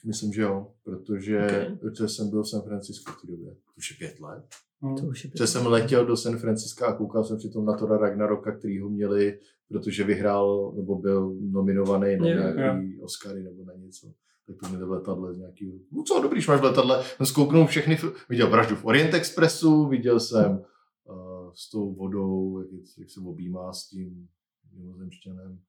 myslím, 0.05 0.33
že 0.33 0.41
jo, 0.41 0.73
protože, 0.83 1.39
Ok. 1.71 1.79
protože 1.79 2.07
jsem 2.09 2.29
byl 2.29 2.43
v 2.43 2.49
San 2.49 2.61
Francisco 2.61 3.11
v 3.11 3.21
té 3.21 3.27
době. 3.27 3.51
To 3.55 3.71
už 3.77 3.91
je 3.91 3.97
pět 3.97 4.19
let. 4.19 4.45
No. 4.83 4.95
To 4.95 5.05
už 5.05 5.23
je 5.23 5.29
Protože 5.29 5.47
jsem 5.47 5.65
letěl 5.65 6.05
do 6.05 6.17
San 6.17 6.37
Francisca 6.37 6.87
a 6.87 6.93
koukal 6.93 7.23
jsem 7.23 7.37
přitom 7.37 7.65
na 7.65 7.77
Tora 7.77 7.97
Ragnaroka, 7.97 8.51
který 8.51 8.79
ho 8.79 8.89
měli, 8.89 9.39
protože 9.67 10.03
vyhrál, 10.03 10.73
nebo 10.75 10.95
byl 10.95 11.35
nominovaný 11.41 12.17
na 12.17 12.53
nějaký 12.53 13.01
Oscary 13.01 13.43
nebo 13.43 13.63
na 13.65 13.73
něco. 13.73 14.13
Tak 14.47 14.55
to 14.63 14.69
měli 14.69 14.85
v 14.85 14.91
letadle 14.91 15.33
z 15.33 15.37
nějakého, 15.37 15.73
no 15.91 16.03
co, 16.03 16.21
dobrý, 16.21 16.35
když 16.35 16.47
máš 16.47 16.59
v 16.59 16.63
letadle, 16.63 17.03
jsem 17.03 17.25
zkouknul 17.25 17.65
všechny, 17.65 17.97
viděl 18.29 18.49
Vraždu 18.49 18.75
v 18.75 18.85
Orient 18.85 19.13
Expressu, 19.13 19.87
viděl 19.87 20.19
jsem 20.19 20.51
uh, 20.51 21.51
s 21.53 21.69
tou 21.71 21.93
vodou, 21.93 22.59
jak, 22.59 22.69
jak 22.97 23.09
se 23.09 23.19
objímá 23.19 23.73
s 23.73 23.87
tím 23.87 24.27
mimozemštěnem. 24.73 25.59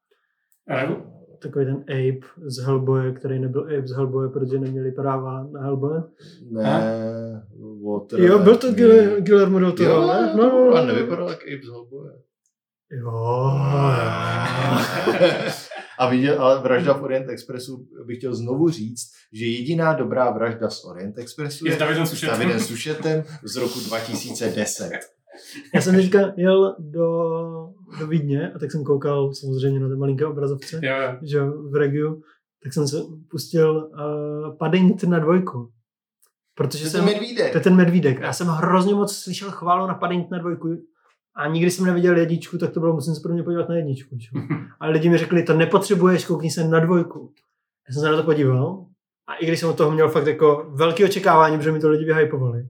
Takový 1.42 1.64
ten 1.64 1.76
Ape 1.76 2.26
z 2.46 2.58
Hellboye, 2.58 3.12
který 3.12 3.38
nebyl 3.38 3.62
Ape 3.62 3.86
z 3.86 3.92
Hellboye, 3.92 4.28
protože 4.28 4.58
neměli 4.58 4.92
práva 4.92 5.46
na 5.52 5.60
Hellboye. 5.60 6.02
Ne, 6.50 7.42
Water, 7.86 8.20
Jo, 8.20 8.38
byl 8.38 8.56
to. 8.56 8.72
Guillermo 9.20 9.58
del 9.58 9.72
Toro, 9.72 9.90
Jo, 9.90 10.06
ne? 10.06 10.32
No, 10.36 10.48
no, 10.48 10.70
no. 10.70 10.74
a 10.74 10.84
nevypadal 10.84 11.28
jak 11.28 11.42
Abe 11.42 11.62
z 11.66 11.70
Hellboye. 11.70 12.12
Jo. 12.90 13.50
A 15.98 16.08
viděl, 16.08 16.42
ale 16.42 16.62
vražda 16.62 16.92
v 16.92 17.02
Orient 17.02 17.28
Expressu 17.28 17.86
bych 18.06 18.18
chtěl 18.18 18.34
znovu 18.34 18.68
říct, 18.70 19.12
že 19.32 19.46
jediná 19.46 19.92
dobrá 19.92 20.30
vražda 20.30 20.70
z 20.70 20.84
Orient 20.84 21.18
Expressu 21.18 21.66
je 21.66 21.72
je 21.72 21.76
s 21.76 21.78
Davidem 21.78 22.06
s 22.06 22.10
Sušetem. 22.10 22.38
Davidem 22.38 22.60
Sušetem 22.60 23.24
z 23.42 23.56
roku 23.56 23.80
2010. 23.80 24.90
Já 25.74 25.80
jsem 25.80 25.94
teďka 25.94 26.18
jel 26.36 26.76
do, 26.78 27.08
do 27.98 28.06
Vídně 28.06 28.52
a 28.52 28.58
tak 28.58 28.72
jsem 28.72 28.84
koukal 28.84 29.34
samozřejmě 29.34 29.80
na 29.80 29.88
té 29.88 29.96
malinké 29.96 30.26
obrazovce, 30.26 30.80
Jo, 30.82 30.92
jo. 31.02 31.18
že 31.22 31.40
v 31.44 31.74
Regiu, 31.74 32.22
tak 32.62 32.72
jsem 32.72 32.88
se 32.88 32.96
pustil 33.30 33.90
uh, 33.92 34.56
Paddington 34.56 35.10
na 35.10 35.18
dvojku. 35.18 35.70
Protože 36.54 36.84
To 36.84 36.90
jsem, 36.90 37.08
je 37.08 37.14
medvídek. 37.14 37.52
to 37.52 37.58
je 37.58 37.62
ten 37.64 37.76
medvídek. 37.76 38.20
A 38.20 38.24
já 38.24 38.32
jsem 38.32 38.46
hrozně 38.46 38.94
moc 38.94 39.16
slyšel 39.16 39.50
chválu 39.50 39.86
na 39.86 39.94
Paddington 39.94 40.30
na 40.32 40.38
dvojku 40.38 40.68
a 41.36 41.48
nikdy 41.48 41.70
jsem 41.70 41.86
neviděl 41.86 42.16
jedničku, 42.16 42.58
tak 42.58 42.70
to 42.72 42.80
bylo, 42.80 42.92
musím 42.94 43.14
se 43.14 43.20
pro 43.20 43.32
mě 43.32 43.42
podívat 43.42 43.68
na 43.68 43.74
jedničku. 43.76 44.16
Že? 44.18 44.28
jo. 44.34 44.42
Ale 44.80 44.92
lidi 44.92 45.08
mi 45.10 45.18
řekli, 45.18 45.42
to 45.42 45.54
nepotřebuješ, 45.54 46.24
koukni 46.26 46.50
se 46.50 46.64
na 46.68 46.80
dvojku. 46.80 47.32
Já 47.88 47.92
jsem 47.94 48.00
se 48.02 48.10
na 48.10 48.16
to 48.16 48.22
podíval 48.22 48.86
a 49.28 49.34
i 49.34 49.46
když 49.46 49.60
jsem 49.60 49.68
od 49.68 49.76
toho 49.76 49.90
měl 49.90 50.08
fakt 50.08 50.26
jako 50.26 50.70
velké 50.74 51.04
očekávání, 51.04 51.56
protože 51.56 51.72
mi 51.72 51.80
to 51.80 51.88
lidi 51.90 52.04
vyhypovali, 52.04 52.68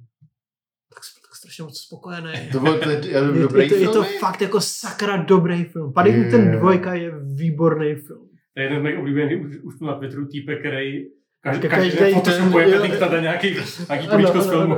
strašně 1.53 1.65
moc 1.65 1.79
spokojený. 1.79 2.33
To 2.53 2.61
byl 2.61 2.79
ten, 2.79 2.91
já 2.91 3.19
Je, 3.19 3.43
dobrý 3.43 3.63
je, 3.63 3.69
to, 3.69 3.75
je 3.75 3.89
to 3.89 4.03
fakt 4.05 4.41
jako 4.41 4.61
sakra 4.61 5.17
dobrý 5.17 5.65
film. 5.65 5.93
Paddington 5.93 6.41
Je. 6.41 6.57
2 6.57 6.95
je 6.95 7.13
výborný 7.37 7.95
film. 7.95 8.29
To 8.55 8.61
je 8.61 8.65
jeden 8.65 8.81
z 8.81 8.83
mých 8.83 8.99
oblíbených 8.99 9.41
už, 9.41 9.57
už 9.63 9.79
tu 9.79 9.87
na 9.87 9.95
Twitteru 9.95 10.27
týpek, 10.27 10.59
který 10.59 11.05
každý, 11.41 11.69
Každý 11.69 11.69
každý 11.69 11.99
den, 11.99 12.15
photoshopuje. 12.15 12.67
Paddingtona 12.67 13.13
na 13.13 13.21
nějaký, 13.21 13.57
nějaký 13.89 14.09
políčko 14.09 14.41
z 14.41 14.49
filmu. 14.49 14.75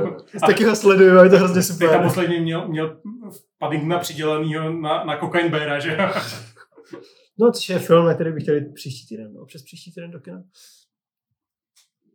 Taky 0.47 0.63
ho 0.63 0.75
sleduju, 0.75 1.19
a 1.19 1.23
je 1.23 1.29
to 1.29 1.37
hrozně 1.37 1.61
Teď 1.61 1.67
tam 1.67 1.77
super. 1.77 2.03
posledně 2.03 2.39
měl, 2.39 2.67
měl 2.67 2.97
Paddingtona 3.59 3.99
přidělanýho 3.99 4.73
na, 4.73 5.03
na 5.03 5.17
Cocaine 5.17 5.49
Beara, 5.49 5.79
že? 5.79 5.97
No, 7.39 7.51
což 7.51 7.69
je 7.69 7.79
film, 7.79 8.05
na 8.05 8.13
který 8.13 8.31
bych 8.31 8.43
chtěl 8.43 8.55
jít 8.55 8.73
příští 8.73 9.07
týden, 9.07 9.33
no, 9.33 9.45
přes 9.45 9.63
příští 9.63 9.93
týden 9.93 10.11
do 10.11 10.19
kina. 10.19 10.43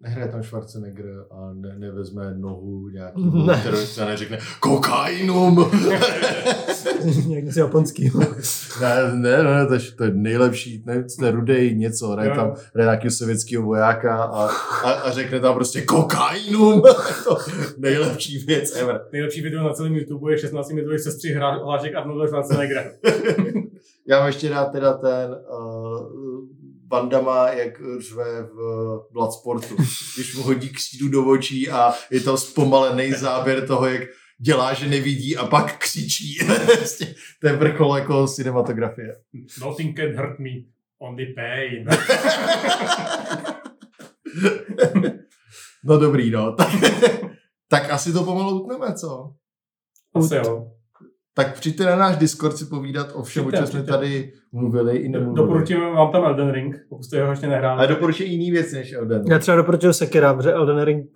Nehraje 0.03 0.29
tam 0.29 0.43
Schwarzenegger 0.43 1.25
a 1.31 1.53
ne, 1.55 1.75
nevezme 1.79 2.35
nohu 2.35 2.89
nějaký 2.89 3.23
Ne. 3.47 3.61
terorista 3.63 4.05
a 4.05 4.09
neřekne 4.09 4.39
kokainum. 4.61 5.71
Nějak 7.27 7.45
něco 7.45 7.61
japonský. 7.61 8.11
ne, 8.81 9.13
ne, 9.15 9.43
ne, 9.43 9.67
to 9.67 9.75
je, 9.75 9.81
to 9.97 10.05
je 10.05 10.11
nejlepší, 10.15 10.83
ne, 10.87 11.05
to 11.19 11.25
je 11.25 11.31
rudej 11.31 11.77
něco, 11.77 12.09
hraje 12.09 12.31
tam 12.31 12.55
hraje 12.75 12.87
nějakého 12.87 13.11
sovětského 13.11 13.65
vojáka 13.65 14.25
a, 14.25 14.49
a, 14.85 14.91
a 14.91 15.11
řekne 15.11 15.41
tam 15.41 15.55
prostě 15.55 15.83
kokainum. 15.83 16.83
to 17.25 17.37
nejlepší 17.79 18.39
věc 18.39 18.77
ever. 18.77 19.01
Nejlepší 19.13 19.41
video 19.41 19.63
na 19.65 19.73
celém 19.73 19.95
YouTube 19.97 20.33
je 20.33 20.39
16 20.39 20.71
minutový 20.73 20.99
sestří 20.99 21.35
hlášek 21.35 21.95
Arnolda 21.95 22.27
Schwarzeneggera. 22.27 22.85
Já 24.09 24.19
mám 24.19 24.27
ještě 24.27 24.49
rád 24.49 24.65
teda 24.65 24.93
ten 24.93 25.31
uh, 25.31 26.60
Bandama, 26.91 27.49
jak 27.49 27.73
řve 27.99 28.43
v 28.43 28.57
Bloodsportu, 29.13 29.77
když 30.15 30.37
mu 30.37 30.43
hodí 30.43 30.69
křídu 30.69 31.09
do 31.09 31.27
očí 31.27 31.71
a 31.71 31.93
je 32.11 32.21
to 32.21 32.39
zpomalený 32.39 33.13
záběr 33.13 33.67
toho, 33.67 33.87
jak 33.87 34.03
dělá, 34.39 34.75
že 34.75 34.89
nevidí 34.89 35.37
a 35.37 35.47
pak 35.47 35.79
křičí. 35.79 36.39
Prostě 36.79 37.15
to 37.41 37.47
je 37.47 37.57
vrchol 37.57 37.97
jako 37.97 38.27
cinematografie. 38.27 39.17
Nothing 39.61 39.97
can 39.97 40.17
hurt 40.17 40.39
me, 40.39 40.51
only 40.99 41.27
pain. 41.27 41.89
No 45.85 45.99
dobrý, 45.99 46.31
no. 46.31 46.53
Tak, 46.53 46.69
tak 47.69 47.91
asi 47.91 48.13
to 48.13 48.25
pomalu 48.25 48.63
utneme, 48.63 48.95
co? 48.95 49.35
Asi 50.15 50.35
jo. 50.35 50.73
Tak 51.45 51.55
přijďte 51.55 51.85
na 51.85 51.97
náš 51.97 52.17
Discord 52.17 52.57
si 52.57 52.65
povídat 52.65 53.13
o 53.15 53.23
všem, 53.23 53.47
o 53.47 53.53
čem 53.53 53.67
jsme 53.67 53.83
tady 53.83 54.33
mluvili 54.53 54.97
i 54.97 55.09
nemluvili. 55.09 55.47
Doporučujeme 55.47 55.91
vám 55.91 56.13
tam 56.13 56.25
Elden 56.25 56.51
Ring, 56.51 56.77
pokud 56.89 57.05
jste 57.05 57.25
ho 57.25 57.31
ještě 57.31 57.47
nehráli. 57.47 57.79
Ale 57.79 57.87
doporučuji 57.87 58.29
jiný 58.29 58.51
věci 58.51 58.75
než 58.75 58.93
Elden. 58.93 59.23
Já 59.31 59.39
třeba 59.39 59.57
doporučuji 59.57 59.93
Sekira, 59.93 60.35
protože 60.35 60.53
Elden 60.53 60.83
Ring 60.83 61.07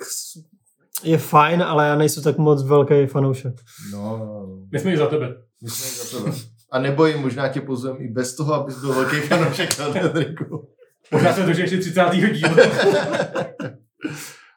je 1.03 1.19
fajn, 1.19 1.63
ale 1.63 1.87
já 1.87 1.97
nejsem 1.97 2.23
tak 2.23 2.39
moc 2.39 2.65
velký 2.67 3.07
fanoušek. 3.07 3.55
No, 3.93 4.19
no, 4.19 4.27
no. 4.27 4.67
My 4.73 4.79
jsme 4.79 4.93
i 4.93 4.97
za 4.97 5.07
tebe. 5.07 5.35
Myslím 5.63 6.07
za 6.07 6.19
tebe. 6.19 6.37
A 6.73 6.79
nebojím, 6.79 7.19
možná 7.19 7.49
tě 7.49 7.61
pozvem 7.61 7.97
i 8.01 8.09
bez 8.09 8.37
toho, 8.37 8.55
abys 8.55 8.81
byl 8.81 8.95
velký 8.95 9.17
fanoušek 9.17 9.81
Elden 9.81 10.13
Ringu. 10.15 10.69
Možná 11.13 11.33
se 11.33 11.43
dožije 11.43 11.65
ještě 11.65 11.79
30. 11.79 12.01
díl. 12.11 12.49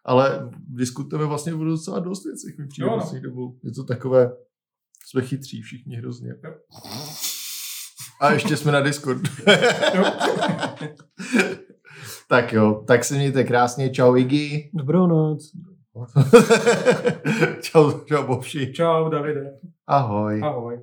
Ale 0.05 0.49
diskutujeme 0.67 1.25
vlastně 1.25 1.53
o 1.53 1.63
docela 1.63 1.99
dost 1.99 2.25
věcech. 2.25 2.57
Mi 2.57 2.67
přijde 2.67 2.87
Jo, 2.87 2.97
no. 3.35 3.53
Je 3.63 3.71
to 3.71 3.83
takové, 3.83 4.31
jsme 5.07 5.21
chytří 5.21 5.61
všichni 5.61 5.95
hrozně. 5.95 6.29
Jo. 6.43 6.53
A 8.21 8.31
ještě 8.31 8.57
jsme 8.57 8.71
na 8.71 8.81
Discord. 8.81 9.21
Tak 12.29 12.53
jo, 12.53 12.83
tak 12.87 13.03
se 13.03 13.15
mějte 13.15 13.43
krásně. 13.43 13.89
Čau 13.89 14.15
Iggy. 14.15 14.69
Dobrou 14.73 15.07
noc. 15.07 15.51
čau, 17.61 17.91
čau 17.99 18.27
Bobši. 18.27 18.73
Čau, 18.73 19.09
Davide. 19.09 19.51
Ahoj. 19.87 20.41
Ahoj. 20.43 20.81